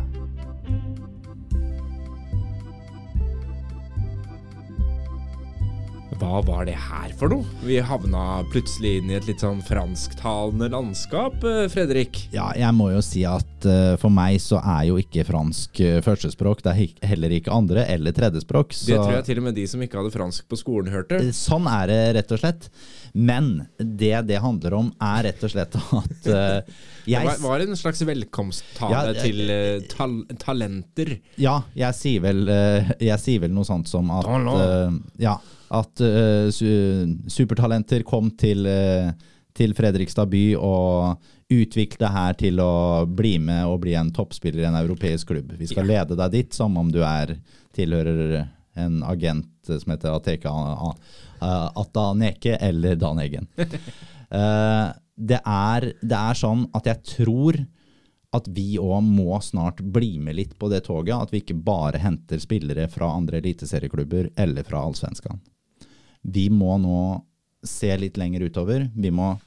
Hva 6.18 6.40
var 6.42 6.66
det 6.66 6.74
her 6.82 7.12
for 7.20 7.30
noe? 7.30 7.46
Vi 7.62 7.76
havna 7.84 8.42
plutselig 8.50 8.96
inn 8.98 9.12
i 9.12 9.18
et 9.20 9.28
litt 9.30 9.44
sånn 9.44 9.60
fransktalende 9.62 10.66
landskap, 10.74 11.36
eh, 11.46 11.68
Fredrik. 11.70 12.24
Ja, 12.34 12.48
jeg 12.58 12.74
må 12.74 12.88
jo 12.90 13.04
si 13.06 13.22
at 13.30 13.66
eh, 13.70 13.94
for 14.02 14.10
meg 14.14 14.40
så 14.42 14.58
er 14.58 14.88
jo 14.90 14.96
ikke 14.98 15.28
fransk 15.28 15.78
eh, 15.86 16.00
førstespråk. 16.02 16.64
Det 16.66 16.72
er 16.74 17.10
heller 17.12 17.36
ikke 17.38 17.54
andre 17.54 17.84
eller 17.94 18.16
tredjespråk. 18.18 18.74
Så 18.74 18.90
Det 18.90 18.98
tror 18.98 19.14
jeg 19.20 19.28
til 19.28 19.42
og 19.44 19.46
med 19.46 19.58
de 19.60 19.66
som 19.70 19.84
ikke 19.86 20.00
hadde 20.00 20.14
fransk 20.16 20.48
på 20.50 20.58
skolen, 20.58 20.90
hørte. 20.90 21.20
sånn 21.38 21.70
er 21.70 21.92
det 21.92 22.00
rett 22.18 22.34
og 22.34 22.42
slett. 22.42 22.66
Men 23.14 23.52
det 23.78 24.16
det 24.28 24.40
handler 24.42 24.78
om, 24.78 24.90
er 24.98 25.28
rett 25.30 25.46
og 25.46 25.54
slett 25.54 25.78
at 25.78 26.32
eh, 26.34 26.80
Det 27.08 27.22
var, 27.24 27.38
var 27.40 27.62
en 27.64 27.78
slags 27.80 28.02
velkomsttale 28.04 29.14
Ja, 29.14 29.22
til 29.22 29.46
uh, 29.48 29.86
tal 29.94 30.18
talenter. 30.42 31.14
Ja, 31.40 31.62
jeg 31.78 31.96
sier 31.96 32.26
vel, 32.26 32.42
uh, 32.50 32.90
jeg 33.00 33.22
sier 33.24 33.46
vel 33.46 33.54
noe 33.56 33.70
sånt 33.70 33.88
som 33.88 34.10
at 34.12 34.28
Ja, 35.22 35.38
at 35.74 36.02
uh, 36.04 36.48
su 36.54 36.70
supertalenter 37.32 38.04
kom 38.08 38.30
til, 38.40 38.68
uh, 38.68 39.12
til 39.58 39.74
Fredrikstad 39.78 40.30
by 40.32 40.44
og 40.60 41.24
utvikle 41.52 42.10
her 42.12 42.36
til 42.40 42.60
å 42.60 43.06
bli 43.08 43.38
med 43.40 43.66
og 43.70 43.82
bli 43.86 43.94
en 43.96 44.12
toppspiller 44.16 44.66
i 44.66 44.68
en 44.70 44.80
europeisk 44.82 45.30
klubb. 45.32 45.54
Vi 45.60 45.70
skal 45.70 45.88
lede 45.88 46.18
deg 46.20 46.34
dit 46.34 46.54
som 46.56 46.76
om 46.80 46.92
du 46.92 47.00
er 47.08 47.38
tilhører 47.78 48.48
en 48.78 49.00
agent 49.08 49.48
som 49.66 49.92
heter 49.94 50.14
Ateka 50.14 50.52
A- 50.52 50.94
A- 51.40 51.72
Atta 51.82 52.14
Neke 52.14 52.58
eller 52.62 52.96
Dan 52.96 53.24
Eggen. 53.24 53.48
Eh, 54.28 54.88
det, 55.16 55.38
er, 55.48 55.86
det 56.04 56.18
er 56.20 56.36
sånn 56.36 56.66
at 56.76 56.90
jeg 56.90 57.00
tror 57.14 57.56
at 58.36 58.50
vi 58.52 58.74
òg 58.76 59.06
må 59.08 59.38
snart 59.40 59.80
bli 59.80 60.18
med 60.20 60.36
litt 60.36 60.58
på 60.60 60.68
det 60.68 60.82
toget. 60.84 61.16
At 61.16 61.32
vi 61.32 61.40
ikke 61.40 61.56
bare 61.64 62.02
henter 62.04 62.42
spillere 62.44 62.90
fra 62.92 63.14
andre 63.16 63.40
eliteserieklubber 63.40 64.34
eller 64.36 64.68
fra 64.68 64.82
Allsvenskan. 64.84 65.40
Vi 66.28 66.50
må 66.52 66.76
nå 66.84 67.02
se 67.64 67.90
litt 67.98 68.18
lenger 68.20 68.48
utover. 68.48 68.90
Vi 68.96 69.12
må 69.12 69.38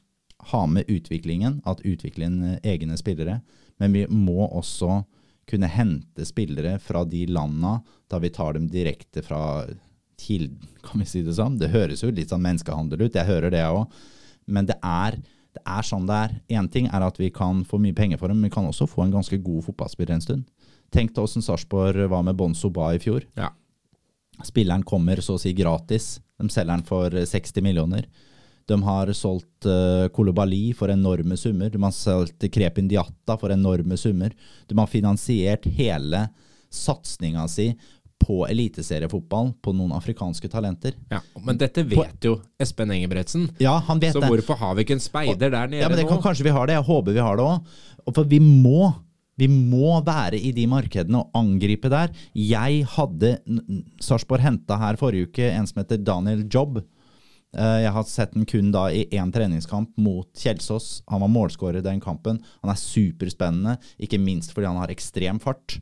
ha 0.51 0.67
med 0.67 0.89
utviklingen, 0.89 1.61
at 1.69 1.83
utvikle 1.85 2.31
egne 2.65 2.97
spillere. 2.97 3.41
Men 3.77 3.93
vi 3.93 4.07
må 4.09 4.47
også 4.49 5.03
kunne 5.51 5.69
hente 5.69 6.25
spillere 6.25 6.79
fra 6.79 7.05
de 7.05 7.27
landa 7.27 7.81
da 8.11 8.21
vi 8.23 8.31
tar 8.33 8.55
dem 8.57 8.69
direkte 8.71 9.23
fra 9.27 9.67
kilden, 10.21 10.69
kan 10.85 11.01
vi 11.01 11.09
si 11.09 11.23
det 11.27 11.35
sånn. 11.37 11.59
Det 11.61 11.73
høres 11.73 12.05
jo 12.05 12.13
litt 12.15 12.33
sånn 12.33 12.45
menneskehandel 12.45 13.07
ut, 13.07 13.17
jeg 13.17 13.29
hører 13.29 13.53
det 13.53 13.65
òg. 13.67 13.87
men 14.51 14.67
det 14.67 14.77
er, 14.83 15.17
det 15.55 15.63
er 15.67 15.87
sånn 15.87 16.07
det 16.09 16.17
er. 16.17 16.33
Én 16.59 16.69
ting 16.71 16.89
er 16.91 17.05
at 17.07 17.19
vi 17.21 17.31
kan 17.31 17.65
få 17.65 17.79
mye 17.79 17.95
penger 17.95 18.19
for 18.19 18.29
dem, 18.29 18.41
men 18.41 18.51
vi 18.51 18.55
kan 18.55 18.67
også 18.67 18.89
få 18.89 19.05
en 19.05 19.15
ganske 19.15 19.39
god 19.39 19.65
fotballspiller 19.69 20.15
en 20.15 20.25
stund. 20.25 20.45
Tenk 20.91 21.15
til 21.15 21.23
åssen 21.23 21.45
Sarpsborg 21.45 22.09
var 22.11 22.25
med 22.27 22.37
Bon 22.39 22.55
Soba 22.55 22.93
i 22.95 23.03
fjor. 23.03 23.27
Ja. 23.39 23.53
Spilleren 24.47 24.83
kommer 24.87 25.21
så 25.25 25.37
å 25.37 25.41
si 25.43 25.53
gratis. 25.57 26.19
De 26.41 26.49
selger 26.49 26.73
den 26.77 26.87
for 26.89 27.11
60 27.11 27.63
millioner. 27.65 28.07
De 28.71 28.77
har 28.87 29.11
solgt 29.17 29.67
uh, 29.67 30.07
Kolobali 30.15 30.71
for 30.79 30.93
enorme 30.93 31.37
summer. 31.37 31.71
De 31.75 31.81
har 31.83 31.95
solgt 31.97 32.47
Krepin 32.55 32.89
Diatta 32.89 33.37
for 33.41 33.51
enorme 33.51 33.97
summer. 33.99 34.31
De 34.71 34.77
har 34.79 34.87
finansiert 34.91 35.67
hele 35.77 36.29
satsinga 36.71 37.49
si 37.51 37.73
på 38.21 38.43
eliteseriefotball 38.47 39.55
på 39.65 39.73
noen 39.75 39.95
afrikanske 39.97 40.49
talenter. 40.53 40.93
Ja, 41.11 41.23
Men 41.43 41.57
dette 41.59 41.83
vet 41.89 42.27
jo 42.29 42.35
Espen 42.61 42.93
Engebretsen. 42.93 43.49
Ja, 43.59 43.79
han 43.87 44.01
vet 44.03 44.13
Så 44.13 44.21
det. 44.21 44.29
hvorfor 44.29 44.59
har 44.61 44.75
vi 44.77 44.85
ikke 44.85 44.99
en 44.99 45.01
speider 45.03 45.51
der 45.51 45.71
nede 45.73 45.81
Ja, 45.81 45.89
men 45.89 45.97
det 45.99 46.05
nå? 46.05 46.11
kan, 46.13 46.23
Kanskje 46.29 46.45
vi 46.45 46.53
har 46.55 46.69
det. 46.69 46.77
Jeg 46.77 46.85
håper 46.85 47.17
vi 47.17 47.25
har 47.25 47.41
det 47.41 47.47
òg. 47.49 47.71
For 48.15 48.29
vi 48.29 48.39
må, 48.45 48.93
vi 49.41 49.49
må 49.49 49.99
være 50.05 50.39
i 50.39 50.53
de 50.57 50.67
markedene 50.71 51.23
og 51.23 51.37
angripe 51.41 51.91
der. 51.93 52.13
Jeg 52.37 52.85
hadde 52.95 53.35
Sarpsborg 54.03 54.45
henta 54.45 54.79
her 54.81 55.01
forrige 55.01 55.31
uke 55.31 55.51
en 55.51 55.69
som 55.69 55.81
heter 55.83 56.03
Daniel 56.05 56.45
Jobb. 56.45 56.83
Eh, 57.57 57.79
Jeg 57.85 57.93
har 57.97 58.07
sett 58.07 58.35
den 58.37 58.47
kun 58.47 58.71
da 58.71 58.87
i 58.95 59.07
én 59.11 59.33
treningskamp 59.35 59.97
mot 59.99 60.29
Kjelsås. 60.37 61.03
Han 61.11 61.25
var 61.25 61.33
målskårer 61.33 61.81
i 61.81 61.87
den 61.89 62.01
kampen. 62.01 62.41
Han 62.63 62.71
er 62.73 62.79
superspennende, 62.79 63.79
ikke 63.99 64.21
minst 64.23 64.53
fordi 64.55 64.71
han 64.71 64.81
har 64.83 64.93
ekstrem 64.93 65.41
fart. 65.43 65.81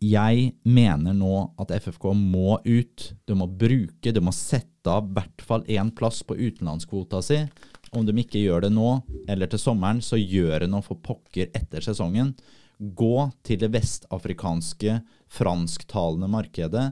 Jeg 0.00 0.54
mener 0.64 1.12
nå 1.12 1.34
at 1.60 1.74
FFK 1.76 2.14
må 2.16 2.56
ut. 2.64 3.10
Du 3.28 3.34
må 3.36 3.46
bruke, 3.46 4.12
du 4.12 4.20
må 4.24 4.32
sette 4.32 4.88
av 4.88 5.10
i 5.10 5.18
hvert 5.18 5.42
fall 5.44 5.66
én 5.68 5.90
plass 5.92 6.22
på 6.24 6.38
utenlandskvota 6.38 7.20
si. 7.24 7.42
Om 7.90 8.06
de 8.06 8.14
ikke 8.22 8.42
gjør 8.42 8.66
det 8.66 8.72
nå, 8.74 8.88
eller 9.30 9.50
til 9.50 9.60
sommeren, 9.62 10.02
så 10.04 10.18
gjør 10.18 10.64
det 10.64 10.70
noe 10.70 10.84
for 10.86 11.00
pokker 11.02 11.50
etter 11.56 11.82
sesongen. 11.82 12.34
Gå 12.78 13.30
til 13.44 13.60
det 13.60 13.72
vestafrikanske, 13.74 15.00
fransktalende 15.30 16.30
markedet 16.30 16.86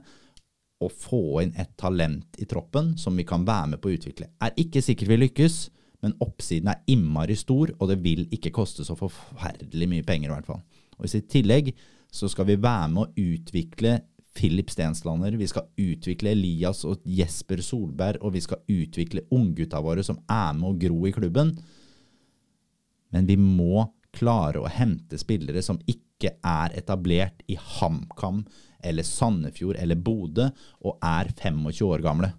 og 0.84 0.94
få 0.94 1.22
inn 1.42 1.54
et 1.58 1.72
talent 1.78 2.38
i 2.38 2.46
troppen 2.50 2.92
som 3.00 3.16
vi 3.18 3.26
kan 3.26 3.46
være 3.46 3.74
med 3.74 3.82
på 3.82 3.90
å 3.90 3.96
utvikle. 3.96 4.28
Er 4.42 4.58
ikke 4.60 4.82
sikkert 4.84 5.10
vi 5.10 5.20
lykkes, 5.22 5.56
men 6.04 6.14
oppsiden 6.22 6.70
er 6.70 6.82
innmari 6.90 7.34
stor, 7.38 7.72
og 7.78 7.90
det 7.90 7.98
vil 8.04 8.26
ikke 8.34 8.52
koste 8.54 8.86
så 8.86 8.94
forferdelig 8.98 9.88
mye 9.90 10.06
penger 10.06 10.30
i 10.30 10.34
hvert 10.36 10.50
fall. 10.50 10.62
Og 10.98 11.08
i 11.08 11.22
tillegg 11.30 11.72
så 12.14 12.30
skal 12.30 12.46
vi 12.48 12.60
være 12.62 12.92
med 12.92 13.02
å 13.02 13.32
utvikle 13.32 13.98
Philip 14.38 14.70
Stenslander, 14.70 15.34
vi 15.34 15.48
skal 15.50 15.66
utvikle 15.80 16.32
Elias 16.36 16.84
og 16.86 17.02
Jesper 17.04 17.62
Solberg, 17.64 18.22
og 18.22 18.36
vi 18.36 18.42
skal 18.44 18.62
utvikle 18.70 19.24
unggutta 19.34 19.80
våre 19.82 20.04
som 20.06 20.20
er 20.30 20.54
med 20.54 20.68
å 20.70 20.78
gro 20.78 21.06
i 21.08 21.14
klubben. 21.14 21.56
Men 23.10 23.26
vi 23.26 23.38
må 23.40 23.88
klare 24.14 24.62
å 24.62 24.70
hente 24.70 25.18
spillere 25.20 25.62
som 25.64 25.80
ikke 25.90 26.36
er 26.46 26.74
etablert 26.78 27.42
i 27.50 27.58
HamKam 27.58 28.44
eller 28.84 29.06
Sandefjord 29.06 29.78
eller 29.80 29.98
Bodø 29.98 30.48
og 30.86 30.98
er 31.04 31.32
25 31.34 31.88
år 31.88 32.04
gamle. 32.04 32.32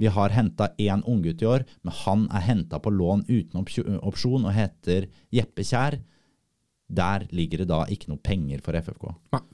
Vi 0.00 0.10
har 0.10 0.34
henta 0.34 0.72
én 0.82 1.04
unggutt 1.06 1.42
i 1.42 1.46
år, 1.46 1.64
men 1.82 1.94
han 2.02 2.24
er 2.34 2.46
henta 2.48 2.80
på 2.82 2.90
lån 2.90 3.26
uten 3.28 3.60
opsjo- 3.60 3.86
opsjon 4.02 4.46
og 4.46 4.54
heter 4.56 5.06
Jeppe 5.34 5.62
Kjær. 5.66 6.00
Der 6.90 7.26
ligger 7.30 7.62
det 7.62 7.70
da 7.70 7.84
ikke 7.90 8.10
noe 8.10 8.22
penger 8.22 8.62
for 8.64 8.78
FFK. 8.78 9.12
Nei. 9.34 9.44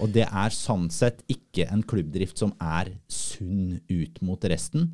Og 0.00 0.12
det 0.12 0.26
er 0.28 0.50
sånn 0.54 0.90
sett 0.90 1.22
ikke 1.28 1.68
en 1.70 1.82
klubbdrift 1.82 2.38
som 2.38 2.52
er 2.60 2.92
sunn 3.08 3.80
ut 3.90 4.22
mot 4.22 4.40
resten. 4.44 4.92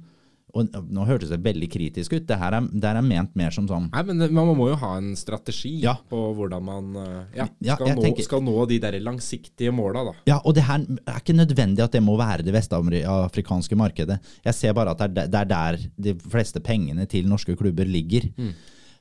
Og 0.57 0.65
nå 0.73 1.03
hørtes 1.05 1.29
det 1.29 1.43
veldig 1.45 1.67
kritisk 1.71 2.15
ut. 2.17 2.25
Det 2.27 2.39
her 2.41 2.55
er, 2.57 2.61
det 2.73 2.83
her 2.89 2.97
er 2.97 3.05
ment 3.05 3.35
mer 3.37 3.51
som 3.53 3.67
sånn 3.69 3.91
Nei, 3.93 4.03
men 4.03 4.19
det- 4.19 4.31
Man 4.33 4.49
må 4.57 4.71
jo 4.71 4.77
ha 4.77 4.97
en 4.97 5.15
strategi 5.15 5.75
Ja. 5.83 5.99
på 6.09 6.35
hvordan 6.35 6.63
man 6.65 6.97
eh, 6.97 7.25
ja, 7.37 7.47
Ja, 7.61 7.75
skal, 7.77 7.87
nå, 7.95 8.03
tenker- 8.03 8.25
skal 8.25 8.41
nå 8.41 8.67
de 8.67 8.79
der 8.79 8.93
langsiktige 8.99 9.71
måla, 9.71 10.05
da. 10.07 10.13
Ja, 10.27 10.41
og 10.43 10.55
det 10.55 10.65
her 10.65 10.79
er 11.07 11.21
ikke 11.21 11.37
nødvendig 11.37 11.81
at 11.85 11.93
det 11.93 12.03
må 12.03 12.17
være 12.17 12.43
det 12.43 12.55
vestafrikanske 12.55 13.77
markedet. 13.77 14.19
Jeg 14.45 14.55
ser 14.55 14.73
bare 14.73 14.91
at 14.97 14.99
det 15.15 15.19
er 15.19 15.29
det 15.29 15.35
er 15.35 15.45
der 15.45 15.77
de 16.01 16.15
fleste 16.15 16.61
pengene 16.61 17.07
til 17.07 17.29
norske 17.29 17.55
klubber 17.55 17.85
ligger. 17.85 18.31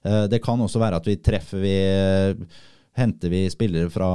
Eh, 0.03 0.27
Det 0.27 0.43
kan 0.43 0.59
også 0.59 0.79
være 0.79 0.95
at 0.97 1.05
vi 1.05 1.15
treffer 1.15 1.61
vi 1.61 2.45
Henter 2.97 3.29
vi 3.29 3.43
spillere 3.53 3.91
fra 3.93 4.07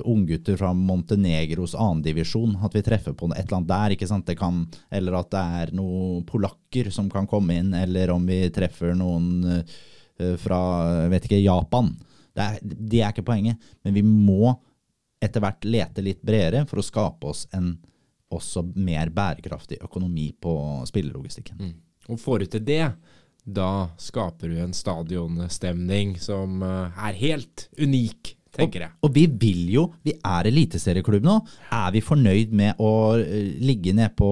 unggutter 0.00 0.56
fra 0.56 0.70
Montenegros 0.72 1.74
annendivisjon, 1.76 2.54
at 2.64 2.72
vi 2.72 2.82
treffer 2.86 3.12
på 3.12 3.28
et 3.34 3.42
eller 3.42 3.58
annet 3.58 3.72
der, 3.72 3.94
ikke 3.96 4.08
sant? 4.08 4.30
Kan, 4.38 4.62
eller 4.88 5.18
at 5.18 5.28
det 5.34 5.42
er 5.60 5.72
noen 5.76 6.22
polakker 6.28 6.88
som 6.94 7.10
kan 7.12 7.28
komme 7.28 7.58
inn, 7.60 7.74
eller 7.76 8.14
om 8.14 8.24
vi 8.24 8.38
treffer 8.54 8.94
noen 8.96 9.28
eh, 9.58 10.38
fra 10.40 10.60
vet 11.12 11.28
ikke, 11.28 11.42
Japan. 11.44 11.92
Det 12.32 12.46
er, 12.46 12.62
de 12.64 13.02
er 13.02 13.12
ikke 13.12 13.26
poenget, 13.28 13.68
men 13.84 13.96
vi 13.96 14.04
må 14.06 14.54
etter 15.20 15.44
hvert 15.44 15.68
lete 15.68 16.04
litt 16.04 16.24
bredere 16.24 16.64
for 16.68 16.80
å 16.80 16.86
skape 16.86 17.28
oss 17.28 17.46
en 17.56 17.74
også 18.32 18.64
mer 18.74 19.12
bærekraftig 19.14 19.78
økonomi 19.84 20.30
på 20.40 20.52
spillelogistikken. 20.88 21.60
Og 22.08 22.20
får 22.20 22.42
du 22.42 22.46
til 22.56 22.64
det, 22.66 22.84
da 23.46 23.88
skaper 24.02 24.50
du 24.50 24.58
en 24.58 24.74
stadionstemning 24.74 26.16
som 26.18 26.62
eh, 26.66 27.04
er 27.08 27.18
helt 27.20 27.68
unik, 27.78 28.32
tenker 28.56 28.86
jeg. 28.86 28.94
Og 29.06 29.12
vi 29.14 29.26
vil 29.30 29.68
jo, 29.70 29.84
vi 30.02 30.16
er 30.18 30.48
eliteserieklubb 30.50 31.26
nå. 31.26 31.36
Er 31.76 31.92
vi 31.94 32.02
fornøyd 32.02 32.54
med 32.58 32.80
å 32.82 32.90
eh, 33.20 33.52
ligge 33.62 33.94
ned 33.94 34.16
på 34.18 34.30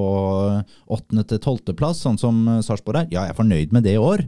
åttende 0.96 1.26
til 1.30 1.38
tolvteplass, 1.44 2.02
sånn 2.06 2.18
som 2.18 2.42
eh, 2.56 2.62
Sarpsborg 2.66 3.04
er? 3.04 3.12
Ja, 3.14 3.26
jeg 3.28 3.36
er 3.36 3.38
fornøyd 3.38 3.76
med 3.76 3.86
det 3.86 3.94
i 3.94 4.02
år. 4.02 4.24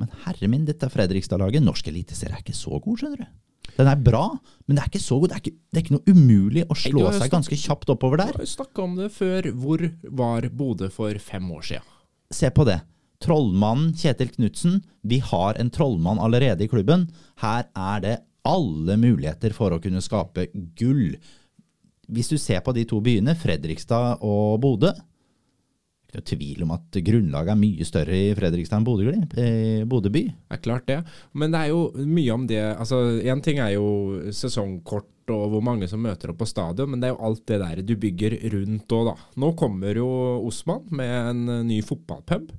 Men 0.00 0.08
herre 0.24 0.48
min, 0.48 0.64
dette 0.64 0.88
Fredrikstad-laget. 0.88 1.60
Norsk 1.66 1.90
eliteserie 1.92 2.38
er 2.38 2.44
ikke 2.44 2.56
så 2.56 2.80
god, 2.80 2.96
skjønner 3.02 3.26
du. 3.26 3.28
Den 3.76 3.88
er 3.90 4.00
bra, 4.02 4.24
men 4.66 4.76
det 4.76 4.82
er 4.82 4.88
ikke 4.90 5.02
så 5.04 5.18
god. 5.20 5.30
Det 5.30 5.36
er 5.36 5.42
ikke, 5.44 5.58
det 5.68 5.78
er 5.78 5.84
ikke 5.84 5.96
noe 5.98 6.14
umulig 6.16 6.64
å 6.64 6.76
slå 6.76 7.04
seg 7.04 7.18
snakket, 7.18 7.34
ganske 7.34 7.58
kjapt 7.60 7.92
oppover 7.92 8.16
Vi 8.18 8.24
der. 8.24 8.38
har 8.40 8.46
jo 8.46 8.54
snakka 8.54 8.82
om 8.86 8.96
det 8.96 9.10
før. 9.14 9.50
Hvor 9.60 9.84
var 10.22 10.48
Bodø 10.56 10.88
for 10.94 11.20
fem 11.22 11.52
år 11.52 11.68
siden? 11.68 11.92
Se 12.32 12.48
på 12.54 12.64
det. 12.68 12.78
Trollmannen 13.20 13.92
Kjetil 13.96 14.32
Knutsen. 14.32 14.80
Vi 15.02 15.18
har 15.20 15.58
en 15.60 15.70
trollmann 15.70 16.20
allerede 16.22 16.64
i 16.64 16.70
klubben. 16.72 17.08
Her 17.42 17.68
er 17.76 18.00
det 18.04 18.16
alle 18.48 18.96
muligheter 18.96 19.52
for 19.52 19.74
å 19.74 19.80
kunne 19.82 20.00
skape 20.04 20.48
gull. 20.78 21.18
Hvis 22.10 22.32
du 22.32 22.38
ser 22.40 22.64
på 22.64 22.74
de 22.74 22.86
to 22.88 23.02
byene, 23.04 23.36
Fredrikstad 23.38 24.24
og 24.26 24.58
Bodø 24.62 24.90
Det 24.90 26.16
er 26.16 26.22
ikke 26.24 26.24
noe 26.24 26.30
tvil 26.30 26.62
om 26.64 26.72
at 26.74 26.96
grunnlaget 27.06 27.52
er 27.52 27.60
mye 27.60 27.86
større 27.86 28.16
i 28.16 28.32
Fredrikstad 28.34 28.80
enn 28.80 28.86
Bodø, 28.88 29.12
eh, 29.12 29.84
by. 29.84 30.22
Det 30.24 30.56
er 30.56 30.64
klart 30.64 30.88
det. 30.88 30.98
Men 31.32 31.52
det 31.52 31.60
er 31.60 31.68
jo 31.70 31.92
mye 31.94 32.32
om 32.34 32.46
det 32.50 32.62
altså 32.72 33.20
ting 33.44 33.60
er 33.62 33.76
jo 33.76 34.30
sesongkort 34.32 35.06
og 35.30 35.44
hvor 35.52 35.62
mange 35.62 35.86
som 35.86 36.02
møter 36.02 36.32
opp 36.32 36.40
på 36.40 36.48
stadion, 36.48 36.90
men 36.90 36.98
det 36.98 37.06
er 37.06 37.14
jo 37.14 37.24
alt 37.28 37.44
det 37.46 37.60
der 37.62 37.82
du 37.86 37.94
bygger 37.94 38.34
rundt 38.50 38.90
òg, 38.90 39.12
da. 39.12 39.14
Nå 39.38 39.52
kommer 39.54 39.94
jo 39.94 40.08
Osman 40.48 40.82
med 40.90 41.30
en 41.30 41.68
ny 41.68 41.78
fotballpub. 41.86 42.50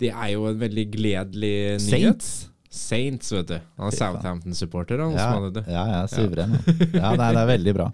Det 0.00 0.08
er 0.12 0.30
jo 0.32 0.46
en 0.48 0.58
veldig 0.60 0.86
gledelig 0.94 1.54
nyhet. 1.82 1.84
Saints. 1.90 2.30
Saints, 2.72 3.28
vet 3.34 3.50
du. 3.50 3.56
Han 3.76 3.90
er 3.90 3.96
Southampton-supporter, 3.98 5.00
han 5.04 5.12
Ja, 5.12 5.50
du. 5.52 5.58
ja, 5.68 5.82
ja, 5.92 5.98
suveren. 6.08 6.54
Ja, 6.96 7.10
nei, 7.20 7.26
det 7.36 7.42
er 7.42 7.50
veldig 7.50 7.74
bra. 7.76 7.88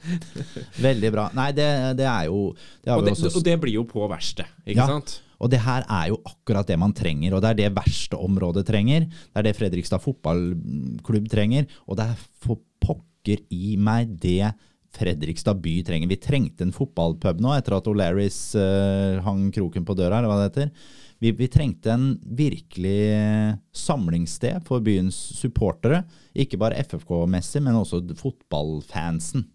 Veldig 0.78 1.10
bra. 1.16 1.24
Nei, 1.34 1.48
det, 1.56 1.66
det 1.98 2.06
er 2.06 2.28
jo 2.28 2.52
det 2.84 2.92
Og 2.94 3.02
det, 3.08 3.16
også 3.16 3.32
og 3.40 3.44
det 3.48 3.56
blir 3.64 3.74
jo 3.80 3.82
på 3.90 4.06
verkstedet, 4.10 4.46
ikke 4.66 4.78
Ja. 4.78 4.86
sant? 4.86 5.16
Og 5.42 5.50
det 5.50 5.60
her 5.62 5.84
er 5.86 6.08
jo 6.10 6.16
akkurat 6.26 6.66
det 6.66 6.76
man 6.82 6.92
trenger, 6.98 7.34
og 7.36 7.42
det 7.42 7.50
er 7.50 7.58
det 7.60 7.74
verste 7.76 8.18
området 8.18 8.64
trenger. 8.66 9.04
Det 9.10 9.38
er 9.38 9.44
det 9.46 9.56
Fredrikstad 9.58 10.02
fotballklubb 10.02 11.28
trenger, 11.30 11.66
og 11.86 11.98
det 11.98 12.06
er 12.10 12.24
for 12.42 12.58
pokker 12.82 13.42
i 13.54 13.76
meg 13.78 14.16
det 14.22 14.52
Fredrikstad 14.98 15.60
by 15.62 15.76
trenger. 15.86 16.08
Vi 16.10 16.16
trengte 16.22 16.64
en 16.66 16.72
fotballpub 16.74 17.42
nå, 17.44 17.52
etter 17.58 17.76
at 17.76 17.86
O'Larrys 17.90 18.38
uh, 18.58 19.20
hang 19.26 19.50
kroken 19.54 19.84
på 19.86 19.94
døra, 19.98 20.18
eller 20.18 20.30
hva 20.32 20.38
det 20.40 20.48
heter. 20.50 20.72
Vi, 21.18 21.32
vi 21.34 21.48
trengte 21.50 21.90
en 21.90 22.08
virkelig 22.38 23.58
samlingssted 23.74 24.62
for 24.68 24.82
byens 24.86 25.16
supportere. 25.38 26.04
Ikke 26.38 26.58
bare 26.60 26.78
FFK-messig, 26.84 27.62
men 27.64 27.74
også 27.80 28.02
fotballfansen. 28.20 29.46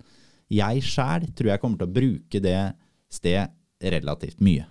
Jeg 0.53 0.83
sjæl 0.85 1.29
tror 1.33 1.53
jeg 1.53 1.61
kommer 1.61 1.79
til 1.79 1.87
å 1.89 1.95
bruke 1.95 2.41
det 2.43 2.57
sted 3.13 3.53
relativt 3.93 4.41
mye. 4.43 4.65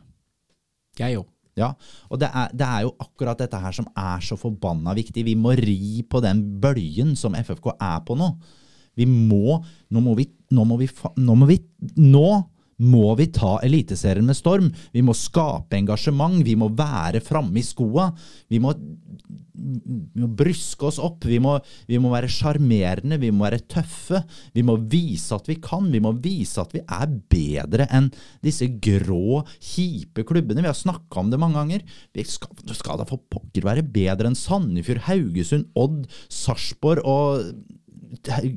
Jeg 1.01 1.19
òg. 1.23 1.28
Ja, 1.52 1.66
og 2.09 2.16
det 2.23 2.31
er, 2.32 2.52
det 2.56 2.64
er 2.64 2.85
jo 2.86 2.94
akkurat 3.05 3.36
dette 3.43 3.59
her 3.60 3.74
som 3.77 3.85
er 4.01 4.23
så 4.24 4.39
forbanna 4.40 4.94
viktig. 4.97 5.20
Vi 5.27 5.35
må 5.36 5.51
ri 5.59 6.01
på 6.09 6.23
den 6.24 6.39
bølgen 6.62 7.10
som 7.19 7.35
FFK 7.36 7.74
er 7.77 7.98
på 8.09 8.16
nå. 8.16 8.31
Vi 8.97 9.05
må 9.09 9.59
Nå 9.93 10.01
må 10.05 10.14
vi 10.16 10.24
Nå 10.52 10.64
må 10.69 10.78
vi, 10.81 10.86
fa- 10.89 11.12
nå 11.16 11.35
må 11.36 11.47
vi, 11.48 11.59
nå 12.01 12.24
må 12.82 13.12
vi 13.19 13.28
ta 13.35 13.59
Eliteserien 13.65 14.27
med 14.27 14.39
storm. 14.39 14.70
Vi 14.93 15.03
må 15.05 15.15
skape 15.16 15.77
engasjement. 15.78 16.40
Vi 16.47 16.57
må 16.59 16.70
være 16.77 17.23
framme 17.24 17.61
i 17.61 17.66
skoa. 17.66 18.09
Vi 18.51 18.61
må, 18.62 18.73
vi 19.53 20.23
må 20.24 20.31
bryske 20.39 20.89
oss 20.89 21.01
opp. 21.03 21.27
Vi 21.28 21.39
må, 21.43 21.59
vi 21.90 22.01
må 22.03 22.12
være 22.15 22.31
sjarmerende. 22.32 23.20
Vi 23.23 23.31
må 23.35 23.47
være 23.47 23.62
tøffe. 23.70 24.23
Vi 24.57 24.65
må 24.66 24.78
vise 24.90 25.36
at 25.36 25.51
vi 25.51 25.59
kan. 25.62 25.90
Vi 25.93 26.03
må 26.03 26.15
vise 26.24 26.62
at 26.62 26.74
vi 26.74 26.82
er 26.82 27.12
bedre 27.32 27.89
enn 27.93 28.11
disse 28.44 28.69
grå, 28.82 29.43
kjipe 29.61 30.27
klubbene. 30.28 30.65
Vi 30.65 30.73
har 30.73 30.78
snakka 30.78 31.23
om 31.23 31.31
det 31.32 31.40
mange 31.43 31.61
ganger. 31.61 31.86
Vi 32.16 32.27
skal, 32.28 32.57
skal 32.74 33.03
da 33.03 33.09
for 33.09 33.23
pokker 33.32 33.69
være 33.69 33.86
bedre 33.86 34.31
enn 34.31 34.39
Sandefjord, 34.39 35.05
Haugesund, 35.11 35.70
Odd, 35.78 36.05
Sarpsborg 36.32 37.07
og 37.07 37.53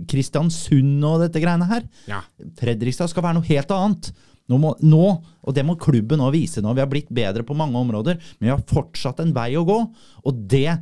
Kristiansund 0.10 1.03
og 1.07 1.22
dette 1.26 1.41
greiene 1.44 1.68
her. 1.69 1.86
Ja. 2.10 2.22
Fredrikstad 2.60 3.11
skal 3.11 3.26
være 3.26 3.40
noe 3.40 3.48
helt 3.49 3.72
annet. 3.76 4.11
Nå, 4.52 4.60
må, 4.61 4.76
nå, 4.86 5.06
og 5.41 5.56
det 5.57 5.64
må 5.65 5.73
klubben 5.82 6.19
nå 6.22 6.27
vise 6.34 6.61
nå. 6.61 6.73
Vi 6.77 6.84
har 6.84 6.90
blitt 6.91 7.10
bedre 7.14 7.45
på 7.48 7.56
mange 7.57 7.80
områder, 7.80 8.19
men 8.38 8.49
vi 8.49 8.53
har 8.53 8.65
fortsatt 8.69 9.23
en 9.23 9.34
vei 9.34 9.56
å 9.57 9.64
gå. 9.65 9.80
Og 10.26 10.44
det 10.52 10.76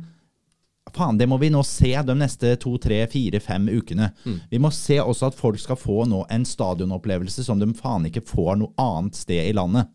faen, 0.94 1.16
det 1.18 1.26
må 1.30 1.38
vi 1.40 1.48
nå 1.50 1.62
se 1.66 1.94
de 2.06 2.14
neste 2.18 2.52
to, 2.60 2.74
tre, 2.82 3.00
fire, 3.10 3.40
fem 3.42 3.64
ukene. 3.72 4.10
Vi 4.50 4.60
må 4.62 4.70
se 4.74 4.98
også 5.00 5.30
at 5.30 5.38
folk 5.38 5.58
skal 5.62 5.78
få 5.80 6.04
nå 6.10 6.26
en 6.30 6.44
stadionopplevelse 6.46 7.46
som 7.46 7.58
de 7.58 7.70
faen 7.78 8.04
ikke 8.10 8.22
får 8.28 8.60
noe 8.60 8.74
annet 8.80 9.16
sted 9.18 9.48
i 9.48 9.56
landet. 9.56 9.88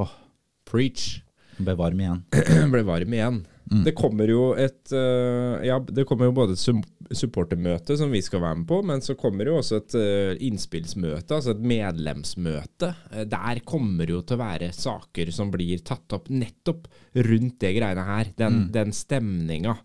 Åh, 0.00 0.16
Preach. 0.70 1.20
ble 1.60 1.74
varm 1.76 2.00
igjen. 2.00 2.24
ble 2.72 2.82
varm 2.86 3.14
igjen. 3.14 3.42
Det 3.70 3.92
kommer 3.94 4.26
jo 4.26 4.48
et 4.58 4.90
eh, 4.90 5.60
Ja, 5.68 5.76
det 5.78 6.02
kommer 6.08 6.26
jo 6.26 6.32
både 6.34 6.56
et 6.56 7.14
supportermøte 7.14 7.94
som 7.98 8.10
vi 8.10 8.18
skal 8.22 8.42
være 8.42 8.58
med 8.58 8.66
på, 8.66 8.80
men 8.82 8.98
så 9.04 9.14
kommer 9.18 9.46
jo 9.46 9.60
også 9.60 9.78
et 9.78 9.94
eh, 9.98 10.32
innspillsmøte, 10.48 11.36
altså 11.36 11.52
et 11.54 11.62
medlemsmøte. 11.70 12.88
Eh, 13.14 13.22
der 13.30 13.60
kommer 13.62 14.10
jo 14.10 14.24
til 14.26 14.34
å 14.34 14.42
være 14.42 14.72
saker 14.74 15.30
som 15.34 15.52
blir 15.54 15.84
tatt 15.86 16.16
opp 16.18 16.26
nettopp 16.34 16.88
rundt 17.30 17.60
det 17.62 17.72
greiene 17.78 18.08
her. 18.10 18.32
Den, 18.38 18.58
den 18.74 18.90
stemninga. 18.94 19.76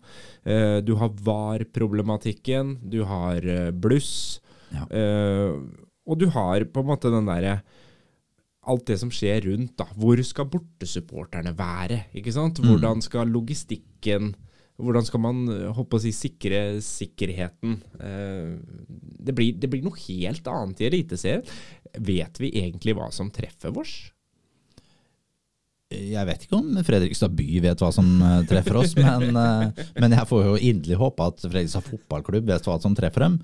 Du 0.86 0.92
har 0.98 1.14
VAR-problematikken, 1.26 2.76
du 2.90 3.04
har 3.06 3.42
bluss, 3.72 4.40
Ja. 4.74 4.82
og 6.06 6.18
du 6.18 6.26
har 6.34 6.64
på 6.70 6.82
en 6.82 6.88
måte 6.90 7.10
den 7.10 7.26
derre 7.26 7.60
alt 8.66 8.86
det 8.90 8.98
som 9.02 9.12
skjer 9.14 9.46
rundt. 9.48 9.76
da. 9.78 9.86
Hvor 9.94 10.20
skal 10.26 10.50
bortesupporterne 10.52 11.54
være? 11.56 12.04
ikke 12.16 12.34
sant? 12.34 12.60
Hvordan 12.62 13.04
skal 13.04 13.30
logistikken 13.32 14.34
Hvordan 14.76 15.06
skal 15.08 15.22
man 15.24 15.38
eh, 15.48 15.70
håper 15.72 15.96
å 15.96 16.02
si, 16.04 16.10
sikre 16.12 16.58
sikkerheten? 16.84 17.78
Eh, 17.96 18.50
det, 19.24 19.32
blir, 19.32 19.54
det 19.56 19.70
blir 19.72 19.80
noe 19.86 19.96
helt 20.02 20.50
annet 20.52 20.82
i 20.82 20.88
Eliteserien. 20.90 21.46
Vet 21.96 22.36
vi 22.42 22.50
egentlig 22.60 22.92
hva 22.98 23.08
som 23.08 23.30
treffer 23.32 23.72
vårs? 23.72 23.94
Jeg 25.86 26.26
vet 26.26 26.42
ikke 26.42 26.58
om 26.58 26.78
Fredrikstad 26.82 27.34
by 27.38 27.60
vet 27.62 27.82
hva 27.82 27.92
som 27.94 28.08
eh, 28.18 28.40
treffer 28.50 28.80
oss, 28.80 28.96
men, 28.98 29.36
eh, 29.38 29.84
men 30.02 30.16
jeg 30.16 30.28
får 30.28 30.42
jo 30.48 30.56
inderlig 30.58 30.98
håpe 30.98 31.28
at 31.30 31.44
Fredrikstad 31.44 31.86
fotballklubb 31.86 32.50
vet 32.50 32.66
hva 32.66 32.76
som 32.82 32.96
treffer 32.98 33.22
dem. 33.22 33.36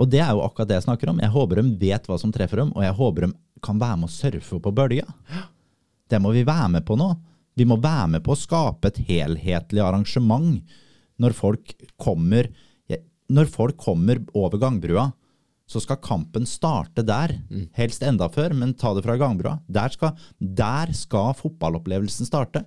Og 0.00 0.08
det 0.08 0.22
er 0.24 0.32
jo 0.32 0.44
akkurat 0.46 0.70
det 0.70 0.78
jeg 0.78 0.86
snakker 0.88 1.12
om. 1.12 1.20
Jeg 1.20 1.32
håper 1.34 1.60
de 1.60 1.74
vet 1.80 2.06
hva 2.08 2.16
som 2.20 2.32
treffer 2.32 2.62
dem, 2.62 2.72
og 2.72 2.84
jeg 2.86 2.96
håper 2.96 3.26
de 3.26 3.34
kan 3.60 3.80
være 3.80 4.00
med 4.00 4.08
å 4.08 4.14
surfe 4.14 4.60
på 4.64 4.72
bølga. 4.72 5.04
Det 6.08 6.18
må 6.22 6.32
vi 6.32 6.46
være 6.48 6.70
med 6.78 6.86
på 6.88 6.96
nå. 6.96 7.10
Vi 7.58 7.66
må 7.68 7.76
være 7.82 8.14
med 8.16 8.24
på 8.24 8.32
å 8.32 8.40
skape 8.40 8.88
et 8.88 9.00
helhetlig 9.10 9.82
arrangement 9.84 10.62
når 11.20 11.36
folk 11.36 11.74
kommer, 12.00 12.48
når 13.28 13.50
folk 13.52 13.76
kommer 13.82 14.22
over 14.32 14.62
gangbrua. 14.62 15.10
Så 15.70 15.82
skal 15.84 16.00
kampen 16.02 16.48
starte 16.50 17.04
der, 17.06 17.36
helst 17.76 18.02
enda 18.02 18.26
før, 18.32 18.56
men 18.58 18.72
ta 18.74 18.90
det 18.96 19.04
fra 19.04 19.14
gangbrua. 19.20 19.60
Der 19.70 19.92
skal, 19.94 20.16
der 20.40 20.90
skal 20.96 21.36
fotballopplevelsen 21.38 22.26
starte. 22.26 22.64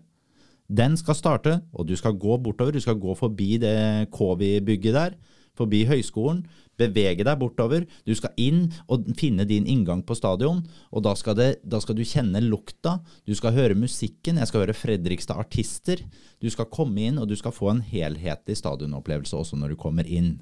Den 0.72 0.95
skal 0.95 1.18
starte, 1.18 1.57
og 1.73 1.89
du 1.89 1.97
skal 1.99 2.15
gå 2.15 2.38
bortover. 2.45 2.77
Du 2.77 2.84
skal 2.84 3.01
gå 3.01 3.18
forbi 3.18 3.57
det 3.60 3.76
Kowi-bygget 4.14 4.95
der, 4.95 5.18
forbi 5.57 5.84
høyskolen. 5.89 6.43
Bevege 6.80 7.25
deg 7.25 7.38
bortover. 7.38 7.85
Du 8.07 8.13
skal 8.17 8.34
inn 8.41 8.65
og 8.89 9.05
finne 9.19 9.45
din 9.49 9.67
inngang 9.69 10.01
på 10.05 10.15
stadion. 10.17 10.63
Og 10.89 11.03
da 11.05 11.13
skal, 11.19 11.38
det, 11.38 11.49
da 11.61 11.80
skal 11.84 11.97
du 11.99 12.03
kjenne 12.07 12.41
lukta. 12.41 12.97
Du 13.30 13.35
skal 13.38 13.53
høre 13.53 13.77
musikken. 13.77 14.39
Jeg 14.41 14.49
skal 14.49 14.65
høre 14.65 14.77
Fredrikstad 14.77 15.38
artister. 15.43 16.01
Du 16.41 16.49
skal 16.49 16.71
komme 16.73 17.05
inn, 17.05 17.19
og 17.21 17.30
du 17.30 17.35
skal 17.39 17.53
få 17.53 17.69
en 17.75 17.84
helhetlig 17.85 18.57
stadionopplevelse 18.59 19.38
også 19.38 19.59
når 19.59 19.75
du 19.75 19.81
kommer 19.84 20.09
inn. 20.09 20.39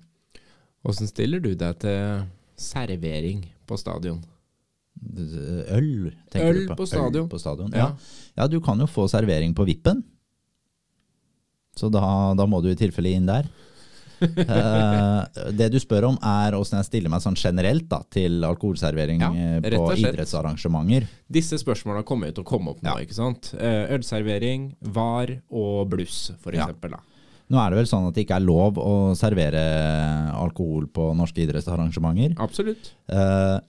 Åssen 0.88 1.10
stiller 1.12 1.44
du 1.44 1.52
deg 1.54 1.82
til 1.84 2.24
servering 2.62 3.44
på 3.70 3.78
stadion? 3.78 4.22
Øl, 5.02 6.12
tenker 6.32 6.48
Øl 6.52 6.64
du 6.64 6.72
på. 6.72 6.80
på 6.82 6.88
stadion. 6.90 7.26
Øl 7.26 7.30
på 7.32 7.40
stadion. 7.42 7.76
Ja. 7.76 7.92
Ja. 8.38 8.48
du 8.48 8.60
kan 8.64 8.80
jo 8.80 8.88
få 8.90 9.08
servering 9.12 9.54
på 9.58 9.66
vippen. 9.68 10.04
Så 11.78 11.90
da, 11.92 12.02
da 12.36 12.46
må 12.50 12.60
du 12.62 12.70
i 12.72 12.78
tilfelle 12.80 13.14
inn 13.16 13.30
der. 13.30 13.48
Eh, 14.22 15.52
det 15.58 15.70
du 15.74 15.78
spør 15.82 16.06
om, 16.12 16.18
er 16.22 16.56
åssen 16.58 16.78
jeg 16.80 16.88
stiller 16.90 17.12
meg 17.14 17.24
sånn 17.24 17.38
generelt 17.40 17.88
da, 17.92 18.02
til 18.14 18.44
alkoholservering 18.48 19.24
Ja, 19.24 19.30
eh, 19.34 19.60
på 19.66 19.84
idrettsarrangementer. 19.98 21.08
Disse 21.32 21.60
spørsmålene 21.62 22.06
kommer 22.08 22.30
jo 22.32 22.38
til 22.40 22.46
å 22.46 22.50
komme 22.52 22.74
opp 22.76 22.82
nå. 22.84 22.92
Ja. 22.94 23.06
ikke 23.06 23.18
sant? 23.18 23.54
Eh, 23.58 23.94
Ølservering, 23.98 24.72
VAR 24.94 25.34
og 25.50 25.90
bluss, 25.94 26.32
for 26.42 26.54
Ja. 26.56 26.68
da. 26.68 27.02
Nå 27.52 27.60
er 27.60 27.70
det 27.74 27.82
vel 27.82 27.90
sånn 27.90 28.08
at 28.08 28.16
det 28.16 28.26
ikke 28.26 28.38
er 28.40 28.46
lov 28.48 28.78
å 28.80 28.92
servere 29.20 29.62
alkohol 30.40 30.86
på 30.88 31.10
norske 31.20 31.44
idrettsarrangementer. 31.44 32.38
Absolutt. 32.40 32.94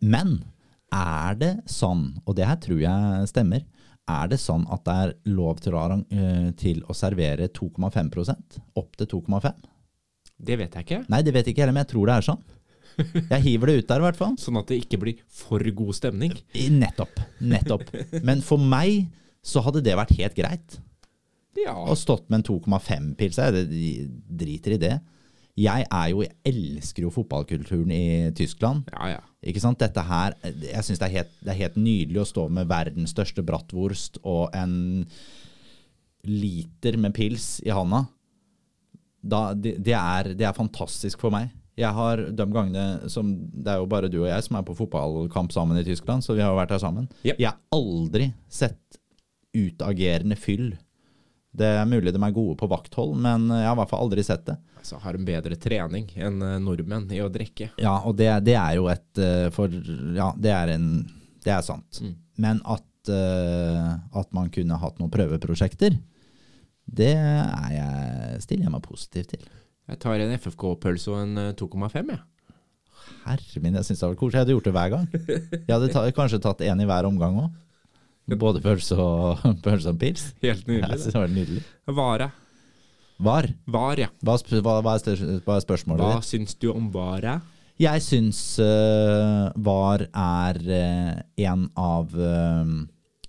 Men 0.01 0.37
er 0.93 1.35
det 1.35 1.53
sånn, 1.67 2.13
og 2.25 2.37
det 2.37 2.47
her 2.47 2.61
tror 2.63 2.79
jeg 2.85 3.27
stemmer, 3.33 3.65
er 4.09 4.29
det 4.29 4.39
sånn 4.39 4.65
at 4.71 4.85
det 4.87 4.95
er 4.95 5.13
lov 5.35 5.59
til 5.63 5.75
å, 5.79 5.83
til 6.59 6.83
å 6.87 6.95
servere 6.95 7.49
2,5% 7.55 8.59
Opp 8.77 8.97
til 8.99 9.07
2,5 9.07 9.53
Det 10.43 10.59
vet 10.59 10.75
jeg 10.75 10.87
ikke. 10.87 11.01
Nei, 11.13 11.23
det 11.23 11.35
vet 11.37 11.47
jeg 11.47 11.55
ikke 11.55 11.65
heller, 11.65 11.77
men 11.77 11.85
jeg 11.85 11.93
tror 11.95 12.11
det 12.11 12.17
er 12.17 12.29
sånn. 12.33 12.43
Jeg 13.17 13.41
hiver 13.47 13.71
det 13.71 13.77
ut 13.81 13.89
der 13.89 14.03
i 14.03 14.07
hvert 14.07 14.19
fall. 14.19 14.35
Sånn 14.43 14.59
at 14.61 14.69
det 14.69 14.83
ikke 14.83 14.99
blir 15.01 15.21
for 15.33 15.65
god 15.79 15.97
stemning. 15.97 16.35
Nettopp. 16.77 17.23
Nettopp. 17.41 17.93
Men 18.21 18.43
for 18.45 18.61
meg 18.61 19.07
så 19.43 19.63
hadde 19.65 19.83
det 19.87 19.97
vært 19.99 20.13
helt 20.19 20.37
greit. 20.37 20.77
Ja. 21.59 21.75
Og 21.77 21.97
stått 22.01 22.29
med 22.29 22.41
en 22.43 22.47
2,5-pils. 22.49 23.41
Jeg 23.41 24.11
driter 24.29 24.77
i 24.77 24.81
det. 24.83 24.93
Jeg 25.61 25.85
er 25.85 26.07
jo, 26.09 26.23
jeg 26.25 26.33
elsker 26.49 27.05
jo 27.05 27.13
fotballkulturen 27.13 27.91
i 27.93 28.05
Tyskland. 28.37 28.87
Ja, 28.95 29.19
ja. 29.19 29.21
Ikke 29.45 29.61
sant? 29.61 29.81
Dette 29.83 30.05
her, 30.07 30.37
jeg 30.45 30.85
synes 30.87 31.03
det 31.03 31.11
helt, 31.13 31.33
det 31.43 31.53
er 31.53 31.61
helt 31.65 31.77
nydelig 31.77 32.23
å 32.23 32.29
stå 32.29 32.47
med 32.49 32.71
verdens 32.71 33.13
største 33.13 33.45
bratwurst 33.45 34.21
og 34.23 34.55
en 34.57 34.75
liter 36.25 36.97
med 37.03 37.13
pils 37.17 37.57
i 37.67 37.73
handa. 37.75 38.07
Da, 39.23 39.53
det, 39.55 39.77
det, 39.85 39.95
er, 39.95 40.33
det 40.37 40.47
er 40.49 40.57
fantastisk 40.57 41.23
for 41.23 41.35
meg. 41.35 41.53
Jeg 41.79 41.95
har 41.97 42.21
de 42.37 42.45
gangene 42.53 43.09
som 43.09 43.31
Det 43.49 43.71
er 43.73 43.79
jo 43.81 43.87
bare 43.89 44.11
du 44.13 44.19
og 44.21 44.29
jeg 44.29 44.45
som 44.45 44.59
er 44.59 44.65
på 44.67 44.77
fotballkamp 44.77 45.55
sammen 45.55 45.79
i 45.81 45.87
Tyskland, 45.87 46.25
så 46.25 46.37
vi 46.37 46.43
har 46.45 46.53
jo 46.53 46.59
vært 46.59 46.75
der 46.75 46.83
sammen. 46.83 47.09
Yep. 47.23 47.39
Jeg 47.39 47.49
har 47.49 47.61
aldri 47.73 48.33
sett 48.53 48.99
utagerende 49.57 50.37
fyll. 50.37 50.75
Det 51.53 51.69
er 51.69 51.89
mulig 51.89 52.13
de 52.15 52.21
er 52.21 52.35
gode 52.35 52.57
på 52.61 52.69
vakthold, 52.69 53.17
men 53.21 53.51
jeg 53.53 53.67
har 53.69 53.75
i 53.77 53.81
hvert 53.83 53.91
fall 53.91 54.07
aldri 54.07 54.25
sett 54.25 54.47
det. 54.49 54.57
Altså, 54.81 54.99
har 55.05 55.15
en 55.15 55.27
bedre 55.27 55.57
trening 55.61 56.09
enn 56.17 56.41
eh, 56.43 56.61
nordmenn 56.65 57.11
i 57.15 57.21
å 57.23 57.29
drikke. 57.33 57.71
Ja, 57.81 57.99
og 58.09 58.17
det, 58.19 58.31
det 58.49 58.57
er 58.59 58.79
jo 58.81 58.89
et 58.91 59.21
eh, 59.21 59.47
For 59.55 59.71
ja, 60.17 60.33
det 60.35 60.51
er 60.51 60.73
en 60.75 60.87
Det 61.45 61.53
er 61.55 61.61
sant. 61.63 62.01
Mm. 62.03 62.17
Men 62.43 62.63
at, 62.65 63.13
eh, 63.13 63.93
at 64.19 64.33
man 64.35 64.51
kunne 64.55 64.81
hatt 64.83 64.99
noen 64.99 65.13
prøveprosjekter, 65.13 66.01
det 66.87 67.15
er 67.15 67.73
jeg, 67.77 68.43
stiller 68.45 68.69
jeg 68.69 68.75
meg 68.75 68.85
positiv 68.85 69.27
til. 69.31 69.49
Jeg 69.91 69.99
tar 70.03 70.23
en 70.23 70.35
FFK-pølse 70.39 71.11
og 71.13 71.23
en 71.23 71.41
eh, 71.49 71.55
2,5, 71.59 72.13
jeg. 72.13 72.21
Herre 73.23 73.63
min, 73.63 73.77
jeg 73.79 73.87
syns 73.87 74.03
det 74.03 74.09
var 74.09 74.19
koselig. 74.19 74.39
Jeg 74.39 74.45
hadde 74.45 74.55
gjort 74.57 74.69
det 74.69 74.75
hver 74.77 74.93
gang. 74.93 75.07
Jeg 75.67 75.73
hadde 75.73 75.91
ta, 75.95 76.05
kanskje 76.15 76.43
tatt 76.43 76.63
en 76.67 76.83
i 76.83 76.89
hver 76.89 77.09
omgang 77.09 77.39
òg. 77.45 77.59
Både 78.39 78.63
pølse 78.63 78.97
og, 78.99 79.43
pølse 79.65 79.91
og 79.91 79.99
pils. 80.01 80.31
Helt 80.43 80.69
nydelig. 80.69 80.89
Jeg 80.89 81.03
synes 81.03 81.17
det 81.17 81.23
var 81.23 81.35
nydelig. 81.35 81.65
Vare. 81.99 82.29
Var. 83.23 83.49
Var, 83.71 84.05
ja. 84.07 84.11
Hva, 84.23 84.37
hva, 84.39 84.77
hva, 84.83 84.95
er, 84.97 85.03
spørsmålet 85.03 85.47
hva 85.47 85.59
spørsmålet 85.63 86.07
Hva 86.07 86.15
ditt? 86.19 86.31
syns 86.31 86.57
du 86.59 86.71
om 86.73 86.89
Vare? 86.95 87.41
Jeg 87.81 88.03
syns 88.05 88.41
uh, 88.63 89.49
VAR 89.57 90.05
er 90.07 90.59
uh, 90.61 91.15
en 91.41 91.65
av 91.79 92.13
eh, 92.15 92.75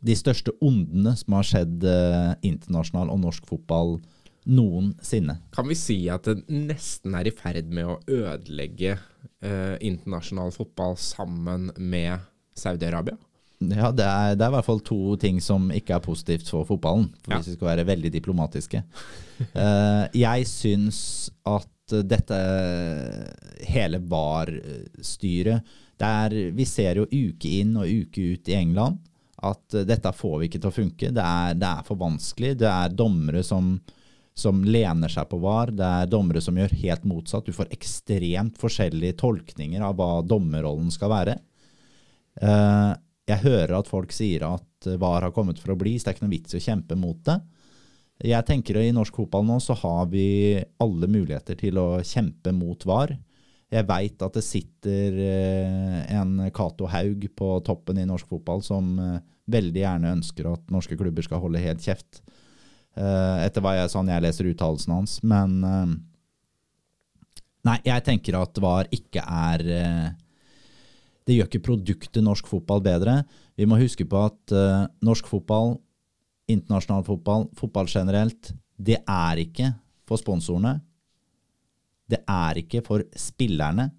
de 0.03 0.15
største 0.19 0.51
ondene 0.63 1.15
som 1.19 1.37
har 1.37 1.47
skjedd 1.47 1.85
eh, 1.87 2.33
internasjonal 2.45 3.11
og 3.13 3.21
norsk 3.23 3.47
fotball 3.47 3.97
noensinne. 4.43 5.37
Kan 5.55 5.69
vi 5.69 5.77
si 5.79 5.97
at 6.11 6.27
det 6.27 6.43
nesten 6.51 7.15
er 7.15 7.29
i 7.29 7.35
ferd 7.35 7.69
med 7.71 7.87
å 7.87 7.99
ødelegge 8.11 8.97
eh, 8.97 9.75
internasjonal 9.79 10.51
fotball 10.55 10.97
sammen 10.99 11.69
med 11.79 12.25
Saudi-Arabia? 12.59 13.15
Ja, 13.63 13.93
det 13.95 14.03
er, 14.03 14.33
det 14.35 14.43
er 14.43 14.51
i 14.51 14.55
hvert 14.57 14.67
fall 14.67 14.81
to 14.83 15.15
ting 15.21 15.37
som 15.39 15.69
ikke 15.71 15.95
er 15.95 16.03
positivt 16.03 16.49
for 16.51 16.67
fotballen, 16.67 17.07
for 17.23 17.31
Ja. 17.31 17.39
hvis 17.39 17.53
vi 17.53 17.55
skal 17.55 17.69
være 17.71 17.87
veldig 17.93 18.13
diplomatiske. 18.19 18.83
Eh, 19.43 20.03
jeg 20.13 20.45
syns 20.47 20.97
at 21.49 21.93
dette 22.05 22.37
hele 23.67 23.97
VAR-styret 24.07 25.65
Det 25.97 26.03
det 26.03 26.11
er, 26.11 26.35
vi 26.55 26.65
ser 26.69 27.01
jo 27.01 27.07
uke 27.09 27.49
inn 27.59 27.73
og 27.81 27.89
uke 27.89 28.21
ut 28.37 28.51
i 28.51 28.55
England 28.55 29.01
at 29.43 29.77
eh, 29.77 29.85
dette 29.87 30.13
får 30.15 30.39
vi 30.39 30.49
ikke 30.49 30.61
til 30.63 30.71
å 30.71 30.77
funke. 30.77 31.11
Det 31.15 31.25
er, 31.25 31.57
det 31.59 31.69
er 31.69 31.87
for 31.87 31.99
vanskelig. 32.01 32.55
Det 32.61 32.69
er 32.69 32.97
dommere 32.97 33.43
som, 33.45 33.75
som 34.37 34.63
lener 34.65 35.11
seg 35.11 35.29
på 35.31 35.39
VAR. 35.43 35.73
Det 35.75 35.87
er 36.01 36.11
dommere 36.11 36.43
som 36.43 36.57
gjør 36.59 36.75
helt 36.83 37.07
motsatt. 37.09 37.47
Du 37.47 37.55
får 37.55 37.73
ekstremt 37.75 38.59
forskjellige 38.61 39.19
tolkninger 39.23 39.83
av 39.83 39.97
hva 39.99 40.11
dommerrollen 40.25 40.93
skal 40.93 41.13
være. 41.13 41.39
Eh, 42.41 42.91
jeg 43.29 43.43
hører 43.45 43.77
at 43.77 43.87
folk 43.91 44.11
sier 44.11 44.43
at 44.49 44.93
VAR 44.99 45.29
har 45.29 45.35
kommet 45.35 45.61
for 45.61 45.73
å 45.73 45.79
bli, 45.79 45.95
så 45.95 46.07
det 46.07 46.11
er 46.11 46.17
ikke 46.17 46.25
noe 46.25 46.35
vits 46.35 46.55
i 46.55 46.59
å 46.59 46.65
kjempe 46.65 46.97
mot 46.99 47.19
det. 47.27 47.39
Jeg 48.23 48.45
tenker 48.47 48.77
at 48.77 48.87
I 48.87 48.95
norsk 48.95 49.15
fotball 49.17 49.45
nå 49.47 49.57
så 49.63 49.75
har 49.79 50.07
vi 50.11 50.59
alle 50.83 51.09
muligheter 51.11 51.57
til 51.59 51.79
å 51.81 51.87
kjempe 52.05 52.53
mot 52.55 52.83
VAR. 52.87 53.15
Jeg 53.73 53.87
veit 53.89 54.21
at 54.21 54.35
det 54.37 54.43
sitter 54.45 55.17
eh, 55.23 55.99
en 56.13 56.37
Cato 56.53 56.87
Haug 56.91 57.25
på 57.35 57.49
toppen 57.65 57.99
i 57.99 58.05
norsk 58.05 58.29
fotball 58.29 58.61
som 58.65 58.91
eh, 59.01 59.21
veldig 59.51 59.83
gjerne 59.83 60.15
ønsker 60.19 60.49
at 60.51 60.73
norske 60.73 60.97
klubber 60.99 61.25
skal 61.25 61.41
holde 61.43 61.61
helt 61.63 61.83
kjeft. 61.83 62.21
Eh, 62.95 63.37
etter 63.45 63.63
hva 63.63 63.75
jeg, 63.79 63.91
sånn 63.91 64.11
jeg 64.11 64.23
leser 64.23 64.49
uttalelsen 64.51 64.97
hans. 64.97 65.19
Men 65.23 65.61
Nei, 67.63 67.77
jeg 67.87 68.03
tenker 68.03 68.35
at 68.35 68.57
VAR 68.59 68.89
ikke 68.91 69.21
er 69.23 69.61
Det 71.23 71.37
gjør 71.37 71.47
ikke 71.47 71.61
produktet 71.63 72.19
norsk 72.19 72.49
fotball 72.51 72.81
bedre. 72.83 73.21
Vi 73.55 73.63
må 73.63 73.77
huske 73.79 74.03
på 74.03 74.19
at 74.19 74.51
norsk 74.99 75.29
fotball, 75.31 75.77
internasjonal 76.51 77.05
fotball, 77.07 77.45
fotball 77.55 77.87
generelt, 77.87 78.51
det 78.75 78.99
er 79.07 79.39
ikke 79.45 79.69
for 80.07 80.19
sponsorene. 80.19 80.81
Det 82.09 82.19
er 82.29 82.59
ikke 82.61 82.83
for 82.85 83.03
spillerne. 83.15 83.89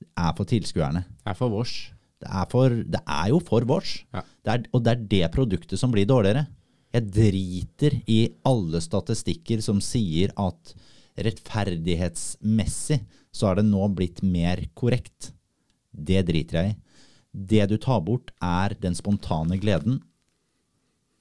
Det 0.00 0.08
er 0.16 0.36
for 0.36 0.48
tilskuerne. 0.48 1.02
Det 1.20 1.32
er 1.32 1.38
for 1.38 1.52
vårs. 1.52 1.74
Det 2.20 2.28
er, 2.28 2.46
for, 2.52 2.68
det 2.68 3.00
er 3.08 3.28
jo 3.32 3.38
for 3.40 3.64
vårs. 3.68 3.94
Ja. 4.12 4.20
Det 4.44 4.52
er, 4.54 4.64
og 4.76 4.82
det 4.84 4.92
er 4.92 5.04
det 5.14 5.30
produktet 5.32 5.80
som 5.80 5.92
blir 5.94 6.04
dårligere. 6.08 6.46
Jeg 6.92 7.06
driter 7.14 7.96
i 8.10 8.18
alle 8.44 8.80
statistikker 8.82 9.62
som 9.64 9.78
sier 9.84 10.32
at 10.36 10.74
rettferdighetsmessig 11.20 13.00
så 13.32 13.46
har 13.50 13.60
det 13.60 13.66
nå 13.68 13.86
blitt 13.94 14.22
mer 14.26 14.62
korrekt. 14.78 15.32
Det 15.92 16.22
driter 16.28 16.58
jeg 16.60 16.72
i. 16.74 16.78
Det 17.30 17.66
du 17.70 17.76
tar 17.78 18.00
bort, 18.02 18.32
er 18.42 18.74
den 18.82 18.96
spontane 18.98 19.58
gleden. 19.62 20.00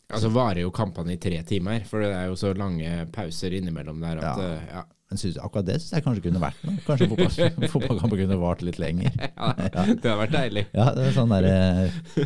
Altså 0.09 0.31
varer 0.33 0.63
jo 0.63 0.71
kampene 0.73 1.13
i 1.13 1.19
tre 1.21 1.37
timer, 1.45 1.83
for 1.85 2.01
det 2.01 2.09
er 2.17 2.31
jo 2.31 2.37
så 2.39 2.49
lange 2.57 3.03
pauser 3.13 3.53
innimellom 3.59 3.99
der 4.01 4.17
at 4.23 4.39
Ja. 4.41 4.47
eh, 4.55 4.71
ja. 4.73 4.83
Men 5.09 5.17
synes, 5.17 5.37
akkurat 5.41 5.65
det 5.65 5.75
syns 5.81 5.93
jeg 5.95 6.03
kanskje 6.05 6.21
kunne 6.27 6.39
vært 6.43 6.59
noe. 6.67 6.75
Kanskje 6.85 7.69
fotball, 7.71 7.97
kunne 8.19 8.35
vart 8.37 8.59
litt 8.61 8.77
lenger. 8.77 9.09
ja, 9.17 9.47
det 9.57 9.71
hadde 9.79 10.11
vært 10.19 10.35
deilig. 10.35 10.63
Ja, 10.77 10.85
det 10.93 11.07
er 11.07 11.15
sånn 11.15 11.33
derre 11.33 11.53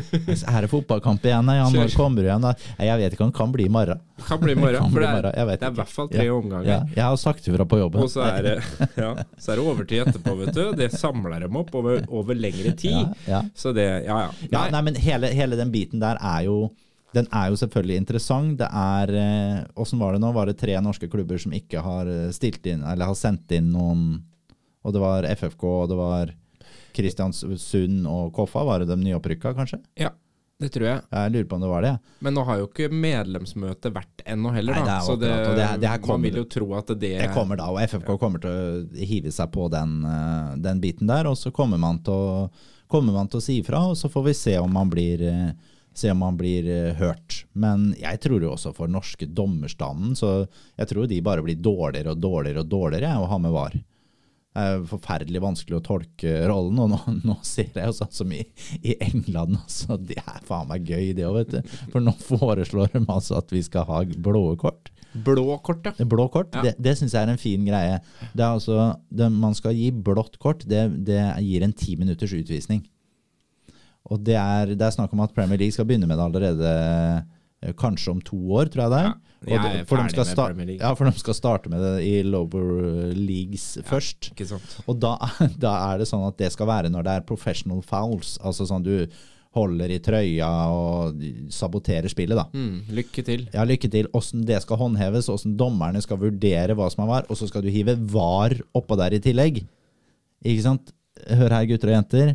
Er 0.58 0.66
fotballkamp 0.68 1.24
igjen? 1.24 1.48
Ja, 1.56 1.70
når 1.72 1.94
kommer 1.96 2.20
du 2.20 2.28
igjen? 2.28 2.44
Jeg 2.84 3.00
vet 3.00 3.16
ikke, 3.16 3.24
han 3.24 3.32
kan 3.40 3.54
bli 3.54 3.70
i 3.70 3.72
morgen. 3.72 4.02
Kan 4.28 4.42
bli 4.42 4.52
i 4.52 4.60
morgen. 4.60 4.92
For 4.92 5.00
det 5.00 5.08
er, 5.08 5.30
det 5.32 5.56
er 5.56 5.72
i 5.72 5.78
hvert 5.80 5.94
fall 5.94 6.12
tre 6.12 6.28
Ja. 6.28 6.36
omganger. 6.36 6.68
Ja, 6.68 6.78
jeg 6.92 7.04
har 7.08 7.16
sagt 7.24 7.48
ifra 7.48 7.64
på 7.72 7.80
jobben. 7.80 8.04
Og 8.04 8.12
så 8.12 8.26
er, 8.28 8.50
det, 8.50 8.54
ja, 9.00 9.10
så 9.40 9.54
er 9.54 9.62
det 9.62 9.64
overtid 9.72 10.04
etterpå, 10.04 10.36
vet 10.44 10.52
du. 10.60 10.64
Det 10.76 10.92
samler 10.92 11.48
dem 11.48 11.56
opp 11.64 11.72
over, 11.80 12.04
over 12.12 12.36
lengre 12.36 12.76
tid. 12.76 13.16
Ja. 13.24 13.40
Så 13.56 13.72
det, 13.72 13.88
ja 14.04 14.20
ja. 14.26 14.30
Ja, 14.52 14.68
nei, 14.76 14.84
men 14.90 15.00
hele, 15.00 15.32
hele 15.32 15.56
den 15.56 15.72
biten 15.72 16.04
der 16.04 16.20
er 16.20 16.44
jo 16.50 16.66
den 17.14 17.28
er 17.30 17.50
jo 17.52 17.58
selvfølgelig 17.60 18.00
interessant. 18.02 18.56
Det 18.60 18.68
er 18.68 19.12
eh, 19.20 19.58
Åssen 19.80 20.00
var 20.02 20.14
det 20.16 20.22
nå? 20.24 20.32
Var 20.34 20.50
det 20.50 20.58
tre 20.60 20.74
norske 20.82 21.08
klubber 21.12 21.38
som 21.40 21.54
ikke 21.56 21.82
har 21.84 22.10
eh, 22.10 22.32
stilt 22.34 22.66
inn, 22.70 22.82
eller 22.82 23.10
har 23.12 23.18
sendt 23.18 23.54
inn 23.54 23.70
noen 23.74 24.06
Og 24.84 24.92
det 24.92 25.00
var 25.00 25.24
FFK, 25.30 25.64
og 25.64 25.88
det 25.92 25.96
var 25.96 26.34
Kristiansund 26.94 28.04
og 28.10 28.34
Koffa. 28.36 28.64
Var 28.66 28.82
det 28.82 28.92
de 28.92 29.00
nyopprykka, 29.00 29.54
kanskje? 29.56 29.80
ja, 29.98 30.10
det 30.62 30.68
tror 30.70 30.86
jeg. 30.86 31.00
Jeg 31.10 31.32
lurer 31.34 31.46
på 31.50 31.56
om 31.56 31.64
det 31.64 31.70
var 31.72 31.82
det. 31.82 31.92
ja. 31.94 32.18
Men 32.22 32.36
nå 32.36 32.44
har 32.46 32.60
jo 32.60 32.68
ikke 32.68 32.86
medlemsmøtet 32.92 33.94
vært 33.94 34.22
ennå 34.34 34.52
heller, 34.54 34.76
Nei, 34.78 34.84
da. 34.84 34.86
det 34.86 34.94
er 34.94 35.08
så 35.08 35.16
det, 35.18 35.32
det 35.58 35.66
det 35.82 35.90
her 35.90 36.06
man 36.06 36.22
vil 36.28 36.38
jo 36.38 36.44
tro 36.56 36.68
at 36.78 36.92
det 36.94 37.10
Det 37.18 37.32
kommer 37.34 37.58
da, 37.58 37.70
og 37.72 37.80
FFK 37.82 38.14
kommer 38.20 38.44
til 38.44 38.54
å 38.54 39.08
hive 39.10 39.32
seg 39.34 39.50
på 39.54 39.66
den, 39.72 39.98
eh, 40.06 40.54
den 40.68 40.82
biten 40.84 41.10
der. 41.10 41.26
Og 41.30 41.38
så 41.40 41.52
kommer 41.54 41.80
man, 41.82 41.98
å, 42.06 42.48
kommer 42.90 43.16
man 43.16 43.30
til 43.32 43.42
å 43.42 43.44
si 43.44 43.58
ifra, 43.62 43.82
og 43.90 43.98
så 43.98 44.10
får 44.12 44.28
vi 44.30 44.36
se 44.44 44.58
om 44.62 44.70
man 44.72 44.92
blir, 44.92 45.24
se 45.94 46.10
om 46.12 46.20
man 46.24 46.36
blir 46.40 46.66
eh, 46.70 46.92
hørt. 46.98 47.44
Men 47.54 47.92
jeg 48.00 48.20
tror 48.24 48.42
jo 48.42 48.52
også 48.56 48.74
for 48.76 48.90
norske 48.90 49.26
dommerstanden, 49.30 50.14
så 50.18 50.44
jeg 50.78 50.90
tror 50.90 51.08
de 51.10 51.20
bare 51.24 51.44
blir 51.46 51.58
dårligere 51.62 52.14
og 52.14 52.22
dårligere 52.22 52.64
og 52.64 52.70
dårligere 52.72 53.18
å 53.22 53.28
ha 53.30 53.38
med 53.42 53.54
VAR. 53.54 53.76
Det 54.54 54.62
er 54.62 54.84
forferdelig 54.86 55.40
vanskelig 55.42 55.80
å 55.80 55.82
tolke 55.82 56.32
rollen, 56.46 56.78
og 56.78 56.92
nå, 56.92 56.98
nå 57.30 57.34
ser 57.42 57.72
jeg 57.74 57.88
jo 57.90 57.94
sånn 57.96 58.12
som 58.14 58.34
i, 58.36 58.44
i 58.86 58.94
England 59.02 59.56
også, 59.64 59.96
Det 59.98 60.20
er 60.22 60.44
faen 60.46 60.68
meg 60.70 60.86
gøy, 60.86 61.08
det 61.18 61.26
òg, 61.26 61.40
vet 61.40 61.56
du. 61.56 61.72
For 61.90 62.02
nå 62.04 62.14
foreslår 62.22 62.92
de 62.94 63.02
altså 63.10 63.40
at 63.40 63.50
vi 63.54 63.64
skal 63.66 63.88
ha 63.90 64.04
blå 64.06 64.52
kort. 64.60 64.92
Blå 65.14 65.58
kort, 65.62 65.86
ja. 65.86 66.06
Blå 66.10 66.28
kort, 66.30 66.54
Ja. 66.54 66.62
det, 66.66 66.72
det 66.82 66.96
syns 66.98 67.14
jeg 67.14 67.22
er 67.26 67.30
en 67.34 67.38
fin 67.38 67.66
greie. 67.66 67.98
Det 68.34 68.42
er 68.42 68.48
altså, 68.54 68.78
det, 69.14 69.28
man 69.30 69.54
skal 69.54 69.74
gi 69.74 69.90
blått 69.94 70.38
kort, 70.42 70.62
det, 70.70 70.86
det 71.06 71.20
gir 71.42 71.62
en 71.66 71.74
ti 71.74 71.94
minutters 71.98 72.34
utvisning. 72.34 72.82
Og 74.12 74.20
det 74.24 74.36
er, 74.36 74.74
det 74.76 74.84
er 74.84 74.92
snakk 74.92 75.12
om 75.16 75.22
at 75.24 75.32
Premier 75.36 75.58
League 75.60 75.72
skal 75.72 75.86
begynne 75.88 76.06
med 76.10 76.18
det 76.20 76.24
allerede 76.26 76.72
eh, 77.64 77.72
kanskje 77.80 78.12
om 78.12 78.20
to 78.20 78.36
år, 78.58 78.68
tror 78.72 78.84
jeg 78.84 78.92
det 78.92 78.98
er. 79.00 79.12
Ja, 79.44 79.58
jeg 79.60 79.80
er 79.82 79.84
for 79.88 80.00
de 80.00 80.08
skal 80.12 80.24
med 80.24 80.32
sta- 80.34 80.46
Premier 80.50 80.66
League. 80.70 80.80
Ja, 80.84 80.94
for 80.96 81.08
de 81.08 81.20
skal 81.20 81.36
starte 81.36 81.70
med 81.72 81.80
det 81.84 81.94
i 82.04 82.14
lower 82.24 83.12
leagues 83.16 83.64
først. 83.84 84.30
Ikke 84.34 84.46
sant. 84.48 84.74
Og 84.88 84.98
da, 85.00 85.14
da 85.64 85.72
er 85.92 86.02
det 86.02 86.08
sånn 86.10 86.26
at 86.28 86.36
det 86.40 86.50
skal 86.54 86.68
være 86.68 86.92
når 86.92 87.06
det 87.08 87.14
er 87.18 87.26
professional 87.28 87.80
fouls, 87.84 88.36
altså 88.44 88.68
sånn 88.68 88.84
du 88.84 88.94
holder 89.54 89.92
i 89.94 90.00
trøya 90.02 90.48
og 90.74 91.20
saboterer 91.54 92.10
spillet, 92.10 92.34
da. 92.34 92.48
Mm, 92.58 92.80
lykke 92.96 93.22
til. 93.24 93.44
Ja, 93.54 93.62
lykke 93.68 93.86
til. 93.92 94.08
Åssen 94.18 94.42
det 94.48 94.56
skal 94.64 94.80
håndheves, 94.80 95.28
åssen 95.30 95.54
dommerne 95.60 96.00
skal 96.02 96.18
vurdere 96.18 96.74
hva 96.74 96.88
som 96.90 97.04
er 97.04 97.10
var, 97.12 97.28
og 97.30 97.38
så 97.38 97.46
skal 97.46 97.62
du 97.62 97.70
hive 97.70 97.94
var 98.10 98.56
oppå 98.74 98.98
der 98.98 99.14
i 99.14 99.20
tillegg. 99.22 99.60
Ikke 100.44 100.64
sant? 100.66 100.90
Hør 101.30 101.54
her, 101.54 101.68
gutter 101.70 101.92
og 101.92 101.96
jenter. 102.00 102.34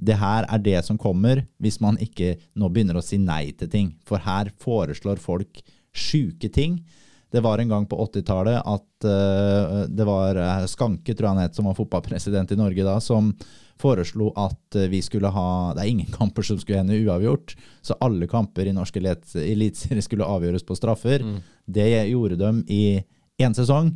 Det 0.00 0.16
her 0.16 0.46
er 0.48 0.62
det 0.64 0.78
som 0.86 0.98
kommer 1.00 1.44
hvis 1.60 1.80
man 1.84 1.98
ikke 2.00 2.34
nå 2.58 2.70
begynner 2.72 2.98
å 2.98 3.04
si 3.04 3.18
nei 3.20 3.50
til 3.52 3.68
ting. 3.72 3.92
For 4.08 4.22
her 4.24 4.50
foreslår 4.62 5.20
folk 5.20 5.60
sjuke 5.92 6.48
ting. 6.52 6.80
Det 7.30 7.42
var 7.44 7.60
en 7.62 7.70
gang 7.70 7.84
på 7.86 7.98
80-tallet 8.08 8.58
at 8.58 9.06
uh, 9.06 9.84
det 9.86 10.06
var 10.06 10.38
eh, 10.40 10.64
Skanke, 10.66 11.14
tror 11.14 11.28
jeg 11.28 11.36
han 11.36 11.44
het, 11.44 11.54
som 11.54 11.68
var 11.68 11.76
fotballpresident 11.78 12.50
i 12.50 12.58
Norge 12.58 12.82
da, 12.82 12.96
som 12.98 13.28
foreslo 13.80 14.32
at 14.34 14.76
eh, 14.76 14.88
vi 14.90 14.98
skulle 15.04 15.30
ha 15.32 15.46
Det 15.76 15.84
er 15.84 15.92
ingen 15.92 16.10
kamper 16.18 16.42
som 16.46 16.58
skulle 16.58 16.82
ende 16.82 16.98
uavgjort, 16.98 17.54
så 17.86 17.94
alle 18.02 18.26
kamper 18.30 18.66
i 18.66 18.74
norsk 18.74 18.98
elit- 18.98 19.36
eliteserie 19.38 20.02
skulle 20.02 20.26
avgjøres 20.26 20.66
på 20.66 20.74
straffer. 20.78 21.22
Det 21.70 21.86
gjorde 22.10 22.40
de 22.40 22.50
i 22.66 22.82
én 23.40 23.54
sesong. 23.56 23.92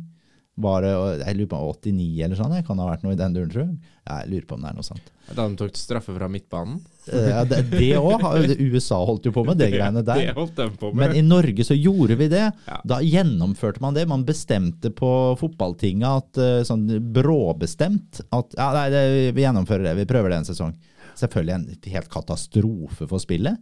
Var 0.55 0.85
det, 0.85 0.91
jeg 1.25 1.35
lurer 1.35 1.49
på 1.51 1.57
89 1.73 2.23
eller 2.23 2.39
sånn, 2.39 2.53
det 2.55 2.61
kan 2.67 2.79
ha 2.79 2.85
vært 2.87 3.01
noe 3.03 3.11
i 3.11 3.19
den 3.19 3.33
duren, 3.35 3.49
tror 3.51 3.65
jeg. 3.65 3.93
Jeg 4.05 4.29
lurer 4.31 4.45
på 4.47 4.55
om 4.55 4.61
det 4.63 4.69
er 4.69 4.77
noe 4.77 4.85
sant. 4.87 5.09
Da 5.35 5.47
de 5.49 5.57
tok 5.59 5.75
straffe 5.75 6.13
fra 6.15 6.29
midtbanen. 6.31 6.77
Eh, 7.11 7.27
Ja, 7.33 7.41
det 7.49 7.59
òg. 7.99 8.23
USA 8.61 9.01
holdt 9.03 9.27
jo 9.27 9.33
på 9.35 9.43
med 9.47 9.59
det 9.59 9.71
greiene 9.75 10.03
Det 10.05 10.31
holdt 10.37 10.55
de 10.55 10.69
på 10.79 10.93
Men 10.95 11.15
i 11.17 11.23
Norge 11.25 11.65
så 11.67 11.75
gjorde 11.75 12.15
vi 12.21 12.29
det. 12.31 12.45
Ja. 12.69 12.79
Da 12.87 13.01
gjennomførte 13.03 13.83
man 13.83 13.97
det. 13.97 14.07
Man 14.07 14.23
bestemte 14.23 14.93
på 14.95 15.11
fotballtinga 15.41 16.15
at 16.21 16.39
eh, 16.39 16.63
sånn 16.67 16.87
bråbestemt 17.11 18.23
at 18.29 18.55
ja, 18.55 18.71
nei, 18.77 18.87
det, 18.93 19.05
vi 19.35 19.43
gjennomfører 19.43 19.89
det. 19.89 19.97
Vi 20.05 20.09
prøver 20.09 20.31
det 20.31 20.41
en 20.43 20.49
sesong. 20.53 20.75
Selvfølgelig 21.19 21.55
en 21.57 21.69
helt 21.97 22.11
katastrofe 22.15 23.09
for 23.11 23.19
spillet. 23.23 23.59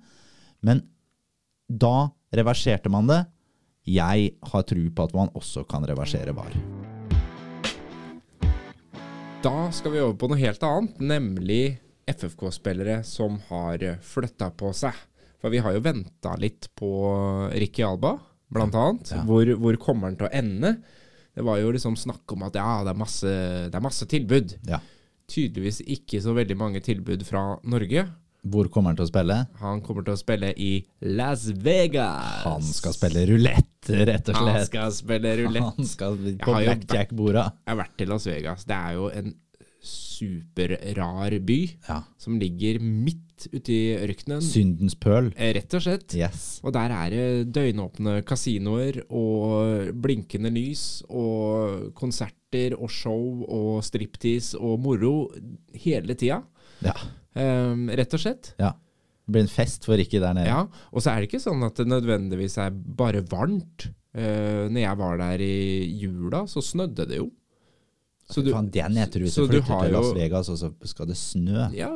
Men 0.61 0.85
da 1.69 2.11
reverserte 2.33 2.91
man 2.93 3.09
det. 3.09 3.23
Jeg 3.89 4.31
har 4.51 4.63
tro 4.69 4.87
på 4.95 5.09
at 5.09 5.17
man 5.17 5.33
også 5.35 5.65
kan 5.67 5.83
reversere 5.89 6.35
VAR. 6.37 6.82
Da 9.43 9.71
skal 9.75 9.91
vi 9.91 9.99
over 9.99 10.15
på 10.15 10.27
noe 10.31 10.39
helt 10.39 10.61
annet, 10.63 10.99
nemlig 11.03 11.75
FFK-spillere 12.07 13.01
som 13.03 13.41
har 13.49 13.81
flytta 13.99 14.47
på 14.55 14.69
seg. 14.71 14.95
For 15.43 15.51
vi 15.51 15.59
har 15.59 15.75
jo 15.75 15.81
venta 15.83 16.37
litt 16.39 16.69
på 16.79 16.91
Ricky 17.51 17.83
Alba, 17.83 18.13
blant 18.47 18.77
annet. 18.79 19.11
Ja. 19.11 19.25
Hvor, 19.27 19.51
hvor 19.59 19.79
kommer 19.83 20.07
han 20.07 20.15
til 20.21 20.29
å 20.29 20.31
ende? 20.39 20.77
Det 21.35 21.43
var 21.43 21.59
jo 21.59 21.73
liksom 21.75 21.97
snakk 21.99 22.23
om 22.31 22.45
at 22.47 22.55
ja, 22.55 22.69
det 22.87 22.93
er 22.93 23.01
masse, 23.03 23.33
det 23.67 23.75
er 23.75 23.83
masse 23.83 24.07
tilbud. 24.07 24.55
Ja. 24.69 24.79
Tydeligvis 25.27 25.81
ikke 25.91 26.23
så 26.23 26.37
veldig 26.39 26.57
mange 26.63 26.79
tilbud 26.85 27.27
fra 27.27 27.57
Norge. 27.67 28.05
Hvor 28.47 28.71
kommer 28.71 28.93
han 28.93 29.01
til 29.01 29.09
å 29.09 29.11
spille? 29.11 29.41
Han 29.59 29.83
kommer 29.83 30.07
til 30.07 30.15
å 30.15 30.19
spille 30.23 30.53
i 30.55 30.71
Las 31.19 31.49
Vegas. 31.67 32.43
Han 32.47 32.63
skal 32.63 32.95
spille 32.95 33.27
rulett, 33.27 33.72
rett 33.89 34.29
og 34.29 34.35
Han 34.35 34.65
skal 34.65 34.91
spille 34.95 35.35
rulett. 35.43 35.63
Han 35.77 35.85
skal 35.89 36.17
på 36.39 36.53
blackjack-borda. 36.59 37.45
Jeg 37.65 37.73
har 37.73 37.81
vært 37.83 37.97
til 37.97 38.07
Las 38.13 38.27
Vegas. 38.27 38.63
Det 38.69 38.75
er 38.77 38.93
jo 38.99 39.09
en 39.13 39.33
superrar 39.83 41.33
by 41.43 41.59
Ja. 41.89 42.01
som 42.17 42.37
ligger 42.39 42.79
midt 42.79 43.47
ute 43.51 43.73
i 43.73 43.97
ørkenen. 43.99 44.41
Syndens 44.41 44.95
pøl. 44.95 45.33
Eh, 45.35 45.53
Rett 45.57 45.73
og 45.75 45.81
slett. 45.83 46.13
Yes. 46.15 46.61
Og 46.63 46.71
der 46.73 46.89
er 46.95 47.09
det 47.09 47.51
døgnåpne 47.51 48.23
kasinoer 48.25 49.01
og 49.11 49.91
blinkende 49.99 50.51
lys 50.53 51.03
og 51.09 51.89
konserter 51.99 52.77
og 52.79 52.89
show 52.89 53.43
og 53.49 53.83
striptease 53.83 54.55
og 54.59 54.79
moro 54.79 55.29
hele 55.75 56.15
tida. 56.15 56.41
Ja. 56.83 56.93
Um, 57.35 57.87
rett 57.89 58.13
og 58.13 58.19
slett. 58.21 58.53
ja. 58.59 58.71
Det 59.23 59.31
blir 59.35 59.45
en 59.45 59.51
fest 59.51 59.85
for 59.87 59.95
Ricky 59.99 60.19
der 60.19 60.35
nede. 60.35 60.49
Ja, 60.51 60.65
Og 60.91 61.03
så 61.03 61.13
er 61.13 61.21
det 61.21 61.29
ikke 61.29 61.43
sånn 61.43 61.63
at 61.63 61.77
det 61.79 61.87
nødvendigvis 61.87 62.57
er 62.59 62.73
bare 62.75 63.23
varmt. 63.31 63.87
Uh, 64.13 64.67
når 64.69 64.81
jeg 64.83 64.99
var 64.99 65.17
der 65.17 65.41
i 65.41 65.53
jula, 66.03 66.43
så 66.51 66.61
snødde 66.61 67.07
det 67.09 67.17
jo. 67.21 67.29
Så 68.29 68.41
du, 68.41 68.49
Fan, 68.53 68.69
det 68.71 68.81
er 68.81 69.19
hvis 69.19 69.33
så 69.35 69.43
du 69.49 69.57
til 69.59 69.91
Las 69.93 70.11
Vegas, 70.15 70.49
og 70.49 70.57
så 70.57 70.69
skal 70.87 71.09
det 71.09 71.17
snø. 71.19 71.67
ja, 71.75 71.89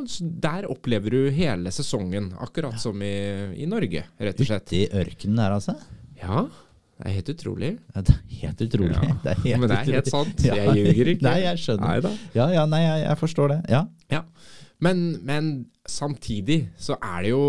der 0.43 0.67
opplever 0.69 1.13
du 1.13 1.29
hele 1.33 1.71
sesongen, 1.71 2.33
akkurat 2.43 2.75
som 2.81 2.99
i, 3.01 3.13
i 3.55 3.65
Norge, 3.69 4.03
rett 4.19 4.41
og 4.43 4.49
slett. 4.49 4.67
Ute 4.67 4.75
i 4.81 4.87
ørkenen 4.91 5.39
der, 5.39 5.55
altså. 5.55 5.77
Ja, 6.19 6.43
det 6.97 7.05
er 7.07 7.15
helt 7.15 7.31
utrolig. 7.31 7.71
Ja, 7.95 8.01
det 8.03 8.13
er 8.17 8.37
helt 8.41 8.61
utrolig. 8.67 8.93
Ja, 8.97 9.15
Det 9.23 9.31
er 9.31 9.41
helt 9.45 9.61
men 9.61 9.69
det 9.71 9.77
er 9.77 9.87
helt 9.87 10.07
utrolig. 10.11 10.13
sant. 10.13 10.45
Jeg 10.49 10.77
ljuger 10.81 11.11
ikke. 11.13 11.27
Nei, 11.29 11.35
jeg 11.45 11.63
skjønner. 11.63 11.87
Neida. 11.87 12.13
Ja, 12.35 12.47
ja, 12.57 12.63
nei, 12.69 12.79
jeg, 12.83 13.03
jeg 13.05 13.19
forstår 13.23 13.53
det. 13.53 13.59
Ja. 13.71 13.81
Ja, 14.11 14.21
men, 14.83 14.99
men 15.25 15.47
samtidig 15.89 16.67
så 16.77 16.97
er 17.01 17.23
det 17.25 17.31
jo, 17.31 17.45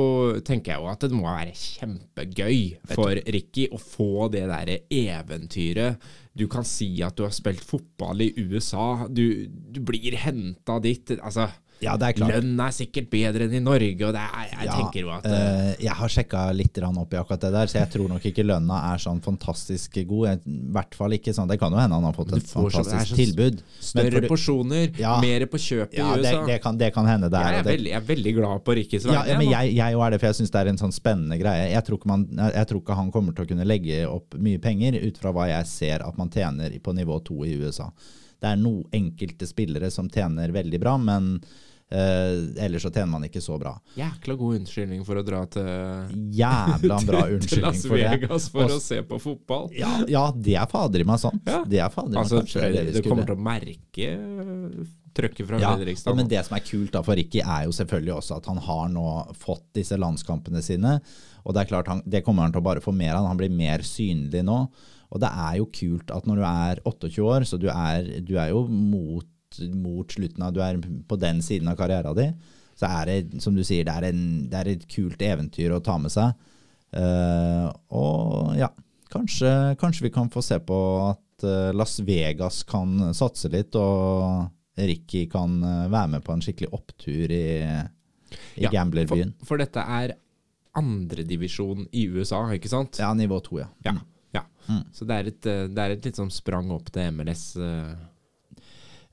tenker 0.46 0.72
jeg 0.72 0.80
jo 0.80 0.88
at 0.88 1.04
det 1.04 1.16
må 1.16 1.26
være 1.26 1.52
kjempegøy 1.52 2.60
for 2.94 3.20
Ricky 3.34 3.66
å 3.74 3.80
få 3.82 4.28
det 4.32 4.46
der 4.48 4.72
eventyret. 4.88 6.00
Du 6.32 6.46
kan 6.48 6.64
si 6.64 6.88
at 7.04 7.18
du 7.18 7.26
har 7.26 7.34
spilt 7.36 7.64
fotball 7.66 8.24
i 8.24 8.30
USA, 8.38 9.08
du, 9.10 9.48
du 9.48 9.82
blir 9.84 10.16
henta 10.22 10.78
dit. 10.80 11.12
Altså, 11.18 11.50
ja, 11.80 11.96
det 12.00 12.06
er 12.08 12.12
klart. 12.18 12.32
lønn 12.34 12.58
er 12.64 12.72
sikkert 12.74 13.06
bedre 13.12 13.44
enn 13.46 13.54
i 13.54 13.60
Norge, 13.62 14.02
og 14.08 14.14
det 14.16 14.22
er, 14.24 14.48
jeg 14.50 14.66
Ja, 14.66 14.76
tenker 14.78 15.00
jo 15.04 15.10
at 15.14 15.26
eh, 15.30 15.68
jeg 15.84 15.94
har 16.00 16.08
sjekka 16.14 16.40
litt 16.56 16.78
opp 16.82 17.12
i 17.14 17.18
akkurat 17.20 17.40
det 17.44 17.50
der, 17.54 17.66
så 17.70 17.78
jeg 17.78 17.90
tror 17.92 18.08
nok 18.10 18.24
ikke 18.30 18.44
lønna 18.46 18.78
er 18.92 18.98
sånn 19.02 19.20
fantastisk 19.22 19.98
god. 20.08 20.42
I 20.46 20.56
hvert 20.74 20.94
fall 20.98 21.14
ikke 21.16 21.34
sånn. 21.36 21.48
Det 21.50 21.58
kan 21.60 21.72
jo 21.72 21.78
hende 21.78 21.94
han 21.94 22.04
har 22.08 22.16
fått 22.16 22.32
et 22.34 22.42
det 22.42 22.50
fantastisk 22.50 23.12
så 23.12 23.18
tilbud. 23.18 23.62
Større 23.80 24.22
du, 24.24 24.28
porsjoner, 24.28 24.90
Ja. 24.98 25.20
mer 25.22 25.46
på 25.46 25.60
kjøpet 25.62 25.94
ja, 25.98 26.08
i 26.14 26.22
det, 26.22 26.32
USA. 26.34 26.46
det, 26.46 26.58
kan, 26.62 26.78
det 26.78 26.92
kan 26.94 27.06
hende 27.06 27.30
det 27.30 27.38
er. 27.38 27.50
jeg, 27.52 27.58
er 27.58 27.62
det- 27.62 27.72
veldig, 27.76 27.90
jeg 27.94 28.02
er 28.02 28.08
veldig 28.14 28.34
glad 28.34 28.64
på 28.64 28.74
Rickys 28.78 29.04
Ja, 29.06 29.22
vegne. 29.22 29.38
men 29.38 29.46
nå. 29.46 29.52
jeg, 29.52 29.74
jeg 29.78 29.92
er 30.02 30.10
det, 30.10 30.20
for 30.20 30.26
jeg 30.32 30.38
syns 30.42 30.50
det 30.50 30.60
er 30.64 30.72
en 30.74 30.82
sånn 30.84 30.92
spennende 30.98 31.38
greie. 31.40 31.70
Jeg 31.72 31.84
tror, 31.86 31.98
man, 32.06 32.26
jeg 32.36 32.66
tror 32.72 32.82
ikke 32.82 32.94
han 32.98 33.10
kommer 33.14 33.32
til 33.34 33.44
å 33.44 33.48
kunne 33.48 33.64
legge 33.68 34.02
opp 34.08 34.34
mye 34.38 34.58
penger 34.58 34.98
ut 35.04 35.18
fra 35.18 35.32
hva 35.32 35.48
jeg 35.50 35.66
ser 35.66 36.02
at 36.06 36.16
man 36.18 36.30
tjener 36.30 36.74
på 36.82 36.94
nivå 36.96 37.22
to 37.24 37.44
i 37.46 37.54
USA. 37.62 37.90
Det 38.38 38.46
er 38.52 38.56
noen 38.60 38.84
enkelte 38.94 39.46
spillere 39.50 39.90
som 39.90 40.08
tjener 40.08 40.52
veldig 40.54 40.78
bra, 40.78 40.92
men 40.96 41.40
eh, 41.90 42.64
ellers 42.64 42.82
så 42.84 42.90
tjener 42.92 43.10
man 43.14 43.24
ikke 43.28 43.40
så 43.44 43.58
bra. 43.60 43.72
Jækla 43.96 44.36
god 44.40 44.58
unnskyldning 44.60 45.04
for 45.06 45.20
å 45.20 45.24
dra 45.26 45.42
til 45.52 45.68
Jævla 46.38 46.98
bra 47.08 47.22
til 47.28 47.38
unnskyldning 47.38 47.66
Las 47.68 47.86
for 47.86 47.96
det. 47.96 48.10
Vegas 48.14 48.48
for 48.52 48.64
Og- 48.66 48.76
å 48.76 48.80
se 48.82 49.00
på 49.08 49.18
fotball. 49.22 49.68
Ja, 49.78 49.92
ja, 50.08 50.24
det 50.34 50.56
er 50.60 50.66
fader 50.70 51.00
i 51.04 51.08
meg 51.08 51.20
sant. 51.22 51.42
Ja. 51.48 51.62
Det 51.68 51.80
er 51.84 51.92
fader 51.94 52.12
i 52.12 52.16
meg 52.18 52.22
Altså, 52.24 52.42
kanskje 52.44 52.70
det 52.76 52.86
det 52.98 53.04
kommer 53.06 53.28
til 53.28 53.36
å 53.38 53.44
merke 53.48 54.10
øh, 54.14 54.84
trøkket 55.18 55.48
fra 55.48 55.58
Ja, 55.62 55.72
Fredrikstad. 55.76 56.14
men 56.18 56.28
det 56.30 56.44
som 56.46 56.56
er 56.58 56.66
kult 56.68 56.92
da 56.94 57.02
for 57.02 57.18
Ricky, 57.18 57.40
er 57.42 57.64
jo 57.66 57.72
selvfølgelig 57.74 58.14
også 58.20 58.36
at 58.38 58.46
han 58.52 58.60
har 58.68 58.92
nå 58.92 59.06
fått 59.40 59.64
disse 59.74 59.96
landskampene 59.98 60.62
sine. 60.62 60.98
Og 61.44 61.54
det 61.56 61.64
er 61.64 61.70
klart, 61.72 61.88
han, 61.90 62.02
det 62.06 62.20
kommer 62.26 62.44
han 62.46 62.52
til 62.54 62.60
å 62.62 62.66
bare 62.68 62.82
få 62.84 62.92
mer 62.94 63.16
av. 63.16 63.26
Han 63.30 63.40
blir 63.40 63.50
mer 63.50 63.82
synlig 63.86 64.44
nå. 64.46 64.60
Og 65.08 65.22
det 65.22 65.30
er 65.32 65.54
jo 65.56 65.66
kult 65.72 66.10
at 66.12 66.26
når 66.28 66.36
du 66.36 66.44
er 66.44 66.80
28 66.84 67.22
år, 67.24 67.46
så 67.48 67.56
du 67.58 67.66
er, 67.72 68.04
du 68.28 68.34
er 68.36 68.50
jo 68.52 68.66
mot, 68.68 69.24
mot 69.74 70.12
slutten 70.12 70.44
av 70.46 70.54
Du 70.54 70.62
er 70.64 70.78
på 70.80 71.18
den 71.20 71.42
siden 71.44 71.70
av 71.70 71.78
karrieren 71.80 72.16
din. 72.18 72.36
Så 72.78 72.86
er 72.86 73.08
det, 73.10 73.42
som 73.42 73.56
du 73.56 73.64
sier, 73.66 73.86
det 73.86 73.94
er, 73.94 74.10
en, 74.12 74.26
det 74.50 74.58
er 74.60 74.70
et 74.70 74.84
kult 74.90 75.22
eventyr 75.22 75.74
å 75.74 75.82
ta 75.82 75.96
med 75.98 76.14
seg. 76.14 76.36
Uh, 76.94 77.66
og 77.92 78.54
ja, 78.56 78.70
kanskje, 79.12 79.50
kanskje 79.80 80.06
vi 80.06 80.12
kan 80.14 80.30
få 80.30 80.42
se 80.44 80.60
på 80.62 80.78
at 81.08 81.44
eh, 81.44 81.72
Las 81.76 81.98
Vegas 82.00 82.62
kan 82.68 83.14
satse 83.14 83.50
litt, 83.52 83.76
og 83.78 84.48
Ricky 84.78 85.26
kan 85.30 85.58
eh, 85.62 85.88
være 85.90 86.12
med 86.14 86.24
på 86.26 86.34
en 86.34 86.44
skikkelig 86.44 86.70
opptur 86.76 87.34
i, 87.34 87.48
i 88.58 88.64
Ja, 88.64 88.72
gamblerbyen. 88.72 89.34
For, 89.40 89.54
for 89.54 89.64
dette 89.64 89.82
er 89.82 90.14
andredivisjon 90.78 91.88
i 91.96 92.06
USA, 92.12 92.44
ikke 92.54 92.70
sant? 92.70 93.00
Ja, 93.02 93.10
nivå 93.16 93.40
to, 93.44 93.58
ja. 93.62 93.68
Ja. 93.86 93.96
ja. 94.36 94.44
Mm. 94.68 94.84
Så 94.94 95.08
det 95.08 95.18
er, 95.18 95.32
et, 95.32 95.42
det 95.74 95.82
er 95.84 95.96
et 95.96 96.06
litt 96.06 96.20
sånn 96.20 96.32
sprang 96.32 96.70
opp 96.74 96.92
til 96.94 97.10
MLS. 97.16 97.50
øh. 97.58 97.96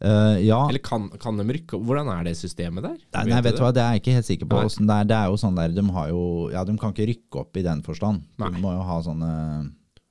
Eh, 0.04 0.42
ja. 0.44 0.60
Eller 0.68 0.84
kan, 0.84 1.08
kan 1.22 1.38
de 1.40 1.46
rykke 1.48 1.78
opp? 1.78 1.86
Hvordan 1.88 2.10
er 2.12 2.28
det 2.28 2.36
systemet 2.40 2.84
der? 2.84 2.98
Nei, 3.16 3.24
nei, 3.32 3.42
vet 3.46 3.56
du 3.56 3.64
hva, 3.64 3.72
det 3.76 3.84
er 3.84 3.96
jeg 3.96 4.04
ikke 4.04 4.18
helt 4.18 4.30
sikker 4.30 4.52
på. 4.52 4.62
Det 4.68 4.86
er, 4.98 5.08
det 5.08 5.18
er 5.18 5.32
jo 5.32 5.40
sånn 5.40 5.60
der, 5.60 5.76
de 5.76 5.86
har 5.96 6.12
jo 6.12 6.22
Ja, 6.54 6.66
de 6.68 6.76
kan 6.82 6.94
ikke 6.96 7.10
rykke 7.14 7.42
opp 7.46 7.60
i 7.60 7.66
den 7.66 7.84
forstand. 7.86 8.26
Nei. 8.42 8.52
De 8.52 8.64
må 8.64 8.76
jo 8.76 8.86
ha 8.86 9.02
sånne 9.06 9.32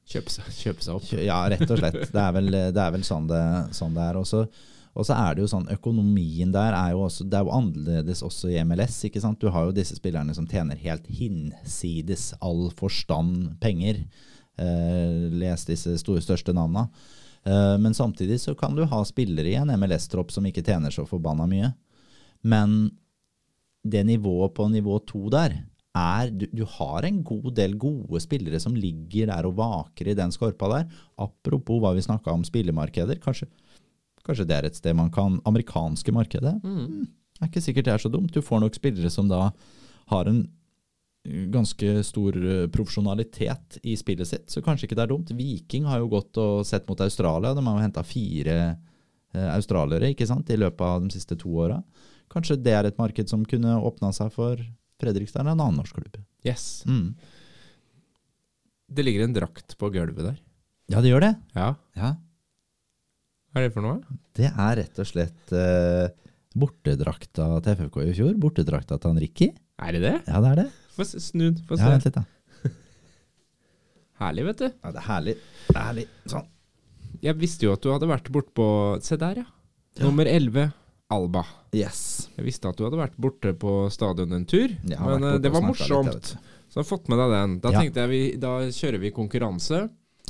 Kjøpe 0.04 0.28
seg, 0.28 0.48
kjøpe 0.52 0.84
seg 0.84 0.96
opp. 0.98 1.06
Ja, 1.16 1.38
rett 1.48 1.64
og 1.64 1.78
slett. 1.80 1.94
Det 2.12 2.20
er 2.20 2.32
vel, 2.36 2.50
det 2.52 2.80
er 2.82 2.90
vel 2.92 3.04
sånn, 3.08 3.24
det, 3.30 3.40
sånn 3.72 3.94
det 3.96 4.02
er. 4.04 4.18
også. 4.20 4.42
Og 4.94 5.06
så 5.08 5.16
er 5.16 5.34
det 5.34 5.42
jo 5.42 5.48
sånn, 5.50 5.64
Økonomien 5.72 6.52
der 6.54 6.76
er 6.76 6.92
jo 6.92 7.06
også, 7.06 7.24
det 7.26 7.38
er 7.38 7.46
jo 7.46 7.54
annerledes 7.56 8.20
også 8.26 8.52
i 8.52 8.58
MLS. 8.68 8.98
ikke 9.08 9.22
sant? 9.24 9.40
Du 9.40 9.48
har 9.50 9.64
jo 9.66 9.74
disse 9.74 9.96
spillerne 9.96 10.36
som 10.36 10.46
tjener 10.50 10.76
helt 10.84 11.08
hinsides 11.08 12.34
all 12.44 12.68
forstand 12.76 13.56
penger. 13.64 14.04
Eh, 14.60 15.32
les 15.34 15.66
disse 15.66 15.96
store, 16.04 16.22
største 16.22 16.54
navna. 16.54 16.86
Eh, 17.44 17.76
men 17.78 17.94
samtidig 17.94 18.40
så 18.40 18.54
kan 18.54 18.76
du 18.76 18.84
ha 18.88 19.04
spillere 19.04 19.50
i 19.50 19.58
en 19.60 19.72
MLS-tropp 19.78 20.32
som 20.32 20.46
ikke 20.48 20.64
tjener 20.64 20.94
så 20.94 21.04
forbanna 21.08 21.46
mye. 21.50 21.72
Men 22.44 22.90
det 23.84 24.04
nivået 24.08 24.54
på 24.56 24.68
nivå 24.72 24.98
to 25.08 25.28
der 25.32 25.58
er 25.94 26.30
du, 26.32 26.46
du 26.50 26.64
har 26.66 27.06
en 27.06 27.20
god 27.22 27.52
del 27.54 27.76
gode 27.78 28.20
spillere 28.22 28.58
som 28.60 28.74
ligger 28.74 29.28
der 29.30 29.46
og 29.46 29.58
vaker 29.60 30.10
i 30.10 30.16
den 30.18 30.32
skorpa 30.34 30.70
der. 30.72 30.88
Apropos 31.20 31.82
hva 31.82 31.92
vi 31.94 32.02
snakka 32.02 32.32
om 32.32 32.42
spillemarkeder. 32.46 33.20
Kanskje, 33.22 33.46
kanskje 34.26 34.48
det 34.48 34.56
er 34.56 34.68
et 34.70 34.80
sted 34.80 34.96
man 34.98 35.12
kan 35.14 35.38
Amerikanske 35.46 36.12
markedet? 36.16 36.56
Mm. 36.64 37.06
er 37.40 37.50
ikke 37.50 37.62
sikkert 37.62 37.86
det 37.86 37.94
er 37.94 38.02
så 38.02 38.10
dumt. 38.10 38.34
Du 38.34 38.42
får 38.42 38.64
nok 38.64 38.74
spillere 38.74 39.10
som 39.12 39.30
da 39.30 39.50
har 40.10 40.30
en 40.30 40.46
ganske 41.24 42.02
stor 42.04 42.36
uh, 42.36 42.66
profesjonalitet 42.72 43.78
i 43.82 43.96
spillet 43.96 44.28
sitt, 44.28 44.48
så 44.52 44.62
kanskje 44.64 44.88
ikke 44.88 44.98
det 44.98 45.06
er 45.06 45.12
dumt. 45.14 45.32
Viking 45.36 45.86
har 45.88 46.02
jo 46.02 46.10
gått 46.12 46.40
og 46.40 46.64
sett 46.68 46.88
mot 46.88 47.00
Australia. 47.00 47.54
De 47.56 47.64
har 47.64 47.78
jo 47.78 47.84
henta 47.84 48.04
fire 48.04 48.56
eh, 49.34 49.48
australiere 49.54 50.12
ikke 50.12 50.28
sant, 50.28 50.50
i 50.52 50.60
løpet 50.60 50.84
av 50.84 51.00
de 51.04 51.14
siste 51.14 51.38
to 51.40 51.52
åra. 51.64 51.80
Kanskje 52.32 52.58
det 52.60 52.74
er 52.76 52.88
et 52.88 53.00
marked 53.00 53.30
som 53.30 53.46
kunne 53.48 53.78
åpna 53.88 54.12
seg 54.16 54.32
for 54.34 54.60
Fredrikstad 55.00 55.42
eller 55.42 55.56
en 55.56 55.64
annen 55.64 55.80
norsk 55.80 55.96
klubb. 55.96 56.20
Yes. 56.46 56.84
Mm. 56.86 57.14
Det 58.94 59.04
ligger 59.06 59.24
en 59.24 59.36
drakt 59.36 59.76
på 59.80 59.90
gulvet 59.94 60.28
der. 60.28 60.38
Ja, 60.92 61.00
det 61.00 61.10
gjør 61.10 61.24
det. 61.24 61.32
Ja. 61.56 61.72
Ja. 61.96 62.12
Hva 63.50 63.62
er 63.62 63.68
det 63.68 63.74
for 63.74 63.86
noe? 63.86 64.18
Det 64.36 64.50
er 64.50 64.78
rett 64.80 65.00
og 65.00 65.08
slett 65.08 65.54
uh, 65.56 66.10
bortedrakta 66.58 67.48
til 67.64 67.78
FFK 67.80 68.00
i 68.04 68.14
fjor. 68.18 68.32
Bortedrakta 68.40 68.98
til 68.98 69.14
han 69.14 69.20
Ricky. 69.22 69.52
Er 69.82 69.96
det 69.96 70.02
det? 70.04 70.16
Ja, 70.28 70.40
det 70.42 70.50
er 70.52 70.60
det. 70.64 70.70
Få 70.94 71.04
se- 71.06 71.20
snu 71.20 71.50
den. 71.50 71.58
Få 71.68 71.76
Ja, 71.78 71.90
vent 71.90 72.04
litt, 72.08 72.14
da. 72.14 72.24
Herlig, 74.20 74.44
vet 74.46 74.58
du. 74.62 74.68
Ja, 74.70 74.92
det 74.94 75.00
er 75.02 75.08
herlig. 75.08 75.34
Det 75.68 75.76
er 75.76 75.86
herlig. 75.88 76.06
Sånn. 76.30 76.46
Jeg 77.24 77.38
visste 77.40 77.66
jo 77.66 77.72
at 77.74 77.82
du 77.84 77.90
hadde 77.92 78.08
vært 78.10 78.28
bortpå 78.34 78.66
Se 79.02 79.16
der, 79.20 79.42
ja. 79.42 79.46
Nummer 80.04 80.26
11, 80.28 80.68
Alba. 81.14 81.44
Yes. 81.76 82.28
Jeg 82.36 82.46
visste 82.48 82.68
at 82.70 82.78
du 82.78 82.84
hadde 82.86 82.98
vært 82.98 83.14
borte 83.20 83.52
på 83.58 83.74
stadion 83.94 84.32
en 84.34 84.46
tur, 84.50 84.72
men 84.84 85.22
eh, 85.28 85.36
det 85.42 85.52
var 85.54 85.62
morsomt. 85.62 86.10
litt. 86.14 86.32
Så 86.68 86.80
jeg 86.80 86.82
har 86.82 86.88
fått 86.88 87.08
med 87.12 87.20
deg 87.22 87.30
den. 87.34 87.52
Da 87.62 87.70
Ja. 87.74 87.80
tenkte 87.84 88.02
jeg 88.02 88.10
vi, 88.10 88.22
da 88.42 88.54
kjører 88.74 88.98
vi 89.04 89.10
konkurranse. 89.14 89.84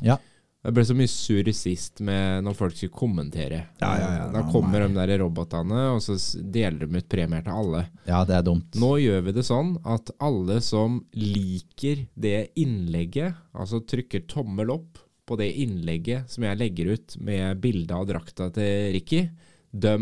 Ja. 0.04 0.18
Jeg 0.64 0.72
ble 0.72 0.84
så 0.88 0.94
mye 0.96 1.10
surr 1.12 1.48
sist 1.52 2.00
med 2.04 2.44
når 2.46 2.54
folk 2.56 2.76
skulle 2.76 2.96
kommentere. 2.96 3.58
Ja, 3.82 3.90
ja, 4.00 4.10
ja, 4.16 4.28
da 4.32 4.44
kommer 4.48 4.80
de 4.80 4.94
der 4.96 5.18
robotene, 5.20 5.82
og 5.92 6.00
så 6.00 6.16
deler 6.40 6.86
de 6.86 7.02
ut 7.02 7.08
premier 7.12 7.44
til 7.44 7.52
alle. 7.52 7.82
ja, 8.08 8.22
det 8.24 8.38
er 8.38 8.46
dumt. 8.46 8.78
Nå 8.80 8.94
gjør 9.02 9.26
vi 9.26 9.34
det 9.36 9.44
sånn 9.44 9.74
at 9.84 10.08
alle 10.24 10.60
som 10.64 11.02
liker 11.20 12.06
det 12.16 12.54
innlegget, 12.60 13.36
altså 13.52 13.82
trykker 13.84 14.24
tommel 14.30 14.72
opp 14.72 15.02
på 15.28 15.36
det 15.40 15.50
innlegget 15.60 16.32
som 16.32 16.44
jeg 16.48 16.60
legger 16.60 16.94
ut 16.96 17.16
med 17.20 17.60
bilde 17.60 17.96
av 17.96 18.08
drakta 18.08 18.48
til 18.56 18.92
Ricky, 18.96 19.26
de 19.68 19.94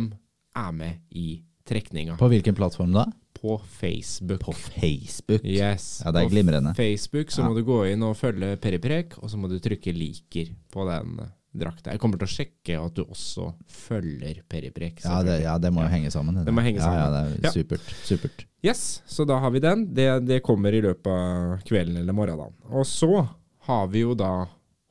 er 0.59 0.73
med 0.79 1.03
i 1.11 1.41
trekninga. 1.67 2.17
På 2.23 2.31
hvilken 2.31 2.55
plattform 2.59 2.95
da? 2.95 3.09
På 3.43 3.57
Facebook. 3.67 4.41
På 4.45 4.53
Facebook. 4.55 5.43
Yes. 5.45 6.01
Ja, 6.05 6.13
det 6.15 6.21
er 6.23 6.29
På 6.29 6.31
glimrende. 6.31 6.75
Facebook 6.79 7.31
så 7.35 7.43
Ja. 7.43 7.49
må 7.49 7.57
du 7.59 7.65
gå 7.67 7.81
inn 7.93 8.03
og 8.07 8.15
følge 8.17 8.57
Periprek, 8.63 9.19
og 9.19 9.29
så 9.31 9.37
må 9.37 9.49
du 9.51 9.59
trykke 9.59 9.93
liker 9.93 10.53
på 10.73 10.85
den 10.87 11.19
drakta. 11.53 11.91
Jeg 11.93 12.01
kommer 12.01 12.17
til 12.23 12.29
å 12.29 12.33
sjekke 12.33 12.79
at 12.87 12.95
du 12.95 13.03
også 13.05 13.51
følger 13.69 14.39
Periprek. 14.49 15.03
Ja, 15.05 15.19
ja, 15.43 15.59
det 15.59 15.73
må 15.75 15.83
jo 15.83 15.89
henge 15.93 16.11
sammen. 16.15 16.39
Det 16.47 16.55
må 16.55 16.63
henge 16.65 16.79
Ja, 16.79 16.95
ja, 16.95 17.11
det 17.11 17.45
er 17.45 17.49
Ja. 17.49 17.51
supert. 17.51 17.93
Supert. 18.07 18.45
Yes, 18.65 19.03
så 19.07 19.27
da 19.27 19.41
har 19.41 19.51
vi 19.51 19.59
den. 19.59 19.93
Det, 19.93 20.25
det 20.25 20.43
kommer 20.43 20.73
i 20.73 20.81
løpet 20.81 21.07
av 21.11 21.63
kvelden 21.67 21.97
eller 21.99 22.13
morgenen. 22.15 22.53
Og 22.71 22.87
så 22.87 23.29
har 23.67 23.87
vi 23.89 24.01
jo 24.07 24.15
da 24.15 24.47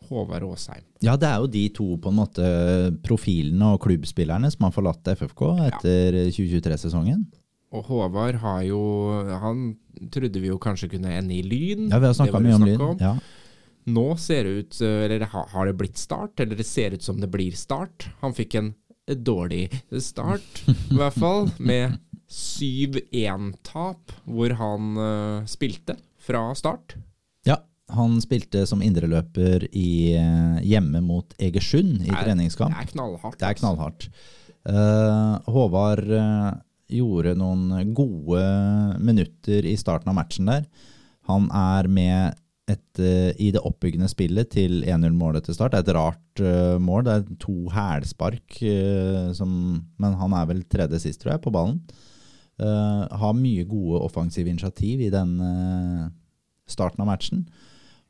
Håvard 0.10 0.44
Aasheim. 0.44 0.84
Ja, 1.02 1.16
det 1.16 1.30
er 1.30 1.38
jo 1.40 1.48
de 1.48 1.70
to 1.70 1.98
på 1.98 2.10
en 2.12 2.18
måte 2.20 2.44
profilene 3.02 3.74
og 3.74 3.80
klubbspillerne 3.82 4.52
som 4.52 4.66
har 4.68 4.72
forlatt 4.76 5.08
FFK 5.08 5.42
etter 5.72 6.12
2023-sesongen. 6.36 7.26
Og 7.72 7.86
Håvard 7.88 8.36
har 8.44 8.64
jo 8.68 8.82
Han 9.42 9.62
trodde 10.12 10.42
vi 10.44 10.50
jo 10.50 10.58
kanskje 10.60 10.90
kunne 10.92 11.14
ende 11.16 11.38
i 11.38 11.44
Lyn. 11.46 11.90
Ja, 11.92 12.00
vi 12.02 12.10
har 12.10 12.18
snakka 12.18 12.42
mye 12.44 12.58
om 12.58 12.66
Lyn. 12.68 12.80
Lyn. 12.82 13.00
Ja. 13.00 13.16
Nå 13.92 14.06
ser 14.22 14.46
det 14.46 14.52
ut 14.52 14.82
eh, 14.86 15.06
Eller 15.08 15.26
har 15.32 15.66
det 15.70 15.78
blitt 15.80 15.98
start? 15.98 16.40
Eller 16.40 16.60
det 16.60 16.68
ser 16.68 16.92
ut 16.98 17.04
som 17.04 17.20
det 17.22 17.30
blir 17.32 17.56
start. 17.58 18.10
Han 18.22 18.36
fikk 18.38 18.56
en 18.60 18.74
dårlig 19.12 19.66
start, 20.00 20.62
i 20.94 20.96
hvert 20.96 21.18
fall, 21.20 21.50
med 21.60 21.98
7-1-tap 22.32 24.14
hvor 24.30 24.54
han 24.56 24.92
uh, 24.96 25.48
spilte 25.50 25.98
fra 26.22 26.44
start. 26.56 26.96
Ja, 27.48 27.58
han 27.92 28.20
spilte 28.24 28.64
som 28.70 28.84
indreløper 28.86 29.66
i, 29.72 30.14
eh, 30.16 30.62
hjemme 30.64 31.02
mot 31.04 31.34
Egersund 31.42 31.98
i 32.06 32.06
Det 32.06 32.14
er- 32.16 32.24
treningskamp. 32.30 32.78
Det 32.78 32.86
er 32.86 32.92
knallhardt. 32.94 33.40
Det 33.40 33.48
er 33.48 33.56
altså. 33.56 33.66
knallhardt. 33.66 34.08
Uh, 34.62 35.52
Håvard 35.52 36.06
eh, 36.14 36.52
gjorde 36.92 37.36
noen 37.40 37.94
gode 37.98 38.42
minutter 39.02 39.68
i 39.68 39.78
starten 39.80 40.12
av 40.12 40.18
matchen 40.18 40.50
der. 40.52 40.66
Han 41.30 41.48
er 41.56 41.90
med 41.92 42.40
et, 42.72 43.00
eh, 43.00 43.32
i 43.42 43.52
det 43.52 43.62
oppbyggende 43.66 44.10
spillet 44.12 44.52
til 44.54 44.84
1-0-målet 44.84 45.46
til 45.46 45.58
start. 45.58 45.74
Det 45.74 45.82
er 45.82 45.90
et 45.90 45.98
rart 45.98 46.44
uh, 46.44 46.78
mål. 46.82 47.04
Det 47.06 47.14
er 47.14 47.40
to 47.42 47.58
hælspark, 47.74 48.62
uh, 48.62 49.48
men 50.02 50.18
han 50.22 50.38
er 50.38 50.48
vel 50.50 50.64
tredje 50.64 51.02
sist, 51.04 51.22
tror 51.22 51.36
jeg, 51.36 51.44
på 51.44 51.54
ballen. 51.54 51.82
Uh, 52.62 53.08
har 53.10 53.38
mye 53.38 53.66
gode 53.66 54.04
offensive 54.06 54.50
initiativ 54.50 55.02
i 55.02 55.12
den 55.14 55.38
starten 56.70 57.02
av 57.04 57.10
matchen. 57.10 57.46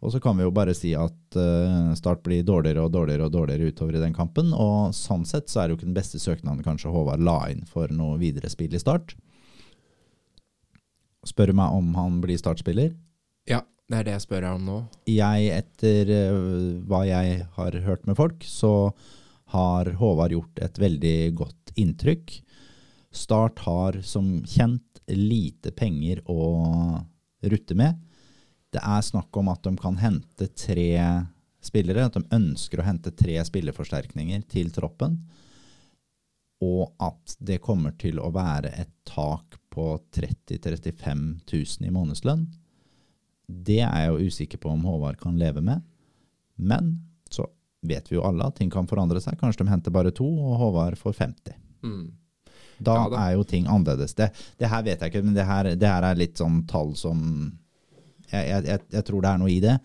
Og 0.02 0.14
så 0.14 0.20
kan 0.22 0.38
vi 0.38 0.46
jo 0.46 0.54
bare 0.54 0.74
si 0.74 0.96
at 0.98 1.38
eh, 1.38 1.92
Start 1.98 2.24
blir 2.26 2.46
dårligere 2.46 2.88
og 2.88 2.94
dårligere 2.94 3.28
og 3.28 3.36
dårligere 3.36 3.70
utover 3.70 3.98
i 3.98 4.02
den 4.02 4.16
kampen. 4.18 4.50
Og 4.54 4.96
sånn 4.98 5.28
sett 5.30 5.52
så 5.52 5.62
er 5.62 5.68
det 5.68 5.76
jo 5.76 5.82
ikke 5.82 5.92
den 5.92 5.98
beste 6.00 6.22
søknaden 6.22 6.66
kanskje 6.66 6.94
Håvard 6.94 7.22
la 7.22 7.38
inn 7.54 7.68
for 7.70 7.92
noe 7.94 8.18
videre 8.22 8.50
spill 8.50 8.74
i 8.74 8.82
Start. 8.82 9.14
Spør 11.28 11.52
du 11.52 11.60
meg 11.60 11.78
om 11.78 11.94
han 11.94 12.18
blir 12.24 12.40
startspiller? 12.42 12.96
Ja, 13.50 13.62
det 13.92 14.00
er 14.00 14.08
det 14.08 14.16
jeg 14.16 14.26
spør 14.26 14.46
deg 14.48 14.58
om 14.58 14.70
nå. 14.72 14.78
Jeg, 15.06 15.50
etter 15.54 16.14
eh, 16.18 16.38
hva 16.90 17.04
jeg 17.06 17.44
har 17.60 17.82
hørt 17.86 18.10
med 18.10 18.18
folk, 18.18 18.42
så 18.48 18.90
har 19.54 19.94
Håvard 20.00 20.34
gjort 20.34 20.62
et 20.66 20.82
veldig 20.82 21.18
godt 21.38 21.76
inntrykk. 21.78 22.40
Start 23.14 23.62
har 23.68 24.00
som 24.08 24.40
kjent 24.48 25.04
lite 25.12 25.74
penger 25.76 26.24
å 26.32 26.42
rutte 27.52 27.78
med. 27.78 28.00
Det 28.72 28.80
er 28.80 29.04
snakk 29.04 29.36
om 29.38 29.50
at 29.52 29.64
de 29.68 29.74
kan 29.80 29.98
hente 30.00 30.48
tre 30.56 30.88
spillere, 31.62 32.06
at 32.08 32.16
de 32.18 32.24
ønsker 32.34 32.80
å 32.82 32.86
hente 32.88 33.12
tre 33.14 33.36
spillerforsterkninger 33.46 34.46
til 34.50 34.72
troppen. 34.74 35.18
Og 36.62 36.92
at 37.02 37.36
det 37.42 37.60
kommer 37.66 37.94
til 38.00 38.20
å 38.22 38.30
være 38.34 38.72
et 38.80 38.92
tak 39.10 39.58
på 39.74 39.96
30 40.14 40.60
000-35 40.62 41.22
000 41.52 41.88
i 41.88 41.94
månedslønn. 41.94 42.46
Det 43.52 43.80
er 43.84 44.06
jeg 44.06 44.12
jo 44.14 44.30
usikker 44.32 44.62
på 44.64 44.72
om 44.72 44.84
Håvard 44.88 45.20
kan 45.20 45.38
leve 45.40 45.64
med. 45.66 45.82
Men 46.56 46.94
så 47.32 47.48
vet 47.88 48.12
vi 48.12 48.18
jo 48.20 48.26
alle 48.28 48.46
at 48.48 48.60
ting 48.60 48.70
kan 48.72 48.88
forandre 48.88 49.20
seg. 49.24 49.40
Kanskje 49.42 49.66
de 49.66 49.74
henter 49.74 49.94
bare 49.96 50.14
to, 50.16 50.28
og 50.28 50.60
Håvard 50.62 51.00
får 51.00 51.18
50. 51.20 51.58
Mm. 51.84 52.06
Da, 52.82 52.96
Ja, 52.96 53.10
da. 53.10 53.24
er 53.28 53.36
jo 53.36 53.44
ting 53.46 53.68
annerledes. 53.70 54.14
Det, 54.18 54.32
det 54.58 54.70
her 54.72 54.86
vet 54.86 55.02
jeg 55.02 55.12
ikke, 55.12 55.26
men 55.26 55.36
det 55.38 55.46
her, 55.50 55.74
det 55.76 55.90
her 55.90 56.08
er 56.08 56.18
litt 56.18 56.40
sånn 56.40 56.64
tall 56.70 56.96
som 56.98 57.20
jeg, 58.32 58.48
jeg, 58.48 58.66
jeg, 58.70 58.88
jeg 58.96 59.06
tror 59.08 59.22
det 59.26 59.34
er 59.34 59.44
noe 59.44 59.52
i 59.52 59.60
det. 59.64 59.76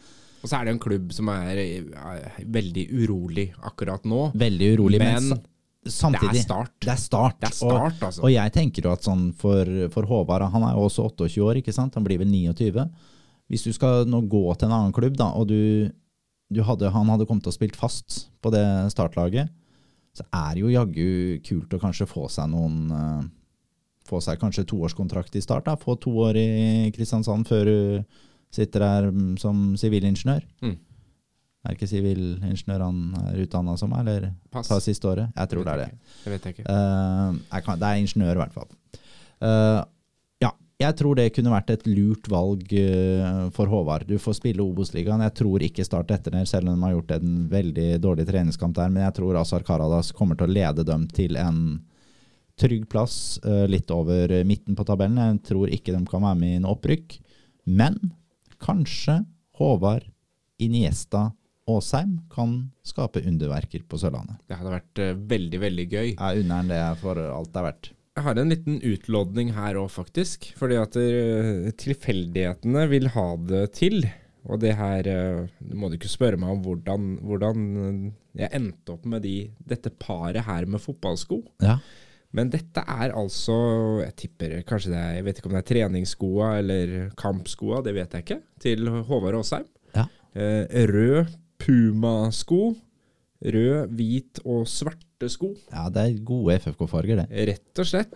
Og 0.47 0.51
så 0.51 0.61
er 0.61 0.69
det 0.69 0.77
en 0.77 0.83
klubb 0.83 1.11
som 1.15 1.29
er, 1.33 1.59
er 1.59 2.41
veldig 2.55 2.87
urolig 3.03 3.49
akkurat 3.67 4.05
nå. 4.07 4.31
Veldig 4.39 4.73
urolig, 4.77 5.01
men, 5.03 5.31
Men 5.33 5.91
samtidig 5.91 6.37
det 6.37 6.43
er 6.45 6.47
start. 6.47 6.75
Det 6.85 6.93
er 6.93 7.03
start. 7.03 7.39
Det 7.41 7.49
er 7.49 7.57
start, 7.57 7.99
og, 7.99 8.07
altså. 8.09 8.23
og 8.23 8.33
jeg 8.33 8.55
tenker 8.55 8.87
jo 8.87 8.95
at 8.95 9.07
sånn 9.07 9.29
for, 9.39 9.71
for 9.95 10.07
Håvard, 10.11 10.47
han 10.53 10.67
er 10.69 10.77
jo 10.77 10.87
også 10.87 11.09
28 11.11 11.43
år, 11.49 11.61
ikke 11.63 11.75
sant? 11.75 11.99
Han 11.99 12.07
blir 12.07 12.21
vel 12.23 12.31
29. 12.31 12.87
Hvis 13.51 13.67
du 13.67 13.73
skal 13.75 14.07
nå 14.11 14.23
gå 14.31 14.43
til 14.55 14.69
en 14.69 14.77
annen 14.77 14.95
klubb, 14.95 15.17
da, 15.19 15.33
og 15.39 15.49
du, 15.51 15.89
du 16.51 16.63
hadde, 16.67 16.91
han 16.95 17.11
hadde 17.13 17.27
kommet 17.29 17.47
til 17.47 17.55
å 17.55 17.57
spilt 17.57 17.79
fast 17.79 18.27
på 18.43 18.53
det 18.55 18.67
startlaget, 18.95 19.51
så 20.17 20.25
er 20.31 20.55
det 20.55 20.63
jo 20.63 20.73
jaggu 20.73 21.09
kult 21.45 21.75
å 21.77 21.81
kanskje 21.83 22.09
få 22.09 22.29
seg 22.33 22.53
noen 22.53 22.79
eh, 22.95 23.25
Få 24.07 24.21
seg 24.23 24.39
kanskje 24.39 24.63
toårskontrakt 24.71 25.35
i 25.35 25.41
start. 25.43 25.65
da, 25.67 25.73
Få 25.75 25.97
to 25.99 26.13
år 26.23 26.37
i 26.39 26.93
Kristiansand 26.95 27.43
før 27.49 27.67
du 27.67 27.79
sitter 28.57 28.85
der 28.85 29.09
mm, 29.13 29.33
som 29.41 29.73
sivilingeniør. 29.79 30.45
Mm. 30.65 30.77
Er 31.67 31.75
det 31.75 31.81
ikke 31.81 31.91
sivilingeniør 31.91 32.83
han 32.85 32.99
er 33.25 33.43
utdanna 33.43 33.75
som, 33.81 33.91
eller 33.99 34.29
Pass. 34.55 34.69
tar 34.71 34.83
siste 34.85 35.09
året? 35.11 35.33
Jeg 35.35 35.51
tror 35.51 35.67
det 35.67 35.73
er 35.73 35.81
det. 35.83 36.11
Det 36.23 36.33
vet 36.33 36.45
jeg 36.47 36.55
ikke. 36.55 36.67
Uh, 36.71 37.63
kan, 37.67 37.81
det 37.81 37.89
er 37.89 38.03
ingeniør, 38.03 38.37
i 38.37 38.43
hvert 38.45 38.55
fall. 38.55 38.69
Uh, 39.43 39.81
ja, 40.45 40.53
jeg 40.79 40.97
tror 41.01 41.19
det 41.19 41.33
kunne 41.35 41.55
vært 41.57 41.73
et 41.75 41.89
lurt 41.91 42.31
valg 42.31 42.71
eh, 42.79 43.41
for 43.57 43.73
Håvard. 43.73 44.07
Du 44.07 44.15
får 44.23 44.39
spille 44.39 44.63
Obos-ligaen. 44.63 45.25
Jeg 45.27 45.35
tror 45.41 45.65
ikke 45.67 45.87
Start 45.89 46.15
etter 46.15 46.37
det, 46.37 46.45
selv 46.47 46.71
om 46.71 46.77
de 46.77 46.87
har 46.87 46.95
gjort 46.95 47.17
en 47.17 47.35
veldig 47.51 47.89
dårlig 48.05 48.29
treningskamp 48.31 48.77
der. 48.79 48.93
Men 48.93 49.09
jeg 49.09 49.17
tror 49.19 49.41
Azar 49.41 49.67
Karadas 49.67 50.13
kommer 50.15 50.39
til 50.39 50.47
å 50.47 50.55
lede 50.55 50.85
dem 50.87 51.09
til 51.11 51.35
en 51.41 51.65
trygg 52.61 52.87
plass 52.89 53.41
litt 53.69 53.91
over 53.93 54.33
midten 54.49 54.77
på 54.77 54.85
tabellen. 54.89 55.19
Jeg 55.19 55.43
tror 55.51 55.73
ikke 55.73 55.97
de 55.97 56.05
kan 56.09 56.25
være 56.25 56.41
med 56.41 56.55
i 56.55 56.61
en 56.61 56.71
opprykk. 56.71 57.19
Men 57.67 57.99
kanskje 58.63 59.21
Håvard, 59.57 60.07
Iniesta, 60.63 61.31
Åsheim 61.67 62.21
kan 62.31 62.71
skape 62.87 63.23
underverker 63.27 63.83
på 63.89 63.99
Sørlandet. 63.99 64.39
Det 64.47 64.59
hadde 64.59 64.75
vært 64.77 65.03
uh, 65.03 65.13
veldig, 65.33 65.61
veldig 65.65 65.87
gøy. 65.91 66.09
Jeg 66.15 66.43
unner 66.43 66.61
han 66.61 66.71
det 66.71 66.83
for 67.01 67.21
alt 67.21 67.51
det 67.53 67.63
er 67.63 67.67
verdt. 67.71 67.91
Jeg 68.17 68.25
har 68.25 68.39
en 68.41 68.53
liten 68.53 68.77
utlodning 68.87 69.51
her 69.57 69.77
òg, 69.81 69.91
faktisk. 69.93 70.47
Fordi 70.57 70.79
at 70.81 70.97
uh, 71.01 71.67
tilfeldighetene 71.83 72.87
vil 72.93 73.11
ha 73.17 73.27
det 73.51 73.65
til. 73.77 74.07
Og 74.47 74.63
det 74.63 74.77
her 74.79 75.11
uh, 75.11 75.67
må 75.75 75.91
du 75.91 75.99
ikke 75.99 76.13
spørre 76.13 76.39
meg 76.41 76.55
om 76.55 76.63
hvordan, 76.65 77.11
hvordan 77.27 77.67
jeg 78.39 78.53
endte 78.57 78.95
opp 78.95 79.05
med 79.09 79.27
de, 79.27 79.37
dette 79.59 79.91
paret 79.91 80.47
her 80.47 80.69
med 80.71 80.83
fotballsko. 80.85 81.43
Ja. 81.65 81.81
Men 82.35 82.51
dette 82.53 82.83
er 82.83 83.15
altså 83.17 83.55
Jeg 84.03 84.15
tipper 84.19 84.57
kanskje 84.67 84.91
det 84.93 84.99
er 84.99 85.15
Jeg 85.21 85.27
vet 85.29 85.39
ikke 85.39 85.49
om 85.51 85.55
det 85.57 85.61
er 85.63 85.69
treningsskoa 85.71 86.49
eller 86.61 86.95
kampskoa, 87.19 87.83
det 87.87 87.95
vet 87.97 88.17
jeg 88.17 88.27
ikke. 88.27 88.41
Til 88.63 88.91
Håvard 89.09 89.39
Aasheim. 89.39 89.69
Ja. 89.95 90.07
Eh, 90.35 90.85
rød 90.91 91.33
Puma-sko. 91.63 92.75
Rød, 93.47 93.91
hvit 93.97 94.41
og 94.49 94.67
svarte 94.69 95.29
sko. 95.33 95.53
Ja, 95.73 95.87
det 95.93 96.03
er 96.03 96.23
gode 96.27 96.57
FFK-farger, 96.61 97.23
det. 97.23 97.49
Rett 97.53 97.83
og 97.83 97.89
slett. 97.89 98.15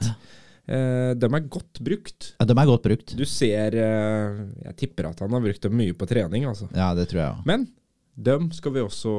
Eh, 0.70 1.12
de 1.19 1.28
er 1.28 1.45
godt 1.51 1.81
brukt. 1.82 2.31
Ja, 2.39 2.47
de 2.47 2.55
er 2.57 2.69
godt 2.70 2.85
brukt. 2.87 3.15
Du 3.19 3.24
ser 3.28 3.74
eh, 3.74 4.41
Jeg 4.66 4.77
tipper 4.85 5.11
at 5.11 5.20
han 5.24 5.32
har 5.35 5.45
brukt 5.45 5.62
dem 5.66 5.77
mye 5.77 5.97
på 5.97 6.09
trening, 6.09 6.47
altså. 6.49 6.69
Ja, 6.77 6.93
det 6.97 7.09
tror 7.11 7.23
jeg 7.23 7.31
også. 7.35 7.47
Men 7.49 7.69
dem 8.16 8.51
skal 8.53 8.73
vi 8.74 8.81
også 8.81 9.11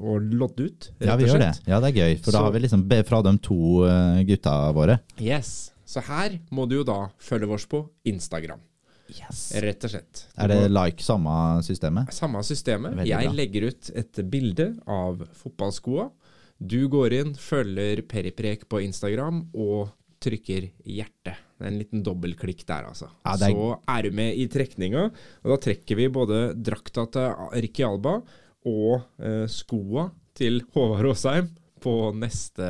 og 0.00 0.22
lodde 0.32 0.68
ut, 0.70 0.90
Ja, 1.00 1.16
vi 1.16 1.24
gjør 1.26 1.38
det. 1.42 1.50
Ja, 1.66 1.80
det 1.80 1.90
er 1.90 1.98
gøy. 2.02 2.18
For 2.24 2.32
da 2.32 2.44
har 2.46 2.52
vi 2.52 2.60
liksom 2.64 2.86
fra 3.08 3.22
de 3.22 3.32
to 3.38 3.84
eh, 3.86 4.22
gutta 4.28 4.72
våre. 4.72 4.98
Yes. 5.20 5.72
Så 5.86 6.00
her 6.02 6.38
må 6.50 6.66
du 6.68 6.76
jo 6.80 6.84
da 6.84 7.08
følge 7.18 7.48
oss 7.54 7.66
på 7.66 7.84
Instagram, 8.04 8.60
Yes. 9.08 9.52
rett 9.62 9.84
og 9.84 9.90
slett. 9.90 10.24
Du 10.34 10.42
Er 10.42 10.48
det 10.48 10.70
like 10.72 11.02
samme 11.02 11.62
systemet? 11.62 12.12
Samme 12.12 12.42
systemet. 12.42 12.96
Veldig 12.96 13.06
Jeg 13.06 13.28
bra. 13.28 13.32
legger 13.38 13.68
ut 13.68 13.90
et 13.94 14.30
bilde 14.30 14.76
av 14.88 15.22
fotballskoa. 15.32 16.10
Du 16.58 16.88
går 16.88 17.12
inn, 17.12 17.34
følger 17.34 18.02
Periprek 18.08 18.68
på 18.68 18.80
Instagram 18.82 19.44
og 19.54 19.90
trykker 20.20 20.70
hjerte. 20.84 21.36
Det 21.56 21.64
er 21.64 21.70
en 21.72 21.78
liten 21.80 22.02
dobbeltklikk 22.04 22.66
der, 22.68 22.84
altså. 22.90 23.08
Ja, 23.24 23.32
er- 23.32 23.54
Så 23.56 23.78
er 23.88 24.02
du 24.02 24.10
med 24.18 24.36
i 24.36 24.46
trekninga, 24.52 25.06
og 25.44 25.50
da 25.54 25.56
trekker 25.70 25.96
vi 25.96 26.08
både 26.12 26.40
drakta 26.62 27.06
til 27.14 27.62
Ricky 27.64 27.84
Alba 27.86 28.18
og 28.66 29.02
eh, 29.22 29.46
skoa 29.48 30.10
til 30.36 30.60
Håvard 30.74 31.06
Aasheim 31.14 31.48
på 31.80 31.94
neste 32.18 32.66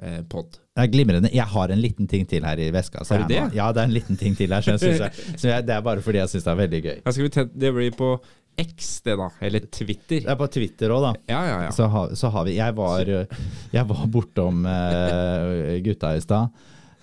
eh, 0.00 0.22
pod. 0.30 0.56
Det 0.74 0.86
er 0.86 0.90
glimrende. 0.90 1.30
Jeg 1.34 1.46
har 1.52 1.70
en 1.70 1.80
liten 1.82 2.08
ting 2.10 2.24
til 2.26 2.44
her 2.48 2.58
i 2.58 2.70
veska. 2.74 3.04
Har 3.06 3.26
du 3.26 3.34
det? 3.34 3.42
Ja, 3.54 3.68
det 3.72 3.82
er 3.82 3.90
en 3.90 3.94
liten 3.94 4.16
ting 4.18 4.34
til 4.38 4.50
her. 4.56 4.64
Så 4.64 4.78
jeg 4.78 4.98
jeg, 4.98 5.12
så 5.40 5.48
jeg, 5.52 5.66
det 5.68 5.74
er 5.76 5.84
bare 5.86 6.00
fordi 6.02 6.18
jeg 6.22 6.32
syns 6.32 6.46
det 6.48 6.54
er 6.54 6.62
veldig 6.62 6.82
gøy. 6.88 7.48
Det 7.60 7.74
blir 7.76 7.94
på 7.98 8.08
X, 8.58 9.00
det 9.02 9.16
da. 9.18 9.28
Eller 9.42 9.64
Twitter. 9.66 10.20
Det 10.22 10.30
er 10.30 10.38
på 10.38 10.46
Twitter 10.54 10.92
òg, 10.94 11.02
da. 11.08 11.12
Ja, 11.28 11.40
ja, 11.46 11.56
ja. 11.66 11.70
Så, 11.74 11.88
ha, 11.90 12.04
så 12.14 12.30
har 12.30 12.44
vi 12.46 12.54
Jeg 12.56 12.74
var, 12.78 13.00
jeg 13.74 13.88
var 13.90 14.04
bortom 14.14 14.64
eh, 14.70 15.80
gutta 15.84 16.14
i 16.16 16.22
stad. 16.22 16.48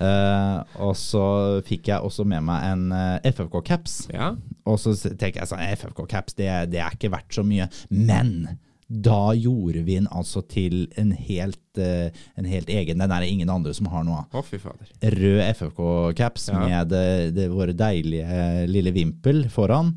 Eh, 0.01 0.81
og 0.83 0.95
så 0.97 1.23
fikk 1.67 1.91
jeg 1.91 2.01
også 2.07 2.25
med 2.27 2.43
meg 2.47 2.65
en 2.71 2.83
uh, 2.95 3.19
FFK-caps. 3.27 4.01
ja. 4.13 4.33
Og 4.69 4.77
så 4.77 4.93
tenker 5.17 5.39
jeg 5.41 5.49
sånn 5.49 5.63
FFK-caps, 5.73 6.35
det, 6.37 6.49
det 6.69 6.81
er 6.83 6.93
ikke 6.93 7.09
verdt 7.13 7.33
så 7.33 7.41
mye. 7.45 7.65
Men 7.89 8.59
da 8.91 9.31
gjorde 9.33 9.81
vi 9.87 9.95
den 9.95 10.09
altså 10.11 10.43
til 10.51 10.83
en 10.99 11.13
helt, 11.15 11.61
uh, 11.79 12.09
en 12.37 12.45
helt 12.51 12.69
egen. 12.69 12.99
Den 13.01 13.11
er 13.15 13.23
det 13.23 13.31
ingen 13.31 13.49
andre 13.49 13.73
som 13.73 13.87
har 13.89 14.03
noe 14.05 14.21
av. 14.25 14.37
Oh. 14.37 14.75
Rød 15.01 15.41
FFK-caps 15.47 16.49
Ja. 16.51 16.59
med 16.61 16.91
det, 16.93 17.05
det 17.39 17.49
våre 17.53 17.73
deilige 17.73 18.67
lille 18.69 18.93
vimpel 18.93 19.45
foran. 19.49 19.95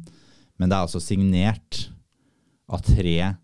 Men 0.59 0.71
det 0.71 0.77
er 0.79 0.87
altså 0.87 1.03
signert 1.03 1.89
av 2.71 2.81
tre 2.87 3.17
eh, 3.21 3.35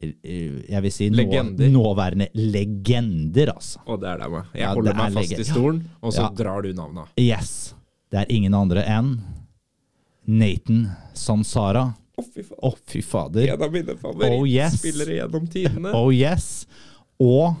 jeg 0.00 0.82
vil 0.82 0.92
si 0.92 1.10
nå, 1.10 1.16
Legender. 1.20 1.68
nåværende 1.70 2.28
legender, 2.34 3.50
altså. 3.52 3.82
Og 3.86 4.00
det 4.00 4.08
er 4.08 4.16
det. 4.22 4.30
Jeg 4.54 4.60
Ja, 4.62 4.74
holder 4.74 4.90
er 4.92 4.96
meg 4.96 5.12
fast 5.12 5.32
i 5.38 5.44
stolen, 5.44 5.82
og 6.02 6.12
så 6.12 6.22
Ja. 6.22 6.30
drar 6.30 6.62
du 6.62 6.72
navnet. 6.72 7.08
Yes. 7.18 7.74
Det 8.10 8.18
er 8.20 8.26
ingen 8.32 8.54
andre 8.54 8.82
enn 8.82 9.20
Nathan 10.26 10.88
Sansara. 11.14 11.94
Å, 12.18 12.24
fy 12.34 12.42
fader. 12.42 12.62
Å, 12.62 12.74
fy 12.86 13.02
fader. 13.02 13.48
En 13.54 13.62
av 13.62 13.72
mine 13.72 13.94
Oh, 14.30 14.44
yes. 14.44 14.82
gjennom 14.82 15.46
tidene. 15.48 15.92
Oh 15.94 16.10
yes. 16.12 16.66
Og 17.20 17.54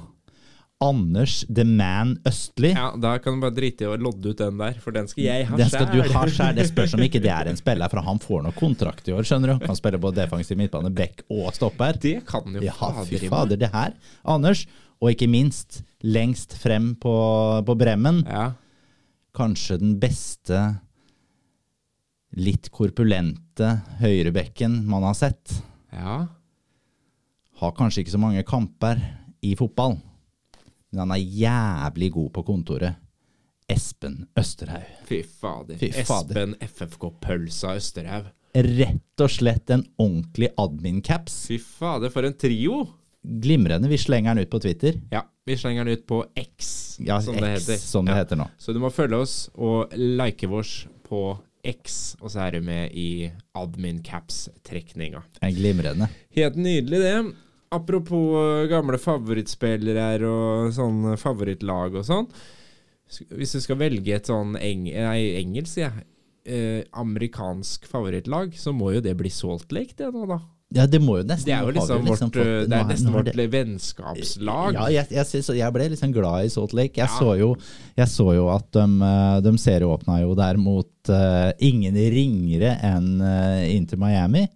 Anders 0.80 1.42
The 1.52 1.64
Man 1.68 2.14
Østli. 2.24 2.70
Ja, 2.72 2.90
Da 2.96 3.18
kan 3.20 3.34
du 3.36 3.42
bare 3.42 3.52
drite 3.52 3.84
i 3.84 3.88
å 3.90 3.98
lodde 4.00 4.30
ut 4.32 4.38
den 4.40 4.56
der, 4.56 4.78
for 4.80 4.94
den 4.96 5.08
skal 5.10 5.24
jeg 5.26 5.46
ha 5.50 5.56
Den 5.60 5.68
skal 5.68 5.90
du 5.92 6.00
ha 6.00 6.22
skjær. 6.32 6.54
Det 6.56 6.64
spørs 6.70 6.94
om 6.96 7.02
ikke 7.04 7.20
det 7.20 7.32
er 7.34 7.50
en 7.50 7.58
spiller, 7.60 7.90
for 7.92 8.00
han 8.06 8.18
får 8.22 8.46
nok 8.46 8.56
kontrakt 8.56 9.08
i 9.10 9.12
år, 9.12 9.26
skjønner 9.28 9.52
du. 9.54 9.66
Kan 9.66 9.76
spille 9.76 10.00
både 10.00 10.22
defensiv 10.22 10.56
midtbane, 10.60 10.88
back 10.96 11.20
og 11.28 11.50
stopper. 11.56 11.98
Det 12.00 12.14
kan 12.28 12.48
jo 12.56 12.64
Ja, 12.64 12.72
fader 12.78 13.04
fy 13.10 13.28
fader, 13.28 13.60
det 13.60 13.70
her. 13.74 13.92
Anders, 14.24 14.64
og 15.00 15.12
ikke 15.12 15.28
minst 15.32 15.82
lengst 16.04 16.56
frem 16.60 16.94
på, 17.00 17.12
på 17.68 17.76
Bremmen, 17.80 18.22
Ja. 18.28 18.50
kanskje 19.36 19.76
den 19.78 19.98
beste 20.00 20.78
litt 22.40 22.70
korpulente 22.72 23.80
høyrebekken 24.00 24.80
man 24.88 25.02
har 25.04 25.14
sett. 25.18 25.60
ja. 25.92 26.22
Har 27.60 27.72
kanskje 27.76 28.00
ikke 28.00 28.14
så 28.14 28.18
mange 28.22 28.40
kamper 28.48 28.96
i 29.44 29.50
fotball, 29.58 29.98
men 30.92 30.98
han 31.04 31.14
er 31.16 31.22
jævlig 31.22 32.10
god 32.12 32.30
på 32.32 32.42
kontoret. 32.46 32.96
Espen 33.70 34.24
Østerhaug. 34.38 34.86
Fy 35.06 35.20
fader. 35.22 35.76
Fy 35.78 35.90
fader. 36.02 36.34
Espen 36.40 36.54
FFK-pølsa 36.60 37.76
Østerhaug. 37.78 38.30
Rett 38.54 39.22
og 39.22 39.30
slett 39.30 39.70
en 39.70 39.84
ordentlig 40.02 40.48
admin-caps. 40.58 41.44
Fy 41.46 41.58
fader, 41.62 42.10
for 42.10 42.26
en 42.26 42.34
trio! 42.34 42.80
Glimrende. 43.22 43.86
Vi 43.92 43.98
slenger 44.00 44.34
den 44.34 44.46
ut 44.46 44.50
på 44.50 44.58
Twitter. 44.64 44.96
Ja, 45.12 45.20
vi 45.46 45.54
slenger 45.60 45.84
den 45.84 45.98
ut 46.00 46.06
på 46.08 46.22
X, 46.40 46.96
Ja, 47.04 47.20
som 47.22 47.36
det 47.36 47.52
X, 47.58 47.66
heter. 47.68 47.76
som 47.78 48.06
det 48.08 48.12
Ja. 48.16 48.22
heter 48.24 48.36
nå. 48.40 48.48
Så 48.58 48.72
du 48.72 48.80
må 48.80 48.90
følge 48.90 49.20
oss 49.20 49.50
og 49.54 49.92
like 49.94 50.48
vårs 50.48 50.86
på 51.06 51.38
X, 51.62 52.16
og 52.20 52.30
så 52.32 52.46
er 52.48 52.50
du 52.56 52.60
med 52.64 52.90
i 52.96 53.30
admin 53.54 54.02
caps-trekninga. 54.02 55.22
En 55.42 55.54
glimrende. 55.54 56.08
Helt 56.34 56.56
nydelig, 56.56 56.98
det. 56.98 57.34
Apropos 57.70 58.34
øh, 58.34 58.64
gamle 58.70 58.98
favorittspillere 58.98 60.26
og 60.26 60.72
sånn 60.74 61.12
favorittlag 61.20 61.94
og 62.00 62.06
sånn. 62.08 62.26
Hvis 63.34 63.52
du 63.54 63.60
skal 63.62 63.78
velge 63.78 64.14
et 64.16 64.26
sånn 64.30 64.56
eng 64.58 64.88
nei, 64.90 65.20
engelsk, 65.38 65.72
sier 65.76 65.88
jeg. 65.90 66.06
Eh, 66.50 66.80
amerikansk 66.98 67.84
favorittlag, 67.90 68.54
så 68.58 68.72
må 68.74 68.94
jo 68.96 69.02
det 69.04 69.12
bli 69.18 69.30
Salt 69.30 69.70
Lake, 69.76 69.94
det 69.98 70.08
nå, 70.14 70.24
da. 70.30 70.38
Ja, 70.74 70.84
det 70.86 71.00
må 71.02 71.16
jo 71.18 71.24
nesten 71.26 71.48
Det 71.50 71.54
er 71.56 71.64
jo 71.66 71.72
liksom, 71.74 72.04
liksom 72.06 72.30
vårt, 72.30 72.36
fått- 72.38 72.46
øh, 72.46 72.66
det 72.70 72.76
er 72.78 72.84
nesten 72.88 73.12
vårt 73.14 73.30
det- 73.34 73.46
vennskapslag. 73.50 74.74
Ja, 74.78 74.84
jeg, 74.94 75.06
jeg, 75.10 75.44
jeg 75.58 75.72
ble 75.74 75.88
liksom 75.90 76.12
glad 76.14 76.46
i 76.46 76.52
Salt 76.54 76.72
Lake. 76.72 76.94
Jeg, 76.96 77.06
Ja. 77.10 77.18
så, 77.18 77.34
jo, 77.38 77.48
jeg 77.98 78.06
så 78.08 78.28
jo 78.34 78.48
at 78.54 78.70
de, 78.72 78.86
eh, 79.10 79.40
de 79.46 79.52
serieåpna 79.58 80.20
jo 80.22 80.34
der 80.38 80.56
mot 80.62 80.90
uh, 81.10 81.50
ingen 81.58 81.94
ringere 81.94 82.76
enn 82.82 83.20
uh, 83.20 83.62
Inter 83.70 83.98
Miami. 83.98 84.46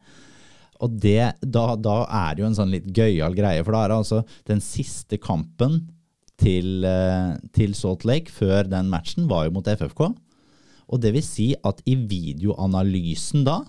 Og 0.83 0.97
det, 1.01 1.35
da, 1.41 1.67
da 1.77 1.99
er 2.09 2.35
det 2.35 2.43
jo 2.43 2.49
en 2.51 2.57
sånn 2.59 2.73
litt 2.75 2.89
gøyal 2.95 3.37
greie, 3.37 3.63
for 3.65 3.77
da 3.77 3.85
er 3.85 3.93
det 3.93 4.01
altså 4.03 4.23
den 4.49 4.63
siste 4.65 5.19
kampen 5.23 5.85
til, 6.41 6.85
eh, 6.89 7.35
til 7.55 7.77
Salt 7.79 8.07
Lake 8.09 8.33
før 8.33 8.67
den 8.69 8.91
matchen 8.93 9.29
var 9.31 9.47
jo 9.47 9.55
mot 9.57 9.71
FFK. 9.71 10.09
Og 10.91 11.01
det 11.01 11.15
vil 11.15 11.25
si 11.25 11.53
at 11.65 11.81
i 11.89 11.97
videoanalysen 11.97 13.47
da, 13.47 13.63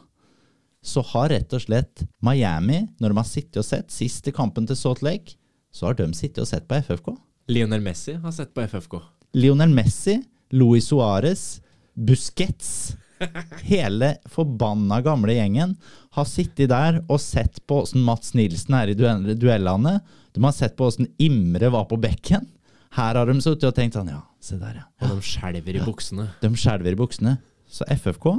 så 0.85 1.01
har 1.13 1.31
rett 1.33 1.53
og 1.57 1.63
slett 1.63 2.03
Miami, 2.25 2.83
når 3.01 3.13
de 3.13 3.19
har 3.21 3.29
sittet 3.29 3.61
og 3.61 3.65
sett 3.65 3.93
siste 3.93 4.33
kampen 4.35 4.67
til 4.69 4.77
Salt 4.77 5.01
Lake, 5.05 5.37
så 5.73 5.89
har 5.89 5.97
de 5.97 6.11
sittet 6.13 6.43
og 6.43 6.49
sett 6.49 6.67
på 6.69 6.77
FFK. 6.85 7.15
Lionel 7.49 7.81
Messi 7.85 8.17
har 8.21 8.33
sett 8.33 8.53
på 8.53 8.65
FFK. 8.65 8.99
Lionel 9.35 9.73
Messi, 9.73 10.19
Luis 10.53 10.87
Suárez, 10.91 11.59
Busquets 11.95 12.95
Hele 13.69 14.15
forbanna 14.29 14.99
gamle 15.01 15.35
gjengen 15.37 15.75
har 16.15 16.27
sittet 16.29 16.71
der 16.71 17.01
og 17.03 17.19
sett 17.21 17.59
på 17.67 17.81
åssen 17.83 18.03
Mats 18.05 18.33
Nilsen 18.37 18.77
er 18.77 18.91
i 18.91 18.97
duellene. 18.97 19.97
De 20.35 20.43
har 20.43 20.55
sett 20.55 20.75
på 20.77 20.87
åssen 20.87 21.09
Imre 21.21 21.71
var 21.73 21.87
på 21.89 21.99
bekken. 22.01 22.47
Her 22.95 23.19
har 23.19 23.27
de 23.27 23.35
sittet 23.43 23.67
og 23.67 23.75
tenkt 23.75 23.97
sånn 23.97 24.13
Ja, 24.13 24.21
se 24.43 24.59
der, 24.59 24.79
ja. 24.79 24.85
Og 25.03 25.17
de 25.17 25.27
skjelver 25.27 25.79
i 25.79 25.83
buksene. 25.83 26.29
De 26.41 26.51
skjelver 26.55 26.95
i 26.95 26.99
buksene. 26.99 27.37
Så 27.67 27.87
FFK, 27.91 28.29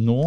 nå 0.00 0.22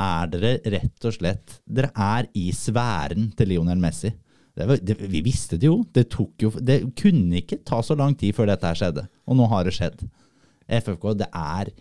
er 0.00 0.30
dere 0.30 0.52
rett 0.76 1.08
og 1.08 1.14
slett 1.16 1.58
Dere 1.64 1.90
er 1.92 2.28
i 2.36 2.50
sfæren 2.54 3.30
til 3.36 3.52
Lionel 3.52 3.80
Messi. 3.80 4.12
Det 4.56 4.64
var, 4.68 4.80
det, 4.80 4.96
vi 5.12 5.20
visste 5.24 5.58
det 5.60 5.68
jo. 5.68 5.82
Det, 5.92 6.06
jo. 6.40 6.52
det 6.64 6.78
kunne 6.96 7.42
ikke 7.42 7.60
ta 7.68 7.82
så 7.84 7.96
lang 7.98 8.16
tid 8.16 8.32
før 8.36 8.48
dette 8.48 8.68
her 8.70 8.78
skjedde. 8.78 9.04
Og 9.28 9.36
nå 9.36 9.48
har 9.52 9.68
det 9.68 9.74
skjedd. 9.76 10.06
FFK, 10.64 11.10
det 11.20 11.28
er 11.28 11.74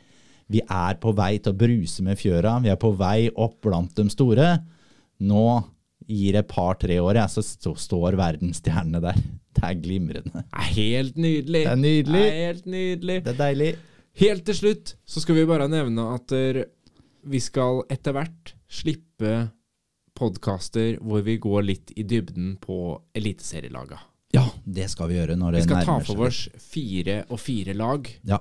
Vi 0.52 0.62
er 0.62 0.98
på 1.02 1.14
vei 1.18 1.38
til 1.40 1.56
å 1.56 1.58
bruse 1.58 2.04
med 2.06 2.20
fjøra. 2.20 2.60
Vi 2.62 2.70
er 2.70 2.78
på 2.82 2.92
vei 2.98 3.30
opp 3.32 3.58
blant 3.66 3.96
de 3.98 4.06
store. 4.14 4.52
Nå 5.26 5.46
gir 6.06 6.38
et 6.38 6.48
par-tre 6.48 7.00
år, 7.02 7.18
ja, 7.18 7.26
så 7.32 7.42
står 7.42 8.18
verdensstjernene 8.20 9.02
der. 9.02 9.18
Det 9.56 9.64
er 9.66 9.78
glimrende. 9.82 10.44
Det 10.44 10.62
er 10.62 10.72
helt 10.76 11.18
nydelig. 11.18 11.64
Det 11.66 11.72
er 11.72 11.82
nydelig. 11.82 12.22
Det 12.22 12.30
er 12.30 12.40
helt 12.46 12.66
nydelig. 12.70 13.20
Det 13.26 13.34
er 13.34 13.40
deilig. 13.42 13.70
Helt 14.22 14.46
til 14.48 14.56
slutt 14.60 14.96
så 15.04 15.24
skal 15.24 15.40
vi 15.40 15.50
bare 15.50 15.68
nevne 15.72 16.06
at 16.14 16.36
vi 17.26 17.42
skal 17.42 17.82
etter 17.92 18.14
hvert 18.16 18.54
slippe 18.70 19.36
podkaster 20.16 21.00
hvor 21.04 21.26
vi 21.26 21.40
går 21.42 21.66
litt 21.66 21.96
i 21.98 22.06
dybden 22.08 22.54
på 22.62 22.78
eliteserielaga. 23.18 23.98
Ja, 24.36 24.46
det 24.64 24.90
skal 24.92 25.10
vi 25.10 25.18
gjøre 25.18 25.36
når 25.40 25.58
det 25.58 25.64
nærmer 25.66 25.72
seg. 25.72 25.80
Vi 25.80 25.86
skal 25.86 25.90
ta 25.90 25.96
for 26.06 26.28
oss 26.28 26.40
fire 26.62 27.18
og 27.32 27.42
fire 27.42 27.76
lag. 27.76 28.08
Ja. 28.28 28.40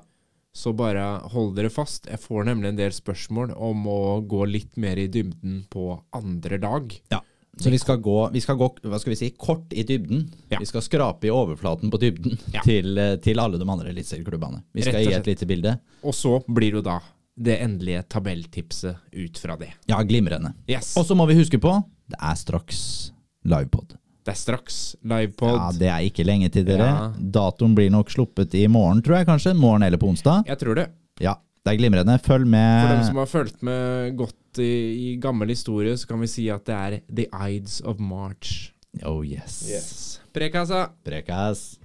Så 0.54 0.72
bare 0.76 1.02
hold 1.32 1.56
dere 1.56 1.70
fast. 1.72 2.06
Jeg 2.06 2.20
får 2.22 2.46
nemlig 2.46 2.70
en 2.70 2.78
del 2.78 2.92
spørsmål 2.94 3.54
om 3.58 3.86
å 3.90 4.00
gå 4.30 4.44
litt 4.46 4.76
mer 4.80 5.00
i 5.02 5.08
dybden 5.10 5.64
på 5.72 5.88
andre 6.14 6.58
dag. 6.62 6.94
Ja. 7.10 7.20
Så 7.58 7.70
vi 7.70 7.78
skal, 7.78 8.00
gå, 8.02 8.16
vi 8.34 8.40
skal 8.42 8.56
gå 8.58 8.66
hva 8.82 8.98
skal 8.98 9.12
vi 9.12 9.18
si, 9.18 9.28
kort 9.38 9.74
i 9.74 9.84
dybden. 9.86 10.24
Ja. 10.50 10.58
Vi 10.62 10.66
skal 10.66 10.82
skrape 10.82 11.28
i 11.28 11.30
overflaten 11.34 11.90
på 11.90 12.00
dybden 12.02 12.38
Ja. 12.54 12.62
til, 12.66 12.98
eh, 12.98 13.16
til 13.22 13.38
alle 13.38 13.58
de 13.58 13.66
andre 13.68 13.90
eliteserieklubbene. 13.92 14.62
Vi 14.74 14.82
skal 14.82 15.02
gi 15.04 15.12
et 15.14 15.26
lite 15.26 15.46
bilde. 15.46 15.76
Og 16.02 16.14
så 16.14 16.40
blir 16.46 16.70
det 16.74 16.80
jo 16.82 16.86
da 16.88 17.00
det 17.36 17.58
endelige 17.62 18.02
tabelltipset 18.08 18.96
ut 19.12 19.38
fra 19.38 19.56
det. 19.58 19.72
Ja, 19.90 20.00
glimrende. 20.06 20.54
Yes. 20.70 20.96
Og 20.98 21.06
så 21.06 21.14
må 21.18 21.26
vi 21.30 21.34
huske 21.38 21.58
på 21.62 21.76
det 22.10 22.18
er 22.20 22.34
straks 22.38 23.10
livepod. 23.44 23.96
Det 24.24 24.32
er 24.32 24.40
straks 24.40 24.76
livepod. 25.04 25.52
Ja, 25.52 25.64
det 25.76 25.88
er 25.92 26.04
ikke 26.08 26.24
lenge 26.24 26.48
til 26.52 26.64
dere. 26.64 26.86
Ja. 26.88 27.08
Datoen 27.36 27.74
blir 27.76 27.90
nok 27.92 28.08
sluppet 28.12 28.54
i 28.56 28.64
morgen, 28.72 29.02
tror 29.04 29.18
jeg 29.18 29.28
kanskje. 29.28 29.52
Morgen 29.58 29.84
eller 29.84 30.00
på 30.00 30.08
onsdag. 30.08 30.46
Jeg 30.48 30.60
tror 30.62 30.78
det. 30.80 30.86
Ja, 31.20 31.34
det 31.60 31.74
er 31.74 31.80
glimrende. 31.82 32.16
Følg 32.24 32.48
med. 32.48 32.86
For 32.86 32.94
dem 32.94 33.04
som 33.10 33.20
har 33.20 33.28
fulgt 33.28 33.60
med 33.68 34.16
godt 34.16 34.62
i, 34.64 34.70
i 35.10 35.16
gammel 35.20 35.52
historie, 35.52 35.92
så 36.00 36.08
kan 36.08 36.24
vi 36.24 36.30
si 36.32 36.46
at 36.52 36.64
det 36.64 36.78
er 36.78 36.96
The 37.04 37.28
Ides 37.50 37.82
of 37.84 38.00
March. 38.00 38.72
Oh 39.04 39.20
yes. 39.26 40.20
Prekassa. 40.32 40.86
Prekas. 41.04 41.76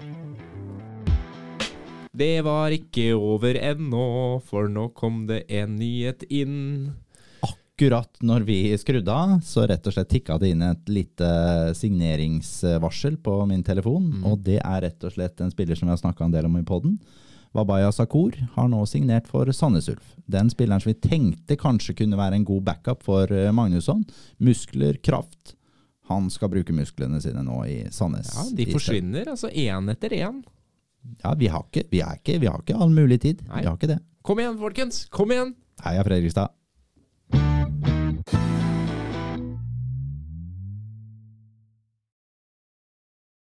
Det 2.20 2.40
var 2.48 2.72
ikke 2.72 3.12
over 3.20 3.60
ennå, 3.60 4.06
for 4.48 4.72
nå 4.72 4.88
kom 4.96 5.26
det 5.28 5.44
en 5.60 5.76
nyhet 5.80 6.24
inn. 6.32 6.96
Akkurat 7.80 8.18
når 8.20 8.44
vi 8.44 8.56
skrudde 8.76 9.14
av, 9.14 9.38
så 9.40 9.64
rett 9.64 9.86
og 9.88 9.94
slett 9.96 10.10
tikka 10.12 10.36
det 10.42 10.50
inn 10.52 10.64
et 10.68 10.90
lite 10.92 11.28
signeringsvarsel 11.80 13.16
på 13.24 13.38
min 13.48 13.62
telefon. 13.64 14.10
Og 14.28 14.42
det 14.44 14.58
er 14.60 14.82
rett 14.84 15.06
og 15.08 15.14
slett 15.14 15.40
en 15.40 15.54
spiller 15.54 15.80
som 15.80 15.88
vi 15.88 15.94
har 15.94 16.02
snakka 16.02 16.26
en 16.26 16.34
del 16.34 16.50
om 16.50 16.58
i 16.60 16.66
poden. 16.68 16.98
Wabaya 17.56 17.94
Sakur 17.96 18.36
har 18.58 18.68
nå 18.68 18.82
signert 18.84 19.32
for 19.32 19.48
Sandnes 19.56 19.88
Ulf. 19.94 20.12
Den 20.28 20.52
spilleren 20.52 20.84
som 20.84 20.92
vi 20.92 20.98
tenkte 21.08 21.56
kanskje 21.56 21.96
kunne 22.02 22.20
være 22.20 22.42
en 22.42 22.50
god 22.52 22.68
backup 22.68 23.08
for 23.08 23.32
eh, 23.32 23.48
Magnusson. 23.56 24.04
Muskler, 24.44 25.00
kraft. 25.00 25.56
Han 26.12 26.28
skal 26.36 26.52
bruke 26.52 26.76
musklene 26.76 27.24
sine 27.24 27.48
nå 27.48 27.64
i 27.64 27.80
Sandnes. 27.96 28.36
Ja, 28.36 28.48
De 28.60 28.68
forsvinner, 28.76 29.32
altså 29.38 29.48
én 29.56 29.88
etter 29.96 30.20
én. 30.20 30.44
Ja, 31.24 31.32
vi 31.40 31.48
har 31.48 31.64
ikke, 31.72 31.88
vi 31.96 32.04
ikke, 32.04 32.42
vi 32.44 32.52
har 32.52 32.60
ikke 32.60 32.76
all 32.76 32.92
mulig 32.92 33.24
tid. 33.24 33.48
Nei. 33.48 33.64
Vi 33.64 33.72
har 33.72 33.80
ikke 33.80 33.94
det. 33.96 34.02
Kom 34.20 34.44
igjen, 34.44 34.60
folkens! 34.60 35.06
Kom 35.16 35.32
igjen! 35.32 35.56
Heia 35.80 36.04
Fredrikstad. 36.04 36.59